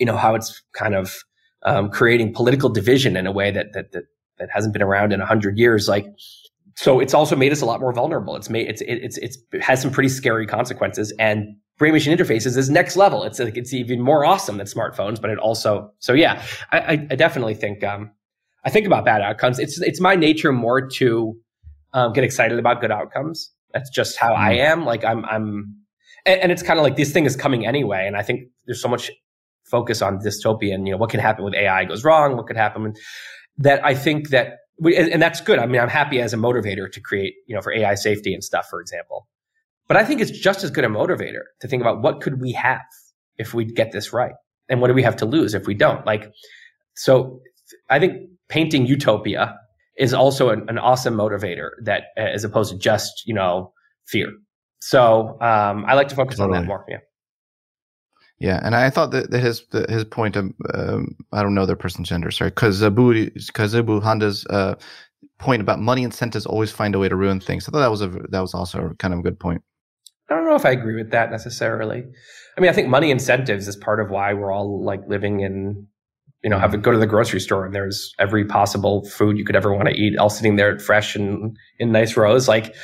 you 0.00 0.06
know, 0.06 0.16
how 0.16 0.34
it's 0.34 0.60
kind 0.72 0.96
of, 0.96 1.14
um, 1.62 1.88
creating 1.90 2.34
political 2.34 2.68
division 2.68 3.16
in 3.16 3.28
a 3.28 3.30
way 3.30 3.52
that, 3.52 3.72
that, 3.74 3.92
that 3.92 4.02
that 4.40 4.48
hasn't 4.52 4.72
been 4.72 4.82
around 4.82 5.12
in 5.12 5.20
a 5.20 5.26
hundred 5.26 5.56
years. 5.58 5.86
Like, 5.86 6.06
so 6.74 6.98
it's 6.98 7.14
also 7.14 7.36
made 7.36 7.52
us 7.52 7.62
a 7.62 7.66
lot 7.66 7.78
more 7.78 7.92
vulnerable. 7.92 8.34
It's 8.34 8.50
made, 8.50 8.68
it's, 8.68 8.82
it's, 8.84 9.16
it's, 9.18 9.38
it 9.52 9.62
has 9.62 9.80
some 9.80 9.92
pretty 9.92 10.08
scary 10.08 10.44
consequences 10.44 11.14
and 11.20 11.54
brain 11.78 11.92
machine 11.92 12.18
interfaces 12.18 12.56
is 12.56 12.68
next 12.68 12.96
level. 12.96 13.22
It's 13.22 13.38
like, 13.38 13.56
it's 13.56 13.72
even 13.72 14.00
more 14.00 14.24
awesome 14.24 14.56
than 14.56 14.66
smartphones, 14.66 15.20
but 15.20 15.30
it 15.30 15.38
also, 15.38 15.92
so 16.00 16.12
yeah, 16.14 16.42
I, 16.72 17.06
I 17.12 17.14
definitely 17.14 17.54
think, 17.54 17.84
um, 17.84 18.10
I 18.64 18.70
think 18.70 18.86
about 18.88 19.04
bad 19.04 19.22
outcomes. 19.22 19.60
It's, 19.60 19.80
it's 19.80 20.00
my 20.00 20.16
nature 20.16 20.50
more 20.50 20.88
to, 20.98 21.36
um, 21.94 22.12
get 22.12 22.24
excited 22.24 22.58
about 22.58 22.80
good 22.80 22.92
outcomes. 22.92 23.50
That's 23.72 23.90
just 23.90 24.18
how 24.18 24.34
I 24.34 24.52
am. 24.52 24.84
Like 24.84 25.04
I'm, 25.04 25.24
I'm, 25.24 25.74
and, 26.26 26.40
and 26.40 26.52
it's 26.52 26.62
kind 26.62 26.78
of 26.78 26.82
like 26.82 26.96
this 26.96 27.12
thing 27.12 27.24
is 27.24 27.36
coming 27.36 27.66
anyway. 27.66 28.06
And 28.06 28.16
I 28.16 28.22
think 28.22 28.48
there's 28.66 28.82
so 28.82 28.88
much 28.88 29.10
focus 29.64 30.02
on 30.02 30.18
dystopian, 30.18 30.86
you 30.86 30.92
know, 30.92 30.98
what 30.98 31.10
can 31.10 31.20
happen 31.20 31.44
with 31.44 31.54
AI 31.54 31.84
goes 31.86 32.04
wrong? 32.04 32.36
What 32.36 32.46
could 32.46 32.56
happen? 32.56 32.94
that 33.58 33.84
I 33.84 33.94
think 33.94 34.30
that, 34.30 34.58
we 34.78 34.96
and 34.96 35.22
that's 35.22 35.40
good. 35.40 35.58
I 35.60 35.66
mean, 35.66 35.80
I'm 35.80 35.88
happy 35.88 36.20
as 36.20 36.34
a 36.34 36.36
motivator 36.36 36.90
to 36.90 37.00
create, 37.00 37.34
you 37.46 37.54
know, 37.54 37.62
for 37.62 37.72
AI 37.72 37.94
safety 37.94 38.34
and 38.34 38.42
stuff, 38.42 38.66
for 38.68 38.80
example. 38.80 39.28
But 39.86 39.96
I 39.96 40.04
think 40.04 40.20
it's 40.20 40.32
just 40.32 40.64
as 40.64 40.70
good 40.70 40.84
a 40.84 40.88
motivator 40.88 41.42
to 41.60 41.68
think 41.68 41.80
about 41.80 42.02
what 42.02 42.20
could 42.20 42.40
we 42.40 42.52
have 42.52 42.82
if 43.38 43.54
we 43.54 43.64
get 43.64 43.92
this 43.92 44.12
right? 44.12 44.34
And 44.68 44.80
what 44.80 44.88
do 44.88 44.94
we 44.94 45.02
have 45.02 45.16
to 45.16 45.26
lose 45.26 45.54
if 45.54 45.66
we 45.66 45.74
don't? 45.74 46.04
Like, 46.04 46.32
so 46.96 47.40
I 47.88 48.00
think 48.00 48.30
painting 48.48 48.86
utopia 48.86 49.56
is 49.96 50.14
also 50.14 50.50
an, 50.50 50.68
an 50.68 50.78
awesome 50.78 51.14
motivator 51.14 51.70
that, 51.82 52.04
as 52.16 52.44
opposed 52.44 52.72
to 52.72 52.78
just, 52.78 53.22
you 53.26 53.34
know, 53.34 53.72
fear. 54.06 54.28
So 54.80 55.38
um, 55.40 55.84
I 55.86 55.94
like 55.94 56.08
to 56.08 56.14
focus 56.14 56.36
totally. 56.36 56.58
on 56.58 56.62
that 56.64 56.68
more. 56.68 56.84
Yeah. 56.88 56.98
Yeah, 58.40 58.60
and 58.62 58.74
I 58.74 58.90
thought 58.90 59.12
that, 59.12 59.30
that 59.30 59.38
his 59.38 59.64
his 59.88 60.04
point 60.04 60.34
of 60.36 60.52
um, 60.74 61.14
I 61.32 61.42
don't 61.42 61.54
know 61.54 61.66
their 61.66 61.76
person's 61.76 62.08
gender, 62.08 62.32
sorry, 62.32 62.50
Kazubu 62.50 63.32
Kazubu 63.52 64.02
Honda's 64.02 64.44
uh, 64.50 64.74
point 65.38 65.62
about 65.62 65.78
money 65.78 66.02
incentives 66.02 66.44
always 66.44 66.72
find 66.72 66.94
a 66.94 66.98
way 66.98 67.08
to 67.08 67.16
ruin 67.16 67.38
things. 67.38 67.66
I 67.66 67.70
thought 67.70 67.80
that 67.80 67.90
was 67.92 68.02
a 68.02 68.08
that 68.08 68.40
was 68.40 68.52
also 68.52 68.92
kind 68.98 69.14
of 69.14 69.20
a 69.20 69.22
good 69.22 69.38
point. 69.38 69.62
I 70.28 70.34
don't 70.34 70.46
know 70.46 70.56
if 70.56 70.66
I 70.66 70.70
agree 70.70 70.96
with 70.96 71.10
that 71.12 71.30
necessarily. 71.30 72.02
I 72.56 72.60
mean, 72.60 72.70
I 72.70 72.72
think 72.72 72.88
money 72.88 73.10
incentives 73.10 73.68
is 73.68 73.76
part 73.76 74.00
of 74.00 74.10
why 74.10 74.34
we're 74.34 74.52
all 74.52 74.82
like 74.84 75.00
living 75.06 75.40
in, 75.40 75.86
you 76.44 76.50
know, 76.50 76.58
have 76.58 76.72
to 76.72 76.78
go 76.78 76.92
to 76.92 76.98
the 76.98 77.06
grocery 77.06 77.40
store 77.40 77.64
and 77.64 77.74
there's 77.74 78.14
every 78.18 78.44
possible 78.44 79.02
food 79.08 79.38
you 79.38 79.44
could 79.44 79.56
ever 79.56 79.72
want 79.72 79.88
to 79.88 79.94
eat, 79.94 80.16
all 80.18 80.28
sitting 80.28 80.56
there 80.56 80.78
fresh 80.78 81.16
and 81.16 81.56
in 81.78 81.90
nice 81.90 82.16
rows. 82.18 82.46
Like 82.46 82.74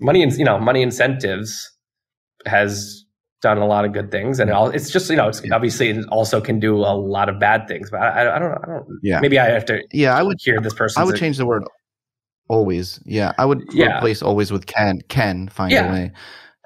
money, 0.00 0.22
and 0.22 0.32
you 0.34 0.44
know, 0.44 0.58
money 0.60 0.80
incentives 0.80 1.70
has 2.46 3.04
done 3.42 3.58
a 3.58 3.66
lot 3.66 3.84
of 3.84 3.92
good 3.92 4.12
things, 4.12 4.38
and 4.38 4.48
it 4.48 4.56
it's 4.74 4.90
just 4.90 5.10
you 5.10 5.16
know, 5.16 5.28
it's 5.28 5.42
obviously 5.50 5.90
it 5.90 6.06
also 6.10 6.40
can 6.40 6.60
do 6.60 6.76
a 6.76 6.94
lot 6.94 7.28
of 7.28 7.40
bad 7.40 7.66
things. 7.66 7.90
But 7.90 8.00
I, 8.00 8.36
I 8.36 8.38
don't, 8.38 8.52
I 8.52 8.66
don't. 8.66 8.86
Yeah. 9.02 9.18
Maybe 9.18 9.40
I 9.40 9.46
have 9.46 9.64
to. 9.66 9.82
Yeah, 9.92 10.16
I 10.16 10.22
would 10.22 10.38
hear 10.40 10.60
this 10.60 10.72
person. 10.72 11.02
I 11.02 11.04
would 11.04 11.16
change 11.16 11.36
the 11.36 11.46
word 11.46 11.64
always. 12.48 13.00
Yeah, 13.04 13.32
I 13.38 13.44
would 13.44 13.64
yeah. 13.72 13.98
replace 13.98 14.22
always 14.22 14.52
with 14.52 14.66
can. 14.66 15.00
Can 15.08 15.48
find 15.48 15.72
yeah. 15.72 15.90
a 15.90 15.92
way. 15.92 16.12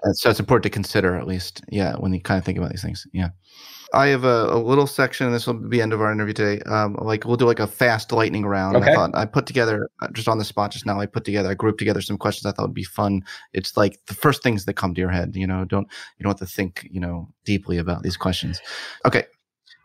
Uh, 0.05 0.12
so 0.12 0.28
it's 0.28 0.38
important 0.38 0.64
to 0.64 0.70
consider 0.70 1.16
at 1.16 1.26
least. 1.26 1.62
Yeah, 1.70 1.94
when 1.96 2.12
you 2.12 2.20
kind 2.20 2.38
of 2.38 2.44
think 2.44 2.59
about 2.59 2.70
these 2.70 2.82
things. 2.82 3.06
Yeah. 3.14 3.30
I 3.94 4.09
have 4.09 4.24
a, 4.24 4.52
a, 4.52 4.59
little 4.59 4.86
section. 4.86 5.32
This 5.32 5.47
will 5.47 5.55
be 5.55 5.78
the 5.78 5.82
end 5.82 5.93
of 5.93 6.01
our 6.01 6.12
interview 6.12 6.35
today. 6.35 6.62
Um, 6.65 6.94
like 7.01 7.24
we'll 7.24 7.36
do 7.36 7.47
like 7.47 7.59
a 7.59 7.66
fast 7.66 8.12
lightning 8.12 8.44
round. 8.44 8.77
Okay. 8.77 8.90
I 8.90 8.94
thought 8.94 9.10
I 9.15 9.24
put 9.24 9.47
together 9.47 9.89
uh, 10.02 10.09
just 10.12 10.28
on 10.28 10.39
the 10.39 10.44
spot 10.44 10.73
just 10.73 10.85
now. 10.85 11.01
I 11.01 11.06
put 11.06 11.24
together, 11.24 11.51
I 11.51 11.55
grouped 11.55 11.78
together 11.78 12.02
some 12.02 12.19
questions 12.19 12.44
I 12.44 12.52
thought 12.52 12.66
would 12.66 12.74
be 12.74 12.85
fun. 12.85 13.23
It's 13.55 13.77
like 13.77 13.98
the 14.06 14.15
first 14.15 14.43
things 14.43 14.66
that 14.66 14.74
come 14.74 14.94
to 14.94 15.01
your 15.01 15.10
head. 15.10 15.35
You 15.35 15.47
know, 15.47 15.65
don't 15.65 15.89
you 16.19 16.24
don't 16.24 16.39
have 16.39 16.48
to 16.48 16.55
think 16.55 16.86
you 16.90 17.01
know 17.01 17.28
deeply 17.44 17.78
about 17.78 18.02
these 18.02 18.16
questions. 18.16 18.60
Okay, 19.06 19.24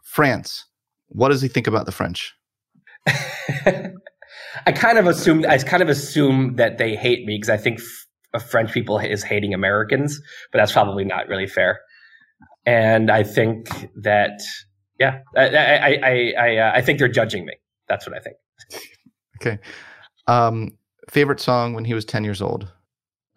France. 0.04 0.66
What 1.08 1.30
does 1.30 1.42
he 1.42 1.48
think 1.48 1.68
about 1.68 1.86
the 1.86 1.92
French? 1.92 2.34
I 4.66 4.72
kind 4.74 4.98
of 4.98 5.08
assume 5.08 5.46
I 5.48 5.58
kind 5.60 5.84
of 5.84 5.90
assume 5.90 6.56
that 6.58 6.78
they 6.78 6.96
hate 6.96 7.26
me 7.26 7.36
because 7.36 7.50
I 7.50 7.58
think 7.58 7.80
f- 8.36 8.44
French 8.50 8.74
people 8.74 9.00
is 9.00 9.24
hating 9.24 9.54
Americans, 9.54 10.20
but 10.52 10.58
that's 10.58 10.74
probably 10.74 11.06
not 11.06 11.28
really 11.28 11.48
fair 11.48 11.80
and 12.65 13.11
I 13.11 13.23
think 13.23 13.68
that 13.95 14.41
yeah, 14.99 15.19
I 15.35 15.48
I 15.48 15.99
I 16.03 16.34
I, 16.40 16.57
uh, 16.57 16.72
I 16.76 16.81
think 16.81 16.99
they're 16.99 17.07
judging 17.07 17.45
me. 17.45 17.53
That's 17.90 18.07
what 18.07 18.15
I 18.15 18.19
think. 18.19 18.38
Okay. 19.41 19.60
Um, 20.27 20.77
favorite 21.10 21.40
song 21.40 21.73
when 21.73 21.85
he 21.85 21.94
was 21.94 22.06
ten 22.06 22.23
years 22.23 22.41
old? 22.41 22.72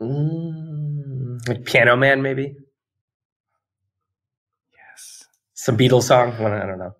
Mm, 0.01 1.47
like 1.49 1.65
Piano 1.65 1.97
Man, 1.97 2.23
maybe. 2.23 2.55
Yes. 4.77 5.25
Some 5.55 5.77
Beatles 5.77 6.05
song. 6.05 6.33
I 6.33 6.67
don't 6.67 6.79
know. 6.79 6.95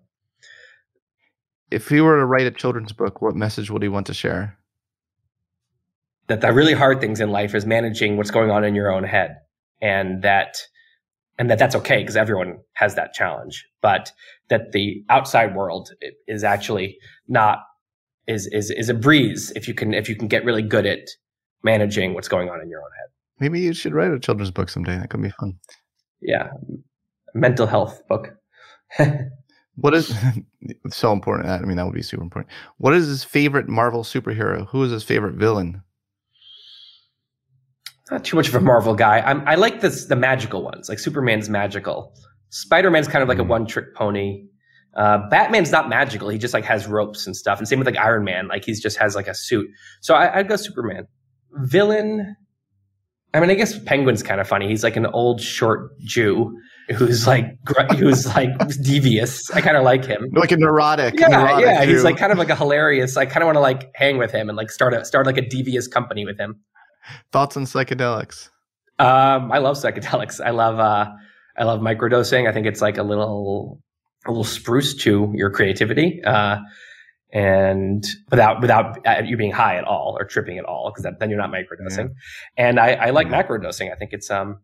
If 1.69 1.89
he 1.89 2.01
were 2.01 2.17
to 2.17 2.25
write 2.25 2.47
a 2.47 2.51
children's 2.51 2.93
book, 2.93 3.21
what 3.21 3.35
message 3.35 3.69
would 3.69 3.81
he 3.81 3.89
want 3.89 4.07
to 4.07 4.13
share? 4.13 4.57
That 6.27 6.41
the 6.41 6.51
really 6.51 6.73
hard 6.73 6.99
things 6.99 7.21
in 7.21 7.29
life 7.29 7.55
is 7.55 7.65
managing 7.65 8.17
what's 8.17 8.31
going 8.31 8.51
on 8.51 8.63
in 8.63 8.75
your 8.75 8.91
own 8.91 9.03
head, 9.03 9.37
and 9.81 10.21
that 10.23 10.57
and 11.37 11.49
that 11.49 11.59
that's 11.59 11.75
okay 11.75 11.99
because 11.99 12.17
everyone 12.17 12.57
has 12.73 12.95
that 12.95 13.13
challenge, 13.13 13.65
but 13.81 14.11
that 14.49 14.71
the 14.71 15.03
outside 15.09 15.55
world 15.55 15.91
is 16.27 16.43
actually 16.43 16.97
not 17.27 17.59
is 18.27 18.47
is 18.47 18.71
is 18.71 18.89
a 18.89 18.93
breeze 18.93 19.51
if 19.55 19.67
you 19.67 19.73
can 19.73 19.93
if 19.93 20.09
you 20.09 20.15
can 20.15 20.27
get 20.27 20.43
really 20.43 20.61
good 20.61 20.85
at 20.85 21.07
managing 21.63 22.13
what's 22.13 22.27
going 22.27 22.49
on 22.49 22.61
in 22.61 22.69
your 22.69 22.79
own 22.79 22.89
head. 22.99 23.09
Maybe 23.39 23.59
you 23.59 23.73
should 23.73 23.93
write 23.93 24.11
a 24.11 24.19
children's 24.19 24.51
book 24.51 24.69
someday. 24.69 24.97
That 24.97 25.09
could 25.09 25.21
be 25.21 25.29
fun. 25.29 25.59
Yeah, 26.21 26.49
mental 27.33 27.67
health 27.67 28.01
book. 28.07 28.33
What 29.77 29.93
is 29.93 30.13
so 30.89 31.13
important? 31.13 31.49
I 31.49 31.59
mean, 31.59 31.77
that 31.77 31.85
would 31.85 31.93
be 31.93 32.01
super 32.01 32.23
important. 32.23 32.51
What 32.77 32.93
is 32.93 33.07
his 33.07 33.23
favorite 33.23 33.69
Marvel 33.69 34.03
superhero? 34.03 34.67
Who 34.69 34.83
is 34.83 34.91
his 34.91 35.03
favorite 35.03 35.35
villain? 35.35 35.83
Not 38.11 38.23
too 38.23 38.37
much 38.37 38.47
of 38.47 38.55
a 38.55 38.61
Marvel 38.61 38.95
guy. 38.95 39.19
I'm, 39.19 39.45
I 39.47 39.55
like 39.55 39.81
this, 39.81 40.05
the 40.05 40.15
magical 40.15 40.63
ones. 40.63 40.87
Like 40.87 40.99
Superman's 40.99 41.49
magical. 41.49 42.13
Spider 42.49 42.89
Man's 42.89 43.07
kind 43.07 43.21
of 43.21 43.29
like 43.29 43.37
mm. 43.37 43.41
a 43.41 43.45
one 43.45 43.65
trick 43.65 43.93
pony. 43.95 44.45
Uh, 44.95 45.29
Batman's 45.29 45.71
not 45.71 45.89
magical. 45.89 46.29
He 46.29 46.37
just 46.37 46.53
like 46.53 46.63
has 46.65 46.87
ropes 46.87 47.27
and 47.27 47.35
stuff. 47.35 47.59
And 47.59 47.67
same 47.67 47.79
with 47.79 47.85
like 47.85 47.97
Iron 47.97 48.23
Man. 48.23 48.47
Like 48.47 48.65
he's 48.65 48.81
just 48.81 48.97
has 48.97 49.15
like 49.15 49.27
a 49.27 49.35
suit. 49.35 49.67
So 50.01 50.15
I, 50.15 50.39
I'd 50.39 50.47
go 50.47 50.55
Superman. 50.55 51.07
Villain. 51.51 52.35
I 53.33 53.39
mean, 53.41 53.49
I 53.49 53.55
guess 53.55 53.77
Penguin's 53.83 54.23
kind 54.23 54.39
of 54.39 54.47
funny. 54.47 54.67
He's 54.67 54.83
like 54.83 54.95
an 54.95 55.05
old 55.05 55.41
short 55.41 55.99
Jew 55.99 56.57
who's 56.95 57.27
like 57.27 57.57
who's 57.97 58.25
like 58.25 58.49
devious. 58.81 59.51
I 59.51 59.61
kind 59.61 59.77
of 59.77 59.83
like 59.83 60.05
him. 60.05 60.29
Like 60.31 60.51
a 60.51 60.57
neurotic. 60.57 61.19
Yeah, 61.19 61.27
neurotic 61.27 61.65
yeah. 61.65 61.85
Jew. 61.85 61.91
He's 61.91 62.03
like 62.03 62.17
kind 62.17 62.31
of 62.31 62.37
like 62.37 62.49
a 62.49 62.55
hilarious. 62.55 63.17
I 63.17 63.25
kind 63.25 63.43
of 63.43 63.47
want 63.47 63.57
to 63.57 63.61
like 63.61 63.91
hang 63.93 64.17
with 64.17 64.31
him 64.31 64.49
and 64.49 64.57
like 64.57 64.71
start 64.71 64.93
a 64.93 65.03
start 65.05 65.25
like 65.25 65.37
a 65.37 65.47
devious 65.47 65.87
company 65.87 66.25
with 66.25 66.39
him. 66.39 66.61
Thoughts 67.31 67.57
on 67.57 67.63
psychedelics? 67.63 68.49
Um, 68.99 69.51
I 69.51 69.59
love 69.59 69.75
psychedelics. 69.77 70.43
I 70.43 70.51
love 70.51 70.79
uh, 70.79 71.11
I 71.57 71.63
love 71.63 71.81
microdosing. 71.81 72.47
I 72.47 72.53
think 72.53 72.65
it's 72.65 72.81
like 72.81 72.97
a 72.97 73.03
little 73.03 73.81
a 74.25 74.31
little 74.31 74.43
spruce 74.43 74.93
to 74.95 75.31
your 75.35 75.49
creativity. 75.49 76.21
Uh, 76.23 76.57
and 77.31 78.05
without 78.31 78.61
without 78.61 79.05
uh, 79.05 79.21
you 79.23 79.37
being 79.37 79.51
high 79.51 79.75
at 79.75 79.83
all 79.83 80.15
or 80.17 80.25
tripping 80.25 80.57
at 80.57 80.65
all, 80.65 80.91
because 80.91 81.11
then 81.19 81.29
you're 81.29 81.39
not 81.39 81.51
microdosing. 81.51 82.09
Yeah. 82.09 82.65
And 82.65 82.79
I, 82.79 82.93
I 82.93 83.09
like 83.09 83.27
yeah. 83.27 83.43
macrodosing. 83.43 83.91
I 83.91 83.95
think 83.95 84.13
it's 84.13 84.31
um 84.31 84.59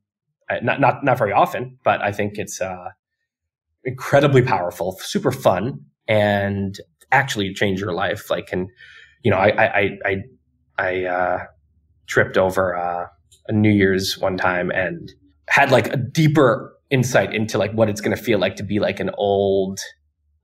not 0.61 0.79
not 0.79 1.03
not 1.03 1.17
very 1.17 1.33
often, 1.33 1.77
but 1.83 2.01
I 2.01 2.11
think 2.11 2.37
it's 2.37 2.61
uh 2.61 2.89
incredibly 3.83 4.41
powerful, 4.41 4.97
super 4.99 5.31
fun, 5.31 5.85
and 6.07 6.77
actually 7.11 7.53
change 7.53 7.79
your 7.79 7.93
life. 7.93 8.29
Like, 8.29 8.49
and 8.51 8.69
you 9.23 9.31
know, 9.31 9.37
I 9.37 9.65
I 9.65 9.89
I 10.05 10.23
I 10.77 11.05
uh, 11.05 11.45
tripped 12.07 12.37
over 12.37 12.75
uh, 12.75 13.07
a 13.47 13.51
New 13.51 13.71
Year's 13.71 14.17
one 14.17 14.37
time 14.37 14.71
and 14.71 15.11
had 15.47 15.71
like 15.71 15.87
a 15.87 15.97
deeper 15.97 16.75
insight 16.89 17.33
into 17.33 17.57
like 17.57 17.71
what 17.73 17.89
it's 17.89 18.01
going 18.01 18.15
to 18.15 18.21
feel 18.21 18.39
like 18.39 18.55
to 18.55 18.63
be 18.63 18.79
like 18.79 18.99
an 18.99 19.09
old 19.15 19.79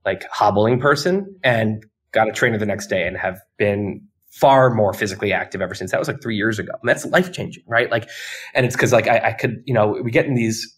like 0.04 0.24
hobbling 0.30 0.80
person 0.80 1.34
and 1.44 1.84
got 2.12 2.28
a 2.28 2.32
trainer 2.32 2.58
the 2.58 2.66
next 2.66 2.88
day 2.88 3.06
and 3.06 3.16
have 3.16 3.40
been 3.56 4.02
far 4.30 4.70
more 4.70 4.92
physically 4.92 5.32
active 5.32 5.60
ever 5.60 5.74
since. 5.74 5.90
That 5.90 5.98
was 5.98 6.08
like 6.08 6.22
three 6.22 6.36
years 6.36 6.58
ago. 6.58 6.72
And 6.80 6.88
that's 6.88 7.04
life 7.06 7.32
changing 7.32 7.64
right? 7.66 7.90
Like 7.90 8.08
and 8.54 8.66
it's 8.66 8.74
because 8.74 8.92
like 8.92 9.08
I, 9.08 9.28
I 9.28 9.32
could 9.32 9.62
you 9.64 9.74
know 9.74 10.00
we 10.02 10.10
get 10.10 10.26
in 10.26 10.34
these 10.34 10.76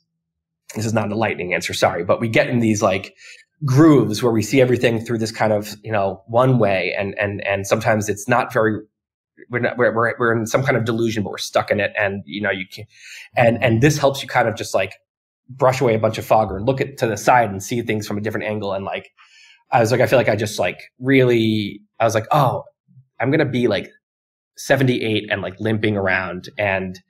this 0.75 0.87
is 0.87 0.95
not 0.95 1.13
a 1.13 1.15
lightning 1.15 1.53
answer 1.53 1.75
sorry 1.75 2.03
but 2.03 2.19
we 2.19 2.29
get 2.29 2.49
in 2.49 2.61
these 2.61 2.81
like 2.81 3.15
grooves 3.65 4.23
where 4.23 4.33
we 4.33 4.43
see 4.43 4.61
everything 4.61 5.05
through 5.05 5.19
this 5.19 5.31
kind 5.31 5.53
of 5.53 5.77
you 5.83 5.93
know 5.93 6.23
one 6.27 6.59
way 6.59 6.95
and 6.99 7.15
and 7.19 7.47
and 7.47 7.67
sometimes 7.67 8.09
it's 8.09 8.27
not 8.27 8.53
very 8.53 8.81
we're 9.51 9.61
not 9.61 9.77
we're, 9.77 9.95
we're, 9.95 10.15
we're 10.19 10.33
in 10.33 10.47
some 10.47 10.63
kind 10.63 10.77
of 10.77 10.85
delusion 10.85 11.23
but 11.23 11.31
we're 11.31 11.39
stuck 11.39 11.71
in 11.71 11.81
it. 11.81 11.93
And 11.99 12.23
you 12.27 12.41
know 12.41 12.51
you 12.51 12.67
can 12.67 12.85
and 13.37 13.63
and 13.63 13.81
this 13.81 13.99
helps 13.99 14.23
you 14.23 14.29
kind 14.29 14.49
of 14.49 14.57
just 14.57 14.75
like 14.75 14.95
brush 15.49 15.81
away 15.81 15.95
a 15.95 15.99
bunch 15.99 16.19
of 16.19 16.25
fog 16.25 16.51
or 16.51 16.63
look 16.63 16.81
at 16.81 16.97
to 16.99 17.07
the 17.07 17.17
side 17.17 17.51
and 17.51 17.63
see 17.63 17.83
things 17.83 18.07
from 18.07 18.19
a 18.19 18.21
different 18.21 18.47
angle. 18.47 18.73
And 18.73 18.85
like 18.85 19.11
i 19.71 19.81
was 19.81 19.91
like 19.91 20.01
i 20.01 20.07
feel 20.07 20.19
like 20.19 20.29
i 20.29 20.37
just 20.37 20.59
like 20.59 20.81
really 20.99 21.81
i 21.99 22.05
was 22.05 22.15
like 22.15 22.27
oh 22.31 22.65
i'm 23.21 23.31
gonna 23.31 23.47
be 23.47 23.69
like 23.69 23.89
78 24.57 25.31
and 25.31 25.43
like 25.43 25.59
limping 25.61 25.97
around. 25.97 26.49
And 26.59 27.01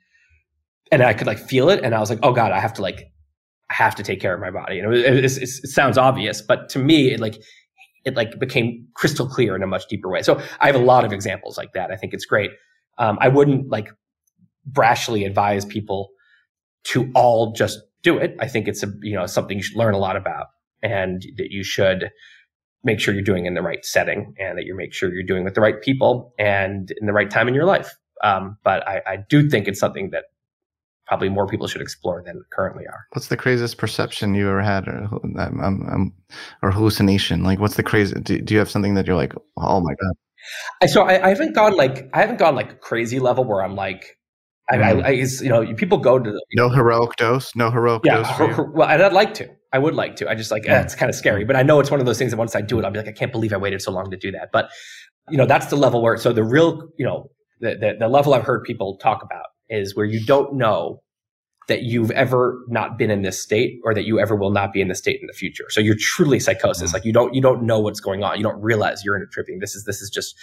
and 0.91 1.03
i 1.03 1.13
could 1.13 1.27
like 1.27 1.39
feel 1.39 1.69
it. 1.69 1.83
And 1.83 1.93
i 1.93 1.99
was 1.99 2.09
like 2.09 2.19
oh 2.23 2.33
god 2.33 2.51
i 2.51 2.59
have 2.59 2.73
to 2.73 2.81
like 2.81 3.09
I 3.69 3.75
have 3.75 3.95
to 3.95 4.03
take 4.03 4.19
care 4.19 4.35
of 4.35 4.39
my 4.39 4.51
body. 4.51 4.77
And 4.77 4.93
it, 4.93 5.05
it, 5.05 5.25
it, 5.25 5.37
it 5.41 5.47
sounds 5.47 5.97
obvious 5.97 6.41
but 6.41 6.69
to 6.69 6.79
me 6.79 7.11
it 7.11 7.19
like 7.19 7.41
it 8.05 8.15
like 8.15 8.37
became 8.39 8.87
crystal 8.95 9.27
clear 9.27 9.55
in 9.55 9.63
a 9.63 9.67
much 9.67 9.87
deeper 9.87 10.09
way. 10.09 10.21
So 10.21 10.41
I 10.59 10.67
have 10.67 10.75
a 10.75 10.79
lot 10.79 11.05
of 11.05 11.13
examples 11.13 11.57
like 11.57 11.73
that. 11.73 11.91
I 11.91 11.95
think 11.95 12.13
it's 12.13 12.25
great. 12.25 12.51
Um, 12.97 13.17
I 13.21 13.27
wouldn't 13.27 13.69
like 13.69 13.89
brashly 14.71 15.25
advise 15.25 15.65
people 15.65 16.09
to 16.85 17.11
all 17.15 17.53
just 17.53 17.79
do 18.01 18.17
it. 18.17 18.35
I 18.39 18.47
think 18.47 18.67
it's 18.67 18.83
a, 18.83 18.87
you 19.01 19.15
know, 19.15 19.25
something 19.25 19.57
you 19.57 19.63
should 19.63 19.77
learn 19.77 19.93
a 19.93 19.99
lot 19.99 20.15
about 20.15 20.47
and 20.81 21.21
that 21.37 21.51
you 21.51 21.63
should 21.63 22.11
make 22.83 22.99
sure 22.99 23.13
you're 23.13 23.23
doing 23.23 23.45
in 23.45 23.53
the 23.53 23.61
right 23.61 23.83
setting 23.85 24.33
and 24.37 24.57
that 24.57 24.65
you 24.65 24.75
make 24.75 24.93
sure 24.93 25.13
you're 25.13 25.23
doing 25.23 25.45
with 25.45 25.53
the 25.53 25.61
right 25.61 25.81
people 25.81 26.33
and 26.37 26.91
in 26.99 27.07
the 27.07 27.13
right 27.13 27.31
time 27.31 27.47
in 27.47 27.53
your 27.53 27.65
life. 27.65 27.95
Um, 28.23 28.57
but 28.63 28.85
I, 28.87 29.01
I 29.07 29.17
do 29.29 29.49
think 29.49 29.67
it's 29.67 29.79
something 29.79 30.09
that 30.11 30.25
probably 31.07 31.29
more 31.29 31.47
people 31.47 31.67
should 31.67 31.81
explore 31.81 32.23
than 32.25 32.41
currently 32.51 32.85
are. 32.87 33.05
What's 33.11 33.27
the 33.27 33.37
craziest 33.37 33.77
perception 33.77 34.35
you 34.35 34.49
ever 34.49 34.61
had 34.61 34.87
or, 34.87 35.07
um, 35.37 35.61
um, 35.61 36.13
or 36.61 36.71
hallucination? 36.71 37.43
Like, 37.43 37.59
what's 37.59 37.75
the 37.75 37.83
crazy? 37.83 38.19
Do, 38.21 38.39
do, 38.39 38.53
you 38.53 38.59
have 38.59 38.69
something 38.69 38.95
that 38.95 39.07
you're 39.07 39.15
like, 39.15 39.33
oh 39.57 39.81
my 39.81 39.93
god? 40.01 40.89
So 40.89 41.03
I, 41.03 41.25
I, 41.25 41.29
haven't 41.29 41.53
gone 41.53 41.75
like 41.77 42.09
I 42.13 42.19
haven't 42.19 42.37
gone 42.37 42.55
like 42.55 42.81
crazy 42.81 43.19
level 43.19 43.43
where 43.43 43.63
I'm 43.63 43.75
like. 43.75 44.17
I, 44.71 44.77
mm. 44.77 45.03
I, 45.03 45.09
you 45.43 45.49
know, 45.49 45.75
people 45.75 45.97
go 45.97 46.17
to 46.17 46.31
the, 46.31 46.45
no 46.55 46.69
heroic 46.69 47.17
dose, 47.17 47.53
no 47.53 47.69
heroic 47.69 48.03
yeah, 48.05 48.15
dose. 48.15 48.27
Her, 48.29 48.63
well, 48.73 48.87
I'd 48.87 49.11
like 49.11 49.33
to. 49.35 49.49
I 49.73 49.77
would 49.77 49.93
like 49.93 50.15
to. 50.17 50.29
I 50.29 50.35
just 50.35 50.51
like 50.51 50.63
yeah. 50.63 50.79
eh, 50.79 50.81
it's 50.83 50.95
kind 50.95 51.09
of 51.09 51.15
scary, 51.15 51.43
but 51.43 51.57
I 51.57 51.63
know 51.63 51.81
it's 51.81 51.91
one 51.91 51.99
of 51.99 52.05
those 52.05 52.17
things 52.17 52.31
that 52.31 52.37
once 52.37 52.55
I 52.55 52.61
do 52.61 52.79
it, 52.79 52.85
I'll 52.85 52.91
be 52.91 52.97
like, 52.97 53.09
I 53.09 53.11
can't 53.11 53.33
believe 53.33 53.51
I 53.51 53.57
waited 53.57 53.81
so 53.81 53.91
long 53.91 54.09
to 54.09 54.15
do 54.15 54.31
that. 54.31 54.49
But 54.53 54.69
you 55.29 55.37
know, 55.37 55.45
that's 55.45 55.65
the 55.65 55.75
level 55.75 56.01
where 56.01 56.15
so 56.15 56.31
the 56.31 56.45
real, 56.45 56.87
you 56.97 57.05
know, 57.05 57.29
the, 57.59 57.75
the, 57.75 57.95
the 57.99 58.07
level 58.07 58.33
I've 58.33 58.43
heard 58.43 58.63
people 58.63 58.97
talk 58.97 59.21
about 59.21 59.47
is 59.73 59.95
where 59.95 60.05
you 60.05 60.23
don't 60.25 60.55
know 60.55 61.01
that 61.69 61.83
you've 61.83 62.11
ever 62.11 62.61
not 62.67 62.97
been 62.97 63.09
in 63.09 63.21
this 63.21 63.41
state 63.41 63.79
or 63.85 63.93
that 63.93 64.05
you 64.05 64.19
ever 64.19 64.35
will 64.35 64.51
not 64.51 64.73
be 64.73 64.81
in 64.81 64.89
this 64.89 64.97
state 64.97 65.19
in 65.21 65.27
the 65.27 65.33
future. 65.33 65.65
So 65.69 65.79
you're 65.79 65.95
truly 65.97 66.39
psychosis. 66.39 66.89
Mm-hmm. 66.89 66.95
Like 66.95 67.05
you 67.05 67.13
don't, 67.13 67.33
you 67.33 67.41
don't 67.41 67.63
know 67.63 67.79
what's 67.79 68.01
going 68.01 68.21
on. 68.21 68.37
You 68.37 68.43
don't 68.43 68.61
realize 68.61 69.03
you're 69.05 69.15
in 69.15 69.21
a 69.21 69.27
tripping. 69.27 69.59
This 69.59 69.73
is, 69.73 69.85
this 69.85 70.01
is 70.01 70.09
just 70.09 70.35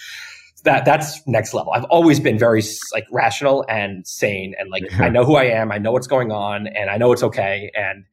that, 0.65 0.87
that's 0.87 1.21
next 1.27 1.53
level. 1.53 1.73
I've 1.73 1.85
always 1.85 2.21
been 2.21 2.39
very 2.39 2.63
like 2.95 3.05
rational 3.13 3.67
and 3.69 4.07
sane 4.07 4.55
and 4.59 4.71
like, 4.71 4.85
I 4.99 5.11
know 5.11 5.25
who 5.25 5.37
I 5.37 5.45
am. 5.45 5.71
I 5.71 5.79
know 5.79 5.93
what's 5.93 6.07
going 6.07 6.33
on 6.33 6.67
and 6.69 6.89
I 6.89 6.97
know 6.97 7.13
it's 7.13 7.23
okay. 7.23 7.71
And 7.75 8.05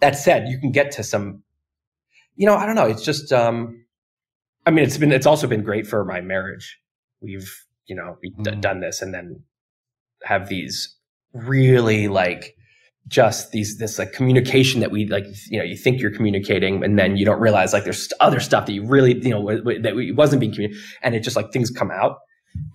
that 0.00 0.16
said, 0.16 0.48
you 0.48 0.58
can 0.58 0.70
get 0.70 0.92
to 0.92 1.02
some, 1.02 1.42
you 2.36 2.46
know, 2.46 2.54
I 2.54 2.66
don't 2.66 2.76
know. 2.76 2.86
It's 2.86 3.04
just, 3.04 3.32
um, 3.32 3.84
I 4.64 4.70
mean, 4.70 4.84
it's 4.84 4.96
been, 4.96 5.10
it's 5.10 5.26
also 5.26 5.48
been 5.48 5.64
great 5.64 5.88
for 5.88 6.04
my 6.04 6.20
marriage. 6.20 6.78
We've, 7.20 7.52
you 7.86 7.96
know, 7.96 8.16
we've 8.22 8.32
mm-hmm. 8.32 8.54
d- 8.54 8.60
done 8.60 8.80
this 8.80 9.02
and 9.02 9.12
then 9.12 9.42
have 10.24 10.48
these 10.48 10.94
really 11.32 12.08
like 12.08 12.54
just 13.06 13.50
these 13.52 13.78
this 13.78 13.98
like 13.98 14.12
communication 14.12 14.80
that 14.80 14.90
we 14.90 15.06
like 15.06 15.26
you 15.50 15.58
know 15.58 15.64
you 15.64 15.76
think 15.76 16.00
you're 16.00 16.10
communicating 16.10 16.82
and 16.82 16.98
then 16.98 17.16
you 17.16 17.24
don't 17.24 17.40
realize 17.40 17.72
like 17.72 17.84
there's 17.84 18.10
other 18.20 18.40
stuff 18.40 18.64
that 18.66 18.72
you 18.72 18.84
really 18.84 19.14
you 19.22 19.30
know 19.30 19.40
w- 19.40 19.58
w- 19.58 19.82
that 19.82 19.94
we, 19.94 20.10
wasn't 20.12 20.40
being 20.40 20.52
communicated 20.52 20.82
and 21.02 21.14
it 21.14 21.20
just 21.20 21.36
like 21.36 21.52
things 21.52 21.70
come 21.70 21.90
out 21.90 22.18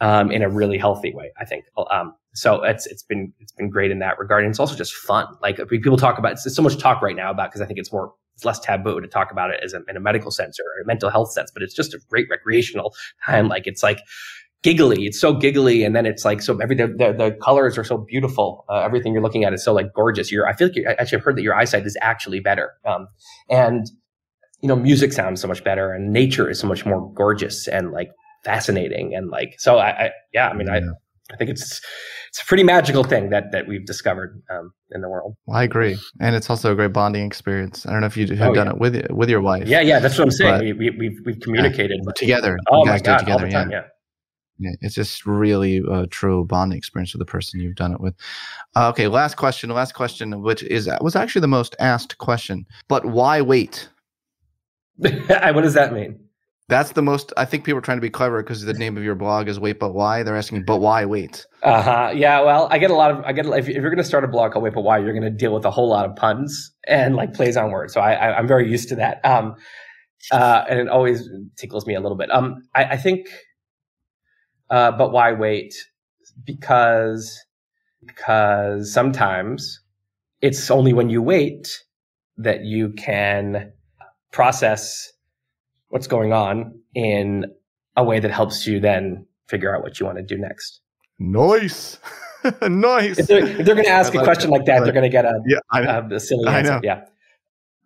um, 0.01 0.29
in 0.31 0.41
a 0.43 0.49
really 0.49 0.77
healthy 0.77 1.13
way 1.13 1.31
I 1.39 1.45
think. 1.45 1.65
Um, 1.89 2.13
so 2.33 2.63
it's 2.63 2.85
it's 2.85 3.03
been 3.03 3.33
it's 3.39 3.51
been 3.53 3.69
great 3.69 3.91
in 3.91 3.99
that 3.99 4.19
regard 4.19 4.43
and 4.43 4.51
it's 4.51 4.59
also 4.59 4.75
just 4.75 4.93
fun. 4.93 5.25
Like 5.41 5.57
people 5.67 5.97
talk 5.97 6.19
about 6.19 6.33
it's 6.33 6.53
so 6.53 6.61
much 6.61 6.77
talk 6.77 7.01
right 7.01 7.15
now 7.15 7.31
about 7.31 7.49
because 7.49 7.61
I 7.61 7.65
think 7.65 7.79
it's 7.79 7.91
more 7.91 8.13
it's 8.35 8.45
less 8.45 8.59
taboo 8.59 9.01
to 9.01 9.07
talk 9.07 9.31
about 9.31 9.49
it 9.49 9.59
as 9.63 9.73
a, 9.73 9.81
in 9.89 9.97
a 9.97 9.99
medical 9.99 10.31
sense 10.31 10.59
or 10.59 10.81
a 10.81 10.85
mental 10.85 11.09
health 11.09 11.31
sense 11.31 11.51
but 11.51 11.63
it's 11.63 11.73
just 11.73 11.93
a 11.93 11.99
great 12.09 12.27
recreational 12.29 12.93
time. 13.25 13.47
Like 13.47 13.67
it's 13.67 13.81
like 13.81 13.99
giggly. 14.63 15.05
It's 15.05 15.19
so 15.19 15.33
giggly, 15.33 15.83
and 15.83 15.95
then 15.95 16.05
it's 16.05 16.25
like 16.25 16.41
so. 16.41 16.57
Every 16.57 16.75
the, 16.75 16.87
the, 16.87 17.13
the 17.17 17.37
colors 17.41 17.77
are 17.77 17.83
so 17.83 17.97
beautiful. 17.97 18.65
Uh, 18.69 18.79
everything 18.79 19.13
you're 19.13 19.23
looking 19.23 19.43
at 19.43 19.53
is 19.53 19.63
so 19.63 19.73
like 19.73 19.93
gorgeous. 19.93 20.31
You're 20.31 20.47
I 20.47 20.53
feel 20.53 20.67
like 20.67 20.75
you 20.75 20.85
actually 20.85 21.17
have 21.17 21.23
heard 21.23 21.37
that 21.37 21.43
your 21.43 21.55
eyesight 21.55 21.85
is 21.85 21.97
actually 22.01 22.39
better. 22.39 22.73
Um, 22.85 23.07
and 23.49 23.85
you 24.61 24.67
know, 24.67 24.75
music 24.75 25.13
sounds 25.13 25.41
so 25.41 25.47
much 25.47 25.63
better, 25.63 25.93
and 25.93 26.11
nature 26.11 26.49
is 26.49 26.59
so 26.59 26.67
much 26.67 26.85
more 26.85 27.11
gorgeous 27.13 27.67
and 27.67 27.91
like 27.91 28.09
fascinating, 28.43 29.15
and 29.15 29.29
like 29.29 29.55
so. 29.57 29.77
I, 29.77 30.05
I 30.05 30.11
yeah, 30.33 30.49
I 30.49 30.53
mean, 30.53 30.67
yeah. 30.67 30.75
I 30.75 30.81
I 31.33 31.37
think 31.37 31.49
it's 31.49 31.81
it's 32.29 32.41
a 32.41 32.45
pretty 32.45 32.63
magical 32.63 33.03
thing 33.03 33.29
that 33.29 33.51
that 33.51 33.67
we've 33.67 33.85
discovered 33.85 34.41
um, 34.49 34.71
in 34.91 35.01
the 35.01 35.09
world. 35.09 35.35
Well, 35.45 35.57
I 35.57 35.63
agree, 35.63 35.97
and 36.19 36.35
it's 36.35 36.49
also 36.49 36.71
a 36.71 36.75
great 36.75 36.91
bonding 36.91 37.25
experience. 37.25 37.85
I 37.85 37.91
don't 37.91 38.01
know 38.01 38.07
if 38.07 38.17
you 38.17 38.27
have 38.35 38.49
oh, 38.49 38.53
done 38.53 38.67
yeah. 38.67 38.73
it 38.73 38.79
with 38.79 39.11
with 39.11 39.29
your 39.29 39.41
wife. 39.41 39.67
Yeah, 39.67 39.81
yeah, 39.81 39.99
that's 39.99 40.17
what 40.17 40.25
I'm 40.25 40.31
saying. 40.31 40.59
We, 40.59 40.73
we, 40.73 40.85
have 40.87 40.95
we've, 40.99 41.19
we've 41.25 41.39
communicated 41.39 41.99
yeah, 42.03 42.11
together. 42.15 42.57
Oh 42.69 42.85
my 42.85 42.99
god, 42.99 43.19
together, 43.19 43.31
all 43.31 43.45
the 43.45 43.51
time, 43.51 43.71
yeah. 43.71 43.77
yeah. 43.77 43.87
It's 44.59 44.95
just 44.95 45.25
really 45.25 45.81
a 45.89 46.07
true 46.07 46.45
bonding 46.45 46.77
experience 46.77 47.13
with 47.13 47.19
the 47.19 47.25
person 47.25 47.59
you've 47.59 47.75
done 47.75 47.93
it 47.93 48.01
with. 48.01 48.15
Uh, 48.75 48.89
okay, 48.89 49.07
last 49.07 49.35
question. 49.35 49.69
Last 49.69 49.93
question, 49.93 50.41
which 50.41 50.63
is 50.63 50.89
was 51.01 51.15
actually 51.15 51.41
the 51.41 51.47
most 51.47 51.75
asked 51.79 52.17
question. 52.17 52.65
But 52.87 53.05
why 53.05 53.41
wait? 53.41 53.89
what 54.95 55.61
does 55.61 55.73
that 55.73 55.93
mean? 55.93 56.19
That's 56.67 56.91
the 56.91 57.01
most. 57.01 57.33
I 57.35 57.45
think 57.45 57.63
people 57.63 57.79
are 57.79 57.81
trying 57.81 57.97
to 57.97 58.01
be 58.01 58.11
clever 58.11 58.43
because 58.43 58.63
the 58.63 58.73
name 58.73 58.95
of 58.95 59.03
your 59.03 59.15
blog 59.15 59.47
is 59.47 59.59
"Wait, 59.59 59.79
but 59.79 59.93
why?" 59.93 60.21
They're 60.21 60.37
asking, 60.37 60.65
"But 60.65 60.77
why 60.77 61.03
wait?" 61.03 61.47
Uh 61.63 61.81
huh. 61.81 62.11
Yeah. 62.13 62.41
Well, 62.41 62.67
I 62.69 62.77
get 62.77 62.91
a 62.91 62.95
lot 62.95 63.09
of. 63.09 63.25
I 63.25 63.31
get 63.31 63.47
if, 63.47 63.67
if 63.67 63.75
you're 63.75 63.89
going 63.89 63.97
to 63.97 64.03
start 64.03 64.23
a 64.23 64.27
blog 64.27 64.51
called 64.51 64.63
"Wait, 64.63 64.73
but 64.75 64.81
why?" 64.81 64.99
You're 64.99 65.13
going 65.13 65.23
to 65.23 65.31
deal 65.31 65.53
with 65.53 65.65
a 65.65 65.71
whole 65.71 65.89
lot 65.89 66.05
of 66.05 66.15
puns 66.15 66.71
and 66.85 67.15
like 67.15 67.33
plays 67.33 67.57
on 67.57 67.71
words. 67.71 67.93
So 67.93 68.01
I, 68.01 68.13
I 68.13 68.39
am 68.39 68.47
very 68.47 68.69
used 68.69 68.87
to 68.89 68.95
that. 68.97 69.19
Um, 69.25 69.55
uh, 70.31 70.65
and 70.69 70.79
it 70.79 70.89
always 70.89 71.27
tickles 71.57 71.87
me 71.87 71.95
a 71.95 72.01
little 72.01 72.17
bit. 72.17 72.29
Um, 72.31 72.61
I, 72.75 72.83
I 72.83 72.97
think 72.97 73.29
uh, 74.69 74.91
but 74.91 75.11
why 75.11 75.31
wait? 75.31 75.73
Because 76.45 77.37
because 78.05 78.91
sometimes 78.93 79.81
it's 80.41 80.71
only 80.71 80.93
when 80.93 81.09
you 81.09 81.21
wait 81.21 81.83
that 82.37 82.63
you 82.63 82.89
can 82.93 83.71
process 84.31 85.11
what's 85.89 86.07
going 86.07 86.31
on 86.33 86.73
in 86.95 87.45
a 87.97 88.03
way 88.03 88.19
that 88.19 88.31
helps 88.31 88.65
you 88.65 88.79
then 88.79 89.25
figure 89.47 89.75
out 89.75 89.81
what 89.83 89.99
you 89.99 90.05
want 90.05 90.17
to 90.17 90.23
do 90.23 90.37
next. 90.37 90.79
Nice. 91.19 91.99
nice. 92.61 93.19
If 93.19 93.27
they're, 93.27 93.45
if 93.45 93.65
they're 93.65 93.75
going 93.75 93.83
to 93.85 93.89
ask 93.91 94.13
I 94.13 94.15
a 94.15 94.17
like 94.19 94.25
question 94.25 94.49
it. 94.51 94.53
like 94.53 94.65
that, 94.65 94.81
I 94.81 94.83
they're 94.85 94.93
going 94.93 95.03
to 95.03 95.09
get 95.09 95.25
a, 95.25 95.41
Yeah, 95.45 95.59
I, 95.71 95.81
a, 95.81 96.05
a 96.07 96.19
silly 96.19 96.47
I 96.47 96.59
answer. 96.59 96.73
know. 96.73 96.79
Yeah. 96.83 97.05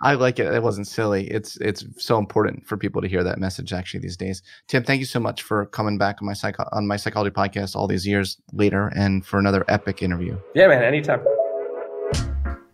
I 0.03 0.15
like 0.15 0.37
it. 0.37 0.53
It 0.53 0.61
wasn't 0.61 0.87
silly. 0.87 1.27
It's 1.31 1.55
it's 1.57 1.85
so 1.97 2.19
important 2.19 2.67
for 2.67 2.75
people 2.75 3.01
to 3.01 3.07
hear 3.07 3.23
that 3.23 3.39
message 3.39 3.71
actually 3.71 4.01
these 4.01 4.17
days. 4.17 4.43
Tim, 4.67 4.83
thank 4.83 4.99
you 4.99 5.05
so 5.05 5.19
much 5.19 5.41
for 5.41 5.65
coming 5.67 5.97
back 5.97 6.21
on 6.21 6.25
my 6.25 6.33
psycho- 6.33 6.67
on 6.73 6.85
my 6.85 6.97
psychology 6.97 7.33
podcast 7.33 7.73
all 7.73 7.87
these 7.87 8.05
years 8.05 8.37
later 8.51 8.91
and 8.95 9.25
for 9.25 9.39
another 9.39 9.63
epic 9.69 10.03
interview. 10.03 10.37
Yeah, 10.53 10.67
man. 10.67 10.83
Anytime. 10.83 11.21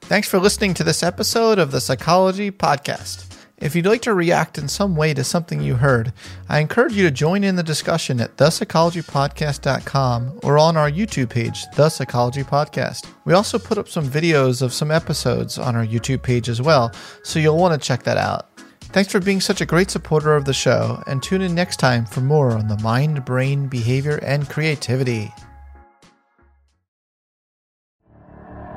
Thanks 0.02 0.28
for 0.28 0.40
listening 0.40 0.74
to 0.74 0.84
this 0.84 1.04
episode 1.04 1.60
of 1.60 1.70
the 1.70 1.80
Psychology 1.80 2.50
Podcast. 2.50 3.29
If 3.61 3.76
you'd 3.76 3.86
like 3.86 4.02
to 4.03 4.14
react 4.14 4.57
in 4.57 4.69
some 4.69 4.95
way 4.95 5.14
to 5.14 5.23
something 5.23 5.61
you 5.61 5.76
heard, 5.76 6.14
I 6.48 6.60
encourage 6.60 6.94
you 6.94 7.03
to 7.03 7.11
join 7.11 7.44
in 7.44 7.57
the 7.57 7.64
discussion 7.64 8.22
at 8.22 8.38
thepsychologypodcast.com 8.38 10.40
or 10.44 10.57
on 10.57 10.77
our 10.77 10.90
YouTube 10.90 11.30
page, 11.30 11.65
The 11.76 11.90
Psychology 11.90 12.44
Podcast. 12.44 13.11
We 13.26 13.34
also 13.34 13.60
put 13.60 13.77
up 13.77 13.90
some 13.90 14.07
videos 14.07 14.61
of 14.61 14.72
some 14.72 14.91
episodes 14.91 15.57
on 15.57 15.76
our 15.76 15.86
YouTube 15.86 16.23
page 16.23 16.48
as 16.48 16.61
well, 16.61 16.94
so 17.23 17.38
you'll 17.38 17.57
want 17.57 17.80
to 17.80 17.86
check 17.86 18.03
that 18.03 18.18
out. 18.18 18.48
Thanks 18.80 19.11
for 19.11 19.19
being 19.19 19.41
such 19.41 19.60
a 19.60 19.65
great 19.65 19.91
supporter 19.91 20.36
of 20.36 20.45
the 20.45 20.53
show, 20.53 21.03
and 21.06 21.22
tune 21.22 21.41
in 21.41 21.53
next 21.53 21.77
time 21.77 22.06
for 22.06 22.22
more 22.22 22.52
on 22.52 22.69
the 22.69 22.80
mind, 22.80 23.26
brain, 23.26 23.68
behavior, 23.68 24.19
and 24.23 24.49
creativity. 24.49 25.34